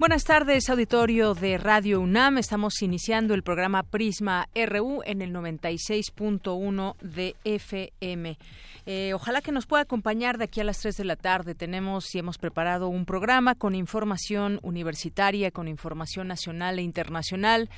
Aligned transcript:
Buenas 0.00 0.24
tardes, 0.24 0.70
auditorio 0.70 1.34
de 1.34 1.58
Radio 1.58 2.00
UNAM. 2.00 2.38
Estamos 2.38 2.80
iniciando 2.80 3.34
el 3.34 3.42
programa 3.42 3.82
Prisma 3.82 4.48
RU 4.54 5.02
en 5.04 5.20
el 5.20 5.30
96.1 5.30 6.96
de 7.02 7.36
FM. 7.44 8.38
Eh, 8.86 9.12
ojalá 9.14 9.42
que 9.42 9.52
nos 9.52 9.66
pueda 9.66 9.82
acompañar 9.82 10.38
de 10.38 10.44
aquí 10.44 10.60
a 10.60 10.64
las 10.64 10.78
3 10.78 10.96
de 10.96 11.04
la 11.04 11.16
tarde. 11.16 11.54
Tenemos 11.54 12.14
y 12.14 12.18
hemos 12.18 12.38
preparado 12.38 12.88
un 12.88 13.04
programa 13.04 13.54
con 13.54 13.74
información 13.74 14.58
universitaria, 14.62 15.50
con 15.50 15.68
información 15.68 16.28
nacional 16.28 16.78
e 16.78 16.82
internacional 16.82 17.68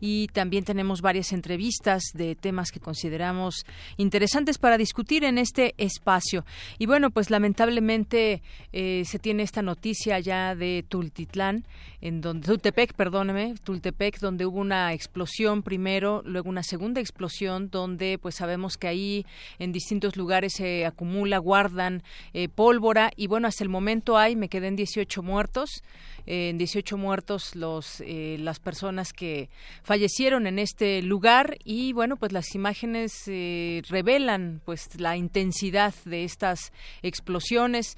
y 0.00 0.28
también 0.28 0.64
tenemos 0.64 1.00
varias 1.00 1.32
entrevistas 1.32 2.02
de 2.12 2.34
temas 2.34 2.70
que 2.70 2.80
consideramos 2.80 3.64
interesantes 3.96 4.58
para 4.58 4.76
discutir 4.76 5.24
en 5.24 5.38
este 5.38 5.74
espacio. 5.78 6.44
Y 6.78 6.86
bueno, 6.86 7.10
pues 7.10 7.30
lamentablemente 7.30 8.42
eh, 8.72 9.04
se 9.06 9.18
tiene 9.18 9.44
esta 9.44 9.62
noticia 9.62 10.18
ya 10.20 10.54
de 10.54 10.84
Tultitlán, 10.86 11.64
en 12.00 12.20
donde 12.20 12.46
Tultepec, 12.46 12.94
perdóneme, 12.94 13.54
Tultepec, 13.62 14.18
donde 14.20 14.46
hubo 14.46 14.60
una 14.60 14.92
explosión 14.92 15.62
primero, 15.62 16.22
luego 16.24 16.48
una 16.48 16.62
segunda 16.62 17.00
explosión, 17.00 17.70
donde 17.70 18.18
pues 18.18 18.36
sabemos 18.36 18.76
que 18.76 18.88
ahí 18.88 19.26
en 19.58 19.72
distintos 19.72 20.16
lugares 20.16 20.54
se 20.54 20.86
acumula, 20.86 21.38
guardan 21.38 22.02
eh, 22.32 22.48
pólvora 22.48 23.10
y 23.16 23.26
bueno, 23.26 23.48
hasta 23.48 23.64
el 23.64 23.70
momento 23.70 24.16
hay, 24.16 24.36
me 24.36 24.48
quedé 24.48 24.68
en 24.68 24.76
18 24.76 25.22
muertos, 25.22 25.82
en 26.26 26.58
18 26.58 26.96
muertos 26.96 27.56
los 27.56 28.00
eh, 28.00 28.36
las 28.38 28.60
personas 28.60 29.12
que 29.12 29.48
fallecieron 29.82 30.46
en 30.46 30.58
este 30.58 31.02
lugar 31.02 31.56
y 31.64 31.92
bueno, 31.92 32.16
pues 32.16 32.32
las 32.32 32.54
imágenes 32.54 33.12
eh, 33.26 33.82
revelan 33.88 34.60
pues 34.64 35.00
la 35.00 35.16
intensidad 35.16 35.94
de 36.04 36.24
estas 36.24 36.72
explosiones. 37.02 37.96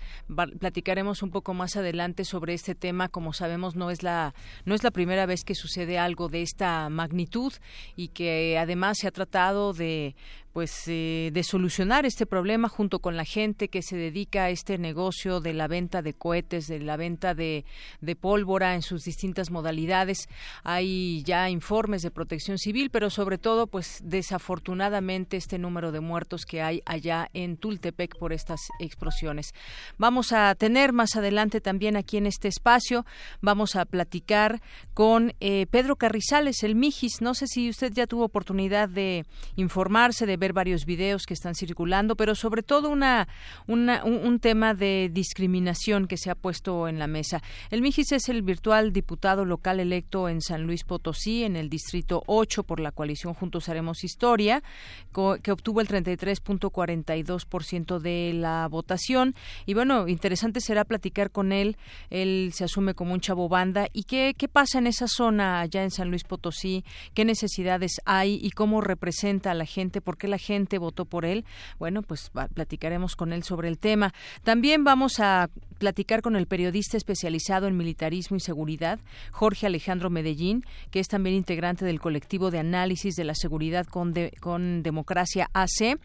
platicaremos 0.58 1.22
un 1.22 1.30
poco 1.30 1.54
más 1.54 1.76
adelante 1.76 2.24
sobre 2.24 2.54
este 2.54 2.74
tema, 2.74 3.08
como 3.08 3.32
sabemos 3.32 3.61
no 3.74 3.90
es 3.90 4.02
la 4.02 4.34
no 4.64 4.74
es 4.74 4.82
la 4.82 4.90
primera 4.90 5.26
vez 5.26 5.44
que 5.44 5.54
sucede 5.54 5.98
algo 5.98 6.28
de 6.28 6.42
esta 6.42 6.88
magnitud 6.88 7.52
y 7.96 8.08
que 8.08 8.58
además 8.58 8.98
se 8.98 9.08
ha 9.08 9.12
tratado 9.12 9.72
de 9.72 10.14
pues 10.52 10.84
eh, 10.86 11.30
de 11.32 11.42
solucionar 11.44 12.04
este 12.04 12.26
problema 12.26 12.68
junto 12.68 12.98
con 12.98 13.16
la 13.16 13.24
gente 13.24 13.68
que 13.68 13.82
se 13.82 13.96
dedica 13.96 14.44
a 14.44 14.50
este 14.50 14.78
negocio 14.78 15.40
de 15.40 15.54
la 15.54 15.68
venta 15.68 16.02
de 16.02 16.14
cohetes, 16.14 16.66
de 16.66 16.80
la 16.80 16.96
venta 16.96 17.34
de, 17.34 17.64
de 18.00 18.16
pólvora 18.16 18.74
en 18.74 18.82
sus 18.82 19.04
distintas 19.04 19.50
modalidades. 19.50 20.28
Hay 20.62 21.22
ya 21.24 21.48
informes 21.48 22.02
de 22.02 22.10
protección 22.10 22.58
civil, 22.58 22.90
pero 22.90 23.08
sobre 23.10 23.38
todo, 23.38 23.66
pues 23.66 24.00
desafortunadamente 24.02 25.36
este 25.36 25.58
número 25.58 25.92
de 25.92 26.00
muertos 26.00 26.44
que 26.44 26.62
hay 26.62 26.82
allá 26.84 27.30
en 27.32 27.56
Tultepec 27.56 28.16
por 28.18 28.32
estas 28.32 28.60
explosiones. 28.78 29.54
Vamos 29.98 30.32
a 30.32 30.54
tener 30.54 30.92
más 30.92 31.16
adelante 31.16 31.60
también 31.60 31.96
aquí 31.96 32.16
en 32.16 32.26
este 32.26 32.48
espacio, 32.48 33.06
vamos 33.40 33.76
a 33.76 33.84
platicar 33.84 34.60
con 34.94 35.34
eh, 35.40 35.66
Pedro 35.70 35.96
Carrizales, 35.96 36.62
el 36.62 36.74
Mijis. 36.74 37.20
No 37.20 37.34
sé 37.34 37.46
si 37.46 37.70
usted 37.70 37.92
ya 37.92 38.06
tuvo 38.06 38.24
oportunidad 38.24 38.88
de 38.88 39.24
informarse, 39.56 40.26
de 40.26 40.36
ver 40.42 40.52
varios 40.52 40.84
videos 40.86 41.24
que 41.24 41.34
están 41.34 41.54
circulando, 41.54 42.16
pero 42.16 42.34
sobre 42.34 42.64
todo 42.64 42.90
una, 42.90 43.28
un, 43.68 44.40
tema 44.40 44.74
de 44.74 45.08
discriminación 45.12 46.08
que 46.08 46.16
se 46.16 46.30
ha 46.30 46.34
puesto 46.34 46.88
en 46.88 46.98
la 46.98 47.06
mesa. 47.06 47.40
El 47.70 47.80
Mijis 47.80 48.10
es 48.10 48.28
el 48.28 48.42
virtual 48.42 48.92
diputado 48.92 49.44
local 49.44 49.78
electo 49.78 50.28
en 50.28 50.40
San 50.40 50.64
Luis 50.64 50.82
Potosí, 50.82 51.44
en 51.44 51.54
el 51.54 51.70
distrito 51.70 52.24
8 52.26 52.64
por 52.64 52.80
la 52.80 52.90
coalición 52.90 53.34
Juntos 53.34 53.68
Haremos 53.68 54.02
Historia, 54.02 54.64
que 55.12 55.52
obtuvo 55.52 55.80
el 55.80 55.86
33.42% 55.86 58.00
de 58.00 58.32
la 58.34 58.66
votación. 58.68 59.36
Y 59.64 59.74
bueno, 59.74 60.08
interesante 60.08 60.60
será 60.60 60.84
platicar 60.84 61.30
con 61.30 61.52
él. 61.52 61.76
Él 62.10 62.50
se 62.52 62.64
asume 62.64 62.94
como 62.94 63.14
un 63.14 63.20
chavo 63.20 63.48
banda. 63.48 63.86
¿Y 63.92 64.02
qué, 64.04 64.34
qué 64.36 64.48
pasa 64.48 64.78
en 64.78 64.88
esa 64.88 65.06
zona 65.06 65.60
allá 65.60 65.84
en 65.84 65.92
San 65.92 66.10
Luis 66.10 66.24
Potosí? 66.24 66.84
¿Qué 67.14 67.24
necesidades 67.24 68.00
hay 68.06 68.40
y 68.42 68.50
cómo 68.50 68.80
representa 68.80 69.52
a 69.52 69.54
la 69.54 69.66
gente? 69.66 70.00
¿Por 70.00 70.18
qué 70.18 70.31
la 70.32 70.38
gente 70.38 70.78
votó 70.78 71.04
por 71.04 71.24
él. 71.24 71.44
Bueno, 71.78 72.02
pues 72.02 72.32
platicaremos 72.54 73.14
con 73.14 73.32
él 73.32 73.44
sobre 73.44 73.68
el 73.68 73.78
tema. 73.78 74.12
También 74.42 74.82
vamos 74.82 75.20
a 75.20 75.50
platicar 75.78 76.22
con 76.22 76.36
el 76.36 76.46
periodista 76.46 76.96
especializado 76.96 77.66
en 77.66 77.76
militarismo 77.76 78.36
y 78.36 78.40
seguridad, 78.40 78.98
Jorge 79.32 79.66
Alejandro 79.66 80.10
Medellín, 80.10 80.64
que 80.90 81.00
es 81.00 81.08
también 81.08 81.36
integrante 81.36 81.84
del 81.84 82.00
colectivo 82.00 82.50
de 82.50 82.60
análisis 82.60 83.14
de 83.16 83.24
la 83.24 83.34
seguridad 83.34 83.86
con, 83.86 84.14
con 84.40 84.82
Democracia 84.82 85.50
AC. 85.52 85.98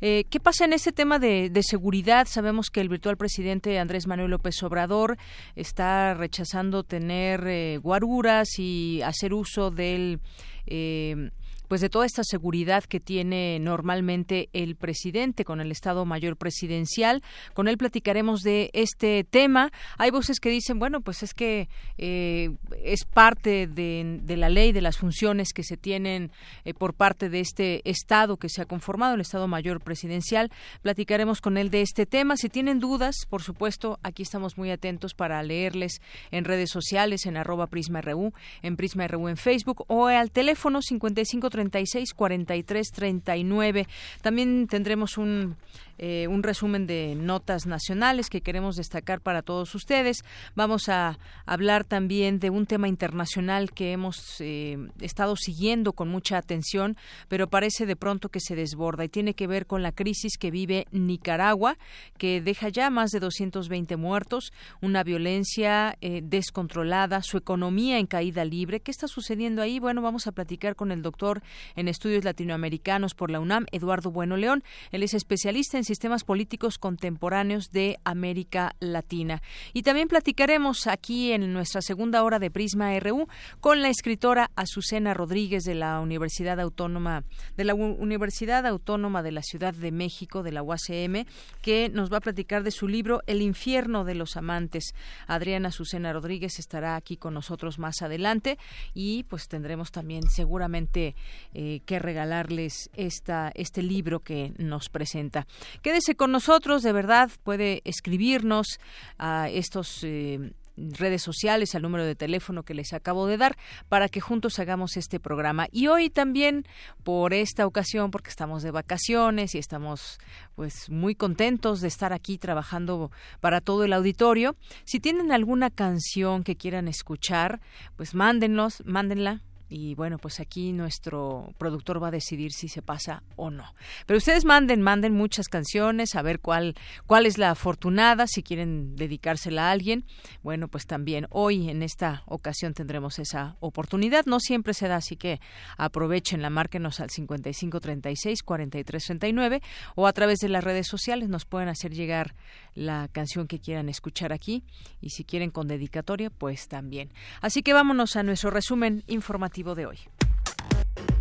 Eh, 0.00 0.24
¿Qué 0.30 0.40
pasa 0.40 0.64
en 0.64 0.72
este 0.72 0.92
tema 0.92 1.18
de, 1.18 1.50
seguridad? 1.62 2.26
Sabemos 2.28 2.70
que 2.70 2.80
el 2.80 2.88
virtual 2.88 3.16
presidente 3.16 3.78
Andrés 3.78 4.06
Manuel 4.06 4.30
López 4.30 4.62
Obrador 4.62 5.16
está 5.56 6.14
rechazando 6.14 6.84
tener 6.84 7.44
eh, 7.46 7.78
guaruras 7.82 8.48
y 8.58 9.02
hacer 9.02 9.34
uso 9.34 9.70
del 9.70 10.20
eh, 10.66 11.30
pues 11.68 11.80
de 11.80 11.88
toda 11.88 12.06
esta 12.06 12.24
seguridad 12.24 12.84
que 12.84 13.00
tiene 13.00 13.58
normalmente 13.60 14.48
el 14.52 14.76
presidente 14.76 15.44
con 15.44 15.60
el 15.60 15.70
Estado 15.70 16.04
Mayor 16.04 16.36
Presidencial. 16.36 17.22
Con 17.54 17.68
él 17.68 17.78
platicaremos 17.78 18.40
de 18.40 18.70
este 18.72 19.24
tema. 19.24 19.70
Hay 19.98 20.10
voces 20.10 20.40
que 20.40 20.50
dicen, 20.50 20.78
bueno, 20.78 21.00
pues 21.00 21.22
es 21.22 21.34
que 21.34 21.68
eh, 21.98 22.50
es 22.82 23.04
parte 23.04 23.66
de, 23.66 24.36
la 24.36 24.48
ley, 24.48 24.72
de 24.72 24.82
las 24.82 24.98
funciones 24.98 25.52
que 25.52 25.62
se 25.62 25.76
tienen 25.76 26.30
eh, 26.64 26.74
por 26.74 26.94
parte 26.94 27.28
de 27.28 27.40
este 27.40 27.88
Estado 27.88 28.36
que 28.36 28.48
se 28.48 28.62
ha 28.62 28.66
conformado, 28.66 29.14
el 29.14 29.20
Estado 29.20 29.48
Mayor 29.48 29.80
Presidencial. 29.80 30.50
Platicaremos 30.82 31.40
con 31.40 31.56
él 31.56 31.70
de 31.70 31.82
este 31.82 32.06
tema. 32.06 32.36
Si 32.36 32.48
tienen 32.48 32.80
dudas, 32.80 33.26
por 33.28 33.42
supuesto, 33.42 33.98
aquí 34.02 34.22
estamos 34.22 34.56
muy 34.58 34.70
atentos 34.70 35.14
para 35.14 35.42
leerles 35.42 36.00
en 36.30 36.44
redes 36.44 36.70
sociales, 36.70 37.26
en 37.26 37.36
arroba 37.36 37.66
Prisma 37.66 38.00
RU, 38.00 38.32
en 38.62 38.76
Prisma 38.76 39.06
RU 39.08 39.28
en 39.28 39.36
Facebook 39.36 39.84
o 39.88 40.06
al 40.06 40.30
teléfono 40.30 40.82
55 40.82 41.50
36 41.54 42.14
43 42.14 42.90
39. 42.90 43.86
También 44.20 44.66
tendremos 44.66 45.16
un 45.18 45.54
eh, 45.96 46.26
un 46.26 46.42
resumen 46.42 46.88
de 46.88 47.14
notas 47.14 47.66
nacionales 47.66 48.28
que 48.28 48.40
queremos 48.40 48.74
destacar 48.74 49.20
para 49.20 49.42
todos 49.42 49.76
ustedes. 49.76 50.24
Vamos 50.56 50.88
a 50.88 51.18
hablar 51.46 51.84
también 51.84 52.40
de 52.40 52.50
un 52.50 52.66
tema 52.66 52.88
internacional 52.88 53.70
que 53.70 53.92
hemos 53.92 54.40
eh, 54.40 54.76
estado 55.00 55.36
siguiendo 55.36 55.92
con 55.92 56.08
mucha 56.08 56.36
atención, 56.36 56.96
pero 57.28 57.48
parece 57.48 57.86
de 57.86 57.94
pronto 57.94 58.28
que 58.28 58.40
se 58.40 58.56
desborda 58.56 59.04
y 59.04 59.08
tiene 59.08 59.34
que 59.34 59.46
ver 59.46 59.66
con 59.66 59.82
la 59.82 59.92
crisis 59.92 60.36
que 60.36 60.50
vive 60.50 60.88
Nicaragua, 60.90 61.78
que 62.18 62.40
deja 62.40 62.70
ya 62.70 62.90
más 62.90 63.12
de 63.12 63.20
220 63.20 63.96
muertos, 63.96 64.52
una 64.80 65.04
violencia 65.04 65.96
eh, 66.00 66.22
descontrolada, 66.24 67.22
su 67.22 67.36
economía 67.36 68.00
en 68.00 68.06
caída 68.06 68.44
libre. 68.44 68.80
¿Qué 68.80 68.90
está 68.90 69.06
sucediendo 69.06 69.62
ahí? 69.62 69.78
Bueno, 69.78 70.02
vamos 70.02 70.26
a 70.26 70.32
platicar 70.32 70.74
con 70.74 70.90
el 70.90 71.02
doctor 71.02 71.40
en 71.76 71.88
estudios 71.88 72.24
latinoamericanos 72.24 73.14
por 73.14 73.30
la 73.30 73.40
UNAM, 73.40 73.66
Eduardo 73.72 74.10
Bueno 74.10 74.36
León. 74.36 74.64
Él 74.90 75.02
es 75.02 75.14
especialista 75.14 75.78
en 75.78 75.84
sistemas 75.84 76.24
políticos 76.24 76.78
contemporáneos 76.78 77.70
de 77.70 77.98
América 78.04 78.74
Latina. 78.80 79.42
Y 79.72 79.82
también 79.82 80.08
platicaremos 80.08 80.86
aquí 80.86 81.32
en 81.32 81.52
nuestra 81.52 81.82
segunda 81.82 82.22
hora 82.22 82.38
de 82.38 82.50
Prisma 82.50 82.98
RU 83.00 83.28
con 83.60 83.82
la 83.82 83.88
escritora 83.88 84.50
Azucena 84.56 85.14
Rodríguez 85.14 85.64
de 85.64 85.74
la 85.74 86.00
Universidad 86.00 86.60
Autónoma 86.60 87.24
de 87.56 87.64
la 87.64 87.74
Universidad 87.74 88.66
Autónoma 88.66 89.22
de 89.22 89.32
la 89.32 89.42
Ciudad 89.42 89.74
de 89.74 89.92
México 89.92 90.42
de 90.42 90.52
la 90.52 90.62
UACM 90.62 91.24
que 91.62 91.88
nos 91.90 92.12
va 92.12 92.18
a 92.18 92.20
platicar 92.20 92.62
de 92.62 92.70
su 92.70 92.88
libro 92.88 93.22
El 93.26 93.42
infierno 93.42 94.04
de 94.04 94.14
los 94.14 94.36
amantes. 94.36 94.94
Adriana 95.26 95.68
Azucena 95.68 96.12
Rodríguez 96.12 96.58
estará 96.58 96.96
aquí 96.96 97.16
con 97.16 97.34
nosotros 97.34 97.78
más 97.78 98.02
adelante 98.02 98.58
y 98.94 99.24
pues 99.24 99.48
tendremos 99.48 99.90
también 99.90 100.24
seguramente 100.28 101.14
eh, 101.54 101.80
que 101.86 101.98
regalarles 101.98 102.90
esta 102.94 103.52
este 103.54 103.82
libro 103.82 104.20
que 104.20 104.52
nos 104.58 104.88
presenta. 104.88 105.46
Quédese 105.82 106.14
con 106.14 106.32
nosotros, 106.32 106.82
de 106.82 106.92
verdad, 106.92 107.30
puede 107.42 107.80
escribirnos 107.84 108.80
a 109.18 109.48
estos 109.50 110.02
eh, 110.02 110.52
redes 110.76 111.22
sociales, 111.22 111.74
al 111.74 111.82
número 111.82 112.04
de 112.04 112.14
teléfono 112.14 112.62
que 112.62 112.74
les 112.74 112.92
acabo 112.92 113.26
de 113.26 113.36
dar, 113.36 113.56
para 113.88 114.08
que 114.08 114.20
juntos 114.20 114.58
hagamos 114.58 114.96
este 114.96 115.20
programa. 115.20 115.66
Y 115.70 115.86
hoy 115.86 116.10
también, 116.10 116.66
por 117.02 117.32
esta 117.32 117.66
ocasión, 117.66 118.10
porque 118.10 118.30
estamos 118.30 118.62
de 118.62 118.70
vacaciones 118.70 119.54
y 119.54 119.58
estamos 119.58 120.18
pues 120.54 120.90
muy 120.90 121.14
contentos 121.14 121.80
de 121.80 121.88
estar 121.88 122.12
aquí 122.12 122.38
trabajando 122.38 123.10
para 123.40 123.60
todo 123.60 123.84
el 123.84 123.92
auditorio, 123.92 124.56
si 124.84 125.00
tienen 125.00 125.32
alguna 125.32 125.70
canción 125.70 126.44
que 126.44 126.56
quieran 126.56 126.88
escuchar, 126.88 127.60
pues 127.96 128.14
mándenlos, 128.14 128.82
mándenla 128.84 129.42
y 129.74 129.94
bueno, 129.96 130.18
pues 130.18 130.38
aquí 130.38 130.72
nuestro 130.72 131.52
productor 131.58 132.00
va 132.00 132.06
a 132.08 132.12
decidir 132.12 132.52
si 132.52 132.68
se 132.68 132.80
pasa 132.80 133.24
o 133.34 133.50
no. 133.50 133.74
Pero 134.06 134.18
ustedes 134.18 134.44
manden, 134.44 134.80
manden 134.80 135.14
muchas 135.14 135.48
canciones, 135.48 136.14
a 136.14 136.22
ver 136.22 136.38
cuál, 136.38 136.76
cuál 137.06 137.26
es 137.26 137.38
la 137.38 137.50
afortunada, 137.50 138.28
si 138.28 138.44
quieren 138.44 138.94
dedicársela 138.94 139.68
a 139.68 139.72
alguien. 139.72 140.04
Bueno, 140.44 140.68
pues 140.68 140.86
también 140.86 141.26
hoy 141.30 141.70
en 141.70 141.82
esta 141.82 142.22
ocasión 142.26 142.72
tendremos 142.72 143.18
esa 143.18 143.56
oportunidad. 143.58 144.26
No 144.26 144.38
siempre 144.38 144.74
se 144.74 144.86
da, 144.86 144.94
así 144.96 145.16
que 145.16 145.40
aprovechen, 145.76 146.40
márquenos 146.52 147.00
al 147.00 147.08
5536-4339 147.08 149.60
o 149.96 150.06
a 150.06 150.12
través 150.12 150.38
de 150.38 150.50
las 150.50 150.62
redes 150.62 150.86
sociales 150.86 151.28
nos 151.28 151.46
pueden 151.46 151.68
hacer 151.68 151.92
llegar 151.92 152.36
la 152.74 153.08
canción 153.08 153.46
que 153.46 153.60
quieran 153.60 153.88
escuchar 153.88 154.32
aquí 154.32 154.64
y 155.00 155.10
si 155.10 155.24
quieren 155.24 155.50
con 155.50 155.68
dedicatoria, 155.68 156.30
pues 156.30 156.68
también. 156.68 157.12
Así 157.40 157.62
que 157.62 157.72
vámonos 157.72 158.16
a 158.16 158.22
nuestro 158.22 158.50
resumen 158.50 159.04
informativo 159.06 159.74
de 159.74 159.86
hoy. 159.86 159.98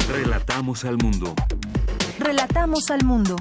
Relatamos 0.07 0.85
al 0.85 0.97
mundo. 0.97 1.33
Relatamos 2.19 2.89
al 2.91 3.03
mundo. 3.03 3.35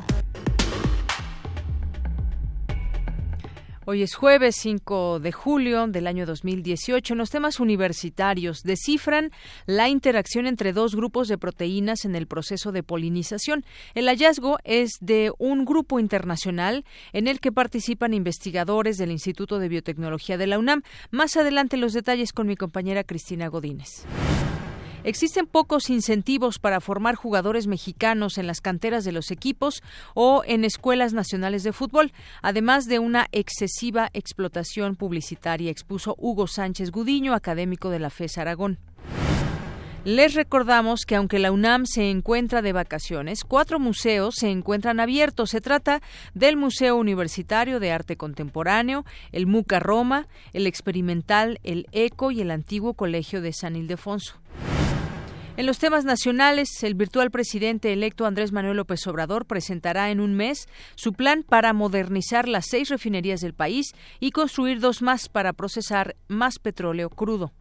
Hoy 3.84 4.02
es 4.02 4.14
jueves 4.14 4.54
5 4.60 5.18
de 5.18 5.32
julio 5.32 5.88
del 5.88 6.06
año 6.06 6.24
2018. 6.24 7.14
En 7.14 7.18
los 7.18 7.30
temas 7.30 7.58
universitarios 7.58 8.62
descifran 8.62 9.32
la 9.66 9.88
interacción 9.88 10.46
entre 10.46 10.72
dos 10.72 10.94
grupos 10.94 11.26
de 11.26 11.36
proteínas 11.36 12.04
en 12.04 12.14
el 12.14 12.28
proceso 12.28 12.70
de 12.70 12.84
polinización. 12.84 13.64
El 13.94 14.06
hallazgo 14.06 14.58
es 14.62 14.98
de 15.00 15.32
un 15.36 15.64
grupo 15.64 15.98
internacional 15.98 16.84
en 17.12 17.26
el 17.26 17.40
que 17.40 17.50
participan 17.50 18.14
investigadores 18.14 18.98
del 18.98 19.10
Instituto 19.10 19.58
de 19.58 19.68
Biotecnología 19.68 20.38
de 20.38 20.46
la 20.46 20.60
UNAM. 20.60 20.82
Más 21.10 21.36
adelante 21.36 21.76
los 21.76 21.92
detalles 21.92 22.32
con 22.32 22.46
mi 22.46 22.54
compañera 22.54 23.02
Cristina 23.02 23.48
Godínez. 23.48 24.06
Existen 25.04 25.48
pocos 25.48 25.90
incentivos 25.90 26.60
para 26.60 26.80
formar 26.80 27.16
jugadores 27.16 27.66
mexicanos 27.66 28.38
en 28.38 28.46
las 28.46 28.60
canteras 28.60 29.04
de 29.04 29.10
los 29.10 29.32
equipos 29.32 29.82
o 30.14 30.44
en 30.46 30.64
escuelas 30.64 31.12
nacionales 31.12 31.64
de 31.64 31.72
fútbol, 31.72 32.12
además 32.40 32.86
de 32.86 33.00
una 33.00 33.26
excesiva 33.32 34.10
explotación 34.12 34.94
publicitaria, 34.94 35.72
expuso 35.72 36.14
Hugo 36.18 36.46
Sánchez 36.46 36.92
Gudiño, 36.92 37.34
académico 37.34 37.90
de 37.90 37.98
la 37.98 38.10
FES 38.10 38.38
Aragón. 38.38 38.78
Les 40.04 40.34
recordamos 40.34 41.04
que 41.04 41.16
aunque 41.16 41.40
la 41.40 41.52
UNAM 41.52 41.86
se 41.86 42.10
encuentra 42.10 42.62
de 42.62 42.72
vacaciones, 42.72 43.44
cuatro 43.44 43.80
museos 43.80 44.34
se 44.36 44.50
encuentran 44.50 44.98
abiertos. 44.98 45.50
Se 45.50 45.60
trata 45.60 46.00
del 46.34 46.56
Museo 46.56 46.96
Universitario 46.96 47.78
de 47.78 47.92
Arte 47.92 48.16
Contemporáneo, 48.16 49.04
el 49.30 49.46
MUCA 49.46 49.78
Roma, 49.78 50.26
el 50.52 50.66
Experimental, 50.66 51.60
el 51.62 51.86
ECO 51.92 52.32
y 52.32 52.40
el 52.40 52.50
antiguo 52.50 52.94
Colegio 52.94 53.40
de 53.40 53.52
San 53.52 53.76
Ildefonso. 53.76 54.42
En 55.54 55.66
los 55.66 55.78
temas 55.78 56.06
nacionales, 56.06 56.82
el 56.82 56.94
virtual 56.94 57.30
presidente 57.30 57.92
electo 57.92 58.24
Andrés 58.24 58.52
Manuel 58.52 58.78
López 58.78 59.06
Obrador 59.06 59.44
presentará 59.44 60.10
en 60.10 60.18
un 60.18 60.34
mes 60.34 60.66
su 60.94 61.12
plan 61.12 61.44
para 61.46 61.74
modernizar 61.74 62.48
las 62.48 62.64
seis 62.70 62.88
refinerías 62.88 63.40
del 63.40 63.52
país 63.52 63.92
y 64.18 64.30
construir 64.30 64.80
dos 64.80 65.02
más 65.02 65.28
para 65.28 65.52
procesar 65.52 66.16
más 66.26 66.58
petróleo 66.58 67.10
crudo. 67.10 67.52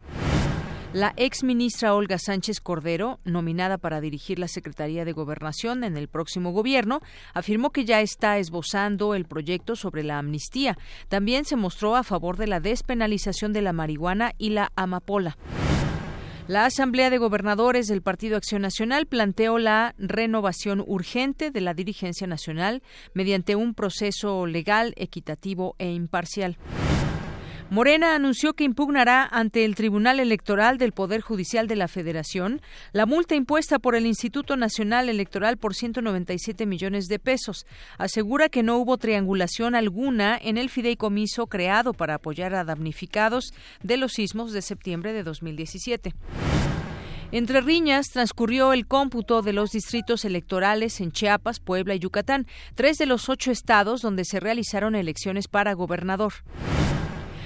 La 0.94 1.12
ex 1.16 1.42
ministra 1.42 1.94
Olga 1.94 2.18
Sánchez 2.18 2.60
Cordero, 2.60 3.20
nominada 3.24 3.76
para 3.76 4.00
dirigir 4.00 4.38
la 4.38 4.48
Secretaría 4.48 5.04
de 5.04 5.12
Gobernación 5.12 5.84
en 5.84 5.98
el 5.98 6.08
próximo 6.08 6.52
gobierno, 6.52 7.00
afirmó 7.34 7.70
que 7.70 7.84
ya 7.84 8.00
está 8.00 8.38
esbozando 8.38 9.14
el 9.14 9.26
proyecto 9.26 9.76
sobre 9.76 10.02
la 10.02 10.18
amnistía. 10.18 10.78
También 11.08 11.44
se 11.44 11.56
mostró 11.56 11.94
a 11.94 12.04
favor 12.04 12.38
de 12.38 12.46
la 12.46 12.60
despenalización 12.60 13.52
de 13.52 13.62
la 13.62 13.74
marihuana 13.74 14.32
y 14.38 14.50
la 14.50 14.72
amapola. 14.76 15.36
La 16.48 16.64
Asamblea 16.64 17.08
de 17.08 17.18
Gobernadores 17.18 17.86
del 17.86 18.02
Partido 18.02 18.36
Acción 18.36 18.62
Nacional 18.62 19.06
planteó 19.06 19.58
la 19.58 19.94
renovación 19.96 20.82
urgente 20.84 21.52
de 21.52 21.60
la 21.60 21.72
dirigencia 21.72 22.26
nacional 22.26 22.82
mediante 23.14 23.54
un 23.54 23.74
proceso 23.74 24.44
legal, 24.46 24.92
equitativo 24.96 25.76
e 25.78 25.92
imparcial. 25.92 26.58
Morena 27.72 28.14
anunció 28.14 28.52
que 28.52 28.64
impugnará 28.64 29.26
ante 29.32 29.64
el 29.64 29.76
Tribunal 29.76 30.20
Electoral 30.20 30.76
del 30.76 30.92
Poder 30.92 31.22
Judicial 31.22 31.68
de 31.68 31.74
la 31.74 31.88
Federación 31.88 32.60
la 32.92 33.06
multa 33.06 33.34
impuesta 33.34 33.78
por 33.78 33.94
el 33.94 34.04
Instituto 34.04 34.58
Nacional 34.58 35.08
Electoral 35.08 35.56
por 35.56 35.74
197 35.74 36.66
millones 36.66 37.06
de 37.06 37.18
pesos. 37.18 37.64
Asegura 37.96 38.50
que 38.50 38.62
no 38.62 38.76
hubo 38.76 38.98
triangulación 38.98 39.74
alguna 39.74 40.38
en 40.38 40.58
el 40.58 40.68
fideicomiso 40.68 41.46
creado 41.46 41.94
para 41.94 42.16
apoyar 42.16 42.54
a 42.54 42.64
damnificados 42.64 43.54
de 43.82 43.96
los 43.96 44.12
sismos 44.12 44.52
de 44.52 44.60
septiembre 44.60 45.14
de 45.14 45.22
2017. 45.22 46.12
Entre 47.30 47.62
riñas 47.62 48.08
transcurrió 48.12 48.74
el 48.74 48.86
cómputo 48.86 49.40
de 49.40 49.54
los 49.54 49.70
distritos 49.70 50.26
electorales 50.26 51.00
en 51.00 51.10
Chiapas, 51.10 51.58
Puebla 51.58 51.94
y 51.94 52.00
Yucatán, 52.00 52.46
tres 52.74 52.98
de 52.98 53.06
los 53.06 53.30
ocho 53.30 53.50
estados 53.50 54.02
donde 54.02 54.26
se 54.26 54.40
realizaron 54.40 54.94
elecciones 54.94 55.48
para 55.48 55.72
gobernador. 55.72 56.34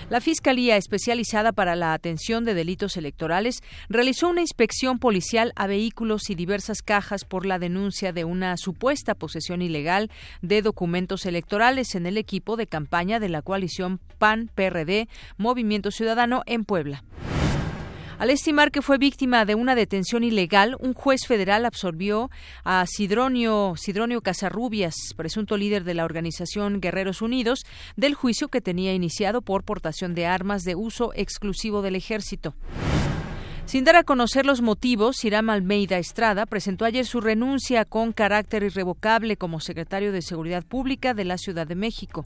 La 0.09 0.21
Fiscalía 0.21 0.77
Especializada 0.77 1.51
para 1.51 1.75
la 1.75 1.93
Atención 1.93 2.45
de 2.45 2.55
Delitos 2.55 2.97
Electorales 2.97 3.61
realizó 3.89 4.29
una 4.29 4.41
inspección 4.41 5.01
policial 5.01 5.53
a 5.57 5.67
vehículos 5.67 6.31
y 6.31 6.37
diversas 6.37 6.81
cajas 6.81 7.25
por 7.25 7.45
la 7.45 7.59
denuncia 7.59 8.13
de 8.13 8.25
una 8.25 8.57
supuesta 8.57 9.17
posesión 9.17 9.63
ilegal 9.63 10.09
de 10.43 10.63
documentos 10.63 11.27
electorales 11.27 11.97
en 11.97 12.07
el 12.07 12.19
equipo 12.19 12.57
de 12.57 12.69
campaña 12.69 13.19
de 13.19 13.31
la 13.31 13.43
coalición 13.43 13.99
PAN-PRD 14.19 15.09
Movimiento 15.39 15.91
Ciudadano 15.91 16.45
en 16.47 16.65
Puebla. 16.65 17.03
Al 18.19 18.31
estimar 18.31 18.71
que 18.71 18.81
fue 18.81 18.97
víctima 18.97 19.45
de 19.45 19.55
una 19.55 19.75
detención 19.75 20.25
ilegal, 20.25 20.75
un 20.81 20.95
juez 20.95 21.27
federal 21.27 21.67
absolvió 21.67 22.31
a 22.65 22.87
Sidronio, 22.87 23.75
Casarrubias, 24.23 24.95
presunto 25.15 25.59
líder 25.59 25.85
de 25.85 25.93
la 25.93 26.07
organización 26.07 26.81
Guerreros 26.81 27.21
Unidos, 27.21 27.67
del 27.95 28.15
juicio 28.15 28.49
que 28.49 28.63
tenía 28.63 28.95
iniciado 28.95 29.43
por 29.43 29.65
portación 29.65 30.15
de 30.15 30.25
armas 30.25 30.63
de 30.63 30.77
uso 30.77 31.13
exclusivo 31.15 31.83
del 31.83 31.95
ejército. 31.95 32.55
Sin 33.67 33.85
dar 33.85 33.97
a 33.97 34.05
conocer 34.05 34.47
los 34.47 34.63
motivos, 34.63 35.23
Iram 35.23 35.51
Almeida 35.51 35.99
Estrada 35.99 36.47
presentó 36.47 36.87
ayer 36.87 37.05
su 37.05 37.21
renuncia 37.21 37.85
con 37.85 38.13
carácter 38.13 38.63
irrevocable 38.63 39.37
como 39.37 39.61
secretario 39.61 40.11
de 40.11 40.23
Seguridad 40.23 40.65
Pública 40.65 41.13
de 41.13 41.27
la 41.27 41.37
Ciudad 41.37 41.67
de 41.67 41.75
México. 41.75 42.25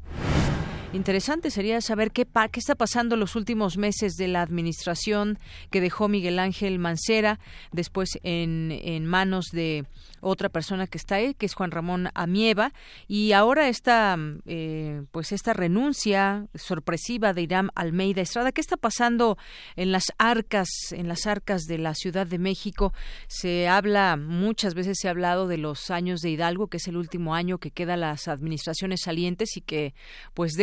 Interesante 0.93 1.53
sería 1.53 1.81
saber 1.81 2.11
qué, 2.11 2.27
qué 2.51 2.59
está 2.59 2.75
pasando 2.75 3.15
los 3.15 3.37
últimos 3.37 3.77
meses 3.77 4.17
de 4.17 4.27
la 4.27 4.43
administración 4.43 5.39
que 5.71 5.81
dejó 5.81 6.09
Miguel 6.09 6.41
Ángel 6.41 6.81
Mancera, 6.81 7.39
después 7.71 8.19
en, 8.25 8.73
en 8.83 9.07
manos 9.07 9.47
de 9.53 9.87
otra 10.21 10.49
persona 10.49 10.87
que 10.87 10.99
está 10.99 11.17
ahí, 11.17 11.35
que 11.35 11.47
es 11.47 11.55
Juan 11.55 11.71
Ramón 11.71 12.09
Amieva, 12.15 12.73
y 13.09 13.33
ahora 13.33 13.69
esta, 13.69 14.17
eh, 14.47 15.03
pues 15.13 15.33
esta 15.33 15.53
renuncia 15.53 16.47
sorpresiva 16.55 17.33
de 17.33 17.43
Irán 17.43 17.71
Almeida 17.75 18.21
Estrada. 18.21 18.53
¿Qué 18.53 18.61
está 18.61 18.77
pasando 18.77 19.39
en 19.77 19.93
las 19.93 20.05
arcas, 20.19 20.69
en 20.91 21.09
las 21.09 21.27
arcas 21.27 21.63
de 21.63 21.79
la 21.79 21.95
Ciudad 21.95 22.27
de 22.27 22.39
México? 22.39 22.93
Se 23.29 23.69
habla, 23.69 24.17
muchas 24.17 24.75
veces 24.75 24.99
se 25.01 25.09
ha 25.09 25.13
hablado 25.13 25.49
de 25.49 25.57
los 25.57 25.91
años 25.91 26.21
de 26.21 26.31
Hidalgo, 26.31 26.67
que 26.67 26.77
es 26.77 26.89
el 26.89 26.97
último 26.97 27.35
año 27.35 27.59
que 27.59 27.71
queda 27.71 27.97
las 27.97 28.29
administraciones 28.29 29.01
salientes 29.05 29.57
y 29.57 29.61
que 29.61 29.95
pues 30.35 30.55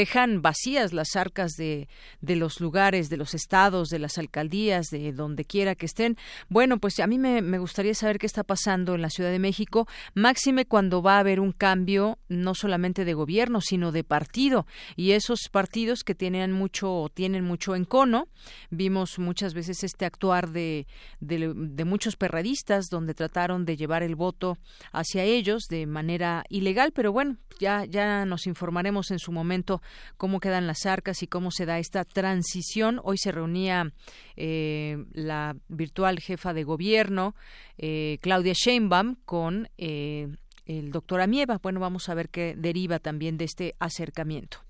vacías 0.42 0.94
las 0.94 1.16
arcas 1.16 1.54
de, 1.54 1.88
de 2.22 2.36
los 2.36 2.60
lugares, 2.60 3.10
de 3.10 3.18
los 3.18 3.34
estados, 3.34 3.90
de 3.90 4.00
las 4.00 4.18
alcaldías, 4.18 4.88
de 4.88 5.14
donde 5.14 5.46
quiera 5.46 5.76
que 5.76 5.86
estén. 5.86 6.18
Bueno, 6.50 6.80
pues 6.80 7.00
a 7.00 7.08
mí 7.08 7.18
me, 7.18 7.42
me 7.42 7.60
gustaría 7.60 7.94
saber 7.94 8.18
qué 8.18 8.26
está 8.26 8.44
pasando 8.44 8.96
en 8.96 9.02
la 9.02 9.10
Ciudad 9.10 9.32
de 9.32 9.40
México 9.40 9.88
máxime 10.14 10.66
cuando 10.66 11.02
va 11.02 11.18
a 11.18 11.20
haber 11.20 11.40
un 11.40 11.52
cambio 11.52 12.18
no 12.28 12.56
solamente 12.56 13.06
de 13.06 13.14
gobierno, 13.14 13.62
sino 13.62 13.92
de 13.92 14.04
partido. 14.04 14.66
Y 14.96 15.12
esos 15.12 15.50
partidos 15.52 16.04
que 16.04 16.16
tienen 16.16 16.52
mucho 16.52 17.10
tienen 17.14 17.44
mucho 17.44 17.76
encono, 17.76 18.28
vimos 18.70 19.20
muchas 19.20 19.54
veces 19.54 19.84
este 19.84 20.06
actuar 20.06 20.50
de, 20.50 20.88
de, 21.20 21.86
muchos 21.86 22.16
perradistas 22.16 22.88
donde 22.90 23.14
trataron 23.14 23.66
de 23.66 23.78
llevar 23.78 24.04
el 24.04 24.16
voto 24.16 24.58
hacia 24.92 25.24
ellos 25.24 25.64
de 25.70 25.86
manera 25.86 26.44
ilegal, 26.50 26.92
pero 26.92 27.12
bueno, 27.12 27.38
ya, 27.60 27.86
ya 27.86 28.26
nos 28.26 28.48
informaremos 28.48 29.12
en 29.12 29.20
su 29.20 29.32
momento 29.32 29.82
cómo 30.16 30.40
quedan 30.40 30.68
las 30.68 30.86
arcas 30.86 31.24
y 31.24 31.28
cómo 31.28 31.52
se 31.52 31.66
da 31.66 31.80
esta 31.80 32.06
transición. 32.06 33.02
Hoy 33.04 33.18
se 33.18 33.32
reunía 33.32 33.92
eh, 34.36 35.06
la 35.14 35.56
virtual 35.68 36.20
jefa 36.20 36.54
de 36.54 36.64
gobierno, 36.64 37.36
eh, 37.78 38.20
Claudia 38.22 38.54
Sheinbaum, 38.56 39.16
con 39.26 39.70
eh, 39.78 40.28
el 40.66 40.92
doctor 40.92 41.22
Amieva. 41.22 41.60
Bueno, 41.62 41.80
vamos 41.80 42.10
a 42.10 42.14
ver 42.14 42.30
qué 42.30 42.56
deriva 42.58 43.00
también 43.00 43.38
de 43.38 43.46
este 43.46 43.76
acercamiento. 43.80 44.67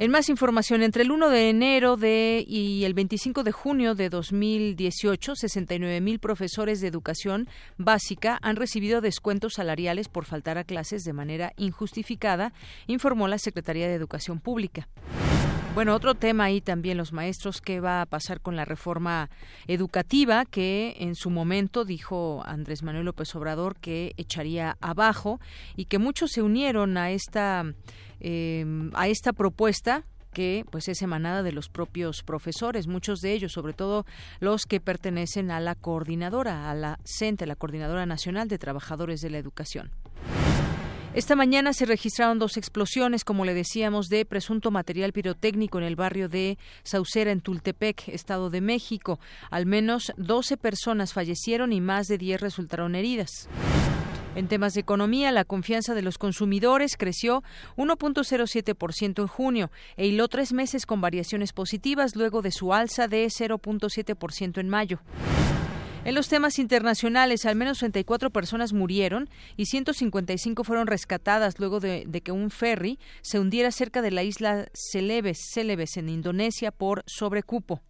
En 0.00 0.10
más 0.10 0.28
información, 0.28 0.82
entre 0.82 1.04
el 1.04 1.12
1 1.12 1.28
de 1.28 1.50
enero 1.50 1.96
de, 1.96 2.44
y 2.48 2.82
el 2.82 2.94
25 2.94 3.44
de 3.44 3.52
junio 3.52 3.94
de 3.94 4.08
2018, 4.08 5.36
69 5.36 6.00
mil 6.00 6.18
profesores 6.18 6.80
de 6.80 6.88
educación 6.88 7.48
básica 7.78 8.40
han 8.42 8.56
recibido 8.56 9.00
descuentos 9.00 9.54
salariales 9.54 10.08
por 10.08 10.24
faltar 10.24 10.58
a 10.58 10.64
clases 10.64 11.04
de 11.04 11.12
manera 11.12 11.52
injustificada, 11.56 12.52
informó 12.88 13.28
la 13.28 13.38
Secretaría 13.38 13.86
de 13.86 13.94
Educación 13.94 14.40
Pública. 14.40 14.88
Bueno, 15.74 15.94
otro 15.94 16.14
tema 16.14 16.44
ahí 16.44 16.60
también 16.60 16.96
los 16.96 17.12
maestros, 17.12 17.60
¿qué 17.60 17.80
va 17.80 18.00
a 18.00 18.06
pasar 18.06 18.40
con 18.40 18.54
la 18.54 18.64
reforma 18.64 19.28
educativa 19.66 20.44
que 20.44 20.94
en 21.00 21.16
su 21.16 21.30
momento 21.30 21.84
dijo 21.84 22.44
Andrés 22.46 22.84
Manuel 22.84 23.06
López 23.06 23.34
Obrador 23.34 23.74
que 23.80 24.12
echaría 24.16 24.76
abajo 24.80 25.40
y 25.74 25.86
que 25.86 25.98
muchos 25.98 26.30
se 26.30 26.42
unieron 26.42 26.96
a 26.96 27.10
esta 27.10 27.74
Em, 28.20 28.90
a 28.94 29.08
esta 29.08 29.32
propuesta 29.32 30.04
que 30.34 30.66
pues 30.70 30.88
es 30.88 31.00
emanada 31.00 31.42
de 31.42 31.52
los 31.52 31.70
propios 31.70 32.22
profesores, 32.22 32.86
muchos 32.86 33.20
de 33.20 33.32
ellos, 33.32 33.52
sobre 33.52 33.72
todo 33.72 34.04
los 34.40 34.66
que 34.66 34.80
pertenecen 34.80 35.50
a 35.50 35.60
la 35.60 35.74
coordinadora, 35.74 36.70
a 36.70 36.74
la 36.74 36.98
CENTE, 37.04 37.46
la 37.46 37.56
Coordinadora 37.56 38.04
Nacional 38.04 38.48
de 38.48 38.58
Trabajadores 38.58 39.20
de 39.20 39.30
la 39.30 39.38
Educación. 39.38 39.92
Esta 41.14 41.36
mañana 41.36 41.72
se 41.72 41.86
registraron 41.86 42.40
dos 42.40 42.56
explosiones, 42.56 43.22
como 43.22 43.44
le 43.44 43.54
decíamos, 43.54 44.08
de 44.08 44.24
presunto 44.24 44.72
material 44.72 45.12
pirotécnico 45.12 45.78
en 45.78 45.84
el 45.84 45.94
barrio 45.94 46.28
de 46.28 46.58
Saucera, 46.82 47.30
en 47.30 47.40
Tultepec, 47.40 48.08
Estado 48.08 48.50
de 48.50 48.60
México. 48.60 49.20
Al 49.48 49.64
menos 49.64 50.12
12 50.16 50.56
personas 50.56 51.12
fallecieron 51.12 51.72
y 51.72 51.80
más 51.80 52.08
de 52.08 52.18
10 52.18 52.40
resultaron 52.40 52.96
heridas. 52.96 53.48
En 54.34 54.48
temas 54.48 54.74
de 54.74 54.80
economía, 54.80 55.30
la 55.30 55.44
confianza 55.44 55.94
de 55.94 56.02
los 56.02 56.18
consumidores 56.18 56.96
creció 56.96 57.44
1.07% 57.76 59.20
en 59.20 59.26
junio 59.28 59.70
e 59.96 60.06
hiló 60.06 60.26
tres 60.26 60.52
meses 60.52 60.86
con 60.86 61.00
variaciones 61.00 61.52
positivas 61.52 62.16
luego 62.16 62.42
de 62.42 62.50
su 62.50 62.74
alza 62.74 63.06
de 63.06 63.26
0.7% 63.26 64.58
en 64.58 64.68
mayo. 64.68 65.00
En 66.04 66.14
los 66.14 66.28
temas 66.28 66.58
internacionales, 66.58 67.46
al 67.46 67.56
menos 67.56 67.78
34 67.78 68.28
personas 68.30 68.74
murieron 68.74 69.30
y 69.56 69.66
155 69.66 70.62
fueron 70.62 70.86
rescatadas 70.86 71.58
luego 71.58 71.80
de, 71.80 72.04
que 72.22 72.32
un 72.32 72.50
ferry 72.50 72.98
se 73.22 73.38
hundiera 73.38 73.70
cerca 73.70 74.02
de 74.02 74.10
la 74.10 74.22
isla 74.22 74.66
Celebes, 74.74 75.38
Celebes 75.54 75.96
en 75.96 76.10
Indonesia 76.10 76.72
por 76.72 77.04
sobrecupo. 77.06 77.80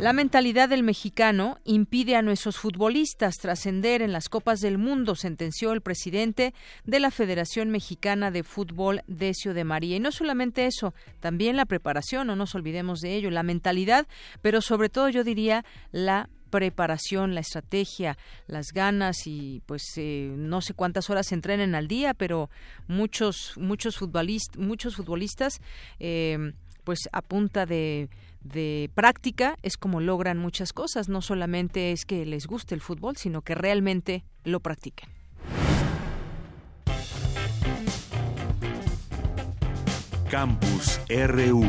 La 0.00 0.12
mentalidad 0.12 0.68
del 0.68 0.82
mexicano 0.82 1.58
impide 1.64 2.16
a 2.16 2.22
nuestros 2.22 2.58
futbolistas 2.58 3.36
trascender 3.36 4.02
en 4.02 4.10
las 4.10 4.28
Copas 4.28 4.60
del 4.60 4.76
Mundo, 4.76 5.14
sentenció 5.14 5.72
el 5.72 5.82
presidente 5.82 6.52
de 6.84 6.98
la 6.98 7.12
Federación 7.12 7.70
Mexicana 7.70 8.32
de 8.32 8.42
Fútbol, 8.42 9.02
Decio 9.06 9.54
de 9.54 9.62
María. 9.62 9.96
Y 9.96 10.00
no 10.00 10.10
solamente 10.10 10.66
eso, 10.66 10.94
también 11.20 11.56
la 11.56 11.64
preparación, 11.64 12.26
no 12.26 12.34
nos 12.34 12.56
olvidemos 12.56 13.00
de 13.00 13.14
ello, 13.14 13.30
la 13.30 13.44
mentalidad, 13.44 14.08
pero 14.42 14.60
sobre 14.60 14.88
todo 14.88 15.10
yo 15.10 15.22
diría 15.22 15.64
la 15.92 16.28
preparación, 16.50 17.34
la 17.34 17.40
estrategia, 17.40 18.16
las 18.46 18.72
ganas 18.72 19.26
y 19.26 19.62
pues 19.66 19.82
eh, 19.96 20.32
no 20.36 20.60
sé 20.60 20.74
cuántas 20.74 21.10
horas 21.10 21.32
entrenen 21.32 21.74
al 21.74 21.88
día, 21.88 22.14
pero 22.14 22.48
muchos 22.86 23.54
muchos 23.56 23.96
futbolistas 23.96 24.56
muchos 24.56 24.94
futbolistas 24.94 25.60
eh, 25.98 26.52
pues 26.84 27.08
a 27.12 27.22
punta 27.22 27.66
de 27.66 28.08
práctica 28.94 29.56
es 29.62 29.76
como 29.76 30.00
logran 30.00 30.38
muchas 30.38 30.72
cosas. 30.72 31.08
No 31.08 31.22
solamente 31.22 31.92
es 31.92 32.04
que 32.04 32.24
les 32.26 32.46
guste 32.46 32.74
el 32.74 32.80
fútbol, 32.80 33.16
sino 33.16 33.42
que 33.42 33.54
realmente 33.54 34.24
lo 34.44 34.60
practiquen. 34.60 35.08
Campus 40.30 41.00
RU 41.08 41.64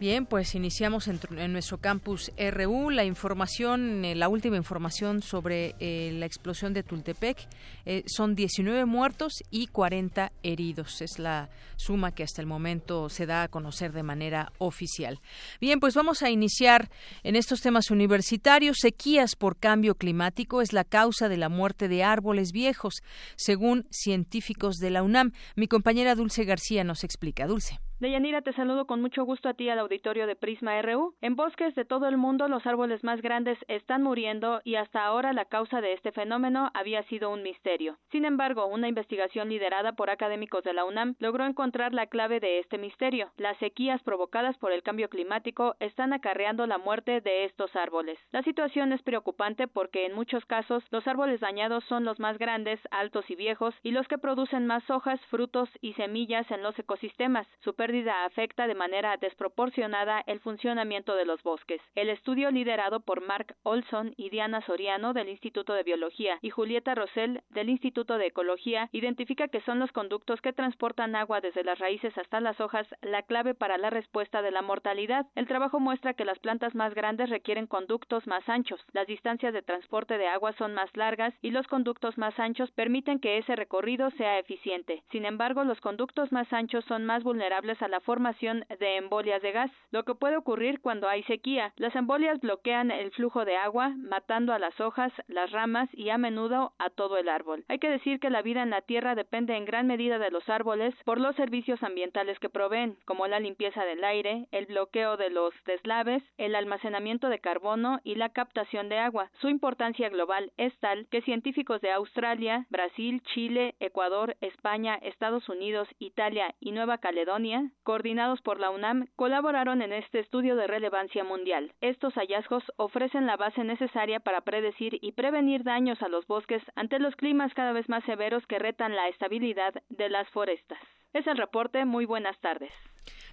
Bien, 0.00 0.26
pues 0.26 0.54
iniciamos 0.54 1.08
en, 1.08 1.52
nuestro 1.52 1.78
campus 1.78 2.30
RU 2.38 2.90
la 2.90 3.04
información, 3.04 4.04
eh, 4.04 4.14
la 4.14 4.28
última 4.28 4.56
información 4.56 5.22
sobre 5.22 5.74
eh, 5.80 6.12
la 6.14 6.24
explosión 6.24 6.72
de 6.72 6.84
Tultepec. 6.84 7.36
Eh, 7.84 8.04
son 8.06 8.36
19 8.36 8.84
muertos 8.84 9.42
y 9.50 9.66
40 9.66 10.30
heridos. 10.44 11.02
Es 11.02 11.18
la 11.18 11.50
suma 11.74 12.12
que 12.12 12.22
hasta 12.22 12.40
el 12.40 12.46
momento 12.46 13.08
se 13.08 13.26
da 13.26 13.42
a 13.42 13.48
conocer 13.48 13.92
de 13.92 14.04
manera 14.04 14.52
oficial. 14.58 15.18
Bien, 15.60 15.80
pues 15.80 15.96
vamos 15.96 16.22
a 16.22 16.30
iniciar 16.30 16.90
en 17.24 17.34
estos 17.34 17.60
temas 17.60 17.90
universitarios. 17.90 18.76
Sequías 18.80 19.34
por 19.34 19.56
cambio 19.56 19.96
climático 19.96 20.62
es 20.62 20.72
la 20.72 20.84
causa 20.84 21.28
de 21.28 21.38
la 21.38 21.48
muerte 21.48 21.88
de 21.88 22.04
árboles 22.04 22.52
viejos, 22.52 23.02
según 23.34 23.84
científicos 23.90 24.76
de 24.76 24.90
la 24.90 25.02
UNAM. 25.02 25.32
Mi 25.56 25.66
compañera 25.66 26.14
Dulce 26.14 26.44
García 26.44 26.84
nos 26.84 27.02
explica. 27.02 27.48
Dulce. 27.48 27.80
Deyanira, 28.00 28.42
te 28.42 28.52
saludo 28.52 28.86
con 28.86 29.00
mucho 29.00 29.24
gusto 29.24 29.48
a 29.48 29.54
ti 29.54 29.68
al 29.68 29.80
auditorio 29.80 30.28
de 30.28 30.36
Prisma 30.36 30.80
RU. 30.82 31.16
En 31.20 31.34
bosques 31.34 31.74
de 31.74 31.84
todo 31.84 32.06
el 32.06 32.16
mundo 32.16 32.46
los 32.46 32.64
árboles 32.64 33.02
más 33.02 33.20
grandes 33.22 33.58
están 33.66 34.04
muriendo 34.04 34.60
y 34.62 34.76
hasta 34.76 35.04
ahora 35.04 35.32
la 35.32 35.46
causa 35.46 35.80
de 35.80 35.94
este 35.94 36.12
fenómeno 36.12 36.70
había 36.74 37.02
sido 37.08 37.28
un 37.28 37.42
misterio. 37.42 37.98
Sin 38.12 38.24
embargo, 38.24 38.66
una 38.66 38.86
investigación 38.86 39.48
liderada 39.48 39.94
por 39.94 40.10
académicos 40.10 40.62
de 40.62 40.74
la 40.74 40.84
UNAM 40.84 41.16
logró 41.18 41.44
encontrar 41.44 41.92
la 41.92 42.06
clave 42.06 42.38
de 42.38 42.60
este 42.60 42.78
misterio. 42.78 43.32
Las 43.36 43.58
sequías 43.58 44.00
provocadas 44.04 44.56
por 44.58 44.70
el 44.70 44.84
cambio 44.84 45.08
climático 45.08 45.74
están 45.80 46.12
acarreando 46.12 46.68
la 46.68 46.78
muerte 46.78 47.20
de 47.20 47.46
estos 47.46 47.74
árboles. 47.74 48.16
La 48.30 48.44
situación 48.44 48.92
es 48.92 49.02
preocupante 49.02 49.66
porque 49.66 50.06
en 50.06 50.14
muchos 50.14 50.44
casos 50.44 50.84
los 50.92 51.04
árboles 51.08 51.40
dañados 51.40 51.82
son 51.88 52.04
los 52.04 52.20
más 52.20 52.38
grandes, 52.38 52.78
altos 52.92 53.28
y 53.28 53.34
viejos 53.34 53.74
y 53.82 53.90
los 53.90 54.06
que 54.06 54.18
producen 54.18 54.68
más 54.68 54.88
hojas, 54.88 55.20
frutos 55.30 55.68
y 55.80 55.94
semillas 55.94 56.48
en 56.52 56.62
los 56.62 56.78
ecosistemas 56.78 57.48
pérdida 57.88 58.26
afecta 58.26 58.66
de 58.66 58.74
manera 58.74 59.16
desproporcionada 59.16 60.22
el 60.26 60.40
funcionamiento 60.40 61.14
de 61.14 61.24
los 61.24 61.42
bosques. 61.42 61.80
El 61.94 62.10
estudio 62.10 62.50
liderado 62.50 63.00
por 63.00 63.22
Mark 63.22 63.56
Olson 63.62 64.12
y 64.18 64.28
Diana 64.28 64.60
Soriano 64.60 65.14
del 65.14 65.30
Instituto 65.30 65.72
de 65.72 65.84
Biología 65.84 66.38
y 66.42 66.50
Julieta 66.50 66.94
Rosell 66.94 67.40
del 67.48 67.70
Instituto 67.70 68.18
de 68.18 68.26
Ecología 68.26 68.90
identifica 68.92 69.48
que 69.48 69.62
son 69.62 69.78
los 69.78 69.90
conductos 69.92 70.42
que 70.42 70.52
transportan 70.52 71.16
agua 71.16 71.40
desde 71.40 71.64
las 71.64 71.78
raíces 71.78 72.12
hasta 72.18 72.40
las 72.40 72.60
hojas 72.60 72.86
la 73.00 73.22
clave 73.22 73.54
para 73.54 73.78
la 73.78 73.88
respuesta 73.88 74.42
de 74.42 74.50
la 74.50 74.60
mortalidad. 74.60 75.24
El 75.34 75.46
trabajo 75.46 75.80
muestra 75.80 76.12
que 76.12 76.26
las 76.26 76.38
plantas 76.40 76.74
más 76.74 76.94
grandes 76.94 77.30
requieren 77.30 77.66
conductos 77.66 78.26
más 78.26 78.46
anchos, 78.50 78.84
las 78.92 79.06
distancias 79.06 79.54
de 79.54 79.62
transporte 79.62 80.18
de 80.18 80.28
agua 80.28 80.52
son 80.58 80.74
más 80.74 80.94
largas 80.94 81.32
y 81.40 81.52
los 81.52 81.66
conductos 81.68 82.18
más 82.18 82.38
anchos 82.38 82.70
permiten 82.72 83.18
que 83.18 83.38
ese 83.38 83.56
recorrido 83.56 84.10
sea 84.10 84.38
eficiente. 84.38 85.02
Sin 85.10 85.24
embargo, 85.24 85.64
los 85.64 85.80
conductos 85.80 86.32
más 86.32 86.52
anchos 86.52 86.84
son 86.84 87.06
más 87.06 87.22
vulnerables 87.22 87.77
a 87.82 87.88
la 87.88 88.00
formación 88.00 88.64
de 88.80 88.96
embolias 88.96 89.42
de 89.42 89.52
gas, 89.52 89.70
lo 89.90 90.04
que 90.04 90.14
puede 90.14 90.36
ocurrir 90.36 90.80
cuando 90.80 91.08
hay 91.08 91.22
sequía. 91.24 91.72
Las 91.76 91.94
embolias 91.96 92.40
bloquean 92.40 92.90
el 92.90 93.10
flujo 93.12 93.44
de 93.44 93.56
agua, 93.56 93.90
matando 93.96 94.52
a 94.52 94.58
las 94.58 94.78
hojas, 94.80 95.12
las 95.26 95.50
ramas 95.50 95.88
y 95.92 96.10
a 96.10 96.18
menudo 96.18 96.72
a 96.78 96.90
todo 96.90 97.18
el 97.18 97.28
árbol. 97.28 97.64
Hay 97.68 97.78
que 97.78 97.90
decir 97.90 98.20
que 98.20 98.30
la 98.30 98.42
vida 98.42 98.62
en 98.62 98.70
la 98.70 98.82
Tierra 98.82 99.14
depende 99.14 99.56
en 99.56 99.64
gran 99.64 99.86
medida 99.86 100.18
de 100.18 100.30
los 100.30 100.48
árboles 100.48 100.94
por 101.04 101.20
los 101.20 101.36
servicios 101.36 101.82
ambientales 101.82 102.38
que 102.38 102.48
proveen, 102.48 102.96
como 103.04 103.26
la 103.26 103.40
limpieza 103.40 103.84
del 103.84 104.04
aire, 104.04 104.46
el 104.52 104.66
bloqueo 104.66 105.16
de 105.16 105.30
los 105.30 105.52
deslaves, 105.66 106.22
el 106.38 106.54
almacenamiento 106.54 107.28
de 107.28 107.38
carbono 107.38 108.00
y 108.04 108.14
la 108.14 108.30
captación 108.30 108.88
de 108.88 108.98
agua. 108.98 109.30
Su 109.40 109.48
importancia 109.48 110.08
global 110.08 110.52
es 110.56 110.76
tal 110.78 111.06
que 111.08 111.22
científicos 111.22 111.80
de 111.80 111.92
Australia, 111.92 112.66
Brasil, 112.70 113.22
Chile, 113.34 113.74
Ecuador, 113.80 114.36
España, 114.40 114.96
Estados 115.02 115.48
Unidos, 115.48 115.88
Italia 115.98 116.54
y 116.60 116.72
Nueva 116.72 116.98
Caledonia 116.98 117.67
coordinados 117.82 118.40
por 118.42 118.60
la 118.60 118.70
UNAM, 118.70 119.06
colaboraron 119.16 119.82
en 119.82 119.92
este 119.92 120.20
estudio 120.20 120.56
de 120.56 120.66
relevancia 120.66 121.24
mundial. 121.24 121.72
Estos 121.80 122.14
hallazgos 122.14 122.64
ofrecen 122.76 123.26
la 123.26 123.36
base 123.36 123.64
necesaria 123.64 124.20
para 124.20 124.40
predecir 124.40 124.98
y 125.00 125.12
prevenir 125.12 125.64
daños 125.64 126.02
a 126.02 126.08
los 126.08 126.26
bosques 126.26 126.62
ante 126.74 126.98
los 126.98 127.16
climas 127.16 127.54
cada 127.54 127.72
vez 127.72 127.88
más 127.88 128.04
severos 128.04 128.46
que 128.46 128.58
retan 128.58 128.96
la 128.96 129.08
estabilidad 129.08 129.74
de 129.88 130.08
las 130.08 130.28
forestas. 130.30 130.78
Es 131.12 131.26
el 131.26 131.36
reporte. 131.36 131.84
Muy 131.84 132.04
buenas 132.04 132.38
tardes. 132.40 132.70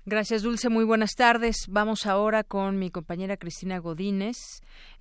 Gracias, 0.07 0.43
Dulce. 0.43 0.69
Muy 0.69 0.85
buenas 0.85 1.15
tardes. 1.15 1.65
Vamos 1.67 2.05
ahora 2.05 2.43
con 2.43 2.77
mi 2.77 2.91
compañera 2.91 3.37
Cristina 3.37 3.79
Godínez. 3.79 4.37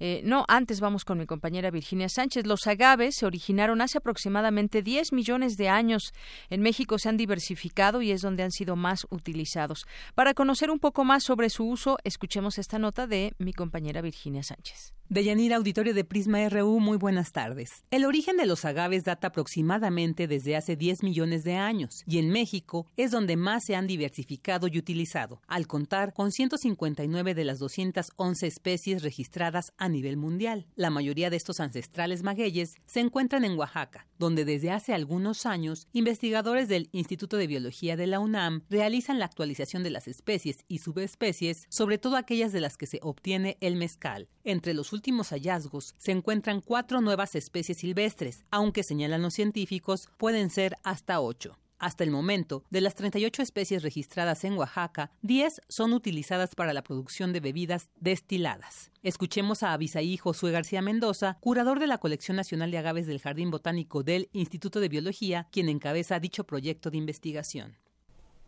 Eh, 0.01 0.23
no, 0.25 0.45
antes 0.49 0.81
vamos 0.81 1.05
con 1.05 1.19
mi 1.19 1.27
compañera 1.27 1.71
Virginia 1.71 2.09
Sánchez. 2.09 2.47
Los 2.47 2.67
agaves 2.67 3.17
se 3.19 3.27
originaron 3.27 3.83
hace 3.83 3.99
aproximadamente 3.99 4.81
10 4.83 5.13
millones 5.13 5.57
de 5.57 5.69
años. 5.69 6.13
En 6.49 6.63
México 6.63 6.99
se 6.99 7.11
han 7.11 7.19
diversificado 7.19 8.01
y 8.01 8.13
es 8.13 8.23
donde 8.23 8.45
han 8.45 8.51
sido 8.51 8.77
más 8.77 9.07
utilizados. 9.11 9.85
Para 10.15 10.33
conocer 10.33 10.71
un 10.71 10.79
poco 10.79 11.05
más 11.05 11.23
sobre 11.23 11.51
su 11.51 11.69
uso, 11.69 11.99
escuchemos 12.03 12.59
esta 12.59 12.79
nota 12.79 13.07
de 13.07 13.35
mi 13.39 13.53
compañera 13.53 14.01
Virginia 14.01 14.43
Sánchez. 14.43 14.95
Deyanira 15.11 15.57
Auditorio 15.57 15.93
de 15.93 16.03
Prisma 16.03 16.49
RU, 16.49 16.81
muy 16.81 16.97
buenas 16.97 17.31
tardes. 17.31 17.85
El 17.91 18.07
origen 18.07 18.39
de 18.39 18.47
los 18.47 18.65
agaves 18.65 19.05
data 19.05 19.29
aproximadamente 19.29 20.27
desde 20.27 20.57
hace 20.57 20.77
10 20.77 21.03
millones 21.03 21.45
de 21.45 21.57
años 21.57 22.03
y 22.07 22.19
en 22.19 22.31
México 22.31 22.87
es 22.97 23.11
donde 23.11 23.37
más 23.37 23.65
se 23.65 23.77
han 23.77 23.87
diversificado 23.87 24.67
y 24.67 24.79
utilizado, 24.79 25.43
al 25.47 25.67
contar 25.67 26.15
con 26.15 26.33
159 26.33 27.35
de 27.35 27.45
las 27.45 27.59
211 27.59 28.47
especies 28.47 29.03
registradas 29.03 29.75
a 29.77 29.91
nivel 29.91 30.17
mundial. 30.17 30.67
La 30.75 30.89
mayoría 30.89 31.29
de 31.29 31.37
estos 31.37 31.61
ancestrales 31.61 32.23
magueyes 32.23 32.75
se 32.87 33.01
encuentran 33.01 33.45
en 33.45 33.59
Oaxaca, 33.59 34.09
donde 34.19 34.47
desde 34.47 34.71
hace 34.71 34.95
algunos 34.95 35.45
años 35.45 35.87
investigadores 35.93 36.67
del 36.69 36.89
Instituto 36.93 37.37
de 37.37 37.47
Biología 37.47 37.97
de 37.97 38.07
la 38.07 38.21
UNAM 38.21 38.63
realizan 38.71 39.19
la 39.19 39.27
actualización 39.27 39.83
de 39.83 39.91
las 39.91 40.09
especies 40.09 40.65
y 40.67 40.79
subespecies, 40.79 41.67
sobre 41.69 41.99
todo 41.99 42.17
aquellas 42.17 42.53
de 42.53 42.63
las 42.63 42.79
que 42.79 42.87
se 42.87 43.01
obtiene 43.03 43.59
el 43.61 43.77
mezcal. 43.77 44.29
Entre 44.45 44.75
los 44.75 44.93
últimos 44.93 45.04
hallazgos 45.13 45.95
se 45.99 46.13
encuentran 46.13 46.61
cuatro 46.61 47.01
nuevas 47.01 47.35
especies 47.35 47.79
silvestres, 47.79 48.45
aunque 48.51 48.83
señalan 48.83 49.23
los 49.23 49.35
científicos 49.35 50.09
pueden 50.17 50.51
ser 50.51 50.77
hasta 50.83 51.21
ocho. 51.21 51.59
Hasta 51.79 52.05
el 52.05 52.11
momento, 52.11 52.65
de 52.71 52.81
las 52.81 52.95
38 52.95 53.43
especies 53.43 53.83
registradas 53.83 54.45
en 54.45 54.55
Oaxaca, 54.55 55.11
10 55.23 55.61
son 55.69 55.93
utilizadas 55.93 56.55
para 56.55 56.73
la 56.73 56.83
producción 56.83 57.33
de 57.33 57.41
bebidas 57.41 57.91
destiladas. 58.01 58.91
Escuchemos 59.03 59.63
a 59.63 59.73
Abisaí 59.73 60.17
Josué 60.17 60.51
García 60.51 60.81
Mendoza, 60.81 61.37
curador 61.41 61.81
de 61.81 61.87
la 61.87 61.99
Colección 61.99 62.37
Nacional 62.37 62.71
de 62.71 62.79
Agaves 62.79 63.07
del 63.07 63.21
Jardín 63.21 63.51
Botánico 63.51 64.03
del 64.03 64.31
Instituto 64.33 64.81
de 64.81 64.89
Biología, 64.89 65.49
quien 65.51 65.69
encabeza 65.69 66.21
dicho 66.21 66.45
proyecto 66.45 66.91
de 66.91 66.97
investigación 66.99 67.77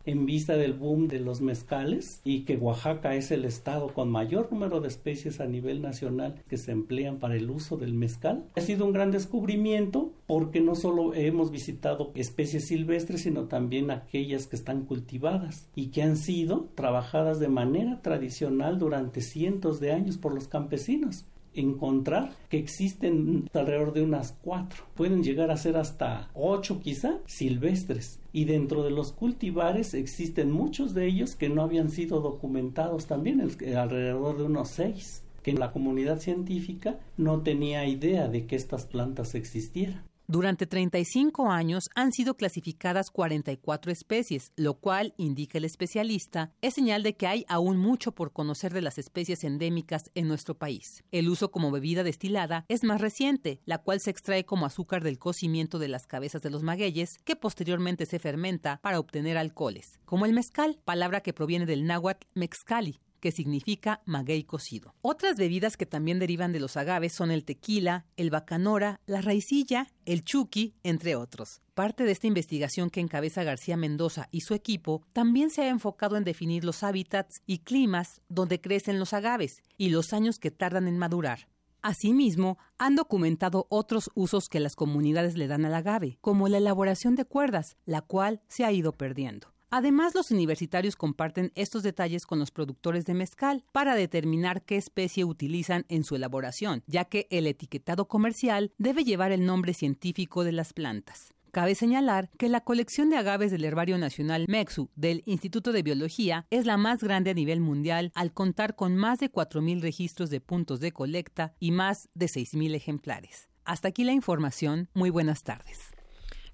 en 0.07 0.25
vista 0.25 0.55
del 0.55 0.73
boom 0.73 1.09
de 1.09 1.19
los 1.19 1.41
mezcales 1.41 2.21
y 2.23 2.45
que 2.45 2.55
Oaxaca 2.55 3.13
es 3.15 3.29
el 3.29 3.43
estado 3.43 3.93
con 3.93 4.09
mayor 4.09 4.49
número 4.51 4.79
de 4.79 4.87
especies 4.87 5.41
a 5.41 5.45
nivel 5.45 5.81
nacional 5.81 6.41
que 6.47 6.57
se 6.57 6.71
emplean 6.71 7.19
para 7.19 7.35
el 7.35 7.49
uso 7.49 7.75
del 7.75 7.93
mezcal. 7.93 8.45
Ha 8.55 8.61
sido 8.61 8.85
un 8.85 8.93
gran 8.93 9.11
descubrimiento 9.11 10.13
porque 10.25 10.61
no 10.61 10.75
solo 10.75 11.13
hemos 11.13 11.51
visitado 11.51 12.11
especies 12.15 12.67
silvestres, 12.67 13.23
sino 13.23 13.49
también 13.49 13.91
aquellas 13.91 14.47
que 14.47 14.55
están 14.55 14.85
cultivadas 14.85 15.67
y 15.75 15.87
que 15.87 16.03
han 16.03 16.15
sido 16.15 16.69
trabajadas 16.73 17.39
de 17.39 17.49
manera 17.49 18.01
tradicional 18.01 18.79
durante 18.79 19.19
cientos 19.19 19.81
de 19.81 19.91
años 19.91 20.17
por 20.17 20.33
los 20.33 20.47
campesinos 20.47 21.25
encontrar 21.57 22.35
que 22.49 22.57
existen 22.57 23.49
alrededor 23.53 23.93
de 23.93 24.03
unas 24.03 24.37
cuatro. 24.41 24.83
Pueden 24.95 25.23
llegar 25.23 25.51
a 25.51 25.57
ser 25.57 25.77
hasta 25.77 26.29
ocho 26.33 26.79
quizá 26.79 27.17
silvestres. 27.25 28.19
Y 28.31 28.45
dentro 28.45 28.83
de 28.83 28.91
los 28.91 29.11
cultivares 29.11 29.93
existen 29.93 30.51
muchos 30.51 30.93
de 30.93 31.07
ellos 31.07 31.35
que 31.35 31.49
no 31.49 31.61
habían 31.61 31.89
sido 31.89 32.21
documentados 32.21 33.07
también, 33.07 33.41
alrededor 33.41 34.37
de 34.37 34.43
unos 34.43 34.69
seis 34.69 35.23
que 35.43 35.53
la 35.53 35.71
comunidad 35.71 36.19
científica 36.19 36.99
no 37.15 37.41
tenía 37.41 37.87
idea 37.87 38.27
de 38.27 38.45
que 38.45 38.57
estas 38.57 38.85
plantas 38.85 39.33
existieran. 39.33 40.06
Durante 40.29 40.67
35 40.67 41.49
años 41.49 41.89
han 41.95 42.11
sido 42.11 42.35
clasificadas 42.35 43.11
44 43.11 43.93
especies, 43.93 44.51
lo 44.57 44.73
cual, 44.73 45.13
indica 45.15 45.57
el 45.57 45.63
especialista, 45.63 46.51
es 46.59 46.73
señal 46.73 47.01
de 47.01 47.15
que 47.15 47.27
hay 47.27 47.45
aún 47.47 47.77
mucho 47.77 48.11
por 48.11 48.33
conocer 48.33 48.73
de 48.73 48.81
las 48.81 48.97
especies 48.97 49.45
endémicas 49.45 50.11
en 50.15 50.27
nuestro 50.27 50.57
país. 50.57 51.05
El 51.11 51.29
uso 51.29 51.49
como 51.49 51.71
bebida 51.71 52.03
destilada 52.03 52.65
es 52.67 52.83
más 52.83 52.99
reciente, 52.99 53.61
la 53.63 53.77
cual 53.77 54.01
se 54.01 54.09
extrae 54.09 54.43
como 54.43 54.65
azúcar 54.65 55.01
del 55.01 55.17
cocimiento 55.17 55.79
de 55.79 55.87
las 55.87 56.07
cabezas 56.07 56.41
de 56.41 56.49
los 56.49 56.61
magueyes, 56.61 57.19
que 57.23 57.37
posteriormente 57.37 58.05
se 58.05 58.19
fermenta 58.19 58.81
para 58.83 58.99
obtener 58.99 59.37
alcoholes, 59.37 59.97
como 60.03 60.25
el 60.25 60.33
mezcal, 60.33 60.81
palabra 60.83 61.21
que 61.21 61.31
proviene 61.31 61.65
del 61.65 61.85
náhuatl 61.85 62.27
mexcali, 62.33 62.99
que 63.19 63.31
significa 63.31 64.01
maguey 64.05 64.43
cocido. 64.43 64.93
Otras 65.01 65.37
bebidas 65.37 65.77
que 65.77 65.85
también 65.85 66.19
derivan 66.19 66.51
de 66.51 66.59
los 66.59 66.77
agaves 66.77 67.13
son 67.13 67.31
el 67.31 67.43
tequila, 67.43 68.05
el 68.17 68.29
bacanora, 68.29 68.99
la 69.05 69.21
raicilla, 69.21 69.87
el 70.05 70.23
chuqui, 70.23 70.75
entre 70.83 71.15
otros. 71.15 71.61
Parte 71.73 72.03
de 72.03 72.11
esta 72.11 72.27
investigación 72.27 72.89
que 72.89 73.01
encabeza 73.01 73.43
García 73.43 73.77
Mendoza 73.77 74.29
y 74.31 74.41
su 74.41 74.53
equipo 74.53 75.03
también 75.13 75.49
se 75.49 75.63
ha 75.63 75.69
enfocado 75.69 76.17
en 76.17 76.23
definir 76.23 76.63
los 76.63 76.83
hábitats 76.83 77.41
y 77.45 77.59
climas 77.59 78.21
donde 78.29 78.61
crecen 78.61 78.99
los 78.99 79.13
agaves 79.13 79.61
y 79.77 79.89
los 79.89 80.13
años 80.13 80.39
que 80.39 80.51
tardan 80.51 80.87
en 80.87 80.97
madurar. 80.97 81.47
Asimismo, 81.81 82.57
han 82.77 82.95
documentado 82.95 83.67
otros 83.69 84.11
usos 84.15 84.49
que 84.49 84.59
las 84.59 84.75
comunidades 84.75 85.37
le 85.37 85.47
dan 85.47 85.65
al 85.65 85.73
agave, 85.73 86.17
como 86.21 86.47
la 86.47 86.57
elaboración 86.57 87.15
de 87.15 87.25
cuerdas, 87.25 87.77
la 87.85 88.01
cual 88.01 88.41
se 88.47 88.65
ha 88.65 88.71
ido 88.71 88.93
perdiendo. 88.93 89.53
Además, 89.69 90.15
los 90.15 90.31
universitarios 90.31 90.95
comparten 90.95 91.51
estos 91.55 91.83
detalles 91.83 92.25
con 92.25 92.39
los 92.39 92.51
productores 92.51 93.05
de 93.05 93.13
mezcal 93.13 93.65
para 93.71 93.95
determinar 93.95 94.63
qué 94.63 94.77
especie 94.77 95.25
utilizan 95.25 95.85
en 95.89 96.03
su 96.03 96.15
elaboración, 96.15 96.83
ya 96.87 97.05
que 97.05 97.27
el 97.31 97.47
etiquetado 97.47 98.07
comercial 98.07 98.71
debe 98.77 99.03
llevar 99.03 99.31
el 99.31 99.45
nombre 99.45 99.73
científico 99.73 100.43
de 100.43 100.53
las 100.53 100.73
plantas. 100.73 101.33
Cabe 101.51 101.75
señalar 101.75 102.29
que 102.37 102.49
la 102.49 102.61
colección 102.61 103.09
de 103.09 103.17
agaves 103.17 103.51
del 103.51 103.65
Herbario 103.65 103.97
Nacional 103.97 104.45
MEXU 104.47 104.89
del 104.95 105.23
Instituto 105.25 105.71
de 105.71 105.81
Biología 105.81 106.45
es 106.49 106.65
la 106.65 106.77
más 106.77 107.03
grande 107.03 107.31
a 107.31 107.33
nivel 107.33 107.61
mundial 107.61 108.11
al 108.15 108.31
contar 108.31 108.75
con 108.75 108.95
más 108.95 109.19
de 109.19 109.31
4.000 109.31 109.81
registros 109.81 110.29
de 110.29 110.39
puntos 110.39 110.79
de 110.79 110.91
colecta 110.91 111.55
y 111.59 111.71
más 111.71 112.09
de 112.13 112.27
6.000 112.27 112.75
ejemplares. 112.75 113.49
Hasta 113.65 113.87
aquí 113.87 114.03
la 114.03 114.13
información. 114.13 114.89
Muy 114.93 115.09
buenas 115.09 115.43
tardes. 115.43 115.96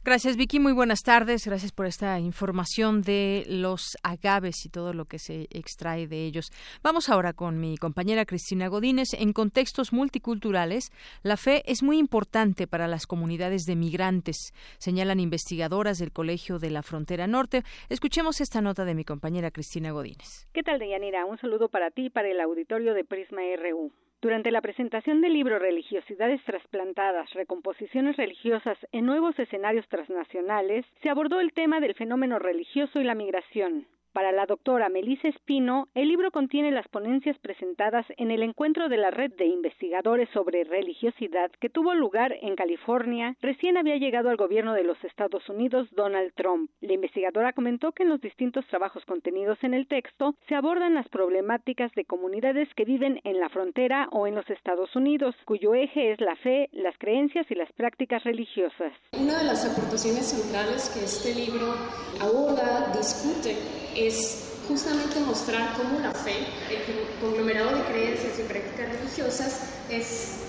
Gracias, 0.06 0.36
Vicky. 0.36 0.60
Muy 0.60 0.74
buenas 0.74 1.02
tardes. 1.02 1.48
Gracias 1.48 1.72
por 1.72 1.86
esta 1.86 2.20
información 2.20 3.04
de 3.04 3.46
los 3.48 3.96
agaves 4.04 4.66
y 4.66 4.70
todo 4.70 4.92
lo 4.92 5.06
que 5.06 5.18
se 5.18 5.48
extrae 5.50 6.08
de 6.08 6.26
ellos. 6.26 6.52
Vamos 6.84 7.08
ahora 7.08 7.32
con 7.32 7.62
mi 7.62 7.78
compañera 7.78 8.26
Cristina 8.26 8.68
Godínez. 8.68 9.13
En 9.13 9.32
contextos 9.32 9.94
multiculturales, 9.94 10.92
la 11.22 11.38
fe 11.38 11.63
es 11.68 11.84
muy 11.84 12.00
importante 12.00 12.68
para 12.68 12.89
las 12.89 13.08
comunidades 13.08 13.63
de 13.63 13.78
migrantes, 13.78 14.52
señalan 14.78 15.22
investigadoras 15.22 16.00
del 16.00 16.12
Colegio 16.12 16.60
de 16.60 16.72
la 16.72 16.84
Frontera 16.84 17.26
Norte. 17.26 17.63
Escuchemos 17.88 18.42
esta 18.42 18.60
nota 18.60 18.84
de 18.84 18.96
mi 18.96 19.06
compañera 19.06 19.52
Cristina 19.52 19.92
Godínez. 19.92 20.50
¿Qué 20.52 20.63
tal, 20.63 20.80
Deyanira? 20.80 21.26
Un 21.26 21.38
saludo 21.38 21.70
para 21.70 21.92
ti 21.92 22.08
y 22.08 22.10
para 22.10 22.30
el 22.30 22.42
auditorio 22.42 22.94
de 22.94 23.06
Prisma 23.06 23.42
RU. 23.58 23.94
Durante 24.24 24.52
la 24.52 24.62
presentación 24.62 25.20
del 25.20 25.34
libro 25.34 25.60
Religiosidades 25.60 26.42
trasplantadas, 26.46 27.30
recomposiciones 27.34 28.16
religiosas 28.16 28.78
en 28.94 29.06
nuevos 29.06 29.38
escenarios 29.38 29.86
transnacionales, 29.90 30.86
se 31.02 31.10
abordó 31.10 31.42
el 31.42 31.52
tema 31.52 31.82
del 31.82 31.94
fenómeno 31.94 32.40
religioso 32.40 33.02
y 33.02 33.04
la 33.04 33.16
migración. 33.16 33.86
Para 34.13 34.32
la 34.32 34.45
doctora 34.45 34.89
Melissa 34.89 35.28
Espino, 35.28 35.88
el 35.95 36.08
libro 36.08 36.30
contiene 36.30 36.69
las 36.69 36.88
ponencias 36.88 37.36
presentadas 37.39 38.06
en 38.17 38.30
el 38.30 38.43
encuentro 38.43 38.88
de 38.88 38.97
la 38.97 39.10
red 39.10 39.32
de 39.32 39.47
investigadores 39.47 40.30
sobre 40.30 40.63
religiosidad 40.65 41.49
que 41.60 41.69
tuvo 41.69 41.95
lugar 41.95 42.38
en 42.41 42.56
California. 42.56 43.36
Recién 43.41 43.76
había 43.76 43.97
llegado 43.97 44.30
al 44.30 44.38
gobierno 44.38 44.73
de 44.73 44.84
los 44.84 45.04
Estados 45.04 45.49
Unidos 45.49 45.88
Donald 45.95 46.32
Trump. 46.36 46.69
La 46.82 46.93
investigadora 46.93 47.54
comentó 47.54 47.91
que 47.91 48.04
en 48.04 48.10
los 48.10 48.21
distintos 48.21 48.67
trabajos 48.67 49.04
contenidos 49.06 49.58
en 49.63 49.73
el 49.73 49.88
texto 49.88 50.36
se 50.47 50.54
abordan 50.54 50.93
las 50.93 51.10
problemáticas 51.10 51.91
de 51.93 52.06
comunidades 52.06 52.69
que 52.76 52.86
viven 52.86 53.19
en 53.23 53.39
la 53.39 53.49
frontera 53.49 54.10
o 54.12 54.28
en 54.28 54.36
los 54.36 54.47
Estados 54.52 54.95
Unidos, 54.95 55.34
cuyo 55.45 55.73
eje 55.73 56.12
es 56.12 56.21
la 56.21 56.36
fe, 56.36 56.69
las 56.71 56.95
creencias 56.99 57.49
y 57.49 57.56
las 57.56 57.71
prácticas 57.73 58.23
religiosas. 58.23 58.93
Una 59.19 59.39
de 59.39 59.45
las 59.45 59.65
aportaciones 59.65 60.30
centrales 60.30 60.91
que 60.93 61.04
este 61.04 61.34
libro 61.34 61.73
aborda, 62.21 62.93
discute, 62.95 63.56
es 64.08 64.44
justamente 64.68 65.20
mostrar 65.20 65.74
cómo 65.76 66.00
la 66.00 66.12
fe, 66.12 66.48
el 66.70 67.20
conglomerado 67.22 67.76
de 67.76 67.84
creencias 67.84 68.39
y 68.39 68.44
prácticas 68.44 68.89
religiosas, 68.89 69.60
es 69.89 70.44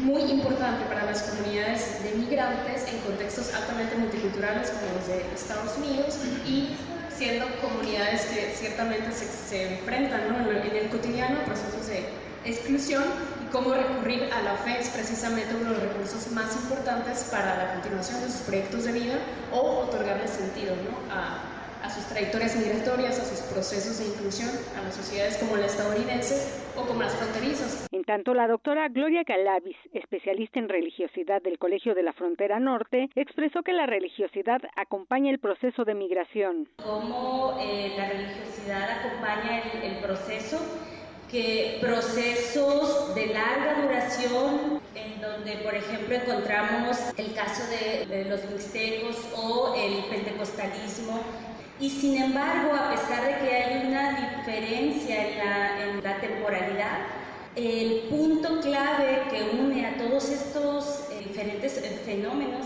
muy 0.00 0.22
importante 0.22 0.84
para 0.86 1.04
las 1.04 1.22
comunidades 1.22 2.02
de 2.02 2.12
migrantes 2.18 2.86
en 2.88 2.98
contextos 3.00 3.54
altamente 3.54 3.96
multiculturales 3.96 4.70
como 4.70 4.98
los 4.98 5.06
de 5.06 5.22
Estados 5.34 5.78
Unidos 5.78 6.18
y 6.46 6.76
siendo 7.16 7.46
comunidades 7.60 8.22
que 8.26 8.52
ciertamente 8.56 9.06
se, 9.12 9.74
enfrentan 9.74 10.20
en, 10.34 10.76
el 10.76 10.88
cotidiano 10.88 11.40
a 11.40 11.44
procesos 11.44 11.86
de 11.86 12.08
exclusión 12.44 13.04
y 13.42 13.52
cómo 13.52 13.72
recurrir 13.72 14.28
a 14.32 14.42
la 14.42 14.56
fe 14.56 14.80
es 14.80 14.88
precisamente 14.88 15.54
uno 15.54 15.70
de 15.70 15.78
los 15.78 15.82
recursos 15.84 16.30
más 16.32 16.52
importantes 16.56 17.28
para 17.30 17.56
la 17.56 17.72
continuación 17.74 18.20
de 18.20 18.30
sus 18.30 18.40
proyectos 18.40 18.84
de 18.84 18.92
vida 18.92 19.18
o 19.52 19.84
otorgarle 19.86 20.26
sentido 20.26 20.74
¿no? 20.74 21.14
a, 21.14 21.53
a 21.84 21.90
sus 21.90 22.04
trayectorias 22.06 22.56
migratorias, 22.56 23.20
a 23.20 23.24
sus 23.24 23.40
procesos 23.52 23.98
de 23.98 24.06
inclusión 24.06 24.48
a 24.78 24.82
las 24.82 24.94
sociedades 24.94 25.36
como 25.36 25.56
la 25.56 25.66
estadounidense 25.66 26.64
o 26.78 26.86
como 26.86 27.02
las 27.02 27.14
fronterizas. 27.14 27.86
En 27.92 28.04
tanto, 28.04 28.32
la 28.32 28.48
doctora 28.48 28.88
Gloria 28.88 29.22
Calavis, 29.24 29.76
especialista 29.92 30.58
en 30.60 30.70
religiosidad 30.70 31.42
del 31.42 31.58
Colegio 31.58 31.94
de 31.94 32.02
la 32.02 32.14
Frontera 32.14 32.58
Norte, 32.58 33.10
expresó 33.14 33.62
que 33.62 33.74
la 33.74 33.84
religiosidad 33.84 34.62
acompaña 34.76 35.30
el 35.30 35.38
proceso 35.38 35.84
de 35.84 35.94
migración. 35.94 36.68
¿Cómo 36.82 37.58
eh, 37.60 37.92
la 37.98 38.08
religiosidad 38.08 39.00
acompaña 39.00 39.60
el, 39.82 39.96
proceso? 39.98 40.58
que 41.30 41.78
procesos 41.80 43.12
de 43.16 43.26
larga 43.26 43.82
duración, 43.82 44.80
en 44.94 45.20
donde, 45.20 45.56
por 45.64 45.74
ejemplo, 45.74 46.14
encontramos 46.14 46.96
el 47.16 47.34
caso 47.34 47.64
de, 47.70 48.06
de 48.06 48.24
los 48.26 48.48
mixtecos 48.50 49.16
o 49.34 49.74
el 49.74 50.04
pentecostalismo, 50.04 51.20
y 51.84 51.90
sin 51.90 52.16
embargo, 52.16 52.72
a 52.72 52.92
pesar 52.92 53.26
de 53.26 53.46
que 53.46 53.54
hay 53.54 53.86
una 53.86 54.38
diferencia 54.38 55.16
en 55.82 56.02
la, 56.02 56.16
temporalidad, 56.16 57.00
el 57.56 58.08
punto 58.08 58.62
clave 58.62 59.24
que 59.30 59.58
une 59.58 59.86
a 59.86 59.98
todos 59.98 60.30
estos 60.30 61.10
eh, 61.12 61.22
diferentes 61.28 61.76
eh, 61.76 62.00
fenómenos 62.06 62.64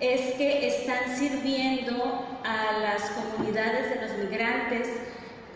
es 0.00 0.34
que 0.36 0.66
están 0.66 1.14
sirviendo 1.14 2.24
a 2.42 2.78
las 2.80 3.02
comunidades 3.10 3.90
de 3.90 4.06
los 4.06 4.30
migrantes 4.30 4.88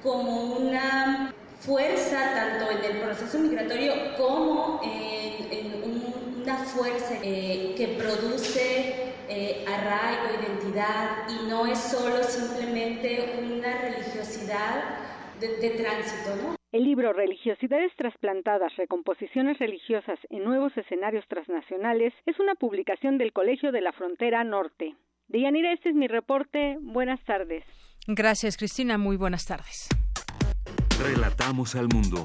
como 0.03 0.59
una 0.59 1.33
fuerza 1.61 2.35
tanto 2.35 2.71
en 2.71 2.95
el 2.95 3.01
proceso 3.01 3.39
migratorio 3.39 4.17
como 4.19 4.83
en, 4.85 5.79
una 6.45 6.57
fuerza 6.57 7.15
eh, 7.23 7.75
que 7.75 7.89
produce 7.89 9.08
eh, 9.29 9.65
arraigo, 9.67 10.43
identidad 10.43 11.29
y 11.29 11.49
no 11.49 11.67
es 11.67 11.79
solo 11.79 12.23
simplemente 12.23 13.39
una 13.39 13.81
religiosidad 13.81 14.85
de, 15.41 15.57
de 15.57 15.71
tránsito, 15.71 16.37
¿no? 16.37 16.59
El 16.71 16.85
libro 16.85 17.15
Religiosidades 17.15 17.93
trasplantadas, 17.97 18.77
recomposiciones 18.77 19.59
religiosas 19.59 20.19
en 20.29 20.45
nuevos 20.45 20.77
escenarios 20.77 21.25
transnacionales 21.27 22.13
es 22.27 22.39
una 22.39 22.55
publicación 22.57 23.17
del 23.17 23.33
Colegio 23.33 23.73
de 23.73 23.81
la 23.81 23.93
Frontera 23.93 24.45
Norte. 24.45 24.95
Deyanira, 25.29 25.73
este 25.73 25.91
es 25.91 25.95
mi 25.95 26.09
reporte. 26.09 26.77
Buenas 26.81 27.25
tardes. 27.25 27.65
Gracias, 28.07 28.57
Cristina. 28.57 28.99
Muy 28.99 29.17
buenas 29.17 29.47
tardes. 29.47 29.89
Relatamos 31.01 31.75
al 31.75 31.89
mundo. 31.89 32.25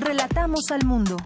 Relatamos 0.00 0.70
al 0.70 0.84
mundo. 0.84 1.16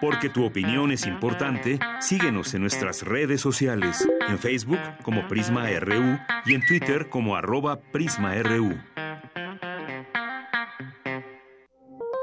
Porque 0.00 0.28
tu 0.28 0.44
opinión 0.44 0.92
es 0.92 1.06
importante, 1.06 1.78
síguenos 2.00 2.54
en 2.54 2.62
nuestras 2.62 3.02
redes 3.02 3.40
sociales, 3.40 4.06
en 4.28 4.38
Facebook 4.38 4.80
como 5.02 5.26
Prisma 5.26 5.68
RU 5.80 6.18
y 6.44 6.54
en 6.54 6.66
Twitter 6.66 7.08
como 7.08 7.36
arroba 7.36 7.80
PrismaRU. 7.92 8.76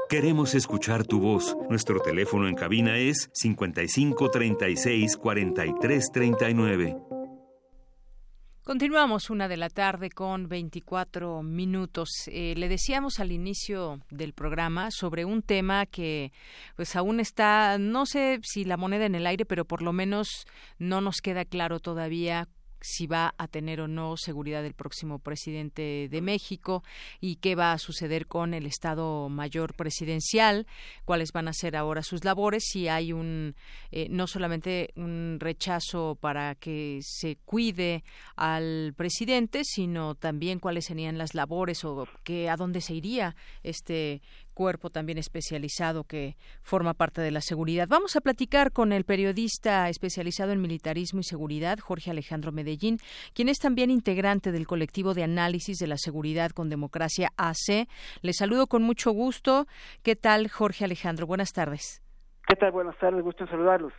Queremos 0.08 0.54
escuchar 0.54 1.04
tu 1.04 1.18
voz. 1.18 1.56
Nuestro 1.68 1.98
teléfono 1.98 2.46
en 2.46 2.54
cabina 2.54 2.98
es 2.98 3.30
55 3.32 4.30
36 4.30 5.16
43 5.16 6.12
39. 6.12 7.13
Continuamos 8.64 9.28
una 9.28 9.46
de 9.46 9.58
la 9.58 9.68
tarde 9.68 10.08
con 10.08 10.48
24 10.48 11.42
minutos. 11.42 12.08
Eh, 12.28 12.54
le 12.56 12.70
decíamos 12.70 13.20
al 13.20 13.30
inicio 13.30 14.00
del 14.08 14.32
programa 14.32 14.90
sobre 14.90 15.26
un 15.26 15.42
tema 15.42 15.84
que 15.84 16.32
pues 16.74 16.96
aún 16.96 17.20
está, 17.20 17.76
no 17.76 18.06
sé 18.06 18.40
si 18.42 18.64
la 18.64 18.78
moneda 18.78 19.04
en 19.04 19.16
el 19.16 19.26
aire, 19.26 19.44
pero 19.44 19.66
por 19.66 19.82
lo 19.82 19.92
menos 19.92 20.46
no 20.78 21.02
nos 21.02 21.20
queda 21.20 21.44
claro 21.44 21.78
todavía 21.78 22.48
si 22.84 23.06
va 23.06 23.34
a 23.38 23.48
tener 23.48 23.80
o 23.80 23.88
no 23.88 24.18
seguridad 24.18 24.64
el 24.64 24.74
próximo 24.74 25.18
presidente 25.18 26.08
de 26.10 26.20
México 26.20 26.84
y 27.18 27.36
qué 27.36 27.54
va 27.54 27.72
a 27.72 27.78
suceder 27.78 28.26
con 28.26 28.52
el 28.52 28.66
Estado 28.66 29.30
Mayor 29.30 29.74
Presidencial, 29.74 30.66
cuáles 31.06 31.32
van 31.32 31.48
a 31.48 31.54
ser 31.54 31.76
ahora 31.76 32.02
sus 32.02 32.24
labores, 32.24 32.64
si 32.66 32.88
hay 32.88 33.14
un 33.14 33.54
eh, 33.90 34.08
no 34.10 34.26
solamente 34.26 34.90
un 34.96 35.38
rechazo 35.40 36.18
para 36.20 36.54
que 36.56 37.00
se 37.02 37.36
cuide 37.46 38.04
al 38.36 38.92
presidente, 38.94 39.62
sino 39.64 40.14
también 40.14 40.58
cuáles 40.58 40.84
serían 40.84 41.16
las 41.16 41.34
labores 41.34 41.84
o 41.84 42.06
que 42.22 42.50
a 42.50 42.56
dónde 42.56 42.82
se 42.82 42.94
iría 42.94 43.34
este 43.62 44.20
cuerpo 44.54 44.88
también 44.90 45.18
especializado 45.18 46.04
que 46.04 46.36
forma 46.62 46.94
parte 46.94 47.20
de 47.20 47.30
la 47.30 47.40
seguridad. 47.40 47.88
Vamos 47.88 48.16
a 48.16 48.20
platicar 48.20 48.72
con 48.72 48.92
el 48.92 49.04
periodista 49.04 49.88
especializado 49.88 50.52
en 50.52 50.60
militarismo 50.60 51.20
y 51.20 51.24
seguridad, 51.24 51.78
Jorge 51.78 52.10
Alejandro 52.10 52.52
Medellín, 52.52 52.98
quien 53.34 53.48
es 53.48 53.58
también 53.58 53.90
integrante 53.90 54.52
del 54.52 54.66
colectivo 54.66 55.12
de 55.12 55.24
análisis 55.24 55.78
de 55.78 55.86
la 55.86 55.98
seguridad 55.98 56.52
con 56.52 56.70
democracia 56.70 57.30
AC. 57.36 57.88
Le 58.22 58.32
saludo 58.32 58.66
con 58.66 58.82
mucho 58.82 59.10
gusto. 59.10 59.66
¿Qué 60.02 60.16
tal, 60.16 60.48
Jorge 60.48 60.84
Alejandro? 60.84 61.26
Buenas 61.26 61.52
tardes. 61.52 62.02
¿Qué 62.46 62.56
tal? 62.56 62.72
Buenas 62.72 62.96
tardes, 62.98 63.22
gusto 63.22 63.44
en 63.44 63.50
saludarlos. 63.50 63.92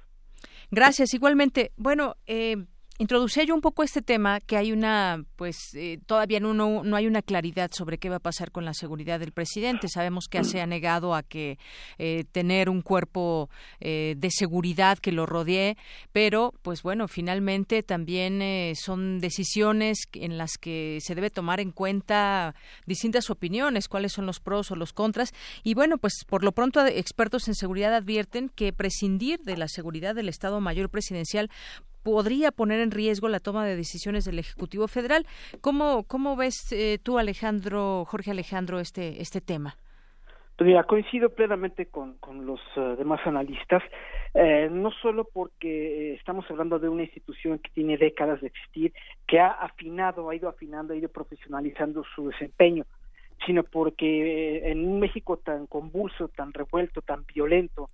Gracias, 0.72 1.14
igualmente. 1.14 1.72
Bueno, 1.78 2.16
eh, 2.26 2.66
introducía 2.98 3.44
yo 3.44 3.54
un 3.54 3.62
poco 3.62 3.84
este 3.84 4.02
tema 4.02 4.40
que 4.40 4.56
hay 4.56 4.72
una 4.72 5.26
pues 5.36 5.74
eh, 5.74 6.00
todavía 6.06 6.40
no, 6.40 6.54
no, 6.54 6.96
hay 6.96 7.08
una 7.08 7.22
claridad 7.22 7.70
sobre 7.74 7.98
qué 7.98 8.10
va 8.10 8.18
a 8.18 8.20
pasar 8.20 8.52
con 8.52 8.64
la 8.64 8.74
seguridad 8.74 9.20
del 9.20 9.34
presidente. 9.34 9.90
Sabemos 9.90 10.28
que 10.30 10.44
se 10.46 10.62
ha 10.62 10.66
negado 10.66 11.14
a 11.14 11.24
que 11.24 11.58
eh, 11.98 12.24
tener 12.32 12.70
un 12.70 12.82
cuerpo 12.82 13.50
eh, 13.82 14.16
de 14.18 14.32
seguridad 14.32 14.98
que 15.00 15.12
lo 15.12 15.26
rodee 15.26 15.78
pero 16.14 16.54
pues 16.62 16.84
bueno 16.84 17.08
finalmente 17.08 17.84
también 17.84 18.76
son 18.76 19.20
decisiones 19.20 20.04
en 20.14 20.38
las 20.38 20.58
que 20.58 21.00
se 21.02 21.16
debe 21.16 21.30
tomar 21.30 21.60
en 21.60 21.72
cuenta 21.72 22.56
distintas 22.86 23.30
opiniones 23.30 23.88
cuáles 23.90 24.14
son 24.14 24.26
los 24.26 24.40
pros 24.40 24.72
o 24.72 24.76
los 24.76 24.94
contras. 24.94 25.34
Y 25.64 25.74
bueno 25.74 25.98
pues 25.98 26.24
por 26.28 26.44
lo 26.44 26.54
pronto 26.54 26.86
expertos 26.86 27.48
en 27.50 27.56
seguridad 27.56 27.94
advierten 27.94 28.50
que 28.50 28.72
prescindir 28.72 29.42
de 29.42 29.58
la 29.58 29.68
seguridad 29.68 30.16
del 30.16 30.30
Estado 30.30 30.62
Mayor 30.62 30.90
Presidencial 30.90 31.50
podría 32.06 32.52
poner 32.52 32.82
en 32.82 32.92
riesgo 32.92 33.28
la 33.30 33.40
toma 33.40 33.66
de 33.66 33.76
decisiones 33.76 34.26
del 34.26 34.38
Ejecutivo 34.38 34.88
Federal. 34.88 35.26
¿Cómo, 35.60 36.04
cómo 36.04 36.36
ves 36.36 36.72
eh, 36.72 37.00
tú, 37.02 37.18
Alejandro, 37.18 38.06
Jorge 38.06 38.30
Alejandro, 38.30 38.80
este, 38.80 39.24
este 39.24 39.42
tema? 39.42 39.76
Pues 40.56 40.68
mira, 40.68 40.84
coincido 40.84 41.30
plenamente 41.32 41.88
con, 41.88 42.14
con 42.20 42.46
los 42.46 42.62
eh, 42.78 42.96
demás 43.00 43.20
analistas, 43.26 43.82
eh, 44.36 44.70
no 44.72 44.92
solo 44.92 45.28
porque 45.34 46.14
estamos 46.14 46.46
hablando 46.52 46.78
de 46.78 46.90
una 46.90 47.02
institución 47.02 47.58
que 47.58 47.72
tiene 47.72 47.98
décadas 47.98 48.40
de 48.40 48.48
existir, 48.48 48.94
que 49.28 49.40
ha 49.40 49.50
afinado, 49.50 50.30
ha 50.30 50.36
ido 50.36 50.48
afinando, 50.48 50.94
ha 50.94 50.98
ido 50.98 51.10
profesionalizando 51.10 52.04
su 52.16 52.30
desempeño, 52.30 52.86
sino 53.48 53.64
porque 53.64 54.70
en 54.70 54.88
un 54.88 55.00
México 55.00 55.38
tan 55.38 55.66
convulso, 55.66 56.28
tan 56.28 56.54
revuelto, 56.54 57.02
tan 57.02 57.26
violento 57.26 57.90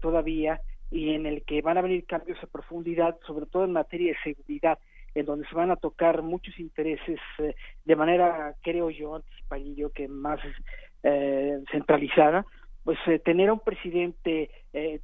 todavía, 0.00 0.60
y 0.94 1.12
en 1.12 1.26
el 1.26 1.42
que 1.42 1.60
van 1.60 1.76
a 1.76 1.82
venir 1.82 2.06
cambios 2.06 2.38
a 2.40 2.46
profundidad, 2.46 3.18
sobre 3.26 3.46
todo 3.46 3.64
en 3.64 3.72
materia 3.72 4.12
de 4.12 4.32
seguridad, 4.32 4.78
en 5.12 5.26
donde 5.26 5.46
se 5.48 5.54
van 5.56 5.72
a 5.72 5.76
tocar 5.76 6.22
muchos 6.22 6.56
intereses 6.60 7.18
eh, 7.38 7.56
de 7.84 7.96
manera, 7.96 8.54
creo 8.62 8.90
yo, 8.90 9.16
anticiparía 9.16 9.88
que 9.92 10.06
más 10.06 10.38
eh, 11.02 11.58
centralizada, 11.72 12.46
pues 12.84 12.96
eh, 13.08 13.18
tener 13.18 13.48
a 13.48 13.54
un 13.54 13.60
presidente 13.60 14.50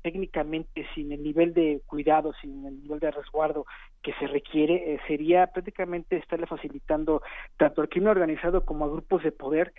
técnicamente 0.02 0.84
sin 0.94 1.12
el 1.12 1.22
nivel 1.22 1.54
de 1.54 1.80
cuidado, 1.86 2.32
sin 2.40 2.66
el 2.66 2.82
nivel 2.82 2.98
de 2.98 3.12
resguardo 3.12 3.66
que 4.02 4.12
se 4.14 4.26
requiere, 4.26 4.98
sería 5.06 5.46
prácticamente 5.46 6.16
estarle 6.16 6.46
facilitando 6.46 7.22
tanto 7.56 7.80
al 7.80 7.88
crimen 7.88 8.08
organizado 8.08 8.64
como 8.64 8.84
a 8.84 8.88
grupos 8.88 9.22
de 9.22 9.30
poder 9.30 9.72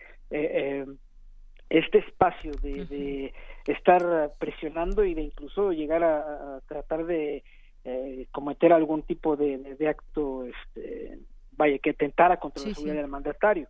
este 1.71 1.99
espacio 1.99 2.51
de, 2.61 3.33
estar 3.65 4.33
presionando 4.37 5.05
y 5.05 5.13
de 5.13 5.21
incluso 5.21 5.71
llegar 5.71 6.03
a, 6.03 6.59
tratar 6.67 7.05
de 7.05 7.43
eh, 7.85 8.27
cometer 8.31 8.73
algún 8.73 9.03
tipo 9.03 9.37
de, 9.37 9.87
acto, 9.87 10.45
este, 10.45 11.19
vaya, 11.53 11.77
que 11.79 11.93
tentara 11.93 12.37
contra 12.37 12.67
la 12.67 12.73
seguridad 12.73 12.95
del 12.95 13.07
mandatario. 13.07 13.67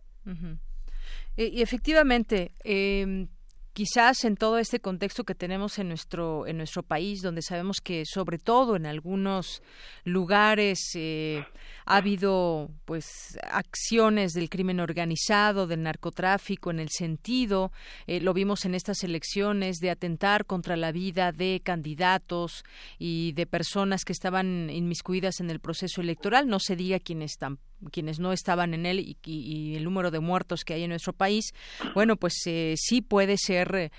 y, 1.36 1.62
efectivamente, 1.62 2.52
eh, 2.64 3.26
quizás 3.72 4.24
en 4.24 4.36
todo 4.36 4.58
este 4.58 4.80
contexto 4.80 5.24
que 5.24 5.34
tenemos 5.34 5.78
en 5.78 5.88
nuestro 5.88 6.46
en 6.46 6.56
nuestro 6.56 6.82
país 6.82 7.20
donde 7.22 7.42
sabemos 7.42 7.80
que 7.82 8.04
sobre 8.06 8.38
todo 8.38 8.76
en 8.76 8.86
algunos 8.86 9.62
lugares 10.04 10.78
eh, 10.94 11.44
ha 11.86 11.96
habido 11.96 12.70
pues 12.84 13.38
acciones 13.42 14.32
del 14.32 14.48
crimen 14.48 14.80
organizado 14.80 15.66
del 15.66 15.82
narcotráfico 15.82 16.70
en 16.70 16.80
el 16.80 16.90
sentido 16.90 17.72
eh, 18.06 18.20
lo 18.20 18.34
vimos 18.34 18.64
en 18.64 18.74
estas 18.74 19.02
elecciones 19.04 19.78
de 19.78 19.90
atentar 19.90 20.44
contra 20.44 20.76
la 20.76 20.92
vida 20.92 21.32
de 21.32 21.60
candidatos 21.62 22.64
y 22.98 23.32
de 23.32 23.46
personas 23.46 24.04
que 24.04 24.12
estaban 24.12 24.70
inmiscuidas 24.70 25.40
en 25.40 25.50
el 25.50 25.60
proceso 25.60 26.00
electoral. 26.00 26.48
No 26.48 26.58
se 26.58 26.76
diga 26.76 26.98
quienes 26.98 27.32
están 27.32 27.58
quienes 27.90 28.18
no 28.18 28.32
estaban 28.32 28.74
en 28.74 28.86
él 28.86 29.16
y, 29.24 29.74
el 29.76 29.84
número 29.84 30.10
de 30.10 30.20
muertos 30.20 30.64
que 30.64 30.74
hay 30.74 30.84
en 30.84 30.90
nuestro 30.90 31.12
país, 31.12 31.52
bueno, 31.94 32.16
pues 32.16 32.34
eh, 32.46 32.74
sí 32.76 33.00
puede 33.00 33.36
ser 33.38 33.74
eh, 33.74 33.90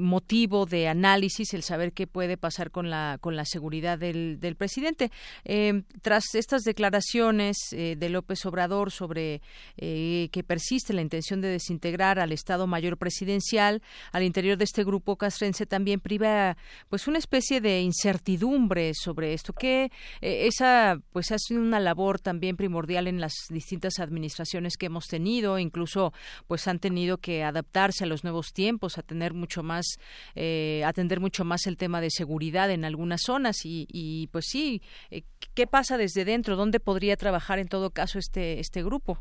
motivo 0.00 0.66
de 0.66 0.88
análisis 0.88 1.52
el 1.54 1.62
saber 1.62 1.92
qué 1.92 2.06
puede 2.06 2.36
pasar 2.36 2.70
con 2.70 2.90
la 2.90 3.18
con 3.20 3.36
la 3.36 3.44
seguridad 3.44 3.98
del, 3.98 4.38
del 4.40 4.56
presidente. 4.56 5.10
Eh, 5.44 5.82
tras 6.02 6.34
estas 6.34 6.62
declaraciones 6.62 7.56
de 7.70 8.08
López 8.08 8.44
Obrador 8.46 8.90
sobre 8.90 9.40
que 9.76 10.44
persiste 10.46 10.92
la 10.92 11.02
intención 11.02 11.40
de 11.40 11.48
desintegrar 11.48 12.18
al 12.18 12.32
Estado 12.32 12.66
Mayor 12.66 12.96
Presidencial, 12.96 13.82
al 14.12 14.22
interior 14.22 14.56
de 14.56 14.64
este 14.64 14.84
grupo 14.84 15.16
castrense 15.16 15.66
también 15.66 16.00
priva 16.00 16.56
pues 16.88 17.06
una 17.08 17.18
especie 17.18 17.60
de 17.60 17.80
incertidumbre 17.80 18.92
sobre 18.94 19.32
esto, 19.34 19.52
que 19.52 19.90
esa 20.20 20.98
pues 21.12 21.32
ha 21.32 21.38
sido 21.38 21.60
una 21.60 21.80
labor 21.80 22.20
también 22.20 22.56
primordial 22.56 23.06
en 23.06 23.20
la 23.20 23.25
las 23.26 23.48
distintas 23.50 23.98
administraciones 23.98 24.76
que 24.76 24.86
hemos 24.86 25.06
tenido, 25.08 25.58
incluso 25.58 26.12
pues 26.46 26.68
han 26.68 26.78
tenido 26.78 27.18
que 27.18 27.42
adaptarse 27.42 28.04
a 28.04 28.06
los 28.06 28.22
nuevos 28.22 28.52
tiempos, 28.52 28.98
a 28.98 29.02
tener 29.02 29.34
mucho 29.34 29.62
más, 29.62 29.98
eh, 30.36 30.82
atender 30.84 31.18
mucho 31.18 31.44
más 31.44 31.66
el 31.66 31.76
tema 31.76 32.00
de 32.00 32.10
seguridad 32.10 32.70
en 32.70 32.84
algunas 32.84 33.22
zonas 33.22 33.56
y, 33.64 34.28
pues 34.32 34.46
sí, 34.46 34.80
eh, 35.10 35.22
¿qué 35.54 35.66
pasa 35.66 35.98
desde 35.98 36.24
dentro? 36.24 36.54
¿Dónde 36.56 36.78
podría 36.78 37.16
trabajar 37.16 37.58
en 37.58 37.68
todo 37.68 37.90
caso 37.90 38.18
este 38.18 38.60
este 38.60 38.82
grupo? 38.82 39.18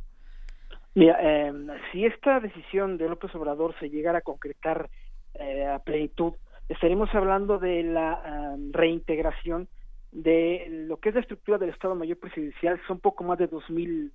Mira, 0.94 1.18
em, 1.20 1.68
si 1.92 2.06
esta 2.06 2.40
decisión 2.40 2.98
de 2.98 3.10
López 3.10 3.34
Obrador 3.36 3.74
se 3.80 3.90
llegara 3.90 4.20
a 4.20 4.22
concretar 4.22 4.90
eh, 5.34 5.66
a 5.66 5.80
plenitud, 5.80 6.34
estaremos 6.70 7.10
hablando 7.14 7.58
de 7.58 7.84
la 7.84 8.54
em, 8.54 8.72
reintegración 8.72 9.68
de 10.16 10.66
lo 10.88 10.98
que 10.98 11.10
es 11.10 11.16
la 11.16 11.22
estructura 11.22 11.58
del 11.58 11.70
Estado 11.70 11.94
Mayor 11.94 12.18
Presidencial 12.18 12.80
son 12.88 13.00
poco 13.00 13.24
más 13.26 13.38
de 13.38 13.48
dos 13.48 13.70
mil 13.70 14.14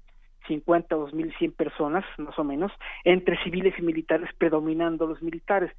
50 0.49 0.97
o 0.97 1.09
2.100 1.09 1.55
personas, 1.55 2.05
más 2.17 2.39
o 2.39 2.45
menos, 2.45 2.73
entre 3.05 3.37
civiles 3.45 3.75
y 3.79 3.83
militares, 3.83 4.31
predominando 4.39 5.07
los 5.07 5.21
militares. 5.23 5.71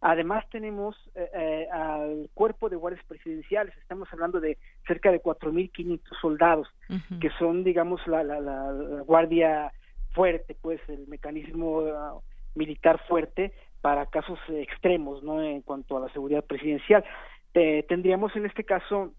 Además 0.00 0.44
tenemos 0.50 0.96
eh, 1.14 1.30
eh, 1.32 1.68
al 1.72 2.28
cuerpo 2.34 2.68
de 2.68 2.76
guardias 2.76 3.04
presidenciales, 3.06 3.76
estamos 3.78 4.08
hablando 4.12 4.40
de 4.40 4.58
cerca 4.86 5.12
de 5.12 5.22
4.500 5.22 6.00
soldados, 6.20 6.68
que 7.20 7.30
son, 7.38 7.62
digamos, 7.62 8.04
la, 8.06 8.24
la, 8.24 8.40
la, 8.40 8.72
guardia 9.06 9.72
fuerte, 10.10 10.56
pues 10.60 10.80
el 10.88 11.06
mecanismo 11.06 11.78
uh, 11.78 12.22
militar 12.54 13.00
fuerte 13.06 13.52
para 13.80 14.06
casos 14.06 14.38
extremos, 14.48 15.22
¿no? 15.22 15.40
En 15.40 15.62
cuanto 15.62 15.96
a 15.96 16.00
la 16.00 16.12
seguridad 16.12 16.44
presidencial. 16.44 17.04
Eh, 17.54 17.84
tendríamos 17.88 18.34
en 18.36 18.46
este 18.46 18.64
caso 18.64 19.12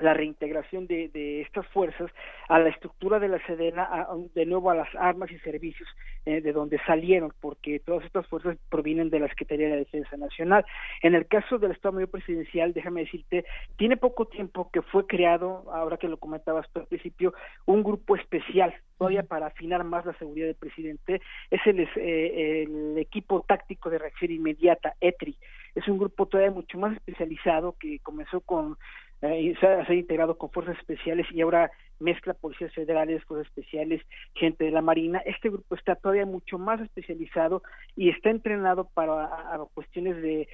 la 0.00 0.14
reintegración 0.14 0.86
de, 0.86 1.08
de, 1.08 1.42
estas 1.42 1.66
fuerzas 1.68 2.10
a 2.48 2.58
la 2.58 2.68
estructura 2.68 3.18
de 3.18 3.28
la 3.28 3.44
Sedena, 3.46 4.06
de 4.34 4.46
nuevo 4.46 4.70
a 4.70 4.74
las 4.74 4.88
armas 4.94 5.30
y 5.30 5.38
servicios 5.40 5.88
eh, 6.26 6.40
de 6.40 6.52
donde 6.52 6.78
salieron, 6.86 7.32
porque 7.40 7.80
todas 7.80 8.04
estas 8.04 8.26
fuerzas 8.26 8.56
provienen 8.68 9.10
de 9.10 9.20
la 9.20 9.28
Secretaría 9.28 9.68
de 9.68 9.78
Defensa 9.78 10.16
Nacional. 10.16 10.64
En 11.02 11.14
el 11.14 11.26
caso 11.26 11.58
del 11.58 11.72
Estado 11.72 11.94
Mayor 11.94 12.10
Presidencial, 12.10 12.72
déjame 12.72 13.02
decirte, 13.02 13.44
tiene 13.76 13.96
poco 13.96 14.26
tiempo 14.26 14.70
que 14.72 14.82
fue 14.82 15.06
creado, 15.06 15.64
ahora 15.72 15.96
que 15.96 16.08
lo 16.08 16.18
comentabas 16.18 16.66
al 16.74 16.86
principio, 16.86 17.34
un 17.66 17.82
grupo 17.82 18.16
especial, 18.16 18.74
todavía 18.98 19.22
para 19.22 19.46
afinar 19.46 19.84
más 19.84 20.04
la 20.04 20.14
seguridad 20.14 20.46
del 20.46 20.56
presidente, 20.56 21.20
es 21.50 21.60
el, 21.66 21.80
eh, 21.80 22.64
el 22.64 22.98
equipo 22.98 23.44
táctico 23.46 23.90
de 23.90 23.98
reacción 23.98 24.30
inmediata, 24.30 24.94
ETRI. 25.00 25.36
Es 25.74 25.86
un 25.86 25.98
grupo 25.98 26.26
todavía 26.26 26.50
mucho 26.50 26.78
más 26.78 26.96
especializado 26.96 27.76
que 27.78 28.00
comenzó 28.00 28.40
con 28.40 28.76
eh, 29.22 29.54
se, 29.58 29.66
ha, 29.66 29.94
integrado 29.94 30.38
con 30.38 30.50
fuerzas 30.50 30.78
especiales 30.78 31.26
y 31.32 31.40
ahora 31.40 31.70
mezcla 31.98 32.34
policías 32.34 32.72
federales, 32.72 33.24
fuerzas 33.24 33.48
especiales, 33.48 34.02
gente 34.34 34.64
de 34.64 34.70
la 34.70 34.82
Marina. 34.82 35.20
Este 35.24 35.48
grupo 35.48 35.74
está 35.74 35.96
todavía 35.96 36.26
mucho 36.26 36.58
más 36.58 36.80
especializado 36.80 37.62
y 37.96 38.10
está 38.10 38.30
entrenado 38.30 38.88
para 38.94 39.28
cuestiones 39.74 40.22
de 40.22 40.48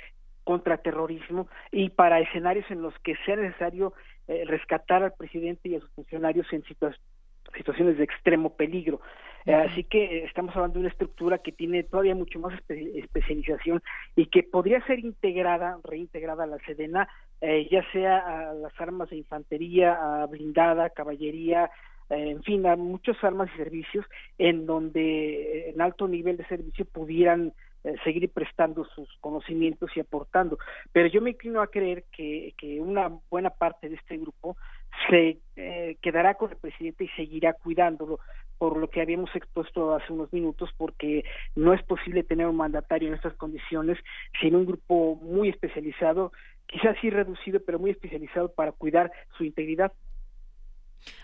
contraterrorismo 0.45 1.49
y 1.73 1.91
para 1.91 2.21
escenarios 2.21 2.71
en 2.71 2.83
los 2.83 2.95
que 3.01 3.17
sea 3.25 3.37
necesario 3.37 3.95
eh, 4.29 4.45
rescatar 4.47 5.03
al 5.03 5.13
presidente 5.13 5.69
y 5.69 5.77
a 5.77 5.81
sus 5.81 5.91
funcionarios 5.91 6.47
en 6.53 6.63
situaciones 7.55 7.99
de 7.99 8.05
extremo 8.05 8.57
peligro. 8.57 9.01
Eh, 9.47 9.53
así 9.53 9.85
que 9.85 10.25
estamos 10.25 10.55
hablando 10.57 10.75
de 10.75 10.81
una 10.81 10.89
estructura 10.89 11.39
que 11.39 11.53
tiene 11.53 11.83
todavía 11.83 12.15
mucho 12.15 12.39
más 12.39 12.59
especialización 12.69 13.83
y 14.17 14.27
que 14.27 14.43
podría 14.43 14.85
ser 14.87 15.01
integrada, 15.01 15.79
reintegrada 15.85 16.45
a 16.45 16.47
la 16.47 16.59
Sedena, 16.61 17.09
eh, 17.41 17.69
ya 17.71 17.85
sea 17.93 18.51
a 18.51 18.55
las 18.55 18.73
armas 18.81 19.11
de 19.11 19.17
infantería, 19.17 20.23
a 20.23 20.27
blindada, 20.27 20.89
caballería, 20.91 21.71
eh, 22.09 22.31
en 22.31 22.43
fin, 22.43 22.67
a 22.67 22.77
muchas 22.77 23.23
armas 23.23 23.51
y 23.55 23.59
servicios 23.59 24.07
en 24.39 24.65
donde 24.65 25.69
en 25.69 25.81
alto 25.83 26.09
nivel 26.09 26.39
de 26.39 26.47
servicio 26.47 26.87
pudieran 26.87 27.53
seguir 28.03 28.31
prestando 28.31 28.87
sus 28.87 29.07
conocimientos 29.21 29.91
y 29.95 30.01
aportando. 30.01 30.57
Pero 30.91 31.07
yo 31.09 31.21
me 31.21 31.33
inclino 31.33 31.61
a 31.61 31.67
creer 31.67 32.05
que, 32.11 32.55
que 32.57 32.81
una 32.81 33.13
buena 33.29 33.51
parte 33.51 33.91
de 33.91 33.97
este 33.97 34.17
grupo 34.17 34.57
se 35.11 35.37
quedará 36.01 36.33
con 36.37 36.51
el 36.51 36.57
presidente 36.57 37.05
y 37.05 37.09
seguirá 37.09 37.53
cuidándolo 37.53 38.21
por 38.65 38.79
lo 38.79 38.89
que 38.89 39.03
habíamos 39.03 39.29
expuesto 39.37 39.95
hace 39.95 40.11
unos 40.11 40.33
minutos, 40.33 40.71
porque 40.79 41.23
no 41.55 41.75
es 41.75 41.83
posible 41.83 42.23
tener 42.23 42.47
un 42.47 42.57
mandatario 42.57 43.09
en 43.09 43.15
estas 43.15 43.35
condiciones 43.35 43.99
sin 44.41 44.57
un 44.57 44.65
grupo 44.65 45.17
muy 45.17 45.51
especializado, 45.51 46.33
quizás 46.67 46.97
sí 47.03 47.11
reducido, 47.11 47.61
pero 47.61 47.79
muy 47.79 47.91
especializado 47.91 48.55
para 48.55 48.73
cuidar 48.73 49.13
su 49.37 49.45
integridad. 49.45 49.93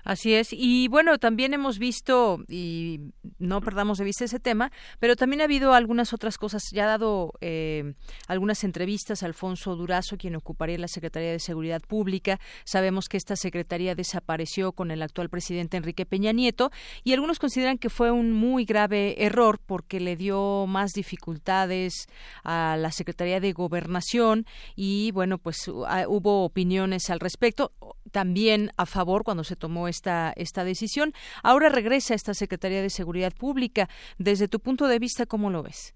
Así 0.05 0.35
es. 0.35 0.49
Y 0.53 0.89
bueno, 0.89 1.19
también 1.19 1.55
hemos 1.55 1.79
visto, 1.79 2.39
y 2.49 3.01
no 3.39 3.61
perdamos 3.61 3.99
de 3.99 4.05
vista 4.05 4.25
ese 4.25 4.41
tema, 4.41 4.73
pero 4.99 5.17
también 5.17 5.41
ha 5.41 5.45
habido 5.45 5.75
algunas 5.75 6.13
otras 6.13 6.39
cosas. 6.39 6.63
Ya 6.73 6.85
ha 6.85 6.89
dado 6.89 7.33
eh, 7.41 7.95
algunas 8.27 8.65
entrevistas 8.65 9.23
a 9.23 9.27
Alfonso 9.27 9.77
Durazo, 9.77 10.17
quien 10.17 10.37
ocuparía 10.37 10.79
la 10.79 10.89
Secretaría 10.89 11.33
de 11.33 11.39
Seguridad 11.39 11.83
Pública. 11.87 12.41
Sabemos 12.65 13.09
que 13.09 13.17
esta 13.17 13.37
secretaría 13.37 13.95
desapareció 13.95 14.73
con 14.73 14.91
el 14.91 15.03
actual 15.03 15.29
presidente 15.29 15.77
Enrique 15.77 16.07
Peña 16.07 16.33
Nieto 16.33 16.71
y 17.05 17.13
algunos 17.13 17.39
consideran 17.39 17.79
que 17.79 17.91
fue 17.91 18.11
un 18.11 18.33
muy 18.33 18.65
grave 18.65 19.25
error 19.25 19.61
porque 19.65 20.01
le 20.01 20.17
dio 20.17 20.67
más 20.67 20.93
dificultades 20.93 22.09
a 22.45 22.77
la 22.79 22.93
Secretaría 22.93 23.41
de 23.41 23.53
Gobernación 23.53 24.47
y 24.77 25.11
bueno, 25.13 25.39
pues 25.39 25.69
hubo 25.69 26.45
opiniones 26.45 27.11
al 27.11 27.21
respecto. 27.21 27.73
También 28.11 28.71
a 28.77 28.87
favor 28.87 29.25
cuando 29.25 29.45
se 29.45 29.57
tomó 29.57 29.89
esta, 29.89 30.33
esta 30.37 30.65
decisión. 30.65 31.13
Ahora 31.43 31.69
regresa 31.69 32.15
esta 32.15 32.35
Secretaría 32.35 32.83
de 32.83 32.91
Seguridad 32.91 33.33
Pública. 33.39 33.89
Desde 34.19 34.49
tu 34.49 34.61
punto 34.61 34.89
de 34.89 34.99
vista, 34.99 35.27
¿cómo 35.27 35.51
lo 35.51 35.63
ves? 35.63 35.95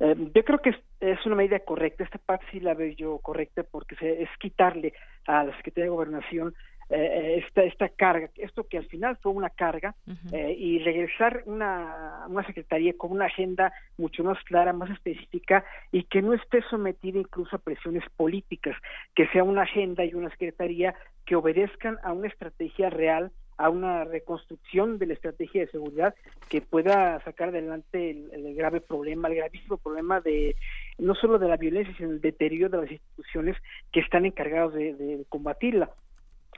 Eh, 0.00 0.16
yo 0.34 0.44
creo 0.44 0.58
que 0.58 0.74
es, 1.00 1.26
una 1.26 1.36
medida 1.36 1.60
correcta. 1.60 2.04
Esta 2.04 2.18
parte 2.18 2.44
sí 2.50 2.60
la 2.60 2.74
veo 2.74 2.92
yo 2.96 3.18
correcta 3.18 3.62
porque 3.62 3.94
es 4.00 4.28
quitarle 4.40 4.94
a 5.26 5.44
la 5.44 5.56
Secretaría 5.56 5.84
de 5.84 5.90
Gobernación 5.90 6.54
eh, 6.94 7.42
esta, 7.46 7.62
esta 7.62 7.88
carga, 7.88 8.28
esto 8.36 8.64
que 8.68 8.76
al 8.76 8.84
final 8.84 9.16
fue 9.22 9.32
una 9.32 9.48
carga, 9.48 9.94
eh, 10.30 10.54
y 10.58 10.78
regresar 10.80 11.42
una, 11.46 12.26
una 12.28 12.46
secretaría 12.46 12.92
con 12.98 13.12
una 13.12 13.26
agenda 13.26 13.72
mucho 13.96 14.22
más 14.22 14.38
clara, 14.44 14.74
más 14.74 14.90
específica, 14.90 15.64
y 15.90 16.04
que 16.04 16.20
no 16.20 16.34
esté 16.34 16.60
sometida 16.68 17.18
incluso 17.18 17.56
a 17.56 17.60
presiones 17.60 18.04
políticas, 18.14 18.76
que 19.14 19.26
sea 19.28 19.42
una 19.42 19.62
agenda 19.62 20.04
y 20.04 20.12
una 20.12 20.28
secretaría 20.30 20.94
que 21.24 21.34
obedezcan 21.34 21.98
a 22.02 22.12
una 22.12 22.28
estrategia 22.28 22.90
real, 22.90 23.32
a 23.56 23.70
una 23.70 24.04
reconstrucción 24.04 24.98
de 24.98 25.06
la 25.06 25.14
estrategia 25.14 25.62
de 25.62 25.70
seguridad 25.70 26.14
que 26.50 26.60
pueda 26.60 27.22
sacar 27.24 27.48
adelante 27.48 28.10
el, 28.10 28.54
grave 28.54 28.82
problema, 28.82 29.28
el 29.28 29.36
gravísimo 29.36 29.78
problema 29.78 30.20
de 30.20 30.56
no 30.98 31.14
solo 31.14 31.38
de 31.38 31.48
la 31.48 31.56
violencia, 31.56 31.94
sino 31.96 32.10
el 32.10 32.20
deterioro 32.20 32.76
de 32.76 32.82
las 32.82 32.92
instituciones 32.92 33.56
que 33.92 34.00
están 34.00 34.26
encargados 34.26 34.74
de 34.74 35.24
combatirla. 35.30 35.90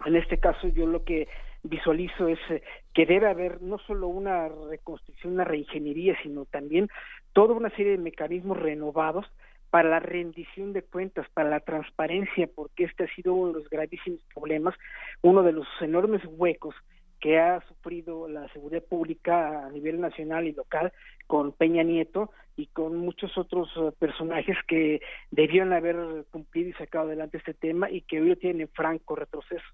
En 0.04 0.16
este 0.16 0.38
caso 0.38 0.68
yo 0.68 0.86
lo 0.86 1.04
que 1.04 1.28
visualizo 1.62 2.28
es 2.28 2.38
eh, 2.50 2.62
que 2.92 3.06
debe 3.06 3.28
haber 3.28 3.62
no 3.62 3.78
solo 3.78 4.08
una 4.08 4.48
reconstrucción, 4.48 5.34
una 5.34 5.44
reingeniería, 5.44 6.16
sino 6.22 6.44
también 6.44 6.88
toda 7.32 7.54
una 7.54 7.70
serie 7.70 7.92
de 7.92 7.98
mecanismos 7.98 8.58
renovados 8.58 9.26
para 9.70 9.88
la 9.88 9.98
rendición 9.98 10.72
de 10.72 10.82
cuentas, 10.82 11.26
para 11.34 11.50
la 11.50 11.60
transparencia, 11.60 12.48
porque 12.54 12.84
este 12.84 13.04
ha 13.04 13.14
sido 13.14 13.34
uno 13.34 13.52
de 13.52 13.60
los 13.60 13.70
gravísimos 13.70 14.20
problemas, 14.32 14.74
uno 15.22 15.42
de 15.42 15.52
los 15.52 15.66
enormes 15.80 16.22
huecos 16.26 16.76
que 17.20 17.40
ha 17.40 17.60
sufrido 17.66 18.28
la 18.28 18.46
seguridad 18.52 18.84
pública 18.84 19.64
a 19.64 19.70
nivel 19.70 20.00
nacional 20.00 20.46
y 20.46 20.52
local 20.52 20.92
con 21.26 21.52
Peña 21.52 21.82
Nieto 21.82 22.30
y 22.54 22.66
con 22.66 22.98
muchos 22.98 23.36
otros 23.38 23.68
eh, 23.76 23.90
personajes 23.98 24.58
que 24.68 25.00
debieron 25.30 25.72
haber 25.72 25.96
cumplido 26.30 26.68
y 26.68 26.74
sacado 26.74 27.06
adelante 27.06 27.38
este 27.38 27.54
tema 27.54 27.90
y 27.90 28.02
que 28.02 28.20
hoy 28.20 28.36
tienen 28.36 28.68
franco 28.68 29.16
retroceso. 29.16 29.64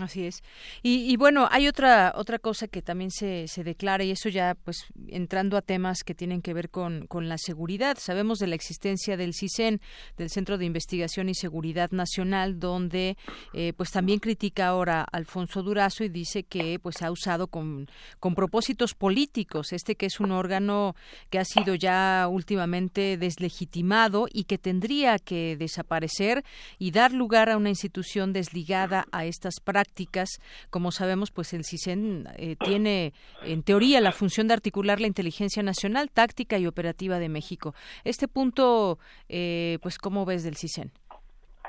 Así 0.00 0.26
es. 0.26 0.42
Y, 0.82 1.08
y, 1.08 1.16
bueno, 1.16 1.46
hay 1.52 1.68
otra 1.68 2.12
otra 2.16 2.40
cosa 2.40 2.66
que 2.66 2.82
también 2.82 3.12
se, 3.12 3.46
se 3.46 3.62
declara 3.62 4.02
y 4.02 4.10
eso 4.10 4.28
ya 4.28 4.56
pues 4.56 4.86
entrando 5.06 5.56
a 5.56 5.62
temas 5.62 6.02
que 6.02 6.16
tienen 6.16 6.42
que 6.42 6.52
ver 6.52 6.68
con, 6.68 7.06
con 7.06 7.28
la 7.28 7.38
seguridad. 7.38 7.96
Sabemos 8.00 8.40
de 8.40 8.48
la 8.48 8.56
existencia 8.56 9.16
del 9.16 9.34
CISEN, 9.34 9.80
del 10.16 10.30
Centro 10.30 10.58
de 10.58 10.64
Investigación 10.64 11.28
y 11.28 11.34
Seguridad 11.36 11.92
Nacional, 11.92 12.58
donde 12.58 13.16
eh, 13.52 13.72
pues 13.76 13.92
también 13.92 14.18
critica 14.18 14.66
ahora 14.66 15.02
a 15.02 15.16
Alfonso 15.16 15.62
Durazo 15.62 16.02
y 16.02 16.08
dice 16.08 16.42
que 16.42 16.80
pues 16.80 17.00
ha 17.02 17.12
usado 17.12 17.46
con, 17.46 17.88
con 18.18 18.34
propósitos 18.34 18.94
políticos 18.94 19.72
este 19.72 19.94
que 19.94 20.06
es 20.06 20.18
un 20.18 20.32
órgano 20.32 20.96
que 21.30 21.38
ha 21.38 21.44
sido 21.44 21.76
ya 21.76 22.26
últimamente 22.28 23.16
deslegitimado 23.16 24.26
y 24.32 24.44
que 24.44 24.58
tendría 24.58 25.20
que 25.20 25.56
desaparecer 25.56 26.44
y 26.80 26.90
dar 26.90 27.12
lugar 27.12 27.48
a 27.48 27.56
una 27.56 27.68
institución 27.68 28.32
desligada 28.32 29.06
a 29.12 29.24
estas 29.24 29.60
prácticas 29.62 29.83
prácticas. 29.84 30.40
Como 30.70 30.90
sabemos, 30.90 31.30
pues 31.30 31.52
el 31.52 31.64
CISEN 31.64 32.26
eh, 32.36 32.56
tiene, 32.56 33.12
en 33.44 33.62
teoría, 33.62 34.00
la 34.00 34.12
función 34.12 34.48
de 34.48 34.54
articular 34.54 35.00
la 35.00 35.06
inteligencia 35.06 35.62
nacional, 35.62 36.10
táctica 36.10 36.58
y 36.58 36.66
operativa 36.66 37.18
de 37.18 37.28
México. 37.28 37.74
Este 38.04 38.28
punto, 38.28 38.98
eh, 39.28 39.78
pues, 39.82 39.98
¿cómo 39.98 40.24
ves 40.24 40.42
del 40.42 40.56
CISEN? 40.56 40.90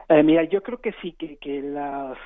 Eh, 0.10 0.24
mira, 0.24 0.44
yo 0.44 0.62
creo 0.62 0.80
que 0.80 0.94
sí, 1.02 1.14
que, 1.14 1.38
que 1.38 1.62
las 1.62 2.18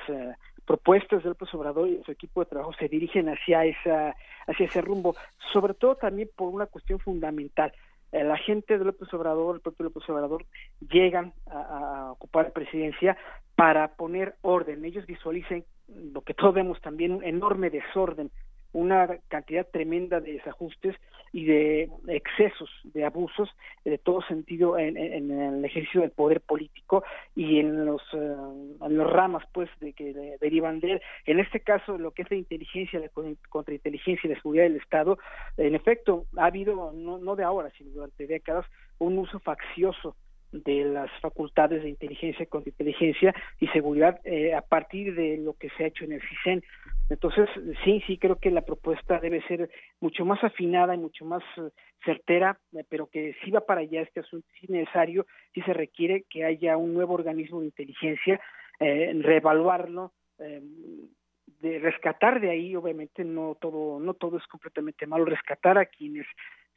propuestas 0.64 1.22
del 1.22 1.30
López 1.30 1.52
Obrador 1.54 1.88
y 1.88 2.00
su 2.04 2.12
equipo 2.12 2.40
de 2.40 2.50
trabajo 2.50 2.72
se 2.78 2.88
dirigen 2.88 3.28
hacia 3.28 3.64
esa 3.64 4.14
hacia 4.46 4.66
ese 4.66 4.80
rumbo, 4.80 5.14
sobre 5.52 5.74
todo 5.74 5.96
también 5.96 6.28
por 6.34 6.48
una 6.48 6.66
cuestión 6.66 6.98
fundamental. 6.98 7.72
La 8.12 8.36
gente 8.38 8.76
del 8.76 8.88
López 8.88 9.12
Obrador, 9.14 9.56
el 9.56 9.60
propio 9.62 9.84
López 9.84 10.08
Obrador, 10.08 10.44
llegan 10.80 11.32
a, 11.46 12.10
ocupar 12.12 12.52
presidencia 12.52 13.16
para 13.54 13.94
poner 13.94 14.34
orden. 14.42 14.84
Ellos 14.84 15.06
visualicen 15.06 15.64
lo 15.86 16.22
que 16.22 16.34
todos 16.34 16.54
vemos 16.54 16.80
también, 16.80 17.12
un 17.12 17.24
enorme 17.24 17.70
desorden 17.70 18.30
una 18.72 19.18
cantidad 19.28 19.66
tremenda 19.66 20.20
de 20.20 20.34
desajustes 20.34 20.96
y 21.32 21.44
de 21.44 21.90
excesos, 22.08 22.68
de 22.84 23.04
abusos 23.04 23.48
de 23.84 23.98
todo 23.98 24.20
sentido 24.22 24.78
en, 24.78 24.96
el 24.96 25.64
ejercicio 25.64 26.00
del 26.00 26.10
poder 26.10 26.40
político 26.40 27.04
y 27.34 27.60
en 27.60 27.84
los, 27.84 28.02
eh, 28.12 28.36
en 28.82 28.96
los 28.96 29.10
ramas 29.10 29.44
pues 29.52 29.70
de 29.80 29.92
que 29.92 30.12
derivan 30.40 30.80
de 30.80 30.92
él. 30.92 31.02
En 31.26 31.38
este 31.40 31.60
caso, 31.60 31.98
lo 31.98 32.10
que 32.12 32.22
es 32.22 32.30
la 32.30 32.36
inteligencia, 32.36 33.00
la 33.00 33.10
contrainteligencia 33.48 34.26
y 34.26 34.32
la 34.32 34.40
seguridad 34.40 34.64
del 34.64 34.76
Estado, 34.76 35.18
en 35.56 35.74
efecto, 35.74 36.26
ha 36.36 36.46
habido, 36.46 36.92
no, 36.92 37.18
no 37.18 37.36
de 37.36 37.44
ahora, 37.44 37.70
sino 37.76 37.90
durante 37.90 38.26
décadas, 38.26 38.66
un 38.98 39.18
uso 39.18 39.38
faccioso 39.38 40.16
de 40.52 40.84
las 40.84 41.10
facultades 41.20 41.82
de 41.82 41.88
inteligencia, 41.88 42.46
contrainteligencia 42.46 43.34
y 43.58 43.68
seguridad 43.68 44.20
eh, 44.24 44.54
a 44.54 44.62
partir 44.62 45.14
de 45.14 45.38
lo 45.38 45.54
que 45.54 45.70
se 45.70 45.84
ha 45.84 45.86
hecho 45.88 46.04
en 46.04 46.12
el 46.12 46.22
CISEN. 46.22 46.62
Entonces, 47.08 47.48
sí, 47.84 48.02
sí 48.06 48.18
creo 48.18 48.36
que 48.36 48.50
la 48.50 48.62
propuesta 48.62 49.18
debe 49.18 49.42
ser 49.42 49.70
mucho 50.00 50.24
más 50.24 50.42
afinada 50.44 50.94
y 50.94 50.98
mucho 50.98 51.24
más 51.24 51.42
eh, 51.56 51.70
certera, 52.04 52.58
eh, 52.72 52.84
pero 52.88 53.08
que 53.08 53.34
si 53.44 53.50
va 53.50 53.60
para 53.60 53.80
allá 53.80 54.02
este 54.02 54.20
asunto, 54.20 54.46
si 54.58 54.66
es 54.66 54.70
necesario, 54.70 55.26
si 55.54 55.62
se 55.62 55.72
requiere 55.72 56.24
que 56.28 56.44
haya 56.44 56.76
un 56.76 56.94
nuevo 56.94 57.14
organismo 57.14 57.60
de 57.60 57.66
inteligencia, 57.66 58.40
reevaluarlo, 58.78 60.14
de 60.38 61.78
rescatar 61.78 62.40
de 62.40 62.48
ahí, 62.48 62.74
obviamente 62.74 63.24
no 63.24 63.56
todo, 63.60 64.00
no 64.00 64.14
todo 64.14 64.38
es 64.38 64.46
completamente 64.46 65.06
malo, 65.06 65.26
rescatar 65.26 65.76
a 65.76 65.84
quienes 65.84 66.26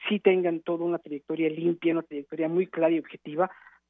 sí 0.08 0.19
tengan 0.19 0.62
toda 0.62 0.86
una 0.86 0.99
trayectoria 0.99 1.49
limpia, 1.49 1.93
una 1.93 2.03
trayectoria 2.03 2.47
muy 2.47 2.67
clara 2.67 2.93
y 2.93 2.99
objetiva, 2.99 3.49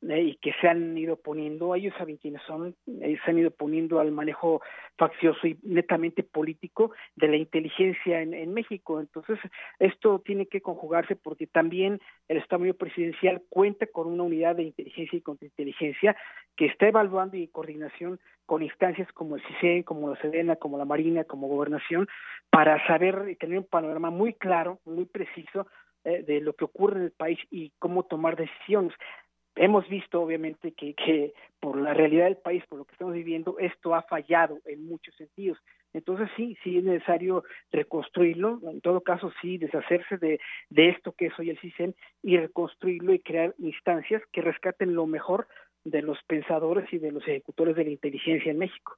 eh, 0.09 0.21
y 0.21 0.35
que 0.35 0.53
se 0.59 0.67
han 0.67 0.97
ido 0.97 1.15
poniendo, 1.15 1.73
ellos 1.75 1.93
saben 1.97 2.17
quiénes 2.17 2.41
son, 2.43 2.75
ellos 3.01 3.19
se 3.23 3.31
han 3.31 3.37
ido 3.37 3.51
poniendo 3.51 4.01
al 4.01 4.11
manejo 4.11 4.61
faccioso 4.97 5.47
y 5.47 5.57
netamente 5.63 6.23
político 6.23 6.91
de 7.15 7.29
la 7.29 7.37
inteligencia 7.37 8.21
en, 8.21 8.33
en 8.33 8.53
México. 8.53 8.99
Entonces, 8.99 9.39
esto 9.79 10.19
tiene 10.19 10.47
que 10.47 10.61
conjugarse 10.61 11.15
porque 11.15 11.47
también 11.47 12.01
el 12.27 12.37
Estado 12.37 12.73
Presidencial 12.73 13.43
cuenta 13.49 13.87
con 13.87 14.07
una 14.07 14.23
unidad 14.23 14.57
de 14.57 14.63
inteligencia 14.63 15.17
y 15.17 15.21
contrainteligencia 15.21 16.17
que 16.57 16.65
está 16.65 16.87
evaluando 16.87 17.37
y 17.37 17.43
en 17.43 17.51
coordinación 17.51 18.19
con 18.45 18.61
instancias 18.61 19.09
como 19.13 19.37
el 19.37 19.43
CICEN, 19.43 19.83
como 19.83 20.09
la 20.09 20.21
Sedena, 20.21 20.57
como 20.57 20.77
la 20.77 20.85
Marina, 20.85 21.23
como 21.23 21.47
Gobernación, 21.47 22.09
para 22.49 22.85
saber 22.87 23.29
y 23.29 23.35
tener 23.37 23.57
un 23.57 23.65
panorama 23.65 24.09
muy 24.09 24.33
claro, 24.33 24.79
muy 24.85 25.05
preciso 25.05 25.65
eh, 26.03 26.23
de 26.23 26.41
lo 26.41 26.53
que 26.53 26.65
ocurre 26.65 26.97
en 26.97 27.05
el 27.05 27.11
país 27.11 27.39
y 27.49 27.71
cómo 27.79 28.03
tomar 28.03 28.35
decisiones. 28.35 28.93
Hemos 29.55 29.87
visto, 29.87 30.21
obviamente, 30.21 30.71
que, 30.71 30.95
que 30.95 31.33
por 31.59 31.79
la 31.79 31.93
realidad 31.93 32.25
del 32.25 32.37
país, 32.37 32.63
por 32.67 32.79
lo 32.79 32.85
que 32.85 32.93
estamos 32.93 33.13
viviendo, 33.13 33.57
esto 33.59 33.93
ha 33.93 34.01
fallado 34.01 34.59
en 34.65 34.85
muchos 34.85 35.15
sentidos. 35.15 35.59
Entonces 35.93 36.27
sí, 36.35 36.57
sí 36.63 36.79
es 36.79 36.83
necesario 36.83 37.43
reconstruirlo, 37.71 38.59
en 38.69 38.81
todo 38.81 39.01
caso 39.01 39.31
sí, 39.41 39.57
deshacerse 39.57 40.17
de, 40.17 40.39
de 40.69 40.89
esto 40.89 41.13
que 41.13 41.27
es 41.27 41.39
hoy 41.39 41.51
el 41.51 41.59
CISEN 41.59 41.95
y 42.23 42.37
reconstruirlo 42.37 43.13
y 43.13 43.19
crear 43.19 43.53
instancias 43.59 44.23
que 44.31 44.41
rescaten 44.41 44.95
lo 44.95 45.05
mejor 45.05 45.47
de 45.83 46.01
los 46.01 46.17
pensadores 46.23 46.91
y 46.91 46.97
de 46.97 47.11
los 47.11 47.23
ejecutores 47.27 47.75
de 47.75 47.83
la 47.83 47.91
inteligencia 47.91 48.51
en 48.51 48.57
México. 48.57 48.97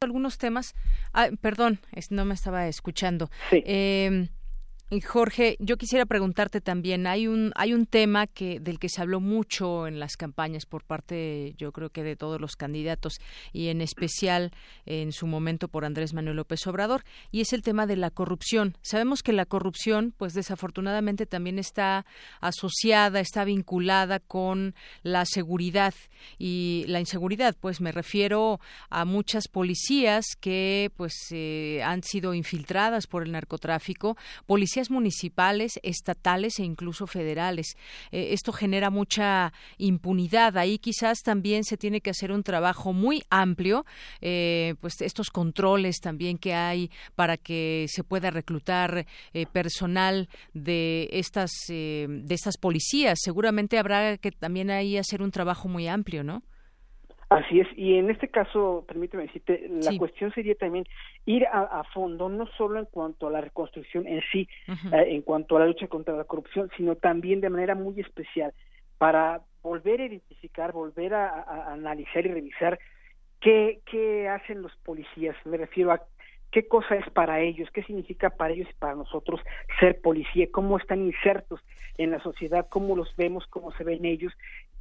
Algunos 0.00 0.38
temas. 0.38 0.74
Ah, 1.12 1.28
perdón, 1.40 1.80
no 2.10 2.24
me 2.24 2.34
estaba 2.34 2.68
escuchando. 2.68 3.30
Sí. 3.50 3.62
Eh, 3.66 4.28
Jorge, 5.06 5.58
yo 5.60 5.76
quisiera 5.76 6.06
preguntarte 6.06 6.62
también, 6.62 7.06
hay 7.06 7.26
un 7.26 7.52
hay 7.56 7.74
un 7.74 7.84
tema 7.84 8.26
que 8.26 8.58
del 8.58 8.78
que 8.78 8.88
se 8.88 9.02
habló 9.02 9.20
mucho 9.20 9.86
en 9.86 10.00
las 10.00 10.16
campañas 10.16 10.64
por 10.64 10.82
parte 10.82 11.54
yo 11.58 11.72
creo 11.72 11.90
que 11.90 12.02
de 12.02 12.16
todos 12.16 12.40
los 12.40 12.56
candidatos 12.56 13.18
y 13.52 13.68
en 13.68 13.82
especial 13.82 14.50
en 14.86 15.12
su 15.12 15.26
momento 15.26 15.68
por 15.68 15.84
Andrés 15.84 16.14
Manuel 16.14 16.36
López 16.36 16.66
Obrador 16.66 17.04
y 17.30 17.42
es 17.42 17.52
el 17.52 17.60
tema 17.60 17.86
de 17.86 17.96
la 17.96 18.10
corrupción. 18.10 18.78
Sabemos 18.80 19.22
que 19.22 19.34
la 19.34 19.44
corrupción 19.44 20.14
pues 20.16 20.32
desafortunadamente 20.32 21.26
también 21.26 21.58
está 21.58 22.06
asociada, 22.40 23.20
está 23.20 23.44
vinculada 23.44 24.20
con 24.20 24.74
la 25.02 25.26
seguridad 25.26 25.92
y 26.38 26.86
la 26.88 27.00
inseguridad, 27.00 27.54
pues 27.60 27.82
me 27.82 27.92
refiero 27.92 28.58
a 28.88 29.04
muchas 29.04 29.48
policías 29.48 30.24
que 30.40 30.90
pues 30.96 31.12
eh, 31.30 31.82
han 31.84 32.02
sido 32.02 32.32
infiltradas 32.32 33.06
por 33.06 33.22
el 33.22 33.32
narcotráfico, 33.32 34.16
policías 34.46 34.77
municipales, 34.90 35.78
estatales 35.82 36.58
e 36.58 36.64
incluso 36.64 37.06
federales. 37.06 37.76
Eh, 38.12 38.28
esto 38.32 38.52
genera 38.52 38.90
mucha 38.90 39.52
impunidad. 39.76 40.56
Ahí 40.56 40.78
quizás 40.78 41.22
también 41.22 41.64
se 41.64 41.76
tiene 41.76 42.00
que 42.00 42.10
hacer 42.10 42.32
un 42.32 42.42
trabajo 42.42 42.92
muy 42.92 43.22
amplio, 43.30 43.84
eh, 44.20 44.74
pues 44.80 45.00
estos 45.00 45.30
controles 45.30 46.00
también 46.00 46.38
que 46.38 46.54
hay 46.54 46.90
para 47.14 47.36
que 47.36 47.86
se 47.88 48.04
pueda 48.04 48.30
reclutar 48.30 49.06
eh, 49.32 49.46
personal 49.46 50.28
de 50.54 51.08
estas 51.12 51.50
de 51.68 52.34
estas 52.34 52.56
policías. 52.56 53.18
Seguramente 53.22 53.78
habrá 53.78 54.16
que 54.18 54.30
también 54.30 54.70
ahí 54.70 54.96
hacer 54.96 55.22
un 55.22 55.30
trabajo 55.30 55.68
muy 55.68 55.88
amplio, 55.88 56.22
¿no? 56.22 56.42
Así 57.30 57.60
es, 57.60 57.68
y 57.76 57.96
en 57.96 58.10
este 58.10 58.28
caso, 58.28 58.86
permíteme 58.88 59.24
decirte, 59.24 59.68
la 59.68 59.94
cuestión 59.98 60.32
sería 60.32 60.54
también 60.54 60.86
ir 61.26 61.46
a, 61.52 61.84
fondo, 61.92 62.30
no 62.30 62.46
solo 62.56 62.78
en 62.78 62.86
cuanto 62.86 63.26
a 63.26 63.30
la 63.30 63.42
reconstrucción 63.42 64.06
en 64.06 64.22
sí, 64.32 64.48
eh, 64.66 65.04
en 65.08 65.20
cuanto 65.20 65.56
a 65.56 65.60
la 65.60 65.66
lucha 65.66 65.88
contra 65.88 66.16
la 66.16 66.24
corrupción, 66.24 66.70
sino 66.74 66.96
también 66.96 67.42
de 67.42 67.50
manera 67.50 67.74
muy 67.74 68.00
especial 68.00 68.54
para 68.96 69.42
volver 69.62 70.00
a 70.00 70.06
identificar, 70.06 70.72
volver 70.72 71.12
a, 71.12 71.70
analizar 71.70 72.24
y 72.24 72.32
revisar 72.32 72.78
qué, 73.40 73.80
qué 73.84 74.26
hacen 74.28 74.62
los 74.62 74.74
policías. 74.76 75.36
Me 75.44 75.58
refiero 75.58 75.92
a 75.92 76.02
qué 76.50 76.66
cosa 76.66 76.96
es 76.96 77.10
para 77.10 77.40
ellos, 77.40 77.68
qué 77.74 77.82
significa 77.82 78.30
para 78.30 78.54
ellos 78.54 78.68
y 78.70 78.78
para 78.78 78.94
nosotros 78.94 79.40
ser 79.80 80.00
policía, 80.00 80.48
cómo 80.50 80.78
están 80.78 81.04
insertos 81.04 81.60
en 81.98 82.10
la 82.10 82.22
sociedad, 82.22 82.66
cómo 82.70 82.96
los 82.96 83.14
vemos, 83.16 83.46
cómo 83.48 83.70
se 83.72 83.84
ven 83.84 84.06
ellos 84.06 84.32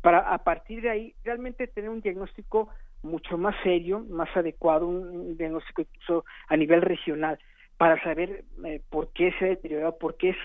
para 0.02 0.34
a 0.34 0.38
partir 0.40 0.82
de 0.82 0.90
ahí 0.90 1.16
realmente 1.24 1.68
tener 1.68 1.90
un 1.90 2.02
diagnóstico 2.02 2.70
mucho 3.04 3.38
más 3.38 3.56
serio, 3.64 4.06
más 4.10 4.30
adecuado, 4.36 4.88
un, 4.88 5.38
diagnóstico 5.38 5.82
incluso 5.82 6.26
a 6.48 6.58
nivel 6.58 6.82
regional, 6.82 7.40
para 7.78 8.02
saber 8.04 8.44
eh, 8.66 8.82
por 8.90 9.12
qué 9.14 9.32
se 9.38 9.46
ha 9.46 9.50
deteriorado, 9.50 9.98
por 9.98 10.18
qué 10.18 10.30
es 10.30 10.38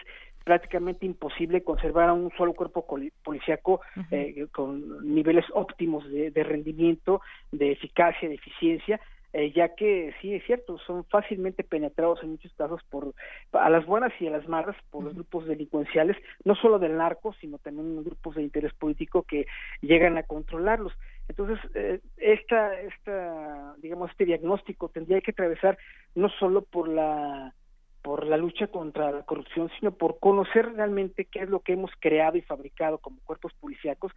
prácticamente 0.44 1.06
imposible 1.06 1.62
conservar 1.62 2.08
a 2.08 2.12
un 2.12 2.30
solo 2.36 2.52
cuerpo 2.52 2.84
policíaco 3.22 3.80
eh, 4.10 4.46
con 4.52 5.14
niveles 5.14 5.44
óptimos 5.54 6.08
de, 6.10 6.30
de, 6.30 6.42
rendimiento, 6.42 7.20
de 7.52 7.72
eficacia, 7.72 8.28
de 8.28 8.34
eficiencia, 8.34 9.00
eh, 9.32 9.50
ya 9.52 9.74
que 9.74 10.14
sí 10.20 10.34
es 10.34 10.44
cierto, 10.44 10.78
son 10.78 11.04
fácilmente 11.04 11.64
penetrados 11.64 12.22
en 12.22 12.32
muchos 12.32 12.52
casos 12.54 12.82
por 12.90 13.14
a 13.52 13.70
las 13.70 13.86
buenas 13.86 14.12
y 14.20 14.26
a 14.26 14.30
las 14.30 14.46
malas 14.46 14.76
por 14.90 15.04
los 15.04 15.14
grupos 15.14 15.46
delincuenciales, 15.46 16.16
no 16.44 16.54
solo 16.54 16.78
del 16.78 16.96
narco, 16.98 17.32
sino 17.40 17.58
también 17.58 18.04
grupos 18.04 18.34
de 18.34 18.42
interés 18.42 18.74
político 18.74 19.22
que 19.22 19.46
llegan 19.80 20.18
a 20.18 20.24
controlarlos. 20.24 20.92
Entonces, 21.28 21.58
eh, 21.74 22.00
esta, 22.18 22.78
esta, 22.80 23.74
digamos, 23.78 24.10
este 24.10 24.26
diagnóstico 24.26 24.90
tendría 24.90 25.20
que 25.20 25.30
atravesar 25.30 25.78
no 26.14 26.28
solo 26.28 26.62
por 26.62 26.88
la 26.88 27.54
por 28.02 28.26
la 28.26 28.36
lucha 28.36 28.66
contra 28.66 29.12
la 29.12 29.22
corrupción, 29.22 29.70
sino 29.78 29.92
por 29.92 30.18
conocer 30.18 30.72
realmente 30.74 31.24
qué 31.24 31.42
es 31.42 31.48
lo 31.48 31.60
que 31.60 31.74
hemos 31.74 31.92
creado 32.00 32.36
y 32.36 32.42
fabricado 32.42 32.98
como 32.98 33.20
cuerpos 33.20 33.52
policíacos, 33.60 34.10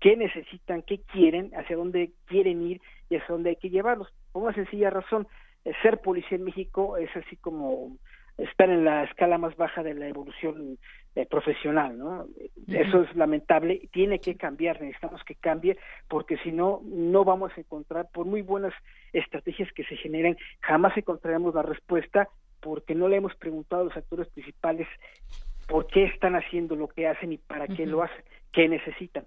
qué 0.00 0.16
necesitan, 0.16 0.82
qué 0.82 1.00
quieren, 1.00 1.50
hacia 1.56 1.76
dónde 1.76 2.12
quieren 2.26 2.62
ir 2.62 2.80
y 3.10 3.16
hacia 3.16 3.34
dónde 3.34 3.50
hay 3.50 3.56
que 3.56 3.70
llevarlos. 3.70 4.08
Por 4.32 4.42
una 4.42 4.54
sencilla 4.54 4.90
razón, 4.90 5.28
eh, 5.64 5.72
ser 5.82 6.00
policía 6.00 6.36
en 6.36 6.44
México 6.44 6.96
es 6.96 7.14
así 7.16 7.36
como 7.36 7.96
estar 8.38 8.68
en 8.70 8.84
la 8.84 9.04
escala 9.04 9.38
más 9.38 9.56
baja 9.56 9.82
de 9.82 9.94
la 9.94 10.08
evolución 10.08 10.78
eh, 11.14 11.26
profesional, 11.26 11.98
¿no? 11.98 12.26
Eso 12.66 13.02
es 13.02 13.14
lamentable, 13.14 13.88
tiene 13.92 14.18
que 14.18 14.36
cambiar, 14.36 14.80
necesitamos 14.80 15.22
que 15.24 15.34
cambie, 15.34 15.76
porque 16.08 16.38
si 16.38 16.50
no, 16.50 16.80
no 16.84 17.24
vamos 17.24 17.52
a 17.54 17.60
encontrar, 17.60 18.08
por 18.12 18.24
muy 18.24 18.40
buenas 18.40 18.72
estrategias 19.12 19.70
que 19.74 19.84
se 19.84 19.96
generen, 19.96 20.36
jamás 20.60 20.96
encontraremos 20.96 21.54
la 21.54 21.62
respuesta 21.62 22.28
porque 22.60 22.94
no 22.94 23.08
le 23.08 23.16
hemos 23.16 23.34
preguntado 23.36 23.82
a 23.82 23.84
los 23.86 23.96
actores 23.96 24.28
principales 24.28 24.88
por 25.68 25.86
qué 25.86 26.04
están 26.04 26.34
haciendo 26.34 26.76
lo 26.76 26.88
que 26.88 27.08
hacen 27.08 27.32
y 27.32 27.38
para 27.38 27.66
qué 27.66 27.86
lo 27.86 28.02
hacen, 28.02 28.24
qué 28.52 28.68
necesitan. 28.68 29.26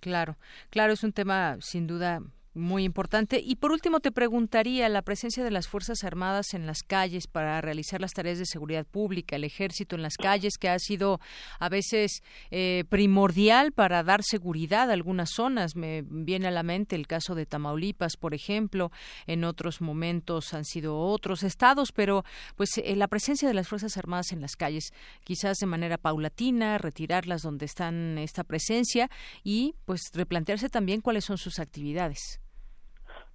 Claro, 0.00 0.36
claro, 0.70 0.92
es 0.92 1.04
un 1.04 1.12
tema 1.12 1.56
sin 1.60 1.86
duda 1.86 2.20
muy 2.56 2.84
importante. 2.84 3.40
Y 3.44 3.56
por 3.56 3.70
último, 3.70 4.00
te 4.00 4.10
preguntaría 4.10 4.88
la 4.88 5.02
presencia 5.02 5.44
de 5.44 5.50
las 5.50 5.68
Fuerzas 5.68 6.02
Armadas 6.04 6.54
en 6.54 6.66
las 6.66 6.82
calles 6.82 7.26
para 7.26 7.60
realizar 7.60 8.00
las 8.00 8.12
tareas 8.12 8.38
de 8.38 8.46
seguridad 8.46 8.86
pública, 8.86 9.36
el 9.36 9.44
ejército 9.44 9.94
en 9.94 10.02
las 10.02 10.16
calles, 10.16 10.54
que 10.58 10.68
ha 10.68 10.78
sido 10.78 11.20
a 11.60 11.68
veces 11.68 12.22
eh, 12.50 12.84
primordial 12.88 13.72
para 13.72 14.02
dar 14.02 14.22
seguridad 14.22 14.90
a 14.90 14.94
algunas 14.94 15.30
zonas. 15.30 15.76
Me 15.76 16.02
viene 16.02 16.48
a 16.48 16.50
la 16.50 16.62
mente 16.62 16.96
el 16.96 17.06
caso 17.06 17.34
de 17.34 17.46
Tamaulipas, 17.46 18.16
por 18.16 18.34
ejemplo. 18.34 18.90
En 19.26 19.44
otros 19.44 19.80
momentos 19.80 20.54
han 20.54 20.64
sido 20.64 20.98
otros 20.98 21.42
estados, 21.42 21.92
pero 21.92 22.24
pues 22.56 22.70
eh, 22.78 22.96
la 22.96 23.08
presencia 23.08 23.48
de 23.48 23.54
las 23.54 23.68
Fuerzas 23.68 23.96
Armadas 23.96 24.32
en 24.32 24.40
las 24.40 24.56
calles, 24.56 24.92
quizás 25.24 25.58
de 25.58 25.66
manera 25.66 25.98
paulatina, 25.98 26.78
retirarlas 26.78 27.42
donde 27.42 27.66
están 27.66 28.18
esta 28.18 28.44
presencia 28.44 29.10
y 29.44 29.74
pues 29.84 30.00
replantearse 30.14 30.68
también 30.68 31.00
cuáles 31.00 31.24
son 31.24 31.38
sus 31.38 31.58
actividades. 31.58 32.40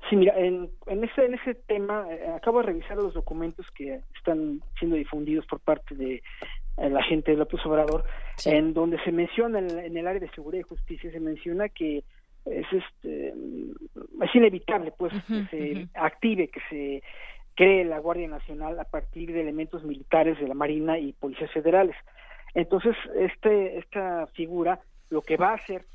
Sí, 0.09 0.15
mira, 0.15 0.37
en, 0.37 0.69
en, 0.87 1.03
ese, 1.03 1.25
en 1.25 1.35
ese 1.35 1.55
tema 1.55 2.05
eh, 2.09 2.27
acabo 2.35 2.59
de 2.59 2.67
revisar 2.67 2.97
los 2.97 3.13
documentos 3.13 3.65
que 3.71 4.01
están 4.15 4.61
siendo 4.77 4.97
difundidos 4.97 5.45
por 5.45 5.59
parte 5.59 5.95
de 5.95 6.23
eh, 6.77 6.89
la 6.89 7.03
gente 7.03 7.31
de 7.31 7.37
López 7.37 7.65
Obrador, 7.65 8.03
en 8.45 8.73
donde 8.73 9.01
se 9.03 9.11
menciona 9.11 9.59
en, 9.59 9.95
el 9.97 10.07
área 10.07 10.19
de 10.19 10.31
seguridad 10.31 10.61
y 10.61 10.69
justicia, 10.69 11.11
se 11.11 11.19
menciona 11.19 11.69
que 11.69 12.03
es, 12.45 12.65
este, 12.71 13.29
es 13.29 14.35
inevitable 14.35 14.91
pues 14.97 15.13
que 15.27 15.45
se 15.45 15.87
active, 15.93 16.47
que 16.47 16.61
se 16.69 17.03
cree 17.55 17.85
la 17.85 17.99
Guardia 17.99 18.27
Nacional 18.27 18.79
a 18.79 18.85
partir 18.85 19.31
de 19.31 19.41
elementos 19.41 19.83
militares 19.83 20.39
de 20.39 20.47
la 20.47 20.55
Marina 20.55 20.97
y 20.97 21.13
policías 21.13 21.51
federales. 21.51 21.95
Entonces, 22.53 22.95
este, 23.15 23.77
esta 23.77 24.27
figura 24.27 24.79
lo 25.09 25.21
que 25.21 25.37
va 25.37 25.51
a 25.51 25.55
hacer 25.55 25.85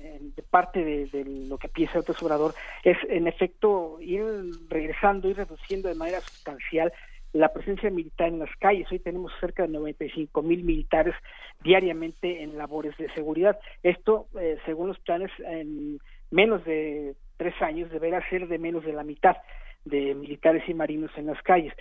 de 0.00 0.42
parte 0.42 0.84
de, 0.84 1.24
lo 1.24 1.58
que 1.58 1.68
piensa 1.68 1.98
el 1.98 2.04
Obrador 2.20 2.54
es 2.84 2.96
en 3.08 3.26
efecto 3.26 3.98
ir 4.00 4.22
regresando, 4.68 5.28
ir 5.28 5.36
reduciendo 5.36 5.88
de 5.88 5.94
manera 5.94 6.20
sustancial 6.20 6.92
la 7.32 7.52
presencia 7.52 7.90
militar 7.90 8.28
en 8.28 8.40
las 8.40 8.50
calles. 8.58 8.90
Hoy 8.90 8.98
tenemos 8.98 9.32
cerca 9.40 9.62
de 9.62 9.68
95 9.68 10.42
mil 10.42 10.64
militares 10.64 11.14
diariamente 11.62 12.42
en 12.42 12.58
labores 12.58 12.96
de 12.96 13.12
seguridad. 13.12 13.58
Esto, 13.82 14.26
eh, 14.40 14.58
según 14.66 14.88
los 14.88 14.98
planes, 14.98 15.30
en 15.38 15.98
menos 16.30 16.64
de 16.64 17.14
tres 17.36 17.54
años 17.62 17.90
deberá 17.90 18.28
ser 18.28 18.48
de 18.48 18.58
menos 18.58 18.84
de 18.84 18.92
la 18.92 19.04
mitad 19.04 19.36
de 19.84 20.14
militares 20.14 20.62
y 20.68 20.74
marinos 20.74 21.10
en 21.16 21.26
las 21.26 21.40
calles 21.42 21.72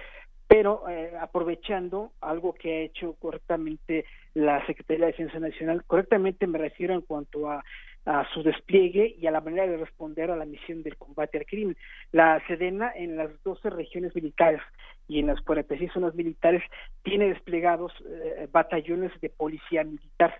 pero 0.49 0.89
eh, 0.89 1.13
aprovechando 1.21 2.11
algo 2.21 2.53
que 2.53 2.73
ha 2.73 2.81
hecho 2.81 3.13
correctamente 3.19 4.05
la 4.33 4.65
Secretaría 4.65 5.05
de 5.05 5.11
Defensa 5.11 5.39
Nacional, 5.39 5.83
correctamente 5.85 6.47
me 6.47 6.57
refiero 6.57 6.95
en 6.95 7.01
cuanto 7.01 7.51
a 7.51 7.63
a 8.05 8.25
su 8.33 8.43
despliegue 8.43 9.15
y 9.19 9.27
a 9.27 9.31
la 9.31 9.41
manera 9.41 9.67
de 9.67 9.77
responder 9.77 10.31
a 10.31 10.35
la 10.35 10.45
misión 10.45 10.83
del 10.83 10.97
combate 10.97 11.37
al 11.37 11.45
crimen. 11.45 11.77
La 12.11 12.41
Sedena 12.47 12.91
en 12.95 13.17
las 13.17 13.29
12 13.43 13.69
regiones 13.69 14.15
militares 14.15 14.61
y 15.07 15.19
en 15.19 15.27
las 15.27 15.41
46 15.41 15.91
zonas 15.91 16.15
militares 16.15 16.63
tiene 17.03 17.29
desplegados 17.29 17.91
eh, 18.07 18.47
batallones 18.51 19.11
de 19.21 19.29
policía 19.29 19.83
militar. 19.83 20.39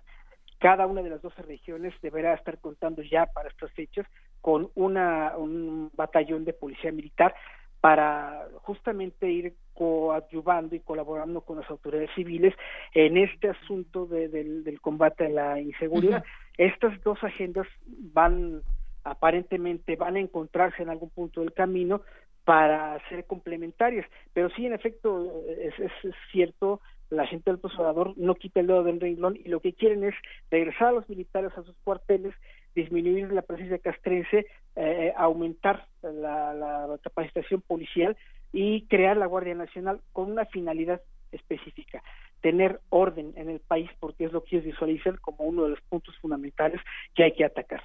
Cada 0.58 0.86
una 0.86 1.02
de 1.02 1.10
las 1.10 1.22
12 1.22 1.42
regiones 1.42 1.94
deberá 2.02 2.34
estar 2.34 2.58
contando 2.58 3.02
ya 3.02 3.26
para 3.26 3.48
estas 3.48 3.72
fechas 3.72 4.06
con 4.40 4.70
una, 4.74 5.36
un 5.36 5.90
batallón 5.94 6.44
de 6.44 6.52
policía 6.52 6.92
militar 6.92 7.34
para 7.80 8.46
justamente 8.62 9.30
ir 9.30 9.54
coadyuvando 9.74 10.76
y 10.76 10.80
colaborando 10.80 11.40
con 11.40 11.58
las 11.58 11.70
autoridades 11.70 12.10
civiles 12.14 12.54
en 12.94 13.16
este 13.16 13.48
asunto 13.48 14.06
del, 14.06 14.78
combate 14.82 15.26
a 15.26 15.30
la 15.30 15.60
inseguridad. 15.60 16.22
Estas 16.58 17.00
dos 17.02 17.22
agendas 17.24 17.66
van 17.86 18.62
aparentemente 19.02 19.96
van 19.96 20.16
a 20.16 20.20
encontrarse 20.20 20.82
en 20.82 20.90
algún 20.90 21.08
punto 21.08 21.40
del 21.40 21.54
camino 21.54 22.02
para 22.44 22.98
ser 23.08 23.24
complementarias, 23.24 24.06
pero 24.34 24.50
sí 24.50 24.66
en 24.66 24.74
efecto 24.74 25.42
es, 25.48 25.72
es, 25.78 26.14
cierto 26.30 26.80
la 27.08 27.26
gente 27.26 27.50
del 27.50 27.58
posador 27.58 28.12
no 28.16 28.34
quita 28.34 28.60
el 28.60 28.66
dedo 28.66 28.84
del 28.84 29.00
renglón 29.00 29.36
y 29.36 29.48
lo 29.48 29.60
que 29.60 29.72
quieren 29.72 30.04
es 30.04 30.14
regresar 30.50 30.88
a 30.88 30.92
los 30.92 31.08
militares 31.08 31.50
a 31.56 31.62
sus 31.62 31.74
cuarteles 31.82 32.34
disminuir 32.74 33.32
la 33.32 33.42
presencia 33.42 33.78
castrense, 33.78 34.46
eh, 34.76 35.12
aumentar 35.16 35.86
la, 36.02 36.98
capacitación 37.02 37.60
policial 37.60 38.16
y 38.52 38.86
crear 38.86 39.16
la 39.16 39.26
Guardia 39.26 39.54
Nacional 39.54 40.00
con 40.12 40.30
una 40.30 40.44
finalidad 40.46 41.00
específica, 41.32 42.02
tener 42.40 42.80
orden 42.88 43.32
en 43.36 43.48
el 43.50 43.60
país 43.60 43.90
porque 44.00 44.24
es 44.24 44.32
lo 44.32 44.42
que 44.42 44.56
ellos 44.56 44.66
visualizan 44.66 45.16
como 45.18 45.44
uno 45.44 45.64
de 45.64 45.70
los 45.70 45.80
puntos 45.82 46.16
fundamentales 46.18 46.80
que 47.14 47.24
hay 47.24 47.32
que 47.32 47.44
atacar. 47.44 47.82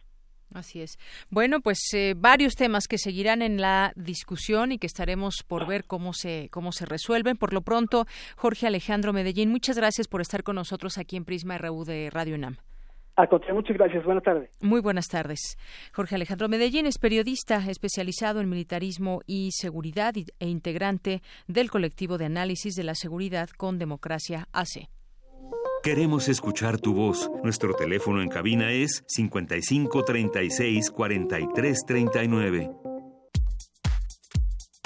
Así 0.53 0.81
es. 0.81 0.97
Bueno, 1.29 1.59
pues 1.59 1.79
eh, 1.93 2.13
varios 2.15 2.55
temas 2.55 2.87
que 2.87 2.97
seguirán 2.97 3.41
en 3.41 3.59
la 3.59 3.91
discusión 3.95 4.71
y 4.71 4.77
que 4.77 4.87
estaremos 4.87 5.43
por 5.45 5.67
ver 5.67 5.83
cómo 5.85 6.13
se 6.13 6.49
cómo 6.51 6.71
se 6.71 6.85
resuelven. 6.85 7.35
Por 7.35 7.51
lo 7.53 7.61
pronto, 7.61 8.05
Jorge 8.37 8.67
Alejandro 8.67 9.11
Medellín, 9.11 9.49
muchas 9.49 9.77
gracias 9.77 10.07
por 10.07 10.21
estar 10.21 10.43
con 10.43 10.55
nosotros 10.55 10.97
aquí 10.97 11.17
en 11.17 11.25
Prisma 11.25 11.57
RU 11.57 11.83
de 11.83 12.09
Radio 12.09 12.35
UNAM. 12.35 12.57
A 13.17 13.27
muchas 13.53 13.77
gracias. 13.77 14.03
Buenas 14.03 14.23
tardes. 14.23 14.49
Muy 14.61 14.81
buenas 14.81 15.07
tardes. 15.07 15.57
Jorge 15.93 16.15
Alejandro 16.15 16.49
Medellín 16.49 16.85
es 16.85 16.97
periodista 16.97 17.63
especializado 17.69 18.41
en 18.41 18.49
militarismo 18.49 19.21
y 19.25 19.51
seguridad 19.53 20.13
e 20.39 20.47
integrante 20.47 21.21
del 21.47 21.71
colectivo 21.71 22.17
de 22.17 22.25
análisis 22.25 22.75
de 22.75 22.83
la 22.83 22.95
seguridad 22.95 23.49
con 23.57 23.79
democracia 23.79 24.47
AC. 24.51 24.89
Queremos 25.81 26.27
escuchar 26.29 26.79
tu 26.79 26.93
voz. 26.93 27.29
Nuestro 27.43 27.73
teléfono 27.75 28.21
en 28.21 28.29
cabina 28.29 28.71
es 28.71 29.03
55 29.07 30.03
36 30.03 30.91
43 30.91 31.85
39. 31.85 32.84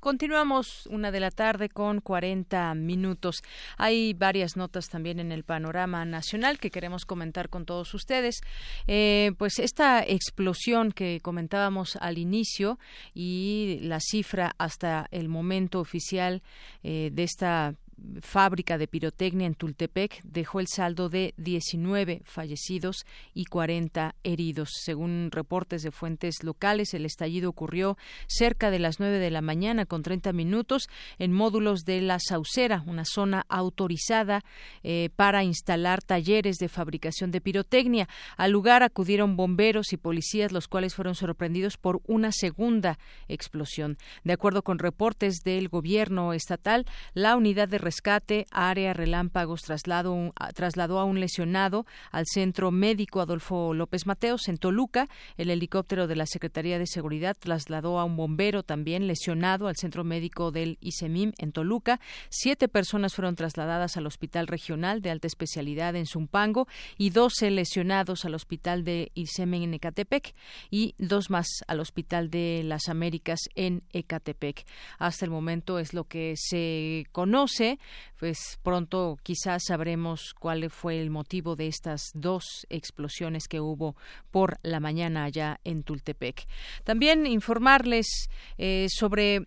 Continuamos 0.00 0.86
una 0.86 1.10
de 1.10 1.18
la 1.18 1.32
tarde 1.32 1.68
con 1.68 2.00
40 2.00 2.72
minutos. 2.74 3.42
Hay 3.76 4.14
varias 4.14 4.56
notas 4.56 4.88
también 4.88 5.18
en 5.18 5.32
el 5.32 5.42
panorama 5.42 6.04
nacional 6.04 6.60
que 6.60 6.70
queremos 6.70 7.04
comentar 7.04 7.48
con 7.48 7.64
todos 7.64 7.92
ustedes. 7.94 8.40
Eh, 8.86 9.32
pues 9.38 9.58
esta 9.58 10.04
explosión 10.04 10.92
que 10.92 11.18
comentábamos 11.20 11.96
al 11.96 12.18
inicio 12.18 12.78
y 13.12 13.80
la 13.82 13.98
cifra 13.98 14.54
hasta 14.58 15.08
el 15.10 15.28
momento 15.28 15.80
oficial 15.80 16.42
eh, 16.84 17.10
de 17.12 17.24
esta 17.24 17.74
fábrica 18.20 18.78
de 18.78 18.88
pirotecnia 18.88 19.46
en 19.46 19.54
Tultepec 19.54 20.20
dejó 20.22 20.60
el 20.60 20.66
saldo 20.68 21.08
de 21.08 21.34
19 21.36 22.22
fallecidos 22.24 23.04
y 23.34 23.44
40 23.44 24.14
heridos. 24.24 24.70
Según 24.84 25.30
reportes 25.32 25.82
de 25.82 25.90
fuentes 25.90 26.42
locales, 26.42 26.94
el 26.94 27.04
estallido 27.04 27.50
ocurrió 27.50 27.96
cerca 28.26 28.70
de 28.70 28.78
las 28.78 29.00
9 29.00 29.18
de 29.18 29.30
la 29.30 29.42
mañana 29.42 29.86
con 29.86 30.02
30 30.02 30.32
minutos 30.32 30.88
en 31.18 31.32
módulos 31.32 31.84
de 31.84 32.00
La 32.00 32.18
Saucera, 32.18 32.82
una 32.86 33.04
zona 33.04 33.44
autorizada 33.48 34.42
eh, 34.82 35.10
para 35.16 35.44
instalar 35.44 36.02
talleres 36.02 36.56
de 36.56 36.68
fabricación 36.68 37.30
de 37.30 37.40
pirotecnia. 37.40 38.08
Al 38.36 38.52
lugar 38.52 38.82
acudieron 38.82 39.36
bomberos 39.36 39.92
y 39.92 39.96
policías, 39.96 40.52
los 40.52 40.68
cuales 40.68 40.94
fueron 40.94 41.14
sorprendidos 41.14 41.76
por 41.76 42.00
una 42.06 42.32
segunda 42.32 42.98
explosión. 43.28 43.98
De 44.24 44.32
acuerdo 44.32 44.62
con 44.62 44.78
reportes 44.78 45.38
del 45.44 45.68
gobierno 45.68 46.32
estatal, 46.32 46.86
la 47.14 47.36
unidad 47.36 47.68
de 47.68 47.78
rescate, 47.88 48.46
área 48.50 48.92
relámpagos, 48.92 49.62
traslado, 49.62 50.34
trasladó 50.54 50.98
a 50.98 51.04
un 51.04 51.20
lesionado 51.20 51.86
al 52.10 52.26
centro 52.26 52.70
médico 52.70 53.22
Adolfo 53.22 53.72
López 53.72 54.06
Mateos 54.06 54.48
en 54.48 54.58
Toluca. 54.58 55.08
El 55.38 55.48
helicóptero 55.48 56.06
de 56.06 56.14
la 56.14 56.26
Secretaría 56.26 56.78
de 56.78 56.86
Seguridad 56.86 57.34
trasladó 57.34 57.98
a 57.98 58.04
un 58.04 58.14
bombero 58.14 58.62
también 58.62 59.06
lesionado 59.06 59.68
al 59.68 59.76
centro 59.76 60.04
médico 60.04 60.50
del 60.50 60.76
ISEMIM 60.82 61.32
en 61.38 61.52
Toluca. 61.52 61.98
Siete 62.28 62.68
personas 62.68 63.14
fueron 63.14 63.36
trasladadas 63.36 63.96
al 63.96 64.06
Hospital 64.06 64.48
Regional 64.48 65.00
de 65.00 65.08
Alta 65.10 65.26
Especialidad 65.26 65.96
en 65.96 66.04
Zumpango 66.04 66.68
y 66.98 67.08
doce 67.08 67.50
lesionados 67.50 68.26
al 68.26 68.34
Hospital 68.34 68.84
de 68.84 69.12
ISEMIM 69.14 69.62
en 69.62 69.74
Ecatepec 69.74 70.34
y 70.70 70.94
dos 70.98 71.30
más 71.30 71.46
al 71.66 71.80
Hospital 71.80 72.28
de 72.28 72.60
las 72.66 72.90
Américas 72.90 73.40
en 73.54 73.82
Ecatepec. 73.94 74.66
Hasta 74.98 75.24
el 75.24 75.30
momento 75.30 75.78
es 75.78 75.94
lo 75.94 76.04
que 76.04 76.34
se 76.36 77.06
conoce 77.12 77.77
pues 78.18 78.58
pronto 78.62 79.18
quizás 79.22 79.62
sabremos 79.66 80.34
cuál 80.38 80.68
fue 80.70 81.00
el 81.00 81.10
motivo 81.10 81.56
de 81.56 81.68
estas 81.68 82.10
dos 82.14 82.66
explosiones 82.68 83.48
que 83.48 83.60
hubo 83.60 83.96
por 84.30 84.58
la 84.62 84.80
mañana 84.80 85.24
allá 85.24 85.60
en 85.64 85.82
Tultepec. 85.82 86.46
También 86.84 87.26
informarles 87.26 88.28
eh, 88.56 88.86
sobre 88.90 89.46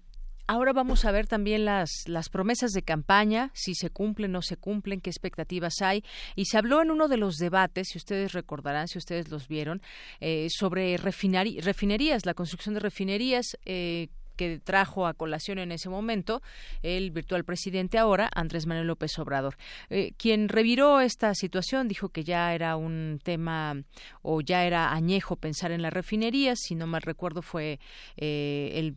Ahora 0.52 0.74
vamos 0.74 1.06
a 1.06 1.12
ver 1.12 1.28
también 1.28 1.64
las, 1.64 1.90
las 2.08 2.28
promesas 2.28 2.72
de 2.72 2.82
campaña, 2.82 3.52
si 3.54 3.74
se 3.74 3.90
cumplen 3.90 4.32
o 4.32 4.34
no 4.34 4.42
se 4.42 4.58
cumplen, 4.58 5.00
qué 5.00 5.10
expectativas 5.10 5.76
hay. 5.82 6.04
Y 6.36 6.44
se 6.44 6.58
habló 6.58 6.82
en 6.82 6.92
uno 6.92 7.08
de 7.08 7.16
los 7.16 7.38
debates, 7.38 7.88
si 7.90 7.98
ustedes 7.98 8.34
recordarán, 8.34 8.90
si 8.90 8.98
ustedes 8.98 9.30
los 9.30 9.48
vieron, 9.48 9.82
eh, 10.20 10.48
sobre 10.50 10.98
refinerías, 10.98 12.26
la 12.26 12.34
construcción 12.34 12.74
de 12.74 12.82
refinerías. 12.82 13.58
Eh, 13.64 14.10
que 14.36 14.60
trajo 14.60 15.08
a 15.08 15.14
colación 15.14 15.60
en 15.60 15.72
ese 15.72 15.90
momento 15.90 16.42
el 16.82 17.12
virtual 17.12 17.44
presidente 17.44 17.98
ahora, 17.98 18.30
Andrés 18.34 18.66
Manuel 18.66 18.88
López 18.88 19.18
Obrador. 19.20 19.58
Eh, 19.90 20.14
quien 20.18 20.50
reviró 20.50 21.02
esta 21.02 21.34
situación 21.36 21.88
dijo 21.88 22.10
que 22.10 22.24
ya 22.24 22.54
era 22.54 22.76
un 22.76 23.20
tema 23.24 23.84
o 24.22 24.42
ya 24.42 24.66
era 24.66 24.94
añejo 24.94 25.36
pensar 25.36 25.72
en 25.72 25.82
la 25.82 25.90
refinería, 25.90 26.56
si 26.56 26.76
no 26.76 26.88
mal 26.88 27.02
recuerdo 27.02 27.42
fue 27.42 27.80
eh, 28.18 28.72
el 28.76 28.96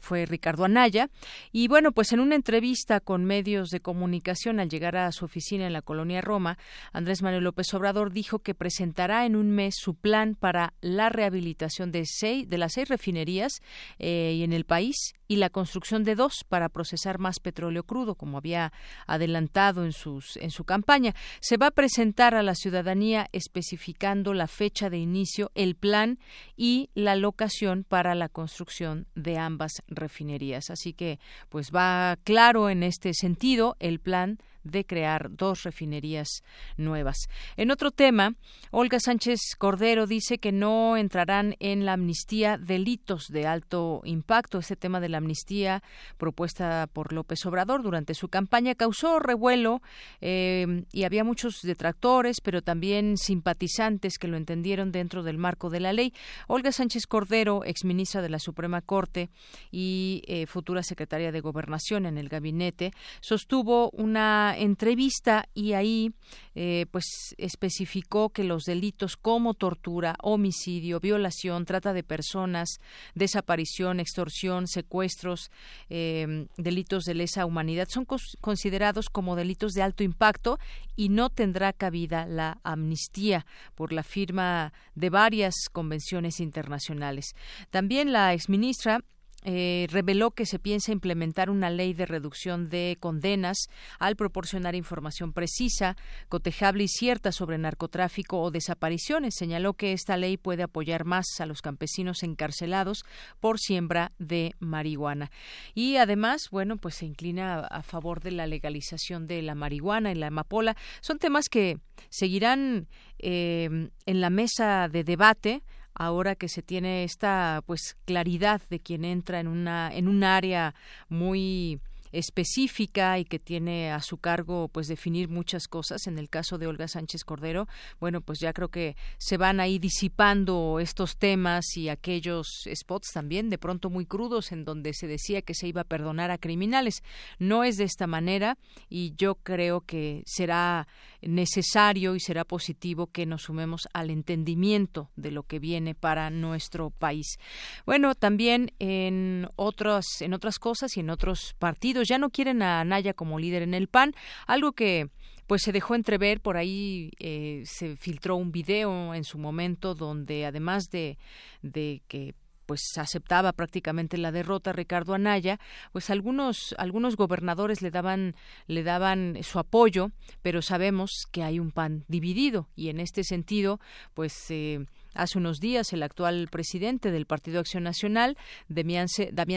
fue 0.00 0.26
Ricardo 0.26 0.64
Anaya. 0.64 1.10
Y 1.52 1.68
bueno, 1.68 1.92
pues 1.92 2.12
en 2.12 2.20
una 2.20 2.34
entrevista 2.34 3.00
con 3.00 3.24
medios 3.24 3.70
de 3.70 3.80
comunicación 3.80 4.60
al 4.60 4.68
llegar 4.68 4.96
a 4.96 5.10
su 5.12 5.24
oficina 5.24 5.66
en 5.66 5.72
la 5.72 5.82
colonia 5.82 6.20
Roma, 6.20 6.58
Andrés 6.92 7.22
Manuel 7.22 7.44
López 7.44 7.72
Obrador 7.74 8.12
dijo 8.12 8.38
que 8.38 8.54
presentará 8.54 9.26
en 9.26 9.36
un 9.36 9.50
mes 9.50 9.74
su 9.76 9.94
plan 9.94 10.34
para 10.34 10.74
la 10.80 11.08
rehabilitación 11.08 11.92
de, 11.92 12.04
seis, 12.06 12.48
de 12.48 12.58
las 12.58 12.72
seis 12.72 12.88
refinerías 12.88 13.60
eh, 13.98 14.40
en 14.42 14.52
el 14.52 14.64
país 14.64 15.14
y 15.28 15.36
la 15.36 15.50
construcción 15.50 16.04
de 16.04 16.14
dos 16.14 16.44
para 16.48 16.68
procesar 16.68 17.18
más 17.18 17.40
petróleo 17.40 17.84
crudo, 17.84 18.14
como 18.14 18.38
había 18.38 18.72
adelantado 19.06 19.84
en, 19.84 19.92
sus, 19.92 20.36
en 20.36 20.50
su 20.50 20.64
campaña. 20.64 21.14
Se 21.40 21.56
va 21.56 21.68
a 21.68 21.70
presentar 21.70 22.34
a 22.34 22.42
la 22.42 22.54
ciudadanía 22.54 23.28
especificando 23.32 24.34
la 24.34 24.46
fecha 24.46 24.90
de 24.90 24.98
inicio, 24.98 25.50
el 25.54 25.74
plan 25.74 26.18
y 26.56 26.90
la 26.94 27.16
locación 27.16 27.84
para 27.84 28.14
la 28.14 28.28
construcción 28.28 29.06
de 29.14 29.38
ambas 29.38 29.82
refinerías. 29.88 30.70
Así 30.70 30.92
que, 30.92 31.18
pues 31.48 31.70
va 31.74 32.16
claro 32.24 32.70
en 32.70 32.82
este 32.82 33.12
sentido 33.14 33.76
el 33.80 34.00
plan 34.00 34.38
de 34.64 34.84
crear 34.84 35.30
dos 35.30 35.62
refinerías 35.62 36.42
nuevas. 36.76 37.16
En 37.56 37.70
otro 37.70 37.90
tema, 37.90 38.34
Olga 38.70 38.98
Sánchez 38.98 39.40
Cordero 39.58 40.06
dice 40.06 40.38
que 40.38 40.52
no 40.52 40.96
entrarán 40.96 41.54
en 41.60 41.84
la 41.84 41.92
amnistía 41.92 42.58
delitos 42.58 43.28
de 43.28 43.46
alto 43.46 44.00
impacto. 44.04 44.58
Este 44.58 44.76
tema 44.76 45.00
de 45.00 45.08
la 45.08 45.18
amnistía 45.18 45.82
propuesta 46.16 46.88
por 46.92 47.12
López 47.12 47.44
Obrador 47.46 47.82
durante 47.82 48.14
su 48.14 48.28
campaña 48.28 48.74
causó 48.74 49.18
revuelo 49.18 49.82
eh, 50.20 50.84
y 50.92 51.04
había 51.04 51.24
muchos 51.24 51.60
detractores, 51.62 52.40
pero 52.40 52.62
también 52.62 53.16
simpatizantes 53.16 54.18
que 54.18 54.28
lo 54.28 54.36
entendieron 54.36 54.92
dentro 54.92 55.22
del 55.22 55.38
marco 55.38 55.70
de 55.70 55.80
la 55.80 55.92
ley. 55.92 56.12
Olga 56.48 56.72
Sánchez 56.72 57.06
Cordero, 57.06 57.64
exministra 57.64 58.22
de 58.22 58.28
la 58.28 58.38
Suprema 58.38 58.80
Corte 58.80 59.30
y 59.70 60.22
eh, 60.26 60.46
futura 60.46 60.82
secretaria 60.82 61.32
de 61.32 61.40
Gobernación 61.40 62.06
en 62.06 62.18
el 62.18 62.28
gabinete, 62.28 62.92
sostuvo 63.20 63.90
una 63.90 64.53
entrevista 64.56 65.48
y 65.54 65.72
ahí 65.72 66.12
eh, 66.54 66.86
pues 66.90 67.34
especificó 67.38 68.30
que 68.30 68.44
los 68.44 68.64
delitos 68.64 69.16
como 69.16 69.54
tortura, 69.54 70.16
homicidio, 70.22 71.00
violación, 71.00 71.64
trata 71.64 71.92
de 71.92 72.02
personas, 72.02 72.78
desaparición, 73.14 74.00
extorsión, 74.00 74.66
secuestros, 74.66 75.50
eh, 75.90 76.46
delitos 76.56 77.04
de 77.04 77.14
lesa 77.14 77.46
humanidad 77.46 77.88
son 77.90 78.06
considerados 78.40 79.08
como 79.10 79.36
delitos 79.36 79.72
de 79.72 79.82
alto 79.82 80.02
impacto 80.02 80.58
y 80.96 81.08
no 81.08 81.30
tendrá 81.30 81.72
cabida 81.72 82.26
la 82.26 82.58
amnistía 82.62 83.46
por 83.74 83.92
la 83.92 84.02
firma 84.02 84.72
de 84.94 85.10
varias 85.10 85.54
convenciones 85.72 86.40
internacionales. 86.40 87.34
También 87.70 88.12
la 88.12 88.32
exministra 88.32 89.00
eh, 89.44 89.86
reveló 89.90 90.30
que 90.30 90.46
se 90.46 90.58
piensa 90.58 90.90
implementar 90.90 91.50
una 91.50 91.68
ley 91.68 91.92
de 91.92 92.06
reducción 92.06 92.70
de 92.70 92.96
condenas 92.98 93.68
al 93.98 94.16
proporcionar 94.16 94.74
información 94.74 95.32
precisa, 95.32 95.96
cotejable 96.30 96.84
y 96.84 96.88
cierta 96.88 97.30
sobre 97.30 97.58
narcotráfico 97.58 98.40
o 98.40 98.50
desapariciones. 98.50 99.34
Señaló 99.36 99.74
que 99.74 99.92
esta 99.92 100.16
ley 100.16 100.38
puede 100.38 100.62
apoyar 100.62 101.04
más 101.04 101.26
a 101.40 101.46
los 101.46 101.60
campesinos 101.60 102.22
encarcelados 102.22 103.04
por 103.38 103.58
siembra 103.58 104.12
de 104.18 104.54
marihuana. 104.60 105.30
Y 105.74 105.96
además, 105.96 106.48
bueno, 106.50 106.78
pues 106.78 106.94
se 106.94 107.06
inclina 107.06 107.60
a, 107.60 107.82
favor 107.82 108.20
de 108.20 108.30
la 108.30 108.46
legalización 108.46 109.26
de 109.26 109.42
la 109.42 109.54
marihuana 109.54 110.10
y 110.10 110.14
la 110.14 110.28
amapola. 110.28 110.74
Son 111.02 111.18
temas 111.18 111.50
que 111.50 111.78
seguirán 112.08 112.88
eh, 113.18 113.90
en 114.06 114.20
la 114.20 114.30
mesa 114.30 114.88
de 114.88 115.04
debate 115.04 115.62
ahora 115.94 116.34
que 116.34 116.48
se 116.48 116.62
tiene 116.62 117.04
esta 117.04 117.62
pues 117.66 117.96
claridad 118.04 118.60
de 118.70 118.80
quien 118.80 119.04
entra 119.04 119.40
en 119.40 119.48
una 119.48 119.94
en 119.94 120.08
un 120.08 120.24
área 120.24 120.74
muy 121.08 121.80
específica 122.14 123.18
y 123.18 123.24
que 123.24 123.38
tiene 123.38 123.92
a 123.92 124.00
su 124.00 124.18
cargo 124.18 124.68
pues 124.68 124.88
definir 124.88 125.28
muchas 125.28 125.68
cosas 125.68 126.06
en 126.06 126.18
el 126.18 126.28
caso 126.28 126.58
de 126.58 126.66
Olga 126.66 126.88
Sánchez 126.88 127.24
Cordero 127.24 127.68
bueno 128.00 128.20
pues 128.20 128.38
ya 128.40 128.52
creo 128.52 128.68
que 128.68 128.96
se 129.18 129.36
van 129.36 129.60
ahí 129.60 129.78
disipando 129.78 130.78
estos 130.80 131.16
temas 131.16 131.76
y 131.76 131.88
aquellos 131.88 132.46
spots 132.72 133.10
también 133.12 133.50
de 133.50 133.58
pronto 133.58 133.90
muy 133.90 134.06
crudos 134.06 134.52
en 134.52 134.64
donde 134.64 134.94
se 134.94 135.06
decía 135.06 135.42
que 135.42 135.54
se 135.54 135.68
iba 135.68 135.82
a 135.82 135.84
perdonar 135.84 136.30
a 136.30 136.38
criminales 136.38 137.02
no 137.38 137.64
es 137.64 137.76
de 137.76 137.84
esta 137.84 138.06
manera 138.06 138.58
y 138.88 139.14
yo 139.16 139.34
creo 139.36 139.80
que 139.80 140.22
será 140.26 140.86
necesario 141.20 142.14
y 142.14 142.20
será 142.20 142.44
positivo 142.44 143.06
que 143.06 143.26
nos 143.26 143.42
sumemos 143.42 143.88
al 143.92 144.10
entendimiento 144.10 145.10
de 145.16 145.30
lo 145.30 145.44
que 145.44 145.58
viene 145.58 145.94
para 145.94 146.30
nuestro 146.30 146.90
país. 146.90 147.38
Bueno, 147.86 148.14
también 148.14 148.72
en 148.78 149.48
otras 149.56 150.04
en 150.20 150.34
otras 150.34 150.58
cosas 150.58 150.96
y 150.96 151.00
en 151.00 151.10
otros 151.10 151.54
partidos 151.58 152.03
ya 152.08 152.18
no 152.18 152.30
quieren 152.30 152.62
a 152.62 152.80
Anaya 152.80 153.14
como 153.14 153.38
líder 153.38 153.62
en 153.62 153.74
el 153.74 153.88
PAN, 153.88 154.12
algo 154.46 154.72
que 154.72 155.08
pues 155.46 155.62
se 155.62 155.72
dejó 155.72 155.94
entrever 155.94 156.40
por 156.40 156.56
ahí 156.56 157.10
eh, 157.18 157.62
se 157.66 157.96
filtró 157.96 158.36
un 158.36 158.50
video 158.50 159.14
en 159.14 159.24
su 159.24 159.38
momento 159.38 159.94
donde 159.94 160.46
además 160.46 160.88
de, 160.90 161.18
de 161.62 162.02
que 162.08 162.34
pues 162.64 162.80
aceptaba 162.96 163.52
prácticamente 163.52 164.16
la 164.16 164.32
derrota 164.32 164.72
Ricardo 164.72 165.14
Anaya, 165.14 165.58
pues 165.92 166.10
algunos 166.10 166.74
algunos 166.78 167.16
gobernadores 167.16 167.82
le 167.82 167.90
daban 167.90 168.34
le 168.66 168.82
daban 168.82 169.38
su 169.42 169.58
apoyo, 169.58 170.10
pero 170.42 170.62
sabemos 170.62 171.26
que 171.30 171.42
hay 171.42 171.58
un 171.58 171.70
PAN 171.70 172.04
dividido 172.08 172.68
y 172.74 172.88
en 172.88 173.00
este 173.00 173.22
sentido, 173.24 173.80
pues 174.14 174.32
eh, 174.50 174.86
Hace 175.14 175.38
unos 175.38 175.60
días, 175.60 175.92
el 175.92 176.02
actual 176.02 176.48
presidente 176.50 177.10
del 177.10 177.26
Partido 177.26 177.60
Acción 177.60 177.84
Nacional, 177.84 178.36
Damián 178.68 179.08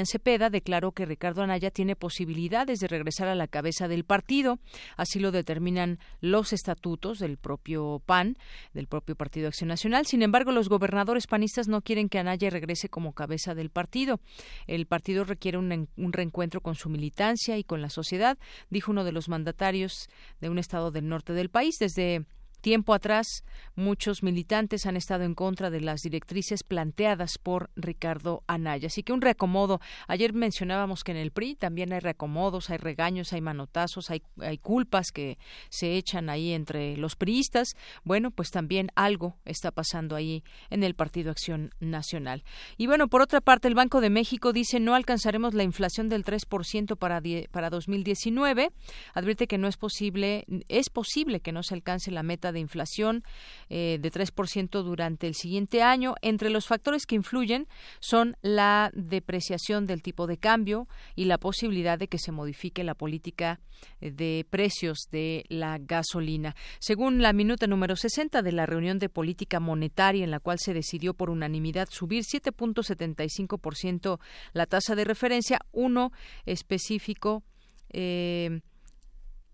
Cepeda, 0.06 0.50
declaró 0.50 0.92
que 0.92 1.06
Ricardo 1.06 1.42
Anaya 1.42 1.72
tiene 1.72 1.96
posibilidades 1.96 2.80
de 2.80 2.88
regresar 2.88 3.28
a 3.28 3.36
la 3.36 3.48
cabeza 3.48 3.88
del 3.88 4.04
partido. 4.04 4.60
Así 4.98 5.20
lo 5.20 5.32
determinan 5.32 6.00
los 6.22 6.54
estatutos 6.54 7.18
del 7.20 7.38
propio 7.38 8.02
PAN, 8.06 8.38
del 8.74 8.88
propio 8.88 9.16
Partido 9.16 9.48
Acción 9.48 9.70
Nacional. 9.70 10.06
Sin 10.06 10.22
embargo, 10.22 10.52
los 10.52 10.70
gobernadores 10.70 11.26
panistas 11.26 11.68
no 11.68 11.82
quieren 11.82 12.08
que 12.08 12.20
Anaya 12.20 12.50
regrese 12.50 12.88
como 12.88 13.14
cabeza 13.14 13.56
del 13.56 13.72
partido. 13.72 14.20
El 14.68 14.86
partido 14.86 15.24
requiere 15.24 15.58
un, 15.58 15.90
un 15.98 16.14
reencuentro 16.14 16.62
con 16.62 16.76
su 16.76 16.90
militancia 16.90 17.58
y 17.58 17.64
con 17.64 17.82
la 17.82 17.90
sociedad, 17.90 18.38
dijo 18.70 18.92
uno 18.92 19.04
de 19.04 19.12
los 19.12 19.28
mandatarios 19.28 20.08
de 20.40 20.50
un 20.50 20.60
estado 20.60 20.92
del 20.92 21.08
norte 21.08 21.34
del 21.34 21.50
país. 21.50 21.78
Desde 21.80 22.26
Tiempo 22.68 22.94
atrás, 22.94 23.46
muchos 23.76 24.24
militantes 24.24 24.86
han 24.88 24.98
estado 24.98 25.24
en 25.24 25.36
contra 25.36 25.70
de 25.70 25.80
las 25.80 26.02
directrices 26.02 26.64
planteadas 26.64 27.38
por 27.38 27.70
Ricardo 27.78 28.44
Anaya. 28.46 28.88
Así 28.88 29.04
que 29.04 29.14
un 29.14 29.22
reacomodo. 29.22 29.80
Ayer 30.10 30.34
mencionábamos 30.34 31.06
que 31.06 31.14
en 31.14 31.18
el 31.18 31.32
PRI 31.32 31.56
también 31.56 31.94
hay 31.94 32.02
reacomodos, 32.02 32.70
hay 32.70 32.76
regaños, 32.76 33.32
hay 33.32 33.40
manotazos, 33.40 34.10
hay, 34.10 34.22
hay 34.42 34.58
culpas 34.58 35.14
que 35.14 35.38
se 35.70 35.96
echan 35.96 36.30
ahí 36.30 36.52
entre 36.52 36.98
los 36.98 37.16
priistas. 37.16 37.70
Bueno, 38.04 38.32
pues 38.32 38.52
también 38.52 38.90
algo 38.96 39.38
está 39.46 39.72
pasando 39.72 40.18
ahí 40.18 40.44
en 40.70 40.84
el 40.84 40.94
Partido 40.94 41.32
Acción 41.32 41.72
Nacional. 41.80 42.44
Y 42.76 42.88
bueno, 42.88 43.08
por 43.08 43.22
otra 43.22 43.40
parte, 43.40 43.70
el 43.70 43.76
Banco 43.76 44.02
de 44.02 44.10
México 44.10 44.52
dice 44.52 44.82
no 44.82 44.94
alcanzaremos 44.94 45.54
la 45.54 45.64
inflación 45.64 46.10
del 46.10 46.26
3% 46.26 46.98
para, 46.98 47.22
para 47.50 47.70
2019. 47.70 48.72
Advierte 49.14 49.48
que 49.48 49.58
no 49.58 49.70
es 49.70 49.78
posible, 49.78 50.44
es 50.68 50.90
posible 50.90 51.40
que 51.40 51.54
no 51.54 51.64
se 51.64 51.74
alcance 51.74 52.12
la 52.12 52.24
meta 52.24 52.52
de 52.52 52.57
inflación 52.60 53.24
eh, 53.70 53.98
de 54.02 54.12
3% 54.12 54.84
durante 54.84 55.28
el 55.28 55.36
siguiente 55.36 55.82
año. 55.82 56.16
Entre 56.22 56.50
los 56.50 56.68
factores 56.68 57.06
que 57.06 57.16
influyen 57.16 57.68
son 58.00 58.36
la 58.42 58.92
depreciación 58.94 59.86
del 59.86 60.02
tipo 60.02 60.28
de 60.28 60.38
cambio 60.38 60.88
y 61.16 61.26
la 61.26 61.38
posibilidad 61.38 61.98
de 61.98 62.08
que 62.08 62.20
se 62.20 62.32
modifique 62.32 62.84
la 62.84 62.96
política 62.96 63.60
eh, 64.02 64.12
de 64.12 64.46
precios 64.50 65.08
de 65.12 65.46
la 65.50 65.78
gasolina. 65.80 66.56
Según 66.80 67.22
la 67.22 67.34
minuta 67.34 67.68
número 67.68 67.96
60 67.96 68.42
de 68.42 68.52
la 68.52 68.66
reunión 68.66 69.00
de 69.00 69.10
política 69.10 69.60
monetaria 69.60 70.24
en 70.24 70.32
la 70.32 70.40
cual 70.40 70.60
se 70.60 70.74
decidió 70.74 71.14
por 71.14 71.30
unanimidad 71.30 71.88
subir 71.92 72.24
7.75% 72.24 74.20
la 74.54 74.66
tasa 74.66 74.96
de 74.96 75.04
referencia, 75.04 75.60
uno 75.72 76.12
específico 76.46 77.44
eh, 77.90 78.62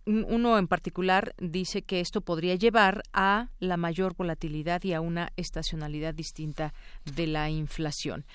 uno 0.05 0.57
en 0.57 0.67
particular 0.67 1.33
dice 1.39 1.83
que 1.83 1.99
esto 1.99 2.21
podría 2.21 2.55
llevar 2.55 3.03
a 3.13 3.49
la 3.59 3.77
mayor 3.77 4.15
volatilidad 4.15 4.83
y 4.83 4.93
a 4.93 5.01
una 5.01 5.31
estacionalidad 5.37 6.13
distinta 6.13 6.73
de 7.15 7.27
la 7.27 7.49
inflación. 7.49 8.25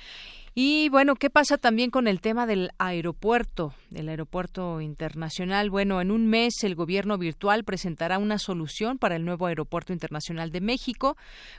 Y 0.54 0.88
bueno, 0.88 1.14
¿qué 1.14 1.30
pasa 1.30 1.58
también 1.58 1.90
con 1.90 2.08
el 2.08 2.20
tema 2.20 2.46
del 2.46 2.70
aeropuerto, 2.78 3.74
el 3.94 4.08
aeropuerto 4.08 4.80
internacional? 4.80 5.70
Bueno, 5.70 6.00
en 6.00 6.10
un 6.10 6.26
mes 6.26 6.54
el 6.62 6.74
gobierno 6.74 7.18
virtual 7.18 7.64
presentará 7.64 8.18
una 8.18 8.38
solución 8.38 8.98
para 8.98 9.16
el 9.16 9.24
nuevo 9.24 9.46
aeropuerto 9.46 9.92
internacional 9.92 10.50
de 10.50 10.60
México, 10.60 11.16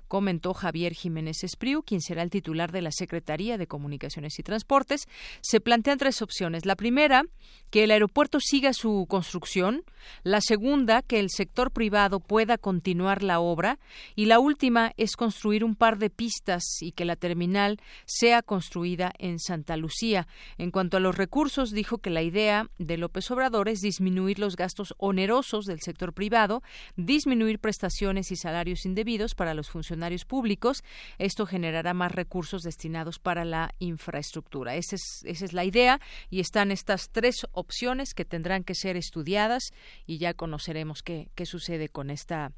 comentó 0.07 0.53
Javier 0.53 0.93
Jiménez 0.93 1.43
Espriu, 1.43 1.83
quien 1.83 2.01
será 2.01 2.23
el 2.23 2.29
titular 2.29 2.71
de 2.71 2.81
la 2.81 2.91
Secretaría 2.91 3.57
de 3.57 3.67
Comunicaciones 3.67 4.37
y 4.39 4.43
Transportes. 4.43 5.07
Se 5.41 5.61
plantean 5.61 5.97
tres 5.97 6.21
opciones. 6.21 6.65
La 6.65 6.75
primera, 6.75 7.23
que 7.69 7.83
el 7.83 7.91
aeropuerto 7.91 8.39
siga 8.39 8.73
su 8.73 9.05
construcción. 9.07 9.83
La 10.23 10.41
segunda, 10.41 11.01
que 11.01 11.19
el 11.19 11.29
sector 11.29 11.71
privado 11.71 12.19
pueda 12.19 12.57
continuar 12.57 13.21
la 13.21 13.39
obra. 13.39 13.79
Y 14.15 14.25
la 14.25 14.39
última 14.39 14.93
es 14.97 15.15
construir 15.15 15.63
un 15.63 15.75
par 15.75 15.97
de 15.97 16.09
pistas 16.09 16.63
y 16.81 16.93
que 16.93 17.05
la 17.05 17.15
terminal 17.15 17.79
sea 18.05 18.41
construida 18.41 18.78
en 18.85 19.39
Santa 19.39 19.77
Lucía. 19.77 20.27
En 20.57 20.71
cuanto 20.71 20.97
a 20.97 20.99
los 20.99 21.17
recursos, 21.17 21.71
dijo 21.71 21.99
que 21.99 22.09
la 22.09 22.21
idea 22.21 22.69
de 22.77 22.97
López 22.97 23.29
Obrador 23.31 23.69
es 23.69 23.81
disminuir 23.81 24.39
los 24.39 24.55
gastos 24.55 24.93
onerosos 24.97 25.65
del 25.65 25.81
sector 25.81 26.13
privado, 26.13 26.63
disminuir 26.95 27.59
prestaciones 27.59 28.31
y 28.31 28.35
salarios 28.35 28.85
indebidos 28.85 29.35
para 29.35 29.53
los 29.53 29.69
funcionarios 29.69 30.25
públicos. 30.25 30.83
Esto 31.17 31.45
generará 31.45 31.93
más 31.93 32.11
recursos 32.11 32.63
destinados 32.63 33.19
para 33.19 33.45
la 33.45 33.73
infraestructura. 33.79 34.75
Esa 34.75 34.95
es, 34.95 35.21
esa 35.25 35.45
es 35.45 35.53
la 35.53 35.65
idea 35.65 35.99
y 36.29 36.39
están 36.39 36.71
estas 36.71 37.09
tres 37.11 37.45
opciones 37.51 38.13
que 38.13 38.25
tendrán 38.25 38.63
que 38.63 38.75
ser 38.75 38.97
estudiadas 38.97 39.71
y 40.05 40.17
ya 40.17 40.33
conoceremos 40.33 41.03
qué, 41.03 41.29
qué 41.35 41.45
sucede 41.45 41.89
con 41.89 42.09
esta 42.09 42.51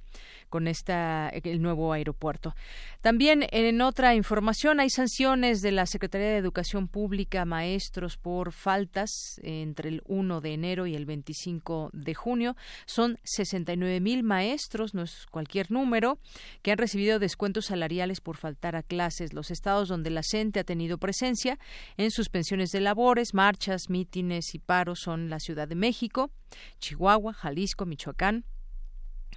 con 0.49 0.67
esta 0.67 1.29
el 1.29 1.61
nuevo 1.61 1.93
aeropuerto. 1.93 2.53
También 2.99 3.47
en 3.51 3.81
otra 3.81 4.13
información 4.15 4.81
hay 4.81 4.89
sanciones 4.89 5.61
de 5.61 5.71
la 5.71 5.85
Secretaría 5.85 6.10
de 6.17 6.37
Educación 6.37 6.87
Pública 6.87 7.45
maestros 7.45 8.17
por 8.17 8.51
faltas 8.51 9.39
entre 9.43 9.89
el 9.89 10.01
1 10.05 10.41
de 10.41 10.53
enero 10.53 10.87
y 10.87 10.95
el 10.95 11.05
25 11.05 11.89
de 11.93 12.13
junio. 12.13 12.55
Son 12.85 13.19
69 13.23 13.99
mil 13.99 14.23
maestros, 14.23 14.93
no 14.93 15.03
es 15.03 15.25
cualquier 15.31 15.71
número, 15.71 16.19
que 16.61 16.71
han 16.71 16.77
recibido 16.77 17.19
descuentos 17.19 17.65
salariales 17.65 18.21
por 18.21 18.37
faltar 18.37 18.75
a 18.75 18.83
clases. 18.83 19.33
Los 19.33 19.51
estados 19.51 19.89
donde 19.89 20.09
la 20.09 20.21
CENTE 20.23 20.59
ha 20.59 20.63
tenido 20.63 20.97
presencia 20.97 21.59
en 21.97 22.11
suspensiones 22.11 22.71
de 22.71 22.81
labores, 22.81 23.33
marchas, 23.33 23.89
mítines 23.89 24.53
y 24.53 24.59
paros 24.59 24.99
son 25.01 25.29
la 25.29 25.39
Ciudad 25.39 25.67
de 25.67 25.75
México, 25.75 26.31
Chihuahua, 26.79 27.33
Jalisco, 27.33 27.85
Michoacán, 27.85 28.45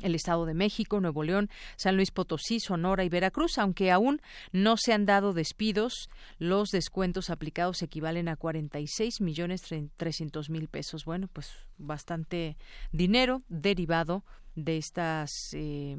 el 0.02 0.14
Estado 0.14 0.46
de 0.46 0.54
México, 0.54 1.00
Nuevo 1.00 1.22
León, 1.22 1.50
San 1.76 1.96
Luis 1.96 2.10
Potosí, 2.10 2.60
Sonora 2.60 3.04
y 3.04 3.08
Veracruz, 3.08 3.58
aunque 3.58 3.90
aún 3.90 4.20
no 4.52 4.76
se 4.76 4.92
han 4.92 5.06
dado 5.06 5.32
despidos, 5.32 6.08
los 6.38 6.70
descuentos 6.70 7.30
aplicados 7.30 7.82
equivalen 7.82 8.28
a 8.28 8.36
46 8.36 9.20
millones 9.20 9.62
300 9.96 10.50
mil 10.50 10.68
pesos. 10.68 11.04
Bueno, 11.04 11.28
pues 11.32 11.50
bastante 11.78 12.56
dinero 12.92 13.42
derivado 13.48 14.24
de 14.54 14.76
estas 14.76 15.30
eh, 15.52 15.96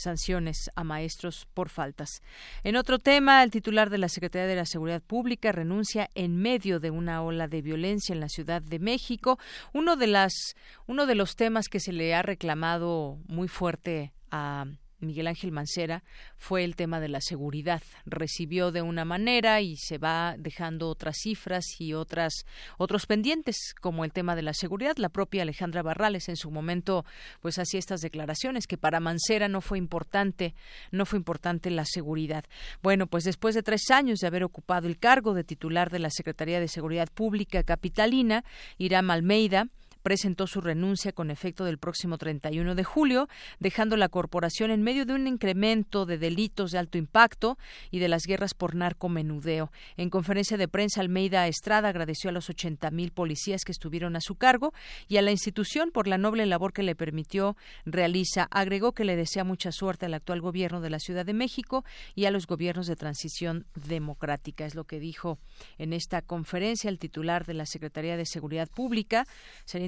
sanciones 0.00 0.70
a 0.74 0.84
maestros 0.84 1.46
por 1.54 1.68
faltas. 1.68 2.22
En 2.64 2.76
otro 2.76 2.98
tema, 2.98 3.42
el 3.42 3.50
titular 3.50 3.90
de 3.90 3.98
la 3.98 4.08
Secretaría 4.08 4.46
de 4.46 4.56
la 4.56 4.66
Seguridad 4.66 5.02
Pública 5.02 5.52
renuncia 5.52 6.10
en 6.14 6.36
medio 6.36 6.80
de 6.80 6.90
una 6.90 7.22
ola 7.22 7.48
de 7.48 7.62
violencia 7.62 8.12
en 8.12 8.20
la 8.20 8.28
Ciudad 8.28 8.62
de 8.62 8.78
México. 8.78 9.38
Uno 9.72 9.96
de 9.96 10.06
las 10.06 10.54
uno 10.86 11.06
de 11.06 11.14
los 11.14 11.36
temas 11.36 11.68
que 11.68 11.80
se 11.80 11.92
le 11.92 12.14
ha 12.14 12.22
reclamado 12.22 13.18
muy 13.28 13.48
fuerte 13.48 14.12
a 14.30 14.66
Miguel 15.00 15.28
Ángel 15.28 15.52
Mancera 15.52 16.02
fue 16.36 16.64
el 16.64 16.74
tema 16.74 16.98
de 16.98 17.08
la 17.08 17.20
seguridad. 17.20 17.82
Recibió 18.04 18.72
de 18.72 18.82
una 18.82 19.04
manera 19.04 19.60
y 19.60 19.76
se 19.76 19.98
va 19.98 20.34
dejando 20.38 20.88
otras 20.88 21.18
cifras 21.22 21.64
y 21.78 21.94
otras 21.94 22.44
otros 22.78 23.06
pendientes, 23.06 23.74
como 23.80 24.04
el 24.04 24.12
tema 24.12 24.34
de 24.34 24.42
la 24.42 24.54
seguridad. 24.54 24.96
La 24.96 25.08
propia 25.08 25.42
Alejandra 25.42 25.82
Barrales 25.82 26.28
en 26.28 26.36
su 26.36 26.50
momento 26.50 27.04
pues 27.40 27.58
hacía 27.58 27.78
estas 27.78 28.00
declaraciones 28.00 28.66
que 28.66 28.76
para 28.76 28.98
Mancera 28.98 29.48
no 29.48 29.60
fue 29.60 29.78
importante, 29.78 30.54
no 30.90 31.06
fue 31.06 31.18
importante 31.18 31.70
la 31.70 31.84
seguridad. 31.84 32.44
Bueno, 32.82 33.06
pues 33.06 33.24
después 33.24 33.54
de 33.54 33.62
tres 33.62 33.90
años 33.90 34.18
de 34.18 34.26
haber 34.26 34.42
ocupado 34.42 34.88
el 34.88 34.98
cargo 34.98 35.34
de 35.34 35.44
titular 35.44 35.90
de 35.90 36.00
la 36.00 36.10
Secretaría 36.10 36.58
de 36.58 36.68
Seguridad 36.68 37.08
Pública 37.14 37.62
Capitalina, 37.62 38.44
Irán 38.78 39.10
Almeida 39.10 39.68
presentó 40.02 40.46
su 40.46 40.60
renuncia 40.60 41.12
con 41.12 41.30
efecto 41.30 41.64
del 41.64 41.78
próximo 41.78 42.18
31 42.18 42.74
de 42.74 42.84
julio, 42.84 43.28
dejando 43.58 43.96
la 43.96 44.08
corporación 44.08 44.70
en 44.70 44.82
medio 44.82 45.06
de 45.06 45.14
un 45.14 45.26
incremento 45.26 46.06
de 46.06 46.18
delitos 46.18 46.70
de 46.70 46.78
alto 46.78 46.98
impacto 46.98 47.58
y 47.90 47.98
de 47.98 48.08
las 48.08 48.22
guerras 48.24 48.54
por 48.54 48.74
narcomenudeo. 48.74 49.70
En 49.96 50.10
conferencia 50.10 50.56
de 50.56 50.68
prensa, 50.68 51.00
Almeida 51.00 51.46
Estrada 51.46 51.88
agradeció 51.88 52.30
a 52.30 52.32
los 52.32 52.48
80.000 52.48 53.12
policías 53.12 53.64
que 53.64 53.72
estuvieron 53.72 54.16
a 54.16 54.20
su 54.20 54.36
cargo 54.36 54.72
y 55.08 55.16
a 55.16 55.22
la 55.22 55.30
institución 55.30 55.90
por 55.90 56.08
la 56.08 56.18
noble 56.18 56.46
labor 56.46 56.72
que 56.72 56.82
le 56.82 56.94
permitió 56.94 57.56
realiza. 57.84 58.48
Agregó 58.50 58.92
que 58.92 59.04
le 59.04 59.16
desea 59.16 59.44
mucha 59.44 59.72
suerte 59.72 60.06
al 60.06 60.14
actual 60.14 60.40
gobierno 60.40 60.80
de 60.80 60.90
la 60.90 60.98
Ciudad 60.98 61.26
de 61.26 61.34
México 61.34 61.84
y 62.14 62.24
a 62.24 62.30
los 62.30 62.46
gobiernos 62.46 62.86
de 62.86 62.96
transición 62.96 63.66
democrática. 63.74 64.66
Es 64.66 64.74
lo 64.74 64.84
que 64.84 65.00
dijo 65.00 65.38
en 65.78 65.92
esta 65.92 66.22
conferencia 66.22 66.90
el 66.90 66.98
titular 66.98 67.46
de 67.46 67.54
la 67.54 67.66
Secretaría 67.66 68.16
de 68.16 68.26
Seguridad 68.26 68.68
Pública. 68.68 69.26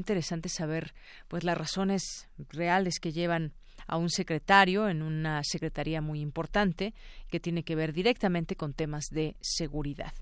Interesante 0.00 0.48
saber 0.48 0.94
pues 1.28 1.44
las 1.44 1.56
razones 1.56 2.28
reales 2.50 2.98
que 3.00 3.12
llevan 3.12 3.52
a 3.86 3.96
un 3.96 4.08
secretario 4.08 4.88
en 4.88 5.02
una 5.02 5.42
secretaría 5.44 6.00
muy 6.00 6.20
importante 6.20 6.94
que 7.28 7.40
tiene 7.40 7.64
que 7.64 7.74
ver 7.74 7.92
directamente 7.92 8.56
con 8.56 8.72
temas 8.72 9.06
de 9.10 9.36
seguridad. 9.40 10.12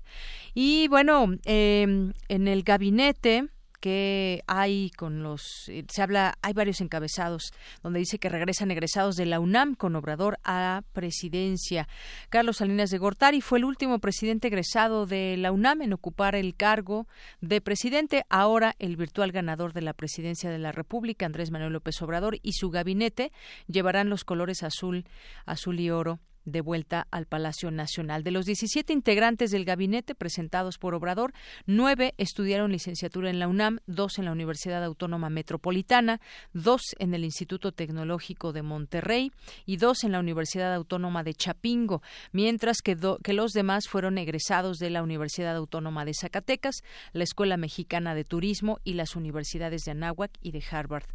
Y 0.53 0.87
bueno, 0.87 1.27
em, 1.45 2.13
en 2.27 2.47
el 2.47 2.63
gabinete 2.63 3.49
que 3.79 4.43
hay 4.47 4.91
con 4.91 5.23
los 5.23 5.69
eh, 5.69 5.85
se 5.89 6.01
habla 6.01 6.37
hay 6.41 6.53
varios 6.53 6.81
encabezados 6.81 7.51
donde 7.81 7.99
dice 7.99 8.19
que 8.19 8.29
regresan 8.29 8.71
egresados 8.71 9.15
de 9.15 9.25
la 9.25 9.39
UNAM 9.39 9.75
con 9.75 9.95
Obrador 9.95 10.37
a 10.43 10.83
presidencia. 10.93 11.87
Carlos 12.29 12.57
Salinas 12.57 12.89
de 12.89 12.97
Gortari 12.97 13.41
fue 13.41 13.59
el 13.59 13.65
último 13.65 13.99
presidente 13.99 14.47
egresado 14.47 15.05
de 15.05 15.37
la 15.37 15.51
UNAM 15.51 15.81
en 15.81 15.93
ocupar 15.93 16.35
el 16.35 16.55
cargo 16.55 17.07
de 17.41 17.61
presidente. 17.61 18.25
Ahora 18.29 18.75
el 18.79 18.97
virtual 18.97 19.31
ganador 19.31 19.73
de 19.73 19.81
la 19.81 19.93
presidencia 19.93 20.49
de 20.49 20.59
la 20.59 20.71
República, 20.71 21.25
Andrés 21.25 21.51
Manuel 21.51 21.73
López 21.73 22.01
Obrador, 22.01 22.37
y 22.41 22.53
su 22.53 22.69
gabinete 22.69 23.31
llevarán 23.67 24.09
los 24.09 24.25
colores 24.25 24.63
azul, 24.63 25.05
azul 25.45 25.79
y 25.79 25.89
oro 25.89 26.19
de 26.51 26.61
vuelta 26.61 27.07
al 27.11 27.25
Palacio 27.25 27.71
Nacional. 27.71 28.23
De 28.23 28.31
los 28.31 28.45
17 28.45 28.93
integrantes 28.93 29.51
del 29.51 29.65
gabinete 29.65 30.15
presentados 30.15 30.77
por 30.77 30.95
Obrador, 30.95 31.33
nueve 31.65 32.13
estudiaron 32.17 32.71
licenciatura 32.71 33.29
en 33.29 33.39
la 33.39 33.47
UNAM, 33.47 33.79
dos 33.87 34.19
en 34.19 34.25
la 34.25 34.31
Universidad 34.31 34.83
Autónoma 34.83 35.29
Metropolitana, 35.29 36.21
dos 36.53 36.81
en 36.99 37.13
el 37.13 37.23
Instituto 37.23 37.71
Tecnológico 37.71 38.53
de 38.53 38.61
Monterrey 38.61 39.31
y 39.65 39.77
dos 39.77 40.03
en 40.03 40.11
la 40.11 40.19
Universidad 40.19 40.73
Autónoma 40.73 41.23
de 41.23 41.33
Chapingo, 41.33 42.01
mientras 42.31 42.81
que, 42.81 42.97
que 43.23 43.33
los 43.33 43.51
demás 43.51 43.87
fueron 43.87 44.17
egresados 44.17 44.77
de 44.77 44.89
la 44.89 45.03
Universidad 45.03 45.55
Autónoma 45.55 46.05
de 46.05 46.13
Zacatecas, 46.13 46.83
la 47.13 47.23
Escuela 47.23 47.57
Mexicana 47.57 48.15
de 48.15 48.23
Turismo 48.23 48.79
y 48.83 48.93
las 48.93 49.15
universidades 49.15 49.83
de 49.83 49.91
Anáhuac 49.91 50.31
y 50.41 50.51
de 50.51 50.63
Harvard. 50.69 51.05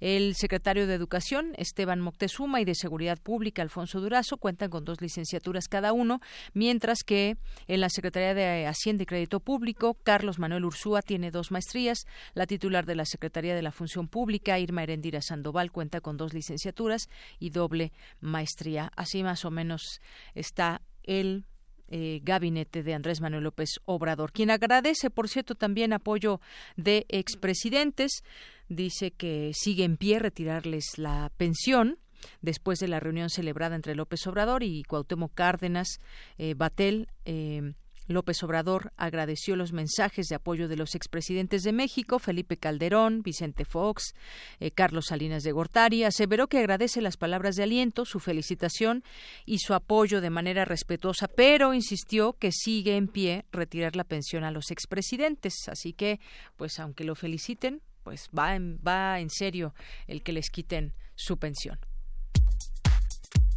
El 0.00 0.34
secretario 0.34 0.86
de 0.86 0.94
Educación, 0.94 1.52
Esteban 1.56 2.00
Moctezuma, 2.00 2.44
y 2.60 2.64
de 2.64 2.74
Seguridad 2.74 3.18
Pública, 3.18 3.62
Alfonso 3.62 4.00
Durazo, 4.00 4.36
cuentan 4.36 4.70
con 4.70 4.83
dos 4.84 5.00
licenciaturas 5.00 5.68
cada 5.68 5.92
uno, 5.92 6.20
mientras 6.52 7.02
que 7.04 7.36
en 7.66 7.80
la 7.80 7.88
Secretaría 7.88 8.34
de 8.34 8.66
Hacienda 8.66 9.02
y 9.02 9.06
Crédito 9.06 9.40
Público, 9.40 9.94
Carlos 10.02 10.38
Manuel 10.38 10.64
Ursúa 10.64 11.02
tiene 11.02 11.30
dos 11.30 11.50
maestrías, 11.50 12.06
la 12.34 12.46
titular 12.46 12.86
de 12.86 12.94
la 12.94 13.04
Secretaría 13.04 13.54
de 13.54 13.62
la 13.62 13.72
Función 13.72 14.08
Pública, 14.08 14.58
Irma 14.58 14.82
Erendira 14.82 15.20
Sandoval, 15.22 15.72
cuenta 15.72 16.00
con 16.00 16.16
dos 16.16 16.34
licenciaturas 16.34 17.08
y 17.38 17.50
doble 17.50 17.92
maestría. 18.20 18.90
Así 18.96 19.22
más 19.22 19.44
o 19.44 19.50
menos 19.50 20.00
está 20.34 20.82
el 21.02 21.44
eh, 21.88 22.20
gabinete 22.22 22.82
de 22.82 22.94
Andrés 22.94 23.20
Manuel 23.20 23.44
López 23.44 23.78
Obrador, 23.84 24.32
quien 24.32 24.50
agradece, 24.50 25.10
por 25.10 25.28
cierto, 25.28 25.54
también 25.54 25.92
apoyo 25.92 26.40
de 26.76 27.04
expresidentes. 27.08 28.22
Dice 28.68 29.10
que 29.10 29.50
sigue 29.54 29.84
en 29.84 29.98
pie 29.98 30.18
retirarles 30.18 30.96
la 30.96 31.30
pensión 31.36 31.98
después 32.42 32.78
de 32.78 32.88
la 32.88 33.00
reunión 33.00 33.30
celebrada 33.30 33.76
entre 33.76 33.94
López 33.94 34.26
Obrador 34.26 34.62
y 34.62 34.82
Cuauhtémoc 34.84 35.34
Cárdenas, 35.34 35.98
eh, 36.38 36.54
Batel. 36.54 37.08
Eh, 37.24 37.74
López 38.06 38.42
Obrador 38.42 38.92
agradeció 38.96 39.56
los 39.56 39.72
mensajes 39.72 40.26
de 40.26 40.34
apoyo 40.34 40.68
de 40.68 40.76
los 40.76 40.94
expresidentes 40.94 41.62
de 41.62 41.72
México, 41.72 42.18
Felipe 42.18 42.58
Calderón, 42.58 43.22
Vicente 43.22 43.64
Fox, 43.64 44.14
eh, 44.60 44.70
Carlos 44.70 45.06
Salinas 45.08 45.42
de 45.42 45.52
Gortari. 45.52 46.04
Aseveró 46.04 46.48
que 46.48 46.58
agradece 46.58 47.00
las 47.00 47.16
palabras 47.16 47.56
de 47.56 47.62
aliento, 47.62 48.04
su 48.04 48.20
felicitación 48.20 49.04
y 49.46 49.58
su 49.58 49.72
apoyo 49.72 50.20
de 50.20 50.30
manera 50.30 50.66
respetuosa, 50.66 51.28
pero 51.28 51.72
insistió 51.72 52.34
que 52.34 52.52
sigue 52.52 52.96
en 52.96 53.08
pie 53.08 53.46
retirar 53.52 53.96
la 53.96 54.04
pensión 54.04 54.44
a 54.44 54.50
los 54.50 54.70
expresidentes. 54.70 55.54
Así 55.68 55.94
que, 55.94 56.20
pues 56.56 56.78
aunque 56.78 57.04
lo 57.04 57.14
feliciten, 57.14 57.80
pues 58.02 58.28
va 58.36 58.58
va 58.86 59.18
en 59.18 59.30
serio 59.30 59.74
el 60.06 60.22
que 60.22 60.34
les 60.34 60.50
quiten 60.50 60.92
su 61.14 61.38
pensión. 61.38 61.78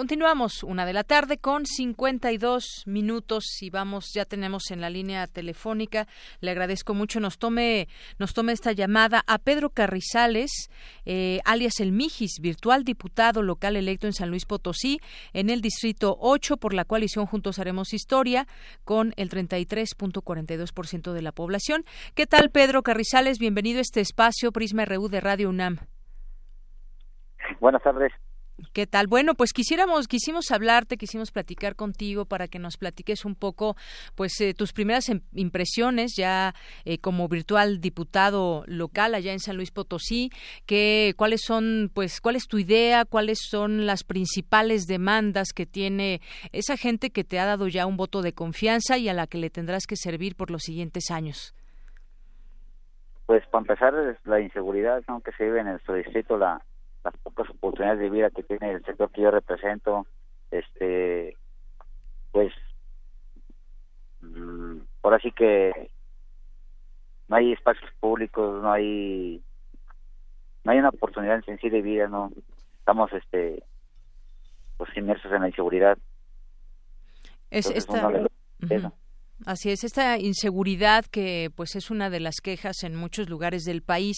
Continuamos 0.00 0.62
una 0.62 0.86
de 0.86 0.94
la 0.94 1.04
tarde 1.04 1.36
con 1.36 1.66
52 1.66 2.84
minutos 2.86 3.44
y 3.60 3.68
vamos, 3.68 4.14
ya 4.14 4.24
tenemos 4.24 4.70
en 4.70 4.80
la 4.80 4.88
línea 4.88 5.26
telefónica. 5.26 6.06
Le 6.40 6.52
agradezco 6.52 6.94
mucho 6.94 7.20
nos 7.20 7.36
tome, 7.36 7.86
nos 8.18 8.32
tome 8.32 8.52
esta 8.52 8.72
llamada 8.72 9.22
a 9.26 9.36
Pedro 9.36 9.68
Carrizales, 9.68 10.70
eh, 11.04 11.40
alias 11.44 11.80
El 11.80 11.92
Mijis, 11.92 12.38
virtual 12.40 12.84
diputado 12.84 13.42
local 13.42 13.76
electo 13.76 14.06
en 14.06 14.14
San 14.14 14.30
Luis 14.30 14.46
Potosí, 14.46 15.00
en 15.34 15.50
el 15.50 15.60
distrito 15.60 16.16
8, 16.18 16.56
por 16.56 16.72
la 16.72 16.86
coalición 16.86 17.26
Juntos 17.26 17.58
Haremos 17.58 17.92
Historia, 17.92 18.46
con 18.84 19.12
el 19.18 19.28
33.42% 19.28 21.12
de 21.12 21.20
la 21.20 21.32
población. 21.32 21.84
¿Qué 22.14 22.26
tal, 22.26 22.48
Pedro 22.48 22.82
Carrizales? 22.82 23.38
Bienvenido 23.38 23.80
a 23.80 23.82
este 23.82 24.00
espacio 24.00 24.50
Prisma 24.50 24.86
RU 24.86 25.08
de 25.08 25.20
Radio 25.20 25.50
UNAM. 25.50 25.76
buenas 27.60 27.82
tardes. 27.82 28.12
¿Qué 28.72 28.86
tal? 28.86 29.06
Bueno, 29.06 29.34
pues 29.34 29.52
quisiéramos, 29.52 30.06
quisimos 30.08 30.50
hablarte, 30.50 30.96
quisimos 30.96 31.30
platicar 31.30 31.76
contigo 31.76 32.24
para 32.24 32.48
que 32.48 32.58
nos 32.58 32.76
platiques 32.76 33.24
un 33.24 33.34
poco, 33.34 33.76
pues, 34.14 34.40
eh, 34.40 34.54
tus 34.54 34.72
primeras 34.72 35.08
em, 35.08 35.20
impresiones 35.32 36.14
ya 36.16 36.54
eh, 36.84 36.98
como 36.98 37.28
virtual 37.28 37.80
diputado 37.80 38.64
local 38.66 39.14
allá 39.14 39.32
en 39.32 39.40
San 39.40 39.56
Luis 39.56 39.70
Potosí, 39.70 40.30
que, 40.66 41.14
cuáles 41.16 41.42
son, 41.42 41.90
pues, 41.92 42.20
cuál 42.20 42.36
es 42.36 42.46
tu 42.46 42.58
idea, 42.58 43.04
cuáles 43.04 43.38
son 43.48 43.86
las 43.86 44.04
principales 44.04 44.86
demandas 44.86 45.52
que 45.54 45.66
tiene 45.66 46.20
esa 46.52 46.76
gente 46.76 47.10
que 47.10 47.24
te 47.24 47.38
ha 47.38 47.46
dado 47.46 47.68
ya 47.68 47.86
un 47.86 47.96
voto 47.96 48.22
de 48.22 48.32
confianza 48.32 48.98
y 48.98 49.08
a 49.08 49.14
la 49.14 49.26
que 49.26 49.38
le 49.38 49.50
tendrás 49.50 49.86
que 49.86 49.96
servir 49.96 50.36
por 50.36 50.50
los 50.50 50.62
siguientes 50.62 51.10
años. 51.10 51.54
Pues, 53.26 53.46
para 53.46 53.62
empezar, 53.62 54.18
la 54.24 54.40
inseguridad 54.40 55.02
que 55.24 55.32
se 55.32 55.44
vive 55.44 55.60
en 55.60 55.66
nuestro 55.66 55.94
distrito, 55.94 56.36
la 56.36 56.64
las 57.04 57.16
pocas 57.18 57.48
oportunidades 57.50 58.00
de 58.00 58.10
vida 58.10 58.30
que 58.30 58.42
tiene 58.42 58.72
el 58.72 58.84
sector 58.84 59.10
que 59.10 59.22
yo 59.22 59.30
represento, 59.30 60.06
este, 60.50 61.36
pues, 62.32 62.52
mm, 64.20 64.78
ahora 65.02 65.18
sí 65.20 65.32
que 65.32 65.90
no 67.28 67.36
hay 67.36 67.52
espacios 67.52 67.90
públicos, 68.00 68.62
no 68.62 68.72
hay, 68.72 69.42
no 70.64 70.72
hay 70.72 70.78
una 70.78 70.90
oportunidad 70.90 71.42
en 71.46 71.58
sí 71.58 71.70
de 71.70 71.82
vida, 71.82 72.08
no, 72.08 72.32
estamos, 72.78 73.12
este, 73.12 73.62
pues 74.76 74.94
inmersos 74.96 75.30
en 75.32 75.42
la 75.42 75.48
inseguridad. 75.48 75.96
Es 77.50 77.70
esta... 77.70 78.10
Así 79.46 79.70
es, 79.70 79.84
esta 79.84 80.18
inseguridad 80.18 81.06
que 81.06 81.50
pues 81.56 81.74
es 81.74 81.90
una 81.90 82.10
de 82.10 82.20
las 82.20 82.36
quejas 82.42 82.82
en 82.82 82.94
muchos 82.94 83.30
lugares 83.30 83.64
del 83.64 83.80
país. 83.80 84.16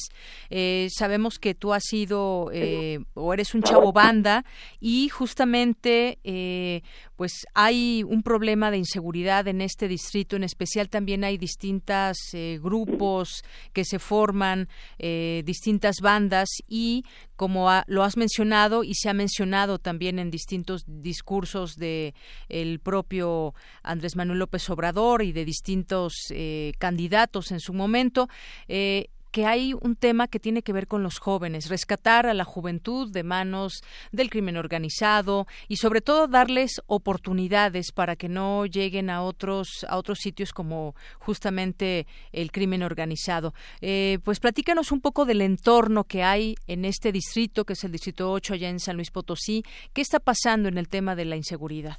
Eh, 0.50 0.88
sabemos 0.90 1.38
que 1.38 1.54
tú 1.54 1.72
has 1.72 1.84
sido 1.84 2.50
eh, 2.52 2.98
o 3.14 3.32
eres 3.32 3.54
un 3.54 3.62
chavo 3.62 3.92
banda 3.92 4.44
y 4.80 5.08
justamente 5.10 6.18
eh, 6.24 6.82
pues 7.14 7.46
hay 7.54 8.02
un 8.02 8.24
problema 8.24 8.72
de 8.72 8.78
inseguridad 8.78 9.46
en 9.46 9.60
este 9.60 9.86
distrito. 9.86 10.34
En 10.34 10.42
especial 10.42 10.88
también 10.88 11.22
hay 11.22 11.38
distintas 11.38 12.16
grupos 12.60 13.44
que 13.72 13.84
se 13.84 14.00
forman, 14.00 14.68
distintas 14.98 15.96
bandas 16.00 16.48
y 16.66 17.04
como 17.42 17.68
lo 17.88 18.04
has 18.04 18.16
mencionado 18.16 18.84
y 18.84 18.94
se 18.94 19.08
ha 19.08 19.14
mencionado 19.14 19.80
también 19.80 20.20
en 20.20 20.30
distintos 20.30 20.84
discursos 20.86 21.74
de 21.74 22.14
el 22.48 22.78
propio 22.78 23.52
Andrés 23.82 24.14
Manuel 24.14 24.38
López 24.38 24.70
Obrador 24.70 25.24
y 25.24 25.32
de 25.32 25.44
distintos 25.44 26.12
eh, 26.30 26.72
candidatos 26.78 27.50
en 27.50 27.58
su 27.58 27.74
momento. 27.74 28.28
Eh, 28.68 29.08
que 29.32 29.46
hay 29.46 29.72
un 29.72 29.96
tema 29.96 30.28
que 30.28 30.38
tiene 30.38 30.62
que 30.62 30.74
ver 30.74 30.86
con 30.86 31.02
los 31.02 31.18
jóvenes, 31.18 31.70
rescatar 31.70 32.26
a 32.26 32.34
la 32.34 32.44
juventud 32.44 33.10
de 33.10 33.24
manos 33.24 33.82
del 34.12 34.28
crimen 34.28 34.58
organizado 34.58 35.46
y 35.68 35.76
sobre 35.76 36.02
todo 36.02 36.28
darles 36.28 36.82
oportunidades 36.86 37.92
para 37.92 38.14
que 38.14 38.28
no 38.28 38.66
lleguen 38.66 39.08
a 39.08 39.22
otros 39.22 39.86
a 39.88 39.96
otros 39.96 40.18
sitios 40.18 40.52
como 40.52 40.94
justamente 41.18 42.06
el 42.32 42.52
crimen 42.52 42.82
organizado. 42.82 43.54
Eh, 43.80 44.18
pues 44.22 44.38
platícanos 44.38 44.92
un 44.92 45.00
poco 45.00 45.24
del 45.24 45.40
entorno 45.40 46.04
que 46.04 46.22
hay 46.22 46.54
en 46.66 46.84
este 46.84 47.10
distrito, 47.10 47.64
que 47.64 47.72
es 47.72 47.82
el 47.84 47.92
distrito 47.92 48.30
8 48.30 48.54
allá 48.54 48.68
en 48.68 48.80
San 48.80 48.96
Luis 48.96 49.10
Potosí. 49.10 49.62
¿Qué 49.94 50.02
está 50.02 50.20
pasando 50.20 50.68
en 50.68 50.76
el 50.76 50.88
tema 50.88 51.16
de 51.16 51.24
la 51.24 51.36
inseguridad? 51.36 51.96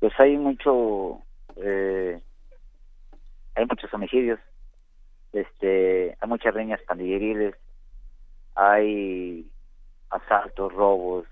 Pues 0.00 0.12
hay 0.18 0.36
mucho, 0.36 1.22
eh, 1.56 2.20
hay 3.54 3.66
muchos 3.66 3.92
homicidios 3.94 4.40
este 5.32 6.16
hay 6.20 6.28
muchas 6.28 6.54
riñas 6.54 6.80
pandilleriles 6.82 7.54
hay 8.54 9.46
asaltos 10.10 10.72
robos 10.72 11.26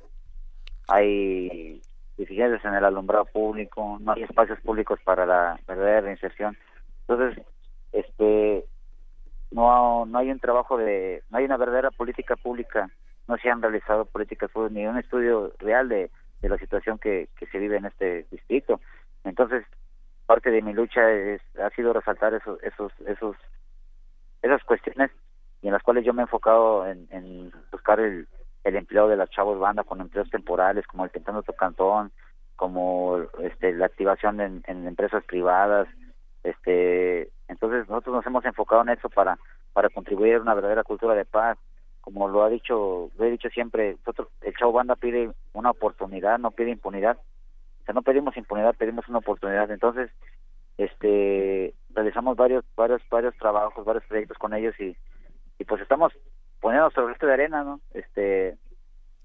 hay 0.89 1.81
deficiencias 2.17 2.65
en 2.65 2.75
el 2.75 2.85
alumbrado 2.85 3.25
público 3.27 3.99
no 4.01 4.13
hay 4.13 4.23
espacios 4.23 4.61
públicos 4.61 4.99
para 5.05 5.27
la 5.27 5.59
verdadera 5.67 6.03
reinserción. 6.03 6.57
Entonces 7.09 7.45
este 7.93 8.65
no 9.51 10.07
no 10.07 10.19
hay 10.19 10.31
un 10.31 10.41
trabajo 10.41 10.77
de 10.77 11.23
no 11.31 11.39
hay 11.39 11.45
una 11.45 11.57
verdadera 11.57 11.91
política 11.91 12.37
pública 12.37 12.91
no 13.29 13.37
se 13.39 13.51
han 13.51 13.61
realizado 13.61 14.05
políticas 14.05 14.51
públicas 14.51 14.75
ni 14.77 14.87
un 14.87 14.99
estudio 14.99 15.53
real 15.59 15.89
de, 15.89 16.11
de 16.41 16.49
la 16.49 16.59
situación 16.59 16.99
que, 16.99 17.29
que 17.37 17.47
se 17.47 17.59
vive 17.59 17.77
en 17.77 17.87
este 17.87 18.27
distrito. 18.31 18.81
Entonces 19.25 19.65
parte 20.27 20.51
de 20.51 20.63
mi 20.63 20.73
lucha 20.73 21.11
es, 21.11 21.41
ha 21.63 21.71
sido 21.71 21.93
resaltar 21.93 22.35
esos 22.35 22.63
esos 22.63 22.93
esos 23.07 23.37
esas 24.47 24.65
cuestiones 24.65 25.11
y 25.63 25.69
en 25.69 25.73
las 25.73 25.83
cuales 25.83 26.05
yo 26.05 26.13
me 26.13 26.23
he 26.23 26.25
enfocado 26.25 26.87
en, 26.87 27.53
buscar 27.73 28.01
el, 28.01 28.29
el, 28.65 28.77
empleo 28.77 29.09
de 29.09 29.17
las 29.17 29.31
chavos 29.31 29.59
banda 29.59 29.85
con 29.85 30.01
empleos 30.01 30.31
temporales 30.31 30.87
como 30.87 31.05
el 31.05 31.11
Tentando 31.11 31.43
tu 31.43 31.53
Cantón, 31.53 32.13
como 32.57 33.19
este 33.41 33.73
la 33.73 33.87
activación 33.87 34.41
en, 34.41 34.63
empresas 34.67 35.25
privadas, 35.25 35.89
este 36.43 37.31
entonces 37.49 37.89
nosotros 37.89 38.17
nos 38.17 38.27
hemos 38.27 38.45
enfocado 38.45 38.83
en 38.83 38.91
eso 38.91 39.09
para 39.09 39.39
para 39.73 39.89
contribuir 39.91 40.37
a 40.37 40.41
una 40.41 40.55
verdadera 40.55 40.85
cultura 40.85 41.15
de 41.15 41.25
paz. 41.25 41.59
Como 42.01 42.29
lo 42.29 42.43
ha 42.43 42.49
dicho 42.49 43.11
lo 43.17 43.25
he 43.25 43.31
dicho 43.31 43.49
siempre 43.51 43.97
nosotros 43.99 44.29
el 44.43 44.55
chavo 44.57 44.73
banda 44.73 44.97
pide 44.97 45.31
una 45.53 45.71
oportunidad 45.71 46.39
no 46.39 46.51
pide 46.51 46.71
impunidad. 46.71 47.19
O 47.81 47.85
sea 47.85 47.95
no 47.95 48.03
pedimos 48.03 48.37
impunidad 48.37 48.75
pedimos 48.75 49.09
una 49.09 49.19
oportunidad. 49.19 49.71
Entonces 49.71 50.11
este 50.79 51.75
realizamos 51.95 52.37
varios 52.37 52.65
varios 52.77 53.03
varios 53.11 53.35
trabajos 53.37 53.85
varios 53.85 54.05
proyectos 54.05 54.39
con 54.39 54.55
ellos 54.55 54.75
y, 54.79 54.97
y 55.59 55.65
pues 55.65 55.81
estamos 55.81 56.13
poniendo 56.61 56.91
sobre 56.91 57.15
esto 57.15 57.27
de 57.27 57.33
arena 57.33 57.65
no 57.65 57.81
este 57.95 58.57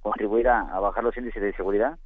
contribuir 0.02 0.48
a, 0.48 0.62
a 0.62 0.80
bajar 0.80 1.04
los 1.04 1.16
índices 1.18 1.42
de 1.42 1.54
seguridad 1.54 1.98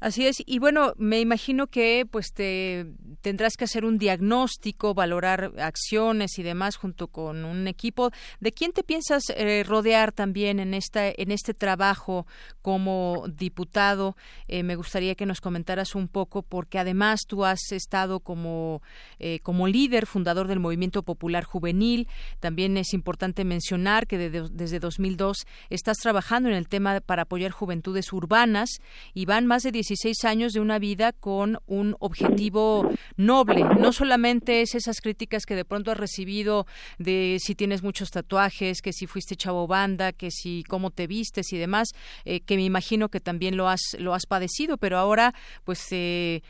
Así 0.00 0.26
es, 0.26 0.42
y 0.46 0.58
bueno, 0.58 0.94
me 0.96 1.20
imagino 1.20 1.66
que 1.66 2.06
pues 2.10 2.32
te 2.32 2.86
tendrás 3.20 3.56
que 3.58 3.64
hacer 3.64 3.84
un 3.84 3.98
diagnóstico, 3.98 4.94
valorar 4.94 5.52
acciones 5.58 6.38
y 6.38 6.42
demás 6.42 6.76
junto 6.76 7.08
con 7.08 7.44
un 7.44 7.68
equipo. 7.68 8.10
¿De 8.40 8.52
quién 8.52 8.72
te 8.72 8.82
piensas 8.82 9.24
eh, 9.36 9.62
rodear 9.62 10.12
también 10.12 10.58
en 10.58 10.72
esta 10.72 11.08
en 11.08 11.30
este 11.30 11.52
trabajo 11.52 12.26
como 12.62 13.26
diputado? 13.28 14.16
Eh, 14.48 14.62
me 14.62 14.74
gustaría 14.74 15.14
que 15.14 15.26
nos 15.26 15.42
comentaras 15.42 15.94
un 15.94 16.08
poco 16.08 16.42
porque 16.42 16.78
además 16.78 17.20
tú 17.28 17.44
has 17.44 17.70
estado 17.70 18.20
como 18.20 18.80
eh, 19.18 19.40
como 19.42 19.68
líder 19.68 20.06
fundador 20.06 20.48
del 20.48 20.60
Movimiento 20.60 21.02
Popular 21.02 21.44
Juvenil. 21.44 22.08
También 22.40 22.78
es 22.78 22.94
importante 22.94 23.44
mencionar 23.44 24.06
que 24.06 24.16
desde 24.18 24.80
2002 24.80 25.46
estás 25.68 25.98
trabajando 25.98 26.48
en 26.48 26.54
el 26.54 26.68
tema 26.68 27.00
para 27.00 27.22
apoyar 27.22 27.50
juventudes 27.50 28.14
urbanas 28.14 28.70
y 29.12 29.26
van 29.26 29.46
más 29.46 29.62
de 29.62 29.72
16 29.90 30.24
años 30.24 30.52
de 30.52 30.60
una 30.60 30.78
vida 30.78 31.12
con 31.12 31.58
un 31.66 31.96
objetivo 31.98 32.88
noble. 33.16 33.64
No 33.80 33.90
solamente 33.92 34.60
es 34.60 34.76
esas 34.76 35.00
críticas 35.00 35.44
que 35.44 35.56
de 35.56 35.64
pronto 35.64 35.90
has 35.90 35.98
recibido 35.98 36.66
de 36.98 37.38
si 37.40 37.56
tienes 37.56 37.82
muchos 37.82 38.10
tatuajes, 38.10 38.82
que 38.82 38.92
si 38.92 39.08
fuiste 39.08 39.34
chavo 39.34 39.66
banda, 39.66 40.12
que 40.12 40.30
si 40.30 40.62
cómo 40.68 40.90
te 40.92 41.08
vistes 41.08 41.52
y 41.52 41.58
demás, 41.58 41.88
eh, 42.24 42.40
que 42.40 42.54
me 42.54 42.62
imagino 42.62 43.08
que 43.08 43.18
también 43.18 43.56
lo 43.56 43.68
has 43.68 43.80
lo 43.98 44.14
has 44.14 44.26
padecido, 44.26 44.76
pero 44.76 44.96
ahora 44.96 45.32
pues 45.64 45.84
eh, 45.90 46.42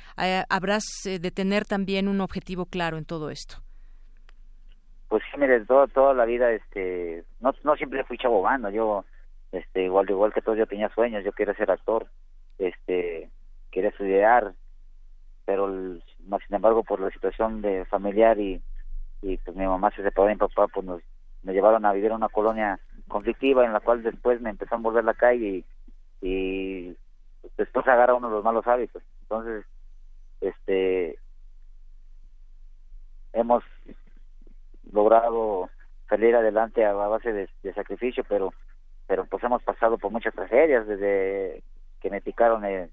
habrás 0.50 0.84
eh, 1.06 1.18
de 1.18 1.30
tener 1.30 1.64
también 1.64 2.08
un 2.08 2.20
objetivo 2.20 2.66
claro 2.66 2.98
en 2.98 3.06
todo 3.06 3.30
esto. 3.30 3.56
Pues 5.08 5.22
sí, 5.32 5.40
mire, 5.40 5.64
toda, 5.64 5.86
toda 5.86 6.12
la 6.12 6.26
vida, 6.26 6.52
este, 6.52 7.24
no, 7.40 7.54
no 7.64 7.74
siempre 7.76 8.04
fui 8.04 8.18
chavo 8.18 8.42
banda, 8.42 8.70
yo, 8.70 9.06
este, 9.50 9.84
igual, 9.84 10.08
igual 10.10 10.32
que 10.34 10.42
todos 10.42 10.58
yo 10.58 10.66
tenía 10.66 10.90
sueños, 10.90 11.24
yo 11.24 11.32
quería 11.32 11.54
ser 11.54 11.70
actor, 11.70 12.06
este, 12.60 13.30
quería 13.70 13.90
estudiar, 13.90 14.52
pero 15.44 15.68
sin 15.68 16.54
embargo 16.54 16.84
por 16.84 17.00
la 17.00 17.10
situación 17.10 17.62
de 17.62 17.84
familiar 17.86 18.38
y, 18.38 18.62
y 19.22 19.36
pues 19.38 19.56
mi 19.56 19.66
mamá 19.66 19.90
se 19.90 20.02
separó 20.02 20.28
de 20.28 20.34
mi 20.34 20.38
papá, 20.38 20.68
pues 20.68 20.86
nos, 20.86 21.02
me 21.42 21.52
llevaron 21.52 21.84
a 21.84 21.92
vivir 21.92 22.10
en 22.10 22.16
una 22.16 22.28
colonia 22.28 22.78
conflictiva 23.08 23.64
en 23.64 23.72
la 23.72 23.80
cual 23.80 24.02
después 24.02 24.40
me 24.40 24.50
empezó 24.50 24.74
a 24.74 24.78
volver 24.78 25.04
la 25.04 25.14
calle 25.14 25.64
y, 26.20 26.26
y 26.26 26.96
después 27.56 27.86
agarra 27.88 28.14
uno 28.14 28.28
de 28.28 28.34
los 28.36 28.44
malos 28.44 28.66
hábitos. 28.66 29.02
Entonces, 29.22 29.64
este, 30.40 31.18
hemos 33.32 33.64
logrado 34.92 35.70
salir 36.08 36.34
adelante 36.36 36.84
a 36.84 36.92
base 36.92 37.32
de, 37.32 37.48
de 37.62 37.74
sacrificio, 37.74 38.24
pero 38.28 38.52
pero 39.06 39.24
pues 39.24 39.42
hemos 39.42 39.60
pasado 39.64 39.98
por 39.98 40.12
muchas 40.12 40.32
tragedias 40.32 40.86
desde 40.86 41.64
que 42.00 42.10
me 42.10 42.20
picaron 42.20 42.64
el, 42.64 42.90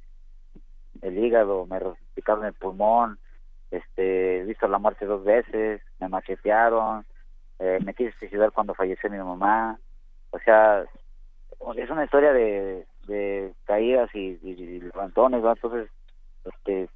hígado, 1.01 1.65
me 1.65 1.79
picaron 2.13 2.45
el 2.45 2.53
pulmón, 2.53 3.17
este, 3.71 4.39
he 4.39 4.43
visto 4.43 4.67
la 4.67 4.79
muerte 4.79 5.05
dos 5.05 5.23
veces, 5.23 5.81
me 5.99 6.09
machetearon, 6.09 7.05
eh, 7.59 7.79
me 7.83 7.93
quise 7.93 8.13
suicidar 8.19 8.51
cuando 8.51 8.73
falleció 8.73 9.09
mi 9.09 9.17
mamá, 9.17 9.79
o 10.31 10.39
sea, 10.39 10.83
es 11.75 11.89
una 11.89 12.03
historia 12.03 12.33
de, 12.33 12.85
de 13.07 13.53
caídas 13.65 14.13
y, 14.13 14.37
levantones, 14.79 15.43
entonces 15.43 15.89
este, 16.45 16.89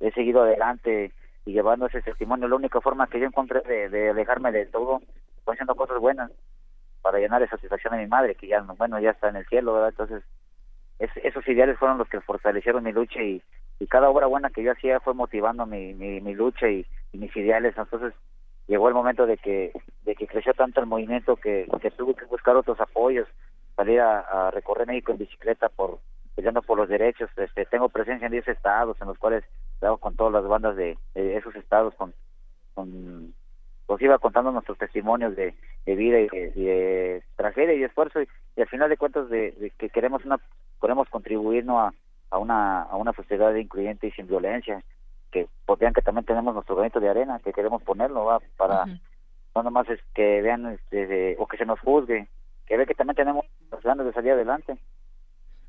he 0.00 0.12
seguido 0.12 0.42
adelante 0.42 1.12
y 1.46 1.52
llevando 1.52 1.86
ese 1.86 2.02
testimonio, 2.02 2.48
la 2.48 2.56
única 2.56 2.80
forma 2.80 3.06
que 3.06 3.20
yo 3.20 3.26
encontré 3.26 3.60
de, 3.62 3.88
de 3.88 4.10
alejarme 4.10 4.52
de 4.52 4.66
todo 4.66 5.00
fue 5.44 5.54
haciendo 5.54 5.74
cosas 5.74 5.98
buenas, 5.98 6.30
para 7.04 7.18
llenar 7.18 7.42
esa 7.42 7.56
satisfacción 7.56 7.92
de 7.92 8.02
mi 8.02 8.06
madre, 8.06 8.34
que 8.34 8.46
ya, 8.46 8.62
bueno, 8.62 8.98
ya 8.98 9.10
está 9.10 9.28
en 9.28 9.36
el 9.36 9.46
cielo, 9.48 9.74
¿verdad? 9.74 9.90
Entonces, 9.90 10.22
esos 10.98 11.46
ideales 11.48 11.78
fueron 11.78 11.98
los 11.98 12.08
que 12.08 12.20
fortalecieron 12.20 12.84
mi 12.84 12.92
lucha 12.92 13.20
y, 13.22 13.42
y 13.78 13.86
cada 13.86 14.08
obra 14.08 14.26
buena 14.26 14.50
que 14.50 14.62
yo 14.62 14.72
hacía 14.72 15.00
fue 15.00 15.14
motivando 15.14 15.66
mi, 15.66 15.94
mi, 15.94 16.20
mi 16.20 16.34
lucha 16.34 16.68
y, 16.68 16.86
mis 17.12 17.34
ideales. 17.36 17.74
Entonces, 17.76 18.12
llegó 18.66 18.88
el 18.88 18.94
momento 18.94 19.26
de 19.26 19.36
que, 19.36 19.72
de 20.02 20.14
que 20.14 20.26
creció 20.26 20.52
tanto 20.54 20.80
el 20.80 20.86
movimiento 20.86 21.36
que, 21.36 21.68
tuve 21.96 22.14
que 22.14 22.24
buscar 22.24 22.56
otros 22.56 22.80
apoyos, 22.80 23.28
salir 23.76 24.00
a, 24.00 24.50
recorrer 24.50 24.86
México 24.86 25.12
en 25.12 25.18
bicicleta 25.18 25.68
por 25.68 25.98
peleando 26.34 26.62
por 26.62 26.76
los 26.76 26.88
derechos. 26.88 27.30
Este, 27.36 27.64
tengo 27.66 27.88
presencia 27.88 28.26
en 28.26 28.32
10 28.32 28.48
estados 28.48 28.96
en 29.00 29.06
los 29.06 29.18
cuales 29.18 29.44
trabajo 29.78 30.00
con 30.00 30.16
todas 30.16 30.32
las 30.32 30.46
bandas 30.46 30.74
de, 30.74 30.98
esos 31.14 31.54
estados, 31.54 31.94
con, 31.94 32.12
con 32.74 33.32
pues 33.86 34.00
iba 34.02 34.18
contando 34.18 34.50
nuestros 34.50 34.78
testimonios 34.78 35.36
de, 35.36 35.54
de 35.84 35.94
vida 35.94 36.20
y 36.20 36.28
de, 36.28 37.22
tragedia 37.36 37.74
y 37.74 37.84
esfuerzo 37.84 38.22
y, 38.22 38.28
al 38.60 38.68
final 38.68 38.88
de 38.88 38.96
cuentas 38.96 39.28
de, 39.28 39.72
que 39.78 39.90
queremos 39.90 40.24
una 40.24 40.38
queremos 40.80 41.08
contribuir 41.08 41.64
a, 41.68 41.92
a 42.30 42.38
una 42.38 42.82
a 42.82 42.96
una 42.96 43.12
sociedad 43.12 43.54
incluyente 43.54 44.06
y 44.06 44.10
sin 44.12 44.26
violencia 44.26 44.82
que 45.30 45.48
pues 45.66 45.78
vean 45.78 45.92
que 45.92 46.02
también 46.02 46.24
tenemos 46.24 46.54
nuestro 46.54 46.76
granito 46.76 47.00
de 47.00 47.08
arena 47.08 47.40
que 47.44 47.52
queremos 47.52 47.82
ponerlo 47.82 48.24
¿va? 48.24 48.40
para 48.56 48.86
no 48.86 49.62
nomás 49.62 49.88
es 49.88 50.00
que 50.14 50.40
vean 50.42 50.66
este, 50.66 51.36
o 51.38 51.46
que 51.46 51.56
se 51.56 51.66
nos 51.66 51.80
juzgue 51.80 52.28
que 52.66 52.76
vean 52.76 52.86
que 52.86 52.94
también 52.94 53.16
tenemos 53.16 53.44
las 53.70 53.82
ganas 53.82 54.06
de 54.06 54.12
salir 54.12 54.32
adelante 54.32 54.76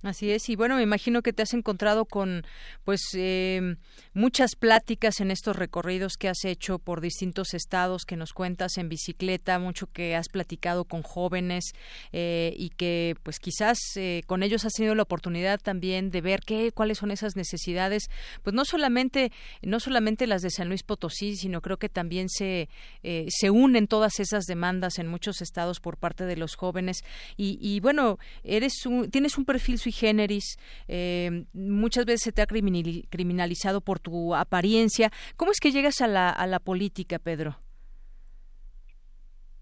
Así 0.05 0.29
es, 0.29 0.49
y 0.49 0.55
bueno, 0.55 0.75
me 0.75 0.83
imagino 0.83 1.23
que 1.23 1.33
te 1.33 1.41
has 1.41 1.55
encontrado 1.55 2.05
con 2.05 2.45
pues 2.83 3.01
eh, 3.15 3.75
muchas 4.13 4.55
pláticas 4.55 5.19
en 5.19 5.31
estos 5.31 5.55
recorridos 5.55 6.13
que 6.15 6.29
has 6.29 6.45
hecho 6.45 6.77
por 6.77 7.01
distintos 7.01 7.55
estados 7.55 8.05
que 8.05 8.15
nos 8.15 8.31
cuentas 8.31 8.77
en 8.77 8.87
bicicleta, 8.87 9.57
mucho 9.57 9.87
que 9.87 10.15
has 10.15 10.29
platicado 10.29 10.85
con 10.85 11.01
jóvenes 11.01 11.71
eh, 12.11 12.53
y 12.55 12.69
que 12.69 13.15
pues 13.23 13.39
quizás 13.39 13.79
eh, 13.95 14.21
con 14.27 14.43
ellos 14.43 14.63
has 14.63 14.73
tenido 14.73 14.93
la 14.93 15.01
oportunidad 15.01 15.59
también 15.59 16.11
de 16.11 16.21
ver 16.21 16.41
qué, 16.45 16.71
cuáles 16.71 16.99
son 16.99 17.09
esas 17.09 17.35
necesidades, 17.35 18.03
pues 18.43 18.53
no 18.53 18.63
solamente 18.63 19.31
no 19.63 19.79
solamente 19.79 20.27
las 20.27 20.43
de 20.43 20.51
San 20.51 20.67
Luis 20.67 20.83
Potosí, 20.83 21.35
sino 21.35 21.61
creo 21.61 21.77
que 21.77 21.89
también 21.89 22.29
se 22.29 22.69
se 23.01 23.49
unen 23.49 23.87
todas 23.87 24.19
esas 24.19 24.45
demandas 24.45 24.99
en 24.99 25.07
muchos 25.07 25.41
estados 25.41 25.79
por 25.79 25.97
parte 25.97 26.25
de 26.25 26.37
los 26.37 26.55
jóvenes. 26.55 27.03
Y, 27.37 27.57
y 27.59 27.79
bueno, 27.79 28.19
eres 28.43 28.85
un, 28.85 29.09
tienes 29.09 29.37
un 29.37 29.45
perfil 29.45 29.79
sui 29.79 29.94
generis, 29.95 30.57
eh, 30.87 31.45
muchas 31.53 32.05
veces 32.05 32.21
se 32.23 32.31
te 32.31 32.41
ha 32.41 32.47
criminalizado 32.47 33.81
por 33.81 33.99
tu 33.99 34.35
apariencia. 34.35 35.09
¿Cómo 35.37 35.51
es 35.51 35.59
que 35.59 35.71
llegas 35.71 36.01
a 36.01 36.07
la, 36.07 36.29
a 36.29 36.45
la 36.47 36.59
política, 36.59 37.19
Pedro? 37.19 37.55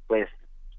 Pues 0.07 0.27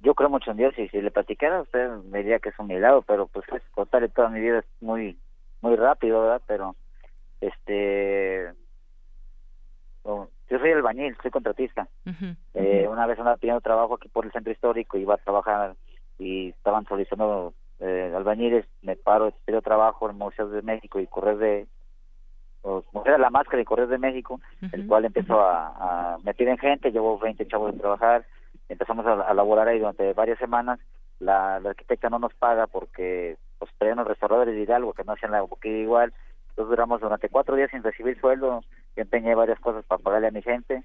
yo 0.00 0.14
creo 0.14 0.28
mucho 0.28 0.50
en 0.50 0.58
Dios 0.58 0.74
y 0.78 0.88
si 0.88 1.00
le 1.00 1.10
platicara 1.10 1.62
usted 1.62 1.88
me 2.10 2.18
diría 2.18 2.38
que 2.38 2.50
es 2.50 2.58
un 2.58 2.66
milagro, 2.66 3.02
pero 3.02 3.26
pues 3.26 3.46
es 3.54 3.62
contarle 3.70 4.08
toda 4.08 4.28
mi 4.28 4.40
vida 4.40 4.58
es 4.58 4.66
muy 4.80 5.16
muy 5.62 5.76
rápido, 5.76 6.20
¿verdad? 6.20 6.42
Pero 6.46 6.76
este 7.40 8.52
yo 10.04 10.58
soy 10.58 10.72
albañil, 10.72 11.16
soy 11.22 11.30
contratista. 11.30 11.88
eh, 12.54 12.86
una 12.88 13.06
vez 13.06 13.18
andaba 13.18 13.38
pidiendo 13.38 13.60
trabajo 13.62 13.94
aquí 13.94 14.08
por 14.08 14.26
el 14.26 14.32
centro 14.32 14.52
histórico, 14.52 14.98
iba 14.98 15.14
a 15.14 15.18
trabajar 15.18 15.74
y 16.18 16.50
estaban 16.50 16.84
solicitando 16.86 17.54
eh, 17.80 18.12
albañiles, 18.14 18.66
me 18.82 18.96
paro, 18.96 19.32
pido 19.44 19.62
trabajo 19.62 20.08
en 20.08 20.16
Museos 20.16 20.50
de 20.52 20.62
México 20.62 21.00
y 21.00 21.06
Correr 21.06 21.36
de 21.38 21.66
de 22.64 23.18
la 23.18 23.28
Máscara 23.28 23.60
y 23.60 23.66
Correr 23.66 23.88
de 23.88 23.98
México, 23.98 24.40
el 24.72 24.86
cual 24.86 25.04
empezó 25.04 25.38
a, 25.40 26.14
a, 26.14 26.18
me 26.24 26.32
piden 26.32 26.56
gente, 26.56 26.90
llevo 26.90 27.18
20 27.18 27.46
chavos 27.46 27.74
de 27.74 27.78
trabajar, 27.78 28.24
empezamos 28.70 29.04
a, 29.06 29.20
a 29.22 29.34
laborar 29.34 29.68
ahí 29.68 29.78
durante 29.78 30.14
varias 30.14 30.38
semanas, 30.38 30.80
la, 31.18 31.60
la 31.60 31.70
arquitecta 31.70 32.08
no 32.08 32.18
nos 32.18 32.32
paga 32.34 32.66
porque 32.66 33.36
pues 33.58 33.70
traían 33.76 33.98
los 33.98 34.08
restauradores 34.08 34.54
de 34.54 34.62
Hidalgo 34.62 34.94
que 34.94 35.04
no 35.04 35.12
hacían 35.12 35.32
la 35.32 35.42
boquilla 35.42 35.76
igual, 35.76 36.14
entonces 36.50 36.70
duramos 36.70 37.00
durante 37.02 37.28
cuatro 37.28 37.54
días 37.54 37.70
sin 37.70 37.82
recibir 37.82 38.18
sueldo, 38.18 38.62
yo 38.96 39.02
empeñé 39.02 39.34
varias 39.34 39.60
cosas 39.60 39.84
para 39.84 40.02
pagarle 40.02 40.28
a 40.28 40.32
mi 40.32 40.40
gente, 40.40 40.84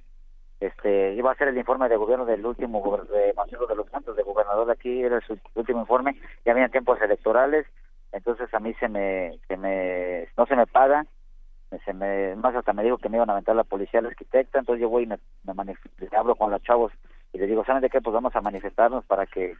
este 0.60 1.14
iba 1.14 1.32
a 1.32 1.36
ser 1.36 1.48
el 1.48 1.58
informe 1.58 1.88
de 1.88 1.96
gobierno 1.96 2.26
del 2.26 2.46
último 2.46 3.06
de 3.12 3.34
Marcelo 3.34 3.66
de 3.66 3.76
los 3.76 3.90
Santos 3.90 4.16
de 4.16 4.24
gobernador 4.24 4.68
de 4.68 4.74
aquí 4.74 5.02
era 5.02 5.22
su 5.22 5.38
último 5.56 5.82
informe 5.82 6.20
ya 6.46 6.52
había 6.52 6.68
tiempos 6.70 7.02
electorales 7.02 7.66
entonces 8.12 8.54
a 8.54 8.60
mí 8.60 8.74
se 8.76 8.90
me 8.90 9.40
se 9.48 9.56
me 9.56 10.28
no 10.38 10.46
se 10.46 10.56
me 10.56 10.68
paga 10.68 11.06
se 11.86 11.94
me 11.94 12.36
más 12.36 12.56
hasta 12.56 12.74
me 12.74 12.84
dijo 12.84 12.98
que 12.98 13.10
me 13.10 13.18
iban 13.18 13.30
a 13.30 13.34
aventar 13.34 13.56
la 13.56 13.64
policía 13.64 14.02
la 14.02 14.10
arquitecta 14.10 14.60
entonces 14.60 14.82
yo 14.82 14.90
voy 14.90 15.04
y 15.04 15.08
me, 15.08 15.18
me 15.44 15.76
hablo 16.18 16.36
con 16.36 16.52
los 16.52 16.62
chavos 16.64 16.92
y 17.32 17.38
les 17.38 17.48
digo 17.48 17.64
saben 17.64 17.82
de 17.82 17.90
qué 17.90 18.02
pues 18.02 18.14
vamos 18.14 18.36
a 18.36 18.42
manifestarnos 18.42 19.06
para 19.06 19.26
que 19.28 19.56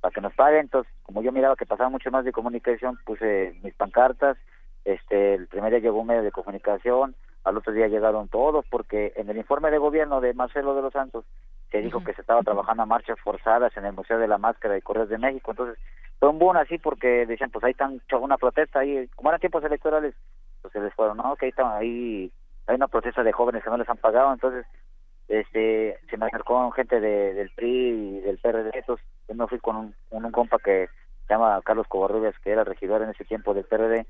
para 0.00 0.12
que 0.12 0.20
nos 0.20 0.34
paguen 0.34 0.60
entonces 0.60 0.92
como 1.04 1.22
yo 1.22 1.32
miraba 1.32 1.56
que 1.56 1.64
pasaba 1.64 1.88
mucho 1.88 2.10
más 2.10 2.24
de 2.24 2.32
comunicación 2.32 2.98
puse 3.06 3.58
mis 3.62 3.74
pancartas 3.74 4.36
este 4.84 5.34
el 5.34 5.46
primer 5.46 5.70
día 5.70 5.80
llegó 5.80 6.00
un 6.00 6.08
medio 6.08 6.22
de 6.22 6.32
comunicación 6.32 7.14
al 7.44 7.58
otro 7.58 7.72
día 7.72 7.88
llegaron 7.88 8.28
todos 8.28 8.64
porque 8.70 9.12
en 9.16 9.28
el 9.28 9.36
informe 9.36 9.70
de 9.70 9.78
gobierno 9.78 10.20
de 10.20 10.34
Marcelo 10.34 10.74
de 10.74 10.82
los 10.82 10.92
Santos 10.92 11.24
se 11.70 11.80
dijo 11.80 12.02
que 12.02 12.14
se 12.14 12.22
estaba 12.22 12.42
trabajando 12.42 12.82
a 12.82 12.86
marchas 12.86 13.18
forzadas 13.20 13.76
en 13.76 13.84
el 13.84 13.92
Museo 13.92 14.18
de 14.18 14.28
la 14.28 14.38
Máscara 14.38 14.74
de 14.74 14.82
Correos 14.82 15.08
de 15.08 15.18
México, 15.18 15.50
entonces 15.50 15.78
fue 16.18 16.28
un 16.30 16.38
boom 16.38 16.56
así 16.56 16.78
porque 16.78 17.26
decían 17.26 17.50
pues 17.50 17.64
ahí 17.64 17.72
están 17.72 18.00
una 18.20 18.38
protesta 18.38 18.80
ahí, 18.80 19.08
como 19.14 19.28
eran 19.28 19.40
tiempos 19.40 19.62
electorales, 19.64 20.14
pues 20.62 20.72
se 20.72 20.80
les 20.80 20.94
fueron, 20.94 21.18
no, 21.18 21.36
que 21.36 21.46
ahí 21.46 21.52
ahí 21.58 22.32
hay 22.66 22.76
una 22.76 22.88
protesta 22.88 23.22
de 23.22 23.32
jóvenes 23.32 23.62
que 23.62 23.70
no 23.70 23.76
les 23.76 23.88
han 23.88 23.98
pagado, 23.98 24.32
entonces 24.32 24.64
este 25.28 25.98
se 26.08 26.16
me 26.16 26.26
acercó 26.26 26.70
gente 26.70 27.00
de, 27.00 27.34
del 27.34 27.50
PRI 27.50 27.68
y 27.68 28.20
del 28.20 28.38
PRD, 28.38 28.70
entonces 28.72 29.06
yo 29.28 29.34
me 29.34 29.46
fui 29.48 29.58
con 29.58 29.76
un, 29.76 29.94
un 30.10 30.30
compa 30.30 30.58
que 30.58 30.88
se 31.26 31.34
llama 31.34 31.60
Carlos 31.62 31.88
Covarrubias, 31.88 32.38
que 32.38 32.52
era 32.52 32.64
regidor 32.64 33.02
en 33.02 33.10
ese 33.10 33.24
tiempo 33.24 33.52
del 33.52 33.64
PRD, 33.64 34.06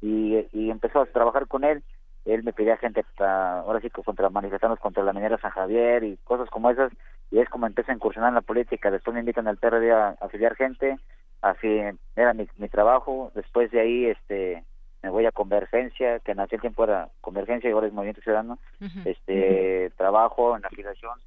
y, 0.00 0.46
y 0.52 0.70
empezó 0.70 1.00
a 1.00 1.06
trabajar 1.06 1.46
con 1.46 1.64
él 1.64 1.82
él 2.24 2.42
me 2.42 2.52
pedía 2.52 2.76
gente 2.76 3.04
para, 3.16 3.60
ahora 3.60 3.80
sí 3.80 3.90
que 3.90 4.02
contra 4.02 4.30
manifestarnos 4.30 4.78
contra 4.78 5.02
la 5.04 5.12
minera 5.12 5.38
San 5.38 5.50
Javier 5.50 6.04
y 6.04 6.16
cosas 6.24 6.48
como 6.50 6.70
esas 6.70 6.92
y 7.30 7.38
es 7.38 7.48
como 7.48 7.66
empecé 7.66 7.92
a 7.92 7.94
incursionar 7.94 8.28
en 8.28 8.36
la 8.36 8.40
política. 8.40 8.90
Después 8.90 9.14
me 9.14 9.20
invitan 9.20 9.48
al 9.48 9.58
PRD 9.58 9.92
a, 9.92 10.16
afiliar 10.20 10.56
gente 10.56 10.98
así 11.42 11.80
era 12.16 12.32
mi, 12.32 12.48
mi 12.56 12.68
trabajo. 12.68 13.30
Después 13.34 13.70
de 13.70 13.80
ahí 13.80 14.06
este 14.06 14.64
me 15.02 15.10
voy 15.10 15.26
a 15.26 15.32
Convergencia 15.32 16.18
que 16.20 16.32
en 16.32 16.40
aquel 16.40 16.60
tiempo 16.62 16.84
era 16.84 17.10
Convergencia 17.20 17.68
y 17.68 17.72
ahora 17.72 17.86
es 17.86 17.92
Movimiento 17.92 18.22
Ciudadano. 18.22 18.58
Este 19.04 19.92
trabajo 19.96 20.56
en 20.56 20.62
la 20.62 20.68
afiliación 20.68 21.18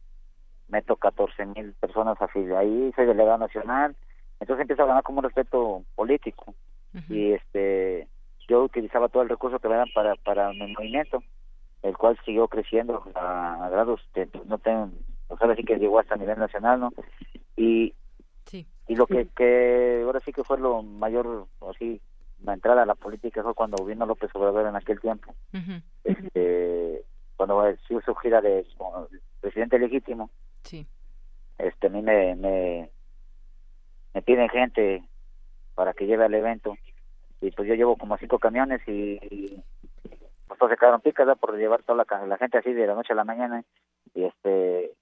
meto 0.67 0.95
14 0.95 1.45
mil 1.45 1.73
personas 1.73 2.19
afiliadas 2.19 2.63
ahí 2.63 2.91
soy 2.95 3.05
delegado 3.05 3.37
nacional. 3.37 3.95
Entonces 4.39 4.61
empiezo 4.61 4.83
a 4.83 4.87
ganar 4.87 5.03
como 5.03 5.19
un 5.19 5.25
respeto 5.25 5.83
político. 5.95 6.55
Y 7.09 7.33
este 7.33 8.07
yo 8.47 8.63
utilizaba 8.63 9.09
todo 9.09 9.23
el 9.23 9.29
recurso 9.29 9.59
que 9.59 9.67
me 9.67 9.75
dan 9.75 9.89
para, 9.93 10.15
para 10.15 10.51
mi 10.53 10.73
movimiento, 10.73 11.23
el 11.83 11.97
cual 11.97 12.17
siguió 12.25 12.47
creciendo 12.47 13.03
a, 13.15 13.67
grados 13.69 14.01
que 14.13 14.27
no 14.45 14.57
tengo, 14.57 14.89
ahora 15.29 15.55
sí 15.55 15.63
que 15.63 15.77
llegó 15.77 15.99
hasta 15.99 16.15
a 16.15 16.17
nivel 16.17 16.39
nacional, 16.39 16.79
¿no? 16.79 16.93
Y, 17.55 17.93
y 18.87 18.95
lo 18.95 19.05
que, 19.05 19.27
que 19.35 20.03
ahora 20.05 20.21
sí 20.21 20.31
que 20.31 20.43
fue 20.43 20.59
lo 20.59 20.81
mayor, 20.81 21.47
así, 21.69 21.99
la 22.43 22.53
entrada 22.53 22.83
a 22.83 22.85
la 22.85 22.95
política 22.95 23.43
fue 23.43 23.53
cuando 23.53 23.83
vino 23.83 24.05
López 24.05 24.29
Obrador 24.33 24.67
en 24.67 24.75
aquel 24.75 24.99
tiempo. 25.01 25.33
este 26.03 27.03
Cuando 27.35 27.69
hizo 27.69 28.01
su 28.01 28.15
gira 28.15 28.41
de 28.41 28.65
presidente 29.41 29.77
legítimo, 29.77 30.29
sí. 30.63 30.87
este 31.57 31.87
a 31.87 31.89
mí 31.89 32.01
me, 32.01 32.35
me, 32.35 32.89
me 34.13 34.21
piden 34.21 34.49
gente 34.49 35.03
para 35.75 35.93
que 35.93 36.05
lleve 36.05 36.25
al 36.25 36.33
evento 36.33 36.77
y 37.41 37.51
pues 37.51 37.67
yo 37.67 37.75
llevo 37.75 37.97
como 37.97 38.17
cinco 38.17 38.39
camiones 38.39 38.81
y, 38.87 39.19
pues 40.47 40.59
todos 40.59 40.71
se 40.71 40.77
quedaron 40.77 41.01
picas 41.01 41.37
por 41.37 41.55
llevar 41.57 41.83
toda 41.83 42.05
la, 42.27 42.37
gente 42.37 42.57
así 42.57 42.73
de 42.73 42.87
la 42.87 42.95
noche 42.95 43.13
a 43.13 43.15
la 43.15 43.23
mañana. 43.23 43.63
Y 44.13 44.23
este 44.23 44.93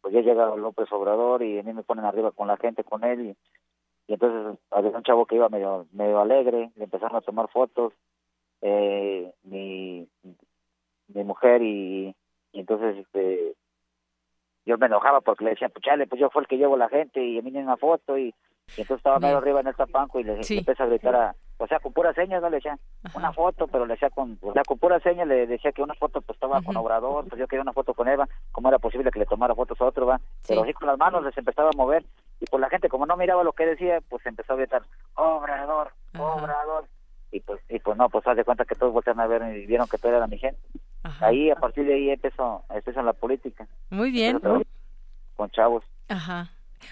pues 0.00 0.14
ya 0.14 0.20
llega 0.20 0.56
López 0.56 0.90
Obrador 0.90 1.42
y 1.42 1.58
a 1.58 1.62
mí 1.62 1.72
me 1.72 1.84
ponen 1.84 2.04
arriba 2.04 2.32
con 2.32 2.48
la 2.48 2.56
gente 2.56 2.82
con 2.82 3.04
él. 3.04 3.20
Y, 3.20 3.36
y 4.08 4.14
entonces 4.14 4.58
había 4.70 4.90
un 4.90 5.02
chavo 5.04 5.26
que 5.26 5.36
iba 5.36 5.48
medio 5.48 5.86
medio 5.92 6.20
alegre 6.20 6.72
le 6.74 6.84
empezaron 6.84 7.16
a 7.16 7.20
tomar 7.20 7.48
fotos 7.48 7.92
eh, 8.60 9.32
mi 9.44 10.08
mi 11.08 11.24
mujer 11.24 11.62
y, 11.62 12.16
y 12.52 12.60
entonces 12.60 12.96
este 12.96 13.54
yo 14.64 14.78
me 14.78 14.86
enojaba 14.86 15.20
porque 15.20 15.44
le 15.44 15.50
decía, 15.50 15.68
pues 15.68 15.84
chale, 15.84 16.06
pues 16.06 16.20
yo 16.20 16.30
fue 16.30 16.42
el 16.42 16.48
que 16.48 16.56
llevo 16.56 16.76
la 16.76 16.88
gente 16.88 17.24
y 17.24 17.38
a 17.38 17.42
mí 17.42 17.50
ni 17.50 17.58
una 17.58 17.76
foto 17.76 18.16
y, 18.16 18.34
entonces 18.76 18.98
estaba 18.98 19.18
medio 19.18 19.38
arriba 19.38 19.60
en 19.60 19.68
el 19.68 19.74
tapanco 19.74 20.20
y 20.20 20.24
le, 20.24 20.34
empecé 20.34 20.82
a 20.82 20.86
gritar 20.86 21.14
a, 21.14 21.34
o 21.58 21.66
sea, 21.66 21.78
con 21.80 21.92
puras 21.92 22.14
señas, 22.14 22.42
no 22.42 22.50
le 22.50 22.56
decía 22.56 22.78
una 23.14 23.32
foto, 23.32 23.66
pero 23.68 23.86
le 23.86 23.94
decía 23.94 24.10
con, 24.10 24.38
o 24.40 24.52
sea, 24.52 24.62
con 24.64 24.78
puras 24.78 25.02
señas 25.02 25.28
le 25.28 25.46
decía 25.46 25.72
que 25.72 25.82
una 25.82 25.94
foto 25.94 26.20
pues 26.20 26.36
estaba 26.36 26.62
con 26.62 26.76
Obrador, 26.76 27.28
pues 27.28 27.38
yo 27.38 27.46
quería 27.46 27.62
una 27.62 27.72
foto 27.72 27.94
con 27.94 28.08
Eva, 28.08 28.28
cómo 28.50 28.68
era 28.68 28.78
posible 28.78 29.10
que 29.10 29.18
le 29.18 29.26
tomara 29.26 29.54
fotos 29.54 29.80
a 29.80 29.84
otro, 29.84 30.06
va, 30.06 30.20
pero 30.46 30.62
así 30.62 30.72
con 30.72 30.88
las 30.88 30.98
manos 30.98 31.24
les 31.24 31.36
empezaba 31.36 31.70
a 31.70 31.76
mover 31.76 32.04
y 32.40 32.46
pues 32.46 32.60
la 32.60 32.68
gente 32.68 32.88
como 32.88 33.06
no 33.06 33.16
miraba 33.16 33.44
lo 33.44 33.52
que 33.52 33.66
decía, 33.66 34.00
pues 34.08 34.24
empezó 34.26 34.54
a 34.54 34.56
gritar, 34.56 34.82
Obrador, 35.14 35.92
Obrador, 36.18 36.86
y 37.32 37.40
pues, 37.40 37.60
y 37.68 37.78
pues 37.78 37.96
no, 37.96 38.08
pues 38.10 38.26
haz 38.26 38.36
de 38.36 38.44
cuenta 38.44 38.64
que 38.64 38.74
todos 38.74 38.92
voltearon 38.92 39.20
a 39.20 39.26
ver 39.26 39.56
y 39.56 39.66
vieron 39.66 39.88
que 39.88 39.98
todo 39.98 40.14
era 40.14 40.26
mi 40.26 40.38
gente. 40.38 40.60
Ahí, 41.20 41.50
a 41.50 41.56
partir 41.56 41.86
de 41.86 41.94
ahí 41.94 42.10
empezó, 42.10 42.64
empezó 42.68 43.02
la 43.02 43.14
política. 43.14 43.66
Muy 43.90 44.10
bien. 44.10 44.40
Con 45.34 45.50
chavos. 45.50 45.84
Ajá. 46.08 46.50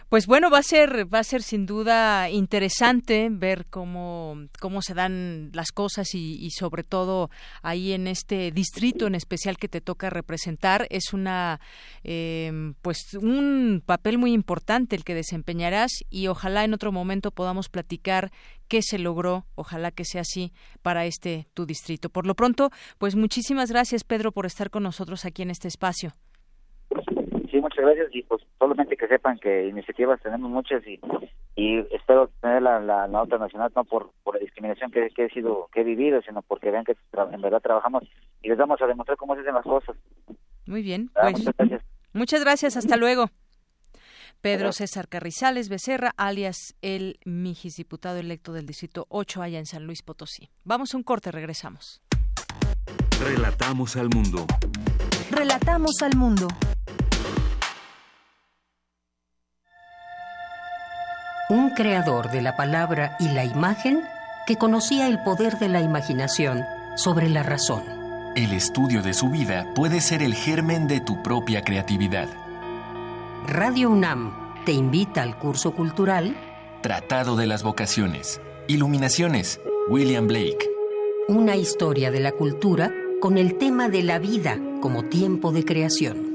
Pues 0.09 0.26
bueno, 0.26 0.51
va 0.51 0.59
a 0.59 0.62
ser, 0.62 1.12
va 1.12 1.20
a 1.20 1.24
ser 1.24 1.43
sin 1.43 1.66
duda 1.66 2.30
interesante 2.30 3.28
ver 3.30 3.66
cómo, 3.66 4.36
cómo 4.61 4.82
se 4.82 4.95
dan 4.95 5.51
las 5.53 5.72
cosas 5.72 6.14
y, 6.14 6.51
sobre 6.51 6.82
todo 6.82 7.30
ahí 7.62 7.93
en 7.93 8.07
este 8.07 8.51
distrito 8.51 9.07
en 9.07 9.14
especial 9.14 9.57
que 9.57 9.68
te 9.68 9.80
toca 9.80 10.11
representar. 10.11 10.86
Es 10.91 11.12
una, 11.12 11.61
em, 12.03 12.74
pues 12.82 13.14
un 13.14 13.82
papel 13.84 14.18
muy 14.18 14.32
importante 14.32 14.97
el 14.97 15.05
que 15.05 15.14
desempeñarás 15.14 15.91
y 16.11 16.26
ojalá 16.26 16.64
en 16.64 16.74
otro 16.74 16.93
momento 16.93 17.30
podamos 17.30 17.68
platicar 17.68 18.32
qué 18.68 18.82
se 18.82 18.99
logró. 18.99 19.47
Ojalá 19.55 19.91
que 19.91 20.05
sea 20.05 20.22
así 20.22 20.53
para 20.82 21.05
este 21.07 21.49
tu 21.55 21.66
distrito. 21.66 22.11
Por 22.11 22.26
lo 22.26 22.34
pronto, 22.34 22.70
pues 22.99 23.16
muchísimas 23.16 23.70
gracias 23.70 24.05
Pedro 24.05 24.32
por 24.32 24.47
estar 24.47 24.70
con 24.70 24.82
nosotros 24.82 25.24
aquí 25.24 25.43
en 25.43 25.51
este 25.51 25.68
espacio. 25.68 26.14
Muchas 27.81 27.97
gracias 27.97 28.14
y 28.14 28.22
pues 28.24 28.43
solamente 28.59 28.97
que 28.97 29.09
sepan 29.09 29.39
que 29.39 29.68
iniciativas 29.68 30.20
tenemos 30.20 30.51
muchas 30.51 30.87
y, 30.87 31.01
y 31.57 31.78
espero 31.95 32.28
tener 32.43 32.61
la, 32.61 32.78
la, 32.78 33.09
nota 33.09 33.39
nacional 33.39 33.72
no 33.74 33.85
por, 33.85 34.11
por 34.22 34.35
la 34.35 34.41
discriminación 34.41 34.91
que, 34.91 35.11
he 35.16 35.31
sido 35.31 35.68
que 35.72 35.81
he 35.81 35.85
vivido, 35.85 36.20
sino 36.20 36.43
porque 36.43 36.70
vean 36.70 36.85
que 36.85 36.95
en 37.33 37.41
verdad 37.41 37.61
trabajamos 37.61 38.05
y 38.43 38.51
les 38.51 38.59
vamos 38.59 38.83
a 38.83 38.87
demostrar 38.87 39.16
cómo 39.16 39.35
se 39.35 39.41
hacen 39.41 39.55
las 39.55 39.64
cosas. 39.64 39.97
Muy 40.66 40.83
bien, 40.83 41.11
ah, 41.14 41.31
pues, 41.31 41.39
muchas 41.39 41.55
gracias. 41.57 41.83
Muchas 42.12 42.45
gracias, 42.45 42.76
hasta 42.76 42.97
luego. 42.99 43.31
Pedro 44.43 44.72
César 44.72 45.09
Carrizales 45.09 45.70
Becerra, 45.70 46.12
alias 46.18 46.74
el 46.83 47.18
Mijis, 47.24 47.76
diputado 47.76 48.18
electo 48.18 48.53
del 48.53 48.66
Distrito 48.66 49.07
8 49.09 49.43
allá 49.43 49.59
en 49.59 49.66
San 49.66 49.87
Luis 49.87 50.03
Potosí. 50.03 50.51
Vamos 50.64 50.93
a 50.93 50.99
un 50.99 51.03
corte, 51.03 51.31
regresamos. 51.31 52.03
Relatamos 53.22 53.97
al 53.97 54.11
mundo. 54.11 54.47
Relatamos 55.31 56.03
al 56.03 56.16
mundo. 56.16 56.49
Un 61.51 61.70
creador 61.70 62.30
de 62.30 62.42
la 62.42 62.57
palabra 62.57 63.16
y 63.18 63.28
la 63.28 63.44
imagen 63.44 64.01
que 64.46 64.57
conocía 64.57 65.09
el 65.09 65.20
poder 65.22 65.59
de 65.59 65.68
la 65.68 65.80
imaginación 65.80 66.64
sobre 66.96 67.28
la 67.28 67.42
razón. 67.42 67.82
El 68.36 68.53
estudio 68.53 69.03
de 69.03 69.12
su 69.12 69.28
vida 69.30 69.66
puede 69.74 70.01
ser 70.01 70.22
el 70.22 70.34
germen 70.34 70.86
de 70.86 71.01
tu 71.01 71.22
propia 71.22 71.62
creatividad. 71.62 72.28
Radio 73.48 73.90
UNAM 73.90 74.32
te 74.64 74.72
invita 74.72 75.22
al 75.22 75.36
curso 75.36 75.72
cultural 75.72 76.36
Tratado 76.82 77.34
de 77.34 77.46
las 77.46 77.64
Vocaciones. 77.64 78.40
Iluminaciones. 78.68 79.61
William 79.88 80.28
Blake. 80.28 80.70
Una 81.26 81.57
historia 81.57 82.12
de 82.12 82.20
la 82.20 82.30
cultura 82.30 82.92
con 83.20 83.36
el 83.36 83.59
tema 83.59 83.88
de 83.88 84.05
la 84.05 84.20
vida 84.20 84.59
como 84.80 85.03
tiempo 85.07 85.51
de 85.51 85.64
creación. 85.64 86.30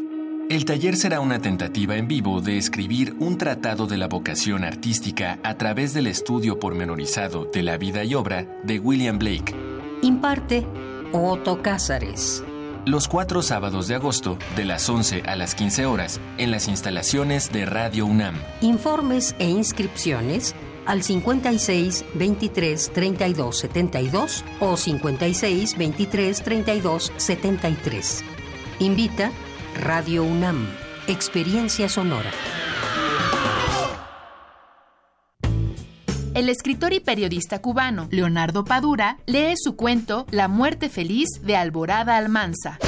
El 0.48 0.64
taller 0.64 0.96
será 0.96 1.22
una 1.22 1.41
tentativa 1.41 1.96
en 1.96 2.08
vivo 2.08 2.39
de 2.39 2.60
escribir 2.60 3.16
un 3.20 3.36
tratado 3.36 3.88
de 3.88 3.98
la 3.98 4.08
vocación 4.08 4.64
artística 4.64 5.39
a 5.41 5.58
través 5.58 5.96
del 5.96 6.06
estudio 6.06 6.60
pormenorizado 6.60 7.46
de 7.46 7.64
la 7.64 7.78
vida 7.78 8.04
y 8.04 8.14
obra 8.14 8.46
de 8.64 8.78
William 8.78 9.18
Blake. 9.18 9.56
Imparte 10.04 10.68
Otto 11.12 11.64
Cázares. 11.64 12.43
Los 12.86 13.08
cuatro 13.08 13.41
sábados 13.41 13.88
de 13.88 13.96
agosto, 13.96 14.38
de 14.56 14.66
las 14.66 14.88
11 14.88 15.24
a 15.26 15.36
las 15.36 15.56
15 15.56 15.88
horas, 15.88 16.22
en 16.38 16.52
las 16.52 16.68
instalaciones 16.68 17.52
de 17.52 17.66
Radio 17.66 18.06
UNAM. 18.06 18.36
Informes 18.62 19.36
e 19.39 19.50
inscripciones 19.50 20.54
al 20.86 21.02
56 21.02 22.06
23 22.14 22.91
32 22.93 23.58
72 23.58 24.46
o 24.60 24.78
56 24.78 25.76
23 25.76 26.43
32 26.43 27.14
73. 27.18 28.24
Invita 28.78 29.32
Radio 29.82 30.23
UNAM, 30.23 30.65
Experiencia 31.07 31.89
Sonora. 31.89 32.32
El 36.34 36.47
escritor 36.47 36.93
y 36.93 37.01
periodista 37.01 37.61
cubano 37.61 38.07
Leonardo 38.09 38.63
Padura 38.63 39.17
lee 39.26 39.53
su 39.57 39.76
cuento 39.76 40.26
La 40.32 40.47
muerte 40.47 40.88
feliz 40.88 41.28
de 41.43 41.57
Alborada 41.57 42.15
Almanza. 42.15 42.80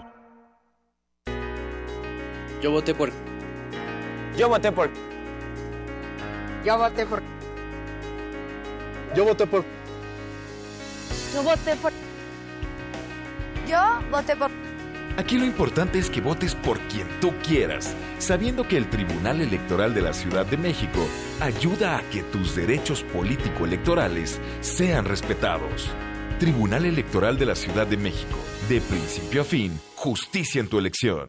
Yo 2.62 2.70
voté 2.70 2.94
por. 2.94 3.10
Yo 4.38 4.48
voté 4.48 4.70
por. 4.70 4.88
Yo 6.64 6.78
voté 6.78 7.04
por. 7.06 7.20
Yo 9.16 9.24
voté 9.24 9.44
por. 9.46 9.64
Yo 11.32 11.42
voté 11.42 11.76
por. 11.76 11.92
Yo 13.68 13.78
voté 14.10 14.36
por. 14.36 14.50
Aquí 15.16 15.38
lo 15.38 15.44
importante 15.44 15.98
es 15.98 16.08
que 16.08 16.20
votes 16.20 16.54
por 16.54 16.78
quien 16.80 17.06
tú 17.20 17.32
quieras, 17.46 17.94
sabiendo 18.18 18.66
que 18.66 18.76
el 18.76 18.88
Tribunal 18.88 19.40
Electoral 19.40 19.92
de 19.92 20.02
la 20.02 20.12
Ciudad 20.12 20.46
de 20.46 20.56
México 20.56 21.06
ayuda 21.40 21.98
a 21.98 22.02
que 22.10 22.22
tus 22.22 22.56
derechos 22.56 23.02
político-electorales 23.02 24.40
sean 24.60 25.04
respetados. 25.04 25.88
Tribunal 26.38 26.86
Electoral 26.86 27.38
de 27.38 27.46
la 27.46 27.54
Ciudad 27.54 27.86
de 27.86 27.98
México, 27.98 28.38
de 28.68 28.80
principio 28.80 29.42
a 29.42 29.44
fin, 29.44 29.78
justicia 29.94 30.60
en 30.60 30.68
tu 30.68 30.78
elección. 30.78 31.28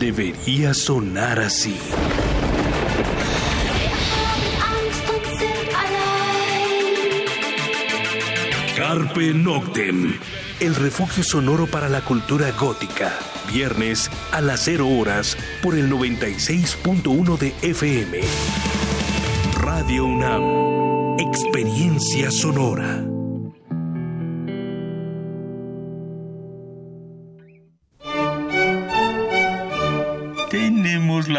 debería 0.00 0.72
sonar 0.72 1.38
así. 1.40 1.76
Carpe 8.74 9.34
Noctem, 9.34 10.18
el 10.58 10.74
refugio 10.74 11.22
sonoro 11.22 11.66
para 11.66 11.90
la 11.90 12.00
cultura 12.00 12.50
gótica. 12.52 13.12
Viernes 13.52 14.10
a 14.32 14.40
las 14.40 14.60
0 14.64 14.88
horas 14.88 15.36
por 15.62 15.74
el 15.74 15.90
96.1 15.90 17.38
de 17.38 17.54
FM. 17.60 18.20
Radio 19.60 20.06
UNAM, 20.06 21.18
experiencia 21.18 22.30
sonora. 22.30 23.09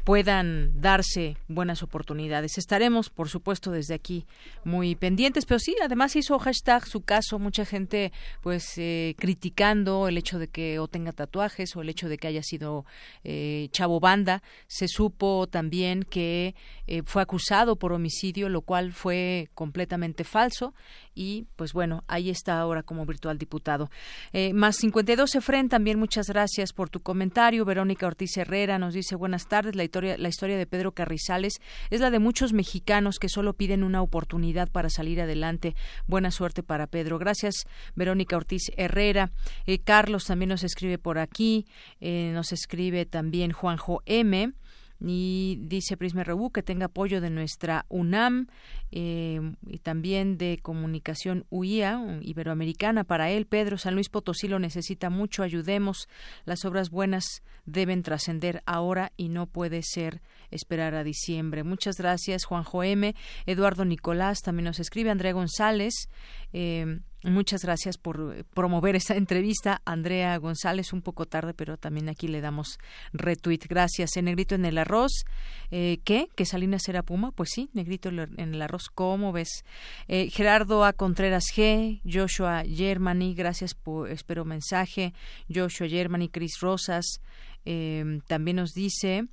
puedan 0.07 0.71
darse 0.79 1.35
buenas 1.49 1.83
oportunidades. 1.83 2.57
Estaremos, 2.57 3.09
por 3.09 3.27
supuesto, 3.27 3.71
desde 3.71 3.93
aquí 3.93 4.25
muy 4.63 4.95
pendientes, 4.95 5.45
pero 5.45 5.59
sí, 5.59 5.75
además 5.83 6.15
hizo 6.15 6.39
hashtag 6.39 6.87
su 6.87 7.01
caso, 7.01 7.39
mucha 7.39 7.65
gente 7.65 8.13
pues 8.41 8.77
eh, 8.77 9.15
criticando 9.17 10.07
el 10.07 10.17
hecho 10.17 10.39
de 10.39 10.47
que 10.47 10.79
o 10.79 10.87
tenga 10.87 11.11
tatuajes 11.11 11.75
o 11.75 11.81
el 11.81 11.89
hecho 11.89 12.07
de 12.07 12.17
que 12.17 12.27
haya 12.29 12.41
sido 12.41 12.85
eh, 13.25 13.67
chavo 13.71 13.99
banda. 13.99 14.43
Se 14.67 14.87
supo 14.87 15.45
también 15.47 16.03
que 16.03 16.55
eh, 16.87 17.01
fue 17.03 17.21
acusado 17.21 17.75
por 17.75 17.91
homicidio, 17.91 18.47
lo 18.47 18.61
cual 18.61 18.93
fue 18.93 19.49
completamente 19.55 20.23
falso 20.23 20.73
y 21.17 21.47
pues 21.55 21.73
bueno, 21.73 22.03
ahí 22.07 22.29
está 22.29 22.59
ahora 22.59 22.83
como 22.83 23.05
virtual 23.07 23.39
diputado. 23.39 23.89
Eh, 24.33 24.53
más 24.53 24.75
52 24.75 25.33
Efren, 25.33 25.67
también 25.67 25.97
muchas 25.97 26.27
gracias 26.27 26.73
por 26.73 26.91
tu 26.91 26.99
comentario. 26.99 27.65
Verónica 27.65 28.05
Ortiz 28.05 28.37
Herrera 28.37 28.77
nos 28.77 28.93
dice 28.93 29.15
buenas 29.15 29.47
tardes. 29.47 29.75
La 29.75 29.83
historia, 29.83 30.15
la 30.19 30.29
historia 30.29 30.57
de 30.57 30.67
Pedro 30.67 30.91
Carrizales 30.91 31.59
es 31.89 32.01
la 32.01 32.11
de 32.11 32.19
muchos 32.19 32.53
mexicanos 32.53 33.17
que 33.17 33.29
solo 33.29 33.53
piden 33.53 33.83
una 33.83 34.03
oportunidad 34.03 34.69
para 34.69 34.91
salir 34.91 35.19
adelante. 35.19 35.75
Buena 36.05 36.29
suerte 36.29 36.61
para 36.61 36.85
Pedro. 36.85 37.17
Gracias, 37.17 37.65
Verónica 37.95 38.37
Ortiz 38.37 38.71
Herrera. 38.77 39.31
Eh, 39.65 39.79
Carlos 39.79 40.25
también 40.25 40.49
nos 40.49 40.63
escribe 40.63 40.99
por 40.99 41.17
aquí. 41.17 41.65
Eh, 41.99 42.29
nos 42.33 42.51
escribe 42.51 43.07
también 43.07 43.51
Juanjo 43.51 44.03
M 44.05 44.53
y 44.99 45.59
dice 45.61 45.97
Prisma 45.97 46.23
Rebu 46.23 46.51
que 46.51 46.63
tenga 46.63 46.85
apoyo 46.85 47.21
de 47.21 47.29
nuestra 47.29 47.85
UNAM 47.89 48.47
eh, 48.91 49.39
y 49.67 49.79
también 49.79 50.37
de 50.37 50.59
Comunicación 50.61 51.45
UIA 51.49 52.19
Iberoamericana 52.21 53.03
para 53.03 53.29
él. 53.29 53.45
Pedro 53.45 53.77
San 53.77 53.95
Luis 53.95 54.09
Potosí 54.09 54.47
lo 54.47 54.59
necesita 54.59 55.09
mucho, 55.09 55.43
ayudemos. 55.43 56.07
Las 56.45 56.65
obras 56.65 56.89
buenas 56.89 57.43
deben 57.65 58.01
trascender 58.01 58.63
ahora 58.65 59.11
y 59.17 59.29
no 59.29 59.45
puede 59.45 59.81
ser 59.83 60.21
esperar 60.51 60.95
a 60.95 61.03
diciembre. 61.03 61.63
Muchas 61.63 61.97
gracias, 61.97 62.45
Juanjo 62.45 62.83
M. 62.83 63.15
Eduardo 63.45 63.85
Nicolás 63.85 64.41
también 64.41 64.65
nos 64.65 64.79
escribe, 64.79 65.09
Andrea 65.09 65.33
González. 65.33 66.09
Eh, 66.53 66.99
Muchas 67.23 67.63
gracias 67.63 67.97
por 67.97 68.35
eh, 68.35 68.43
promover 68.53 68.95
esta 68.95 69.15
entrevista, 69.15 69.81
Andrea 69.85 70.37
González, 70.37 70.93
un 70.93 71.01
poco 71.01 71.25
tarde, 71.25 71.55
pero 71.55 71.75
también 71.75 72.09
aquí 72.09 72.27
le 72.27 72.41
damos 72.41 72.77
retweet. 73.11 73.61
Gracias. 73.67 74.15
En 74.17 74.25
negrito 74.25 74.53
en 74.53 74.65
el 74.65 74.77
arroz, 74.77 75.25
eh, 75.71 75.97
¿qué? 76.03 76.29
¿Que 76.35 76.45
Salinas 76.45 76.87
era 76.87 77.01
Puma? 77.01 77.31
Pues 77.31 77.49
sí, 77.51 77.69
negrito 77.73 78.09
en 78.09 78.53
el 78.53 78.61
arroz, 78.61 78.89
¿cómo 78.93 79.31
ves? 79.31 79.65
Eh, 80.07 80.29
Gerardo 80.29 80.85
A. 80.85 80.93
Contreras 80.93 81.45
G, 81.53 82.01
Joshua 82.05 82.63
Germany, 82.63 83.33
gracias 83.33 83.73
por, 83.73 84.11
espero 84.11 84.45
mensaje. 84.45 85.13
Joshua 85.53 85.89
Germany, 85.89 86.29
Cris 86.29 86.59
Rosas, 86.61 87.19
eh, 87.65 88.19
también 88.27 88.57
nos 88.57 88.73
dice... 88.73 89.27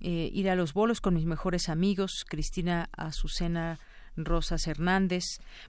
Eh, 0.00 0.30
ir 0.32 0.48
a 0.48 0.54
los 0.54 0.74
bolos 0.74 1.00
con 1.00 1.14
mis 1.14 1.26
mejores 1.26 1.68
amigos, 1.68 2.24
Cristina 2.28 2.88
Azucena 2.92 3.78
Rosas 4.24 4.66
Hernández, 4.66 5.24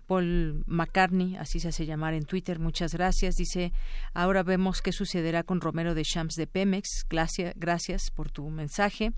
Paul 0.07 0.63
McCartney, 0.65 1.35
así 1.37 1.59
se 1.59 1.69
hace 1.69 1.85
llamar 1.85 2.13
en 2.13 2.25
Twitter, 2.25 2.59
muchas 2.59 2.93
gracias. 2.93 3.35
Dice, 3.35 3.71
ahora 4.13 4.43
vemos 4.43 4.81
qué 4.81 4.91
sucederá 4.91 5.43
con 5.43 5.61
Romero 5.61 5.95
de 5.95 6.03
Champs 6.03 6.35
de 6.35 6.47
Pemex. 6.47 7.05
Gracias, 7.09 7.53
gracias 7.55 8.11
por 8.11 8.31
tu 8.31 8.49
mensaje. 8.49 9.11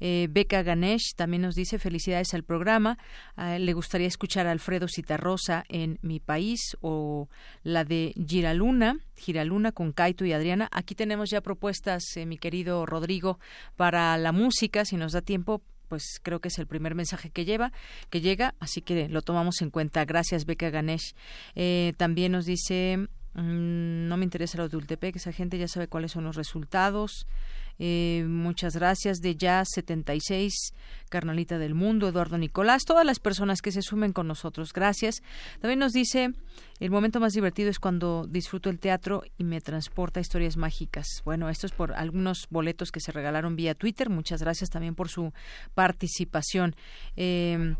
Eh, 0.00 0.28
Beca 0.30 0.62
Ganesh 0.62 1.14
también 1.16 1.42
nos 1.42 1.54
dice 1.54 1.78
felicidades 1.78 2.34
al 2.34 2.44
programa. 2.44 2.98
le 3.36 3.72
gustaría 3.72 4.06
escuchar 4.06 4.46
a 4.46 4.52
Alfredo 4.52 4.86
Citarrosa 4.88 5.64
en 5.68 5.98
Mi 6.02 6.20
País 6.20 6.76
o 6.80 7.28
la 7.62 7.84
de 7.84 8.14
Giraluna, 8.26 8.98
Giraluna 9.16 9.72
con 9.72 9.92
Kaito 9.92 10.24
y 10.24 10.32
Adriana. 10.32 10.68
Aquí 10.72 10.94
tenemos 10.94 11.30
ya 11.30 11.40
propuestas, 11.40 12.16
eh, 12.16 12.26
mi 12.26 12.38
querido 12.38 12.86
Rodrigo, 12.86 13.38
para 13.76 14.16
la 14.16 14.32
música. 14.32 14.84
Si 14.84 14.96
nos 14.96 15.12
da 15.12 15.20
tiempo, 15.20 15.62
pues 15.90 16.20
creo 16.22 16.40
que 16.40 16.48
es 16.48 16.58
el 16.60 16.68
primer 16.68 16.94
mensaje 16.94 17.30
que 17.30 17.44
lleva, 17.44 17.72
que 18.10 18.20
llega, 18.20 18.54
así 18.60 18.80
que 18.80 19.08
lo 19.08 19.22
tomamos 19.22 19.60
en 19.60 19.70
cuenta. 19.70 20.04
Gracias, 20.04 20.46
Beca 20.46 20.70
Ganesh. 20.70 21.16
Eh, 21.56 21.94
también 21.96 22.30
nos 22.30 22.46
dice, 22.46 23.08
mm, 23.34 24.06
no 24.06 24.16
me 24.16 24.22
interesa 24.22 24.56
lo 24.56 24.68
de 24.68 24.76
Ultepec, 24.76 25.16
esa 25.16 25.32
gente 25.32 25.58
ya 25.58 25.66
sabe 25.66 25.88
cuáles 25.88 26.12
son 26.12 26.22
los 26.22 26.36
resultados. 26.36 27.26
Eh, 27.82 28.26
muchas 28.28 28.76
gracias 28.76 29.20
de 29.20 29.36
Jazz 29.36 29.68
76, 29.74 30.74
Carnalita 31.08 31.58
del 31.58 31.74
Mundo, 31.74 32.06
Eduardo 32.06 32.36
Nicolás, 32.36 32.84
todas 32.84 33.06
las 33.06 33.20
personas 33.20 33.62
que 33.62 33.72
se 33.72 33.80
sumen 33.80 34.12
con 34.12 34.28
nosotros. 34.28 34.74
Gracias. 34.74 35.22
También 35.60 35.78
nos 35.78 35.92
dice, 35.92 36.34
el 36.78 36.90
momento 36.90 37.20
más 37.20 37.32
divertido 37.32 37.70
es 37.70 37.78
cuando 37.78 38.26
disfruto 38.28 38.68
el 38.68 38.78
teatro 38.78 39.22
y 39.38 39.44
me 39.44 39.62
transporta 39.62 40.20
historias 40.20 40.58
mágicas. 40.58 41.06
Bueno, 41.24 41.48
esto 41.48 41.66
es 41.66 41.72
por 41.72 41.94
algunos 41.94 42.46
boletos 42.50 42.92
que 42.92 43.00
se 43.00 43.12
regalaron 43.12 43.56
vía 43.56 43.74
Twitter. 43.74 44.10
Muchas 44.10 44.42
gracias 44.42 44.68
también 44.68 44.94
por 44.94 45.08
su 45.08 45.32
participación. 45.72 46.76
Eh, 47.16 47.76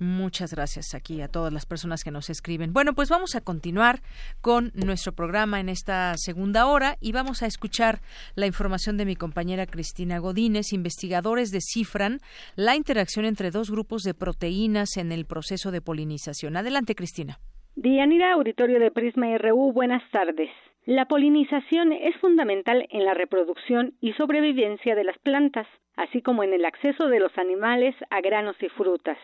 Muchas 0.00 0.54
gracias 0.54 0.94
aquí 0.94 1.20
a 1.20 1.28
todas 1.28 1.52
las 1.52 1.66
personas 1.66 2.02
que 2.02 2.10
nos 2.10 2.30
escriben. 2.30 2.72
Bueno, 2.72 2.94
pues 2.94 3.10
vamos 3.10 3.36
a 3.36 3.42
continuar 3.42 4.00
con 4.40 4.72
nuestro 4.74 5.12
programa 5.12 5.60
en 5.60 5.68
esta 5.68 6.14
segunda 6.16 6.66
hora 6.68 6.96
y 7.02 7.12
vamos 7.12 7.42
a 7.42 7.46
escuchar 7.46 7.98
la 8.34 8.46
información 8.46 8.96
de 8.96 9.04
mi 9.04 9.14
compañera 9.14 9.66
Cristina 9.66 10.18
Godínez. 10.18 10.72
Investigadores 10.72 11.50
descifran 11.50 12.20
la 12.56 12.76
interacción 12.76 13.26
entre 13.26 13.50
dos 13.50 13.70
grupos 13.70 14.02
de 14.02 14.14
proteínas 14.14 14.96
en 14.96 15.12
el 15.12 15.26
proceso 15.26 15.70
de 15.70 15.82
polinización. 15.82 16.56
Adelante, 16.56 16.94
Cristina. 16.94 17.36
Dianira, 17.76 18.32
auditorio 18.32 18.80
de 18.80 18.90
Prisma 18.90 19.36
RU, 19.36 19.70
buenas 19.74 20.02
tardes. 20.12 20.48
La 20.86 21.08
polinización 21.08 21.92
es 21.92 22.16
fundamental 22.22 22.86
en 22.88 23.04
la 23.04 23.12
reproducción 23.12 23.92
y 24.00 24.14
sobrevivencia 24.14 24.94
de 24.94 25.04
las 25.04 25.18
plantas, 25.18 25.66
así 25.96 26.22
como 26.22 26.42
en 26.42 26.54
el 26.54 26.64
acceso 26.64 27.08
de 27.08 27.20
los 27.20 27.36
animales 27.36 27.94
a 28.08 28.22
granos 28.22 28.56
y 28.62 28.70
frutas. 28.70 29.18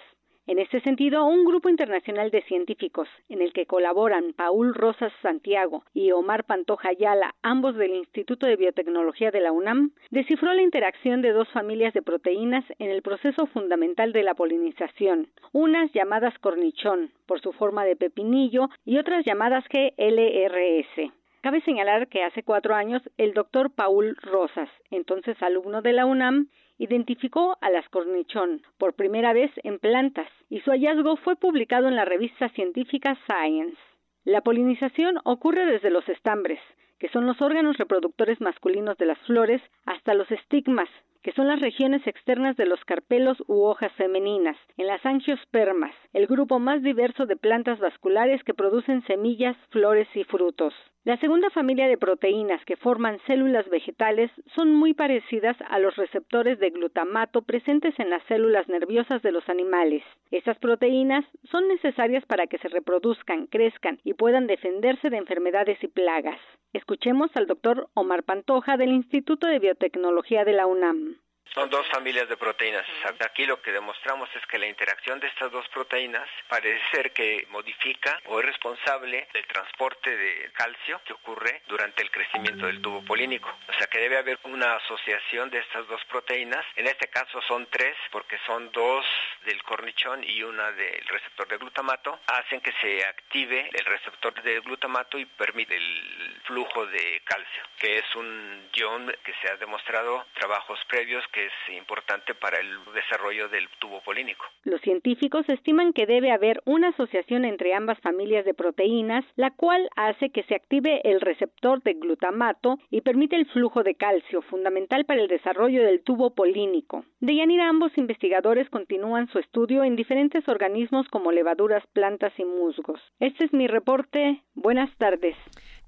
En 0.48 0.60
este 0.60 0.81
sentido, 0.82 1.24
un 1.24 1.44
grupo 1.44 1.68
internacional 1.68 2.31
de 2.31 2.40
científicos, 2.43 3.09
en 3.28 3.43
el 3.43 3.52
que 3.52 3.66
colaboran 3.66 4.32
Paul 4.32 4.74
Rosas 4.74 5.12
Santiago 5.20 5.82
y 5.93 6.12
Omar 6.12 6.44
Pantoja 6.44 6.90
Ayala, 6.90 7.35
ambos 7.43 7.74
del 7.74 7.97
Instituto 7.97 8.47
de 8.47 8.55
Biotecnología 8.55 9.32
de 9.32 9.40
la 9.40 9.51
UNAM, 9.51 9.90
descifró 10.12 10.55
la 10.55 10.62
interacción 10.62 11.20
de 11.20 11.32
dos 11.32 11.48
familias 11.48 11.94
de 11.94 12.02
proteínas 12.02 12.64
en 12.78 12.90
el 12.90 13.02
proceso 13.02 13.47
fundamental 13.47 14.12
de 14.12 14.23
la 14.23 14.35
polinización, 14.35 15.27
unas 15.51 15.90
llamadas 15.93 16.39
cornichón, 16.39 17.10
por 17.27 17.40
su 17.40 17.52
forma 17.52 17.85
de 17.85 17.97
pepinillo, 17.97 18.68
y 18.85 18.98
otras 18.98 19.24
llamadas 19.24 19.64
GLRS. 19.68 21.10
Cabe 21.40 21.60
señalar 21.62 22.06
que 22.06 22.23
hace 22.23 22.44
cuatro 22.44 22.77
años 22.77 23.02
el 23.18 23.35
doctor 23.35 23.73
Paul 23.73 24.16
Rosas, 24.23 24.68
entonces 24.93 25.40
alumno 25.43 25.82
de 25.82 25.93
la 25.93 26.06
UNAM, 26.06 26.48
identificó 26.78 27.56
a 27.60 27.70
las 27.70 27.88
cornichón 27.88 28.62
por 28.78 28.94
primera 28.94 29.32
vez 29.32 29.50
en 29.62 29.78
plantas 29.78 30.28
y 30.48 30.60
su 30.60 30.70
hallazgo 30.70 31.16
fue 31.16 31.36
publicado 31.36 31.88
en 31.88 31.96
la 31.96 32.04
revista 32.04 32.48
científica 32.50 33.16
Science. 33.26 33.76
La 34.24 34.40
polinización 34.40 35.18
ocurre 35.24 35.66
desde 35.66 35.90
los 35.90 36.08
estambres, 36.08 36.60
que 36.98 37.08
son 37.08 37.26
los 37.26 37.40
órganos 37.40 37.76
reproductores 37.76 38.40
masculinos 38.40 38.96
de 38.98 39.06
las 39.06 39.18
flores, 39.20 39.62
hasta 39.84 40.14
los 40.14 40.30
estigmas, 40.30 40.88
que 41.22 41.32
son 41.32 41.48
las 41.48 41.60
regiones 41.60 42.06
externas 42.06 42.56
de 42.56 42.66
los 42.66 42.84
carpelos 42.84 43.43
u 43.47 43.62
hojas 43.62 43.93
femeninas, 43.93 44.56
en 44.76 44.86
las 44.86 45.05
angiospermas, 45.05 45.94
el 46.12 46.26
grupo 46.26 46.59
más 46.59 46.82
diverso 46.82 47.26
de 47.26 47.36
plantas 47.36 47.78
vasculares 47.78 48.43
que 48.44 48.55
producen 48.55 49.05
semillas, 49.06 49.56
flores 49.70 50.09
y 50.14 50.24
frutos. 50.24 50.74
La 51.06 51.16
segunda 51.18 51.51
familia 51.51 51.86
de 51.86 51.98
proteínas 51.98 52.64
que 52.64 52.76
forman 52.76 53.20
células 53.28 53.68
vegetales 53.70 54.28
son 54.56 54.74
muy 54.74 54.93
parecidas 54.93 55.56
a 55.68 55.78
los 55.78 55.94
receptores 55.94 56.59
de 56.59 56.70
glutamato 56.70 57.43
presentes 57.43 57.94
en 58.01 58.10
las 58.10 58.24
células 58.24 58.68
nerviosas 58.68 59.22
de 59.22 59.30
los 59.30 59.48
animales. 59.48 60.02
Estas 60.32 60.59
proteínas 60.59 61.24
son 61.48 61.68
necesarias 61.68 62.26
para 62.26 62.48
que 62.48 62.59
se 62.59 62.66
reproduzcan, 62.66 63.47
crezcan 63.47 64.01
y 64.02 64.14
puedan 64.14 64.48
defenderse 64.48 65.09
de 65.09 65.18
enfermedades 65.18 65.78
y 65.84 65.86
plagas. 65.86 66.40
Escuchemos 66.72 67.30
al 67.36 67.47
doctor 67.47 67.88
Omar 67.94 68.24
Pantoja 68.24 68.76
del 68.76 68.90
Instituto 68.90 69.47
de 69.47 69.60
Biotecnología 69.60 70.44
de 70.44 70.55
la 70.55 70.66
UNAM. 70.66 71.15
Son 71.56 71.70
dos 71.70 71.88
familias 71.88 72.28
de 72.28 72.36
proteínas. 72.36 72.86
Aquí 73.24 73.46
lo 73.46 73.62
que 73.62 73.72
demostramos 73.72 74.28
es 74.36 74.46
que 74.46 74.58
la 74.58 74.66
interacción 74.66 75.18
de 75.20 75.28
estas 75.28 75.50
dos 75.50 75.66
proteínas 75.68 76.28
parece 76.48 76.78
ser 76.90 77.12
que 77.12 77.46
modifica 77.48 78.20
o 78.26 78.38
es 78.40 78.44
responsable 78.44 79.26
del 79.32 79.46
transporte 79.46 80.14
de 80.14 80.50
calcio 80.52 81.00
que 81.06 81.14
ocurre 81.14 81.62
durante 81.66 82.02
el 82.02 82.10
crecimiento 82.10 82.66
del 82.66 82.82
tubo 82.82 83.02
polínico. 83.06 83.48
O 83.70 83.72
sea 83.72 83.86
que 83.86 84.00
debe 84.00 84.18
haber 84.18 84.38
una 84.42 84.76
asociación 84.76 85.48
de 85.48 85.60
estas 85.60 85.88
dos 85.88 86.04
proteínas. 86.04 86.62
En 86.76 86.88
este 86.88 87.08
caso 87.08 87.40
son 87.48 87.66
tres 87.70 87.96
porque 88.10 88.36
son 88.44 88.70
dos 88.72 89.06
del 89.46 89.62
cornichón 89.62 90.24
y 90.24 90.42
una 90.42 90.72
del 90.72 91.06
receptor 91.08 91.48
de 91.48 91.56
glutamato. 91.56 92.20
Hacen 92.26 92.60
que 92.60 92.72
se 92.82 93.02
active 93.06 93.70
el 93.72 93.84
receptor 93.86 94.34
de 94.42 94.60
glutamato 94.60 95.18
y 95.18 95.24
permite 95.24 95.74
el 95.74 96.38
flujo 96.44 96.84
de 96.84 97.22
calcio, 97.24 97.62
que 97.78 97.96
es 98.00 98.14
un 98.14 98.68
ion 98.74 99.10
que 99.24 99.32
se 99.40 99.48
ha 99.48 99.56
demostrado 99.56 100.26
trabajos 100.34 100.78
previos 100.86 101.26
que 101.28 101.45
es 101.47 101.77
importante 101.77 102.35
para 102.35 102.59
el 102.59 102.68
desarrollo 102.94 103.48
del 103.48 103.68
tubo 103.78 104.01
polínico. 104.02 104.44
Los 104.64 104.81
científicos 104.81 105.48
estiman 105.48 105.93
que 105.93 106.06
debe 106.06 106.32
haber 106.32 106.62
una 106.64 106.89
asociación 106.89 107.44
entre 107.44 107.74
ambas 107.74 107.98
familias 108.01 108.44
de 108.44 108.55
proteínas, 108.55 109.24
la 109.36 109.51
cual 109.51 109.89
hace 109.97 110.31
que 110.31 110.43
se 110.44 110.55
active 110.55 111.01
el 111.05 111.20
receptor 111.20 111.82
de 111.82 111.94
glutamato 111.94 112.78
y 112.90 113.01
permite 113.01 113.36
el 113.36 113.47
flujo 113.47 113.82
de 113.82 113.94
calcio, 113.94 114.43
fundamental 114.43 115.05
para 115.05 115.20
el 115.20 115.28
desarrollo 115.28 115.82
del 115.82 116.02
tubo 116.02 116.35
polínico. 116.35 117.05
De 117.20 117.35
Yanira, 117.35 117.68
ambos 117.68 117.97
investigadores 117.97 118.68
continúan 118.70 119.28
su 119.28 119.39
estudio 119.39 119.85
en 119.85 119.97
diferentes 119.97 120.48
organismos 120.48 121.09
como 121.09 121.32
levaduras, 121.32 121.86
plantas 121.93 122.32
y 122.39 122.44
musgos. 122.44 123.01
Este 123.20 123.44
es 123.44 123.52
mi 123.52 123.66
reporte. 123.66 124.43
Buenas 124.55 124.90
tardes. 124.98 125.36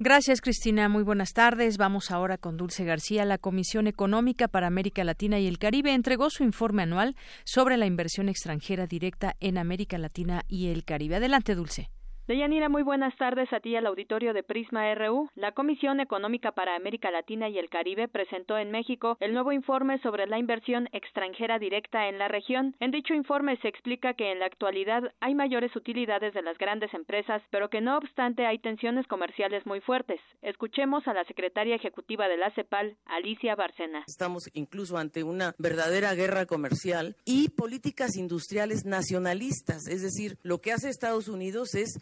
Gracias, 0.01 0.41
Cristina. 0.41 0.89
Muy 0.89 1.03
buenas 1.03 1.33
tardes. 1.33 1.77
Vamos 1.77 2.13
ahora 2.13 2.39
con 2.39 2.57
Dulce 2.57 2.85
García. 2.85 3.25
La 3.25 3.37
Comisión 3.37 3.89
Económica 3.89 4.47
para 4.47 4.69
América 4.69 5.03
Latina 5.03 5.41
y 5.41 5.49
el 5.49 5.59
Caribe 5.59 5.93
entregó 5.93 6.31
su 6.31 6.45
informe 6.45 6.85
anual 6.85 7.17
sobre 7.45 7.77
la 7.77 7.87
inversión 7.87 8.29
extranjera 8.29 8.87
directa 8.87 9.35
en 9.41 9.59
América 9.59 9.99
Latina 9.99 10.45
y 10.47 10.69
el 10.69 10.85
Caribe. 10.85 11.17
Adelante, 11.17 11.57
Dulce. 11.57 11.91
Deyanira, 12.29 12.69
muy 12.69 12.83
buenas 12.83 13.17
tardes 13.17 13.51
a 13.55 13.61
ti 13.61 13.75
al 13.75 13.87
auditorio 13.87 14.35
de 14.35 14.43
Prisma 14.43 14.95
RU. 14.95 15.31
La 15.35 15.53
Comisión 15.53 15.99
Económica 15.99 16.53
para 16.53 16.77
América 16.77 17.11
Latina 17.11 17.49
y 17.49 17.59
el 17.59 17.71
Caribe 17.71 18.07
presentó 18.07 18.59
en 18.59 18.71
México 18.71 19.17
el 19.21 19.33
nuevo 19.33 19.51
informe 19.51 19.99
sobre 20.03 20.27
la 20.27 20.39
inversión 20.39 20.91
extranjera 20.93 21.59
directa 21.59 22.07
en 22.07 22.19
la 22.19 22.29
región. 22.29 22.77
En 22.81 22.91
dicho 22.91 23.15
informe 23.15 23.57
se 23.63 23.69
explica 23.69 24.13
que 24.13 24.31
en 24.31 24.41
la 24.41 24.45
actualidad 24.45 25.05
hay 25.21 25.35
mayores 25.35 25.75
utilidades 25.75 26.35
de 26.35 26.43
las 26.43 26.59
grandes 26.59 26.93
empresas, 26.93 27.41
pero 27.49 27.71
que 27.71 27.81
no 27.81 27.97
obstante 27.97 28.45
hay 28.45 28.59
tensiones 28.59 29.07
comerciales 29.07 29.65
muy 29.65 29.81
fuertes. 29.81 30.21
Escuchemos 30.43 31.09
a 31.09 31.15
la 31.15 31.25
secretaria 31.25 31.77
ejecutiva 31.77 32.29
de 32.29 32.37
la 32.37 32.51
CEPAL, 32.51 32.99
Alicia 33.07 33.55
Barcena. 33.55 34.05
Estamos 34.07 34.51
incluso 34.53 34.99
ante 34.99 35.23
una 35.23 35.55
verdadera 35.57 36.13
guerra 36.13 36.45
comercial 36.45 37.17
y 37.25 37.49
políticas 37.49 38.19
industriales 38.19 38.85
nacionalistas, 38.85 39.89
es 39.89 40.03
decir, 40.03 40.37
lo 40.43 40.59
que 40.59 40.73
hace 40.73 40.91
Estados 40.91 41.29
Unidos 41.29 41.75
es 41.75 41.99